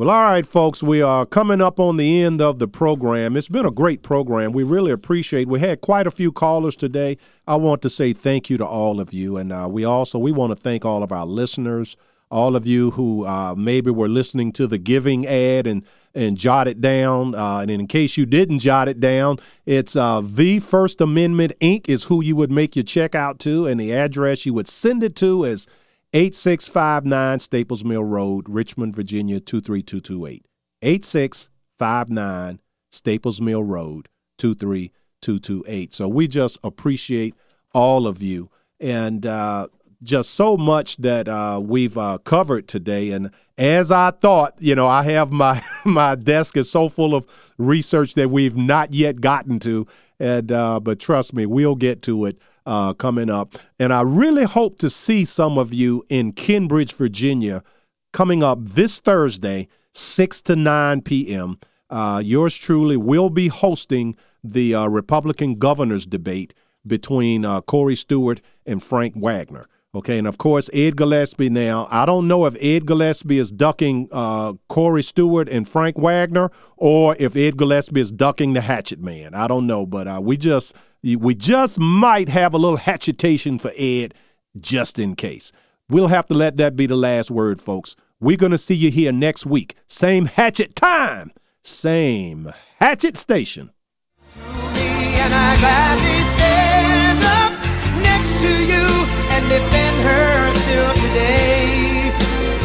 Well, 0.00 0.08
all 0.08 0.22
right, 0.22 0.46
folks. 0.46 0.82
We 0.82 1.02
are 1.02 1.26
coming 1.26 1.60
up 1.60 1.78
on 1.78 1.98
the 1.98 2.22
end 2.22 2.40
of 2.40 2.58
the 2.58 2.66
program. 2.66 3.36
It's 3.36 3.50
been 3.50 3.66
a 3.66 3.70
great 3.70 4.02
program. 4.02 4.52
We 4.52 4.62
really 4.62 4.92
appreciate. 4.92 5.46
We 5.46 5.60
had 5.60 5.82
quite 5.82 6.06
a 6.06 6.10
few 6.10 6.32
callers 6.32 6.74
today. 6.74 7.18
I 7.46 7.56
want 7.56 7.82
to 7.82 7.90
say 7.90 8.14
thank 8.14 8.48
you 8.48 8.56
to 8.56 8.64
all 8.64 8.98
of 8.98 9.12
you, 9.12 9.36
and 9.36 9.52
uh, 9.52 9.68
we 9.70 9.84
also 9.84 10.18
we 10.18 10.32
want 10.32 10.52
to 10.52 10.56
thank 10.56 10.86
all 10.86 11.02
of 11.02 11.12
our 11.12 11.26
listeners, 11.26 11.98
all 12.30 12.56
of 12.56 12.66
you 12.66 12.92
who 12.92 13.26
uh, 13.26 13.54
maybe 13.54 13.90
were 13.90 14.08
listening 14.08 14.52
to 14.52 14.66
the 14.66 14.78
giving 14.78 15.26
ad 15.26 15.66
and 15.66 15.84
and 16.14 16.38
jot 16.38 16.66
it 16.66 16.80
down. 16.80 17.34
Uh, 17.34 17.58
and 17.58 17.70
in 17.70 17.86
case 17.86 18.16
you 18.16 18.24
didn't 18.24 18.60
jot 18.60 18.88
it 18.88 19.00
down, 19.00 19.36
it's 19.66 19.96
uh, 19.96 20.22
the 20.24 20.60
First 20.60 21.02
Amendment 21.02 21.52
Inc. 21.60 21.90
is 21.90 22.04
who 22.04 22.24
you 22.24 22.36
would 22.36 22.50
make 22.50 22.74
your 22.74 22.84
check 22.84 23.14
out 23.14 23.38
to, 23.40 23.66
and 23.66 23.78
the 23.78 23.92
address 23.92 24.46
you 24.46 24.54
would 24.54 24.66
send 24.66 25.02
it 25.02 25.14
to 25.16 25.44
is 25.44 25.66
8659 26.12 27.38
Staples 27.38 27.84
Mill 27.84 28.02
Road, 28.02 28.48
Richmond, 28.48 28.96
Virginia 28.96 29.38
23228. 29.38 30.44
8659 30.82 32.60
Staples 32.90 33.40
Mill 33.40 33.62
Road 33.62 34.08
23228. 34.38 35.92
So 35.92 36.08
we 36.08 36.26
just 36.26 36.58
appreciate 36.64 37.36
all 37.72 38.08
of 38.08 38.20
you 38.22 38.50
and 38.80 39.24
uh, 39.24 39.68
just 40.02 40.30
so 40.30 40.56
much 40.56 40.96
that 40.96 41.28
uh, 41.28 41.60
we've 41.62 41.96
uh, 41.96 42.18
covered 42.18 42.66
today. 42.66 43.12
And 43.12 43.30
as 43.56 43.92
I 43.92 44.10
thought, 44.10 44.54
you 44.58 44.74
know, 44.74 44.88
I 44.88 45.04
have 45.04 45.30
my 45.30 45.62
my 45.84 46.16
desk 46.16 46.56
is 46.56 46.68
so 46.68 46.88
full 46.88 47.14
of 47.14 47.54
research 47.56 48.14
that 48.14 48.30
we've 48.30 48.56
not 48.56 48.94
yet 48.94 49.20
gotten 49.20 49.60
to. 49.60 49.86
And 50.18 50.50
uh, 50.50 50.80
but 50.80 50.98
trust 50.98 51.34
me, 51.34 51.46
we'll 51.46 51.76
get 51.76 52.02
to 52.02 52.24
it 52.24 52.38
uh, 52.70 52.94
coming 52.94 53.28
up. 53.28 53.56
And 53.80 53.92
I 53.92 54.02
really 54.02 54.44
hope 54.44 54.78
to 54.78 54.88
see 54.88 55.24
some 55.24 55.58
of 55.58 55.74
you 55.74 56.04
in 56.08 56.32
Kenbridge, 56.32 56.94
Virginia, 56.94 57.64
coming 58.12 58.44
up 58.44 58.60
this 58.62 59.00
Thursday, 59.00 59.66
6 59.92 60.40
to 60.42 60.54
9 60.54 61.02
p.m. 61.02 61.58
Uh, 61.90 62.22
yours 62.24 62.56
truly 62.56 62.96
will 62.96 63.28
be 63.28 63.48
hosting 63.48 64.14
the 64.44 64.72
uh, 64.72 64.86
Republican 64.86 65.56
governor's 65.56 66.06
debate 66.06 66.54
between 66.86 67.44
uh, 67.44 67.60
Corey 67.60 67.96
Stewart 67.96 68.40
and 68.64 68.80
Frank 68.80 69.16
Wagner. 69.16 69.66
Okay, 69.92 70.18
and 70.18 70.28
of 70.28 70.38
course, 70.38 70.70
Ed 70.72 70.96
Gillespie 70.96 71.50
now. 71.50 71.88
I 71.90 72.06
don't 72.06 72.28
know 72.28 72.46
if 72.46 72.54
Ed 72.62 72.86
Gillespie 72.86 73.38
is 73.38 73.50
ducking 73.50 74.08
uh, 74.12 74.52
Corey 74.68 75.02
Stewart 75.02 75.48
and 75.48 75.66
Frank 75.68 75.98
Wagner 75.98 76.52
or 76.76 77.16
if 77.18 77.34
Ed 77.34 77.56
Gillespie 77.56 78.00
is 78.00 78.12
ducking 78.12 78.52
the 78.52 78.60
Hatchet 78.60 79.00
Man. 79.00 79.34
I 79.34 79.48
don't 79.48 79.66
know, 79.66 79.86
but 79.86 80.06
uh, 80.06 80.20
we 80.22 80.36
just 80.36 80.76
we 81.02 81.34
just 81.34 81.78
might 81.78 82.28
have 82.28 82.54
a 82.54 82.58
little 82.58 82.76
hatchetation 82.78 83.58
for 83.58 83.70
Ed 83.76 84.14
just 84.58 84.98
in 84.98 85.14
case. 85.14 85.52
We'll 85.88 86.08
have 86.08 86.26
to 86.26 86.34
let 86.34 86.56
that 86.58 86.76
be 86.76 86.86
the 86.86 86.96
last 86.96 87.30
word, 87.30 87.60
folks. 87.60 87.96
We're 88.20 88.36
going 88.36 88.52
to 88.52 88.58
see 88.58 88.74
you 88.74 88.90
here 88.90 89.12
next 89.12 89.46
week. 89.46 89.74
Same 89.86 90.26
hatchet 90.26 90.76
time, 90.76 91.32
same 91.62 92.52
hatchet 92.78 93.16
station. 93.16 93.70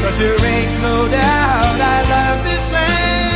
Cause 0.02 0.20
there 0.20 0.46
ain't 0.46 0.82
no 0.82 1.08
doubt 1.08 1.82
I 1.82 2.04
love 2.10 2.46
this 2.46 2.72
land. 2.72 3.35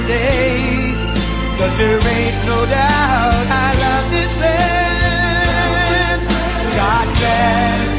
today. 0.00 0.94
Cause 1.58 1.76
there 1.78 1.98
ain't 1.98 2.46
no 2.46 2.66
doubt 2.66 3.46
I 3.50 3.68
love 3.84 4.10
this 4.10 4.38
land. 4.40 6.20
God 6.76 7.06
bless. 7.18 7.97